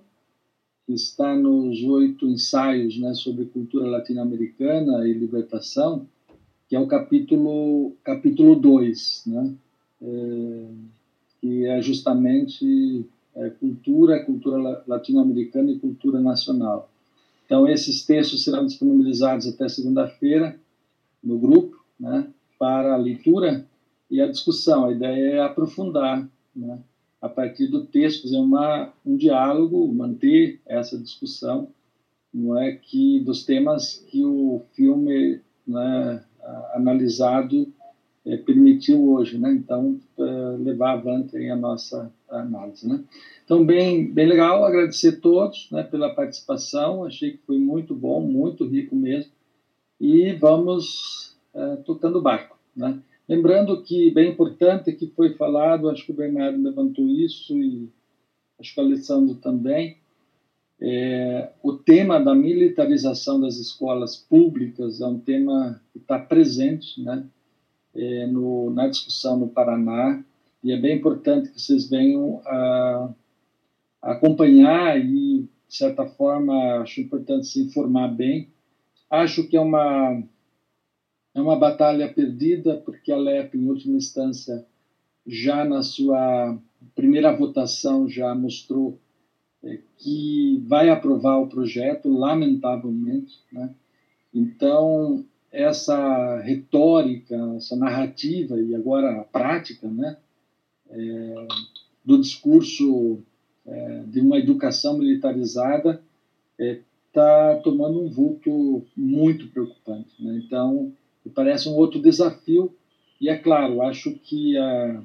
que 0.86 0.92
está 0.92 1.36
nos 1.36 1.82
oito 1.82 2.26
ensaios 2.26 2.98
né, 2.98 3.14
sobre 3.14 3.44
cultura 3.46 3.86
latino-americana 3.86 5.06
e 5.06 5.12
libertação, 5.12 6.06
que 6.68 6.76
é 6.76 6.80
o 6.80 6.86
capítulo 6.86 7.92
capítulo 8.04 8.56
2, 8.56 9.24
né, 9.26 9.54
é, 10.02 10.66
que 11.40 11.64
é 11.66 11.82
justamente 11.82 13.04
é, 13.34 13.50
cultura, 13.50 14.24
cultura 14.24 14.82
latino-americana 14.86 15.70
e 15.70 15.78
cultura 15.78 16.20
nacional. 16.20 16.90
Então, 17.46 17.66
esses 17.68 18.04
textos 18.06 18.44
serão 18.44 18.64
disponibilizados 18.64 19.46
até 19.48 19.68
segunda-feira 19.68 20.56
no 21.22 21.38
grupo, 21.38 21.76
né? 21.98 22.28
para 22.58 22.94
a 22.94 22.96
leitura 22.96 23.66
e 24.10 24.20
a 24.20 24.28
discussão. 24.28 24.84
A 24.84 24.92
ideia 24.92 25.36
é 25.36 25.40
aprofundar, 25.40 26.28
né? 26.54 26.78
a 27.20 27.28
partir 27.28 27.66
do 27.66 27.84
texto, 27.84 28.22
fazer 28.22 28.38
uma, 28.38 28.92
um 29.04 29.16
diálogo, 29.16 29.92
manter 29.92 30.60
essa 30.66 30.98
discussão, 30.98 31.68
não 32.32 32.58
é 32.58 32.72
que 32.72 33.20
dos 33.20 33.44
temas 33.44 34.04
que 34.08 34.24
o 34.24 34.62
filme 34.74 35.40
né, 35.66 36.24
analisado 36.72 37.72
é, 38.24 38.36
permitiu 38.36 39.02
hoje, 39.10 39.38
né? 39.38 39.52
Então 39.52 39.98
é, 40.18 40.22
levar 40.58 40.92
avante 40.92 41.36
a 41.48 41.56
nossa 41.56 42.12
análise, 42.28 42.86
né? 42.86 43.02
Então 43.44 43.64
bem, 43.64 44.12
bem 44.12 44.26
legal, 44.26 44.64
agradecer 44.64 45.08
a 45.08 45.20
todos, 45.20 45.68
né, 45.72 45.82
pela 45.82 46.14
participação. 46.14 47.04
Achei 47.04 47.32
que 47.32 47.38
foi 47.46 47.58
muito 47.58 47.94
bom, 47.94 48.20
muito 48.20 48.64
rico 48.66 48.94
mesmo. 48.94 49.32
E 50.00 50.32
vamos 50.34 51.36
uh, 51.52 51.76
tocando 51.84 52.18
o 52.18 52.22
barco. 52.22 52.56
Né? 52.76 53.00
Lembrando 53.30 53.80
que, 53.84 54.10
bem 54.10 54.32
importante, 54.32 54.90
que 54.90 55.06
foi 55.06 55.34
falado, 55.34 55.88
acho 55.88 56.04
que 56.04 56.10
o 56.10 56.16
Bernardo 56.16 56.60
levantou 56.60 57.06
isso 57.06 57.56
e 57.56 57.88
acho 58.58 58.74
que 58.74 58.80
o 58.80 58.82
Alessandro 58.82 59.36
também, 59.36 59.98
é, 60.80 61.52
o 61.62 61.74
tema 61.74 62.18
da 62.18 62.34
militarização 62.34 63.40
das 63.40 63.54
escolas 63.54 64.16
públicas 64.16 65.00
é 65.00 65.06
um 65.06 65.20
tema 65.20 65.80
que 65.92 66.00
está 66.00 66.18
presente 66.18 67.00
né, 67.00 67.24
é, 67.94 68.26
no, 68.26 68.70
na 68.70 68.88
discussão 68.88 69.38
no 69.38 69.48
Paraná 69.48 70.24
e 70.64 70.72
é 70.72 70.76
bem 70.76 70.96
importante 70.96 71.50
que 71.50 71.60
vocês 71.60 71.88
venham 71.88 72.42
a, 72.44 73.14
a 74.02 74.10
acompanhar 74.10 74.98
e, 74.98 75.42
de 75.42 75.76
certa 75.76 76.04
forma, 76.04 76.80
acho 76.80 77.00
importante 77.00 77.46
se 77.46 77.62
informar 77.62 78.08
bem. 78.08 78.48
Acho 79.08 79.46
que 79.46 79.56
é 79.56 79.60
uma 79.60 80.20
é 81.40 81.42
uma 81.42 81.56
batalha 81.56 82.12
perdida, 82.12 82.76
porque 82.76 83.10
a 83.10 83.16
LEP, 83.16 83.56
em 83.56 83.68
última 83.68 83.96
instância, 83.96 84.64
já 85.26 85.64
na 85.64 85.82
sua 85.82 86.58
primeira 86.94 87.34
votação, 87.34 88.08
já 88.08 88.34
mostrou 88.34 88.98
é, 89.62 89.78
que 89.98 90.62
vai 90.66 90.88
aprovar 90.88 91.38
o 91.38 91.48
projeto, 91.48 92.08
lamentavelmente. 92.08 93.40
Né? 93.52 93.74
Então, 94.34 95.24
essa 95.50 96.40
retórica, 96.40 97.36
essa 97.56 97.74
narrativa 97.74 98.60
e 98.60 98.74
agora 98.74 99.20
a 99.20 99.24
prática 99.24 99.88
né, 99.88 100.16
é, 100.90 101.46
do 102.04 102.20
discurso 102.20 103.20
é, 103.66 104.02
de 104.06 104.20
uma 104.20 104.38
educação 104.38 104.98
militarizada 104.98 106.02
está 106.58 107.52
é, 107.52 107.60
tomando 107.62 108.02
um 108.02 108.08
vulto 108.08 108.84
muito 108.96 109.48
preocupante. 109.48 110.22
Né? 110.22 110.42
Então, 110.44 110.92
me 111.24 111.30
parece 111.32 111.68
um 111.68 111.74
outro 111.74 112.00
desafio. 112.00 112.72
E 113.20 113.28
é 113.28 113.36
claro, 113.36 113.82
acho 113.82 114.12
que 114.12 114.56
a, 114.56 115.02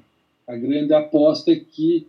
a 0.47 0.55
grande 0.55 0.93
aposta 0.93 1.51
é 1.51 1.55
que, 1.55 2.07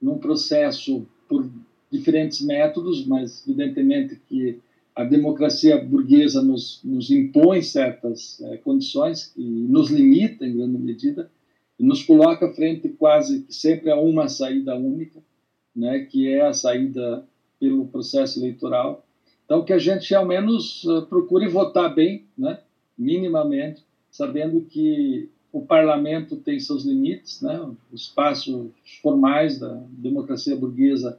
num 0.00 0.18
processo 0.18 1.06
por 1.28 1.48
diferentes 1.90 2.40
métodos, 2.40 3.06
mas 3.06 3.42
evidentemente 3.46 4.20
que 4.28 4.60
a 4.94 5.04
democracia 5.04 5.82
burguesa 5.82 6.42
nos, 6.42 6.80
nos 6.82 7.10
impõe 7.10 7.62
certas 7.62 8.40
é, 8.42 8.56
condições 8.56 9.32
e 9.36 9.42
nos 9.42 9.90
limita 9.90 10.44
em 10.44 10.56
grande 10.56 10.76
medida 10.76 11.30
e 11.78 11.84
nos 11.84 12.02
coloca 12.02 12.52
frente 12.52 12.88
quase 12.88 13.46
sempre 13.48 13.90
a 13.90 13.96
uma 13.96 14.28
saída 14.28 14.74
única, 14.74 15.20
né, 15.74 16.00
que 16.00 16.28
é 16.28 16.40
a 16.40 16.52
saída 16.52 17.24
pelo 17.60 17.86
processo 17.86 18.40
eleitoral. 18.40 19.06
Então 19.44 19.64
que 19.64 19.72
a 19.72 19.78
gente 19.78 20.12
ao 20.14 20.26
menos 20.26 20.82
uh, 20.84 21.02
procure 21.02 21.46
votar 21.48 21.94
bem, 21.94 22.24
né, 22.36 22.58
minimamente, 22.98 23.84
sabendo 24.10 24.60
que 24.62 25.28
o 25.52 25.62
parlamento 25.62 26.36
tem 26.36 26.58
seus 26.58 26.84
limites, 26.84 27.40
né? 27.40 27.58
os 27.92 28.02
espaços 28.02 28.70
formais 29.02 29.58
da 29.58 29.82
democracia 29.90 30.56
burguesa 30.56 31.18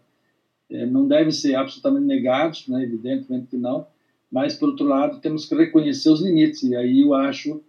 eh, 0.70 0.86
não 0.86 1.08
devem 1.08 1.32
ser 1.32 1.56
absolutamente 1.56 2.06
negados, 2.06 2.68
né? 2.68 2.84
evidentemente 2.84 3.48
que 3.48 3.58
não, 3.58 3.88
mas, 4.32 4.54
por 4.56 4.70
outro 4.70 4.86
lado, 4.86 5.20
temos 5.20 5.46
que 5.46 5.56
reconhecer 5.56 6.10
os 6.10 6.22
limites, 6.22 6.62
e 6.62 6.76
aí 6.76 7.02
eu 7.02 7.16
acho 7.16 7.62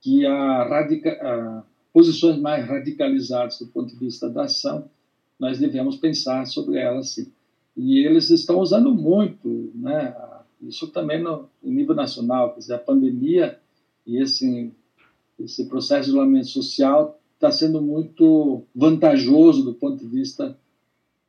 que 0.00 0.26
a, 0.26 0.64
radica 0.64 1.10
a 1.12 1.62
posições 1.92 2.38
mais 2.38 2.66
radicalizadas 2.66 3.58
do 3.58 3.68
ponto 3.68 3.88
de 3.88 3.98
vista 3.98 4.28
da 4.28 4.44
ação, 4.44 4.90
nós 5.38 5.58
devemos 5.58 5.96
pensar 5.96 6.46
sobre 6.46 6.78
elas 6.78 7.10
sim. 7.10 7.32
E 7.76 8.04
eles 8.04 8.30
estão 8.30 8.58
usando 8.58 8.94
muito 8.94 9.70
né, 9.74 10.14
isso 10.68 10.88
também 10.88 11.22
no, 11.22 11.48
no 11.62 11.72
nível 11.72 11.94
nacional, 11.94 12.52
quer 12.52 12.60
dizer, 12.60 12.74
a 12.74 12.78
pandemia 12.78 13.58
e 14.06 14.20
esse, 14.20 14.72
esse 15.38 15.66
processo 15.66 16.04
de 16.04 16.10
isolamento 16.10 16.48
social 16.48 17.20
está 17.34 17.50
sendo 17.50 17.80
muito 17.80 18.62
vantajoso 18.74 19.64
do 19.64 19.74
ponto 19.74 19.98
de 19.98 20.06
vista 20.06 20.56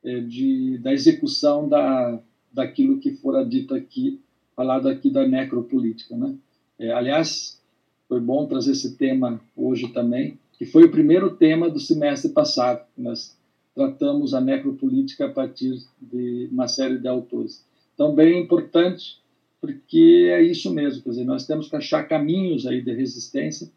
é, 0.02 0.20
de, 0.20 0.78
da 0.78 0.92
execução 0.92 1.68
da, 1.68 2.20
daquilo 2.52 2.98
que 2.98 3.12
fora 3.12 3.44
dito 3.44 3.74
aqui, 3.74 4.20
falado 4.54 4.88
aqui 4.88 5.10
da 5.10 5.26
necropolítica. 5.26 6.16
Né? 6.16 6.34
É, 6.78 6.92
aliás, 6.92 7.60
foi 8.08 8.20
bom 8.20 8.46
trazer 8.46 8.72
esse 8.72 8.96
tema 8.96 9.40
hoje 9.54 9.88
também, 9.88 10.38
que 10.52 10.64
foi 10.64 10.84
o 10.84 10.90
primeiro 10.90 11.36
tema 11.36 11.68
do 11.68 11.80
semestre 11.80 12.30
passado. 12.30 12.86
Nós 12.96 13.36
tratamos 13.74 14.32
a 14.32 14.40
necropolítica 14.40 15.26
a 15.26 15.30
partir 15.30 15.82
de 16.00 16.48
uma 16.50 16.66
série 16.66 16.98
de 16.98 17.08
autores. 17.08 17.64
Então, 17.92 18.14
bem 18.14 18.42
importante, 18.42 19.20
porque 19.66 20.30
é 20.30 20.42
isso 20.42 20.72
mesmo, 20.72 21.02
quer 21.02 21.10
dizer, 21.10 21.24
nós 21.24 21.46
temos 21.46 21.68
que 21.68 21.76
achar 21.76 22.04
caminhos 22.04 22.66
aí 22.66 22.80
de 22.80 22.92
resistência, 22.94 23.70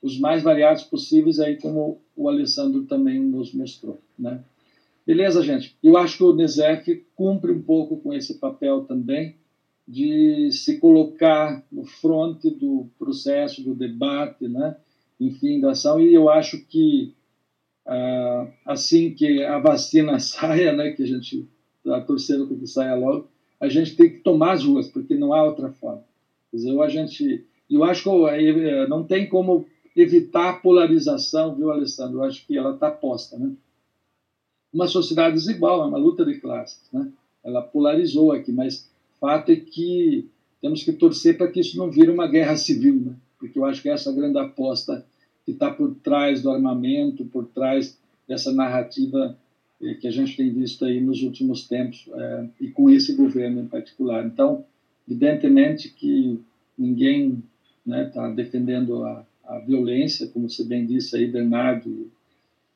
os 0.00 0.18
mais 0.18 0.42
variados 0.42 0.84
possíveis, 0.84 1.40
aí 1.40 1.56
como 1.56 2.00
o 2.16 2.28
Alessandro 2.28 2.84
também 2.84 3.20
nos 3.20 3.52
mostrou, 3.52 4.00
né? 4.18 4.42
Beleza, 5.04 5.42
gente? 5.42 5.76
Eu 5.82 5.96
acho 5.96 6.16
que 6.16 6.24
o 6.24 6.32
NESEF 6.32 7.04
cumpre 7.16 7.50
um 7.50 7.60
pouco 7.60 7.96
com 7.96 8.14
esse 8.14 8.38
papel 8.38 8.84
também, 8.84 9.34
de 9.86 10.50
se 10.52 10.78
colocar 10.78 11.64
no 11.72 11.84
fronte 11.84 12.48
do 12.48 12.86
processo, 12.96 13.64
do 13.64 13.74
debate, 13.74 14.46
né? 14.46 14.76
enfim, 15.18 15.60
da 15.60 15.70
ação, 15.72 16.00
e 16.00 16.12
eu 16.12 16.28
acho 16.28 16.64
que 16.66 17.14
ah, 17.86 18.48
assim 18.64 19.14
que 19.14 19.42
a 19.42 19.58
vacina 19.58 20.18
saia, 20.20 20.72
né, 20.72 20.92
que 20.92 21.02
a 21.02 21.06
gente 21.06 21.48
está 21.84 22.00
torcendo 22.00 22.46
para 22.46 22.56
que 22.56 22.66
saia 22.66 22.94
logo, 22.94 23.28
a 23.62 23.68
gente 23.68 23.94
tem 23.94 24.10
que 24.10 24.18
tomar 24.18 24.54
as 24.54 24.64
ruas, 24.64 24.88
porque 24.88 25.14
não 25.14 25.32
há 25.32 25.44
outra 25.44 25.70
forma. 25.70 26.02
Quer 26.50 26.56
dizer, 26.56 26.80
a 26.80 26.88
gente, 26.88 27.46
eu 27.70 27.84
acho 27.84 28.02
que 28.02 28.10
eh, 28.10 28.88
não 28.88 29.04
tem 29.04 29.28
como 29.28 29.64
evitar 29.94 30.50
a 30.50 30.52
polarização, 30.54 31.54
viu, 31.54 31.70
Alessandro? 31.70 32.18
Eu 32.18 32.24
acho 32.24 32.44
que 32.44 32.58
ela 32.58 32.74
está 32.74 32.90
posta, 32.90 33.38
né? 33.38 33.52
Uma 34.74 34.88
sociedade 34.88 35.36
desigual, 35.36 35.84
é 35.84 35.86
uma 35.86 35.96
luta 35.96 36.24
de 36.24 36.40
classes, 36.40 36.80
né? 36.92 37.08
Ela 37.44 37.62
polarizou 37.62 38.32
aqui, 38.32 38.50
mas 38.50 38.90
fato 39.20 39.52
é 39.52 39.56
que 39.56 40.28
temos 40.60 40.82
que 40.82 40.92
torcer 40.92 41.38
para 41.38 41.46
que 41.46 41.60
isso 41.60 41.78
não 41.78 41.88
vire 41.88 42.10
uma 42.10 42.26
guerra 42.26 42.56
civil, 42.56 42.96
né? 42.96 43.14
Porque 43.38 43.56
eu 43.56 43.64
acho 43.64 43.80
que 43.80 43.88
essa 43.88 44.10
é 44.10 44.12
a 44.12 44.16
grande 44.16 44.38
aposta 44.38 45.06
que 45.44 45.52
está 45.52 45.70
por 45.70 45.94
trás 46.02 46.42
do 46.42 46.50
armamento, 46.50 47.24
por 47.26 47.46
trás 47.46 47.96
dessa 48.26 48.52
narrativa 48.52 49.36
que 50.00 50.06
a 50.06 50.10
gente 50.10 50.36
tem 50.36 50.52
visto 50.52 50.84
aí 50.84 51.00
nos 51.00 51.22
últimos 51.22 51.66
tempos 51.66 52.08
é, 52.14 52.48
e 52.60 52.68
com 52.68 52.88
esse 52.88 53.14
governo 53.14 53.62
em 53.62 53.66
particular. 53.66 54.24
Então, 54.24 54.64
evidentemente 55.08 55.88
que 55.90 56.40
ninguém 56.78 57.42
está 57.84 57.96
né, 57.96 58.04
tá 58.04 58.30
defendendo 58.30 59.02
a, 59.04 59.26
a, 59.44 59.58
violência, 59.58 60.28
como 60.28 60.48
você 60.48 60.64
bem 60.64 60.86
disse 60.86 61.16
aí, 61.16 61.26
Bernardo, 61.26 61.90
e 61.90 62.10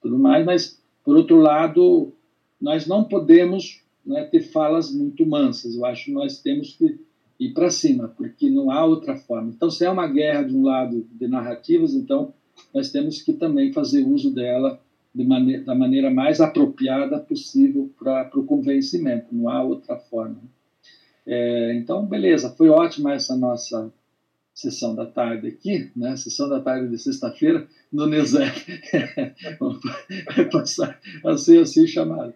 tudo 0.03 0.19
mais, 0.19 0.45
mas, 0.45 0.83
por 1.05 1.16
outro 1.16 1.37
lado, 1.37 2.12
nós 2.61 2.87
não 2.87 3.05
podemos 3.05 3.83
né, 4.05 4.24
ter 4.24 4.41
falas 4.41 4.93
muito 4.93 5.24
mansas. 5.24 5.77
Eu 5.77 5.85
acho 5.85 6.07
que 6.07 6.12
nós 6.12 6.41
temos 6.41 6.74
que 6.77 6.99
ir 7.39 7.53
para 7.53 7.70
cima, 7.70 8.09
porque 8.09 8.51
não 8.51 8.70
há 8.70 8.85
outra 8.85 9.16
forma. 9.16 9.53
Então, 9.55 9.70
se 9.70 9.85
é 9.85 9.91
uma 9.91 10.09
guerra 10.09 10.43
de 10.43 10.57
um 10.57 10.65
lado 10.65 11.07
de 11.12 11.28
narrativas, 11.28 11.95
então 11.95 12.35
nós 12.74 12.91
temos 12.91 13.23
que 13.23 13.33
também 13.33 13.73
fazer 13.73 14.05
uso 14.05 14.35
dela 14.35 14.81
maneira, 15.25 15.65
da 15.65 15.75
maneira 15.75 16.11
mais 16.11 16.41
apropriada 16.41 17.19
possível 17.19 17.91
para 17.99 18.31
o 18.35 18.45
convencimento, 18.45 19.35
não 19.35 19.49
há 19.49 19.63
outra 19.63 19.97
forma. 19.97 20.41
É, 21.27 21.75
então, 21.75 22.07
beleza, 22.07 22.51
foi 22.51 22.69
ótima 22.69 23.15
essa 23.15 23.37
nossa 23.37 23.93
sessão 24.55 24.95
da 24.95 25.05
tarde 25.05 25.49
aqui, 25.49 25.91
né? 25.95 26.17
sessão 26.17 26.49
da 26.49 26.61
tarde 26.61 26.89
de 26.89 26.99
sexta-feira, 26.99 27.67
no. 27.93 28.09
Vai 30.35 30.45
passar 30.51 30.99
a 31.25 31.37
ser 31.37 31.61
assim 31.61 31.87
chamado. 31.87 32.33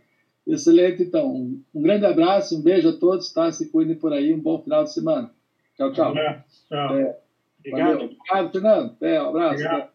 Excelente, 0.47 1.03
então. 1.03 1.33
Um, 1.33 1.63
um, 1.75 1.83
grande 1.83 2.07
abraço, 2.07 2.59
um 2.59 2.63
beijo 2.63 2.89
a 2.89 2.93
todos, 2.93 3.33
tá? 3.33 3.53
Se 3.53 3.71
cuidem 3.71 3.95
por 3.95 4.13
aí, 4.13 4.35
um 4.35 4.41
bom 4.41 4.61
final 4.61 4.85
de 4.85 4.93
semana. 4.93 5.31
Tchau, 5.77 5.93
tchau. 5.93 6.13
tchau. 6.13 6.97
É, 6.97 7.17
Obrigado. 7.61 8.05
Obrigado, 8.05 8.53
Fernando. 8.53 8.97
Um 9.01 9.29
abraço. 9.29 9.55
Obrigado. 9.55 9.91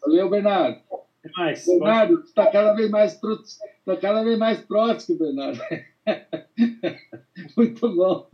Valeu, 0.00 0.30
Bernardo. 0.30 0.80
Mais. 1.36 1.66
Bernardo, 1.66 2.20
está 2.20 2.50
cada 2.50 2.72
vez 2.74 2.90
mais 2.90 3.14
está 3.78 3.96
cada 3.96 4.22
vez 4.22 4.38
mais 4.38 4.60
próximo, 4.60 5.18
Bernardo. 5.18 5.60
Muito 7.56 7.94
bom. 7.94 8.28